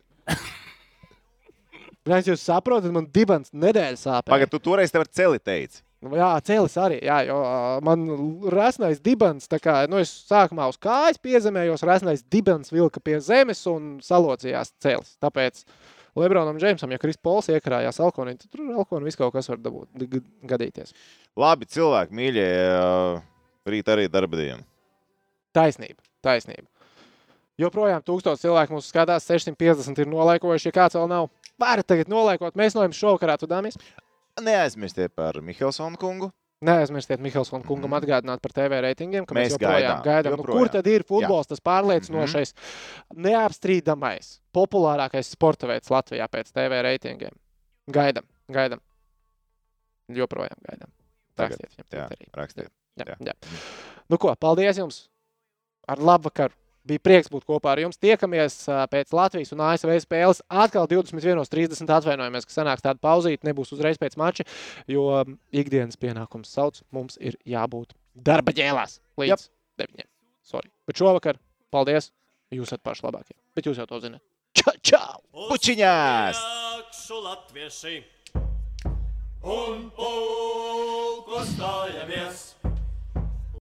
Lai 2.09 2.23
jūs 2.25 2.41
saprotat, 2.47 2.89
man 2.93 3.05
dibens 3.13 3.53
nedēļas 3.53 4.07
sāpēs. 4.07 4.31
Pagaidiet, 4.31 4.53
tu 4.55 4.63
toreiz 4.71 4.93
tev 4.93 5.05
ar 5.05 5.11
celi 5.13 5.41
teici. 5.43 5.83
Jā, 6.01 6.31
cēlis 6.41 6.75
arī. 6.81 6.97
Jā, 7.05 7.19
jo 7.27 7.37
man 7.85 8.07
resnais 8.49 8.97
dibens, 9.05 9.45
tā 9.49 9.59
kā 9.61 9.83
nu, 9.89 9.99
es 10.01 10.09
sākumā 10.25 10.65
uz 10.71 10.79
kājas 10.81 11.21
piezemējos, 11.21 11.83
resnais 11.85 12.23
dibens 12.25 12.73
vilka 12.73 13.03
pie 13.05 13.19
zemes 13.21 13.61
un 13.69 13.99
salocījās 14.01 14.73
cēlis. 14.81 15.13
Tāpēc 15.21 15.61
Lebronam 16.17 16.57
Džeimsam, 16.57 16.89
ja 16.91 16.97
Kris 16.99 17.21
Pols 17.21 17.51
iekrājās 17.53 18.01
alkoholī, 18.01 18.33
tad 18.39 18.49
tur 18.49 18.73
alkoholī 18.73 19.11
viss 19.11 19.19
kaut 19.19 19.35
kas 19.35 19.51
var 19.53 19.61
dabūt, 19.61 20.17
gadīties. 20.49 20.97
Labi, 21.39 21.69
cilvēki, 21.69 22.17
mīļie, 22.17 22.49
rīt 23.69 23.93
arī 23.93 24.09
darba 24.11 24.41
diena. 24.41 24.65
Taisnība, 25.53 26.01
taisnība. 26.23 26.67
Joprojām 27.59 28.01
tūkstoši 28.07 28.45
cilvēku 28.47 28.73
mūsu 28.77 28.87
skatās, 28.89 29.25
650 29.27 29.99
ir 30.01 30.07
nolaikojuši. 30.09 30.69
Ja 30.71 30.75
kāds 30.79 30.95
vēl 30.97 31.09
nav, 31.11 31.27
varat 31.61 31.85
tagad 31.87 32.07
nolaikot. 32.09 32.55
Mēs 32.57 32.73
no 32.77 32.85
jums 32.87 32.97
šovakarā 32.97 33.35
tudāmies. 33.37 33.75
Neaizmirstiet 34.41 35.13
par 35.13 35.41
Mihelsonu 35.43 35.99
kungu. 36.01 36.31
Neaizmirstiet 36.61 37.19
Mihelsona 37.19 37.65
kungam 37.65 37.89
Mhm. 37.89 37.97
atgādināt 37.99 38.39
par 38.41 38.51
TV 38.53 38.79
reitingiem, 38.85 39.25
ka 39.25 39.33
mēs, 39.35 39.49
Mēs 39.49 39.57
joprojām 39.57 39.81
gaidām, 39.81 40.03
gaidām. 40.05 40.31
Nu, 40.37 40.43
joprojām. 40.43 40.57
kur 40.59 40.69
tad 40.69 40.87
ir 40.87 41.03
futbols, 41.03 41.47
tas 41.49 41.59
pārliecinošais, 41.59 42.53
neapstrīdamais, 43.17 44.39
populārākais 44.53 45.31
sporta 45.33 45.67
veids 45.67 45.89
Latvijā 45.89 46.27
pēc 46.29 46.51
TV 46.53 46.81
reitingiem? 46.85 47.33
Gaidām, 47.91 48.23
gaidām. 48.51 48.79
Joprojām 50.11 50.57
gaidām. 50.67 50.89
Tagad, 51.35 51.57
Rakstiet 51.59 51.71
viņam 51.77 51.97
Jā, 51.97 52.07
rakstiet. 52.35 52.69
Jā, 52.99 53.05
jā. 53.07 53.15
jā. 53.31 53.33
Nu 54.09 54.17
ko, 54.17 54.35
paldies 54.35 54.77
jums! 54.77 55.07
Ar 55.89 56.01
labu 56.01 56.29
vakaru! 56.29 56.55
Bija 56.87 57.01
prieks 57.03 57.29
būt 57.29 57.45
kopā 57.45 57.75
ar 57.75 57.79
jums. 57.83 57.99
Tiekamies 58.01 58.55
pēc 58.89 59.11
Latvijas 59.13 59.53
un 59.53 59.61
ASV 59.67 59.91
spēles. 60.01 60.41
Atkal 60.49 60.87
21.30. 60.89 61.85
atvainojamies, 61.85 62.47
ka 62.49 62.55
sanāks 62.55 62.81
tāda 62.81 62.97
pauzīte. 63.03 63.45
Nebūs 63.45 63.69
uzreiz 63.75 64.01
pēc 64.01 64.17
mača, 64.17 64.47
jo 64.89 65.05
ikdienas 65.53 65.99
pienākums 66.01 66.49
sauc. 66.55 66.81
Mums 66.89 67.19
ir 67.21 67.37
jābūt 67.45 67.93
darba 68.17 68.55
ģēlās 68.57 68.97
līdz 69.21 69.45
9. 69.83 70.09
Sorry. 70.41 70.73
Bet 70.89 70.97
šovakar, 70.97 71.37
paldies! 71.73 72.09
Jūs 72.51 72.73
esat 72.73 72.81
paši 72.83 73.05
labākie. 73.05 73.37
Bet 73.55 73.69
jūs 73.69 73.77
jau 73.79 73.85
to 73.87 74.01
zināt. 74.03 74.23
Čau! 74.57 74.73
čau. 74.83 75.21
Pučiņās! 75.31 76.41
Un 79.41 79.87
pulko 79.95 81.45
stājamies. 81.53 82.60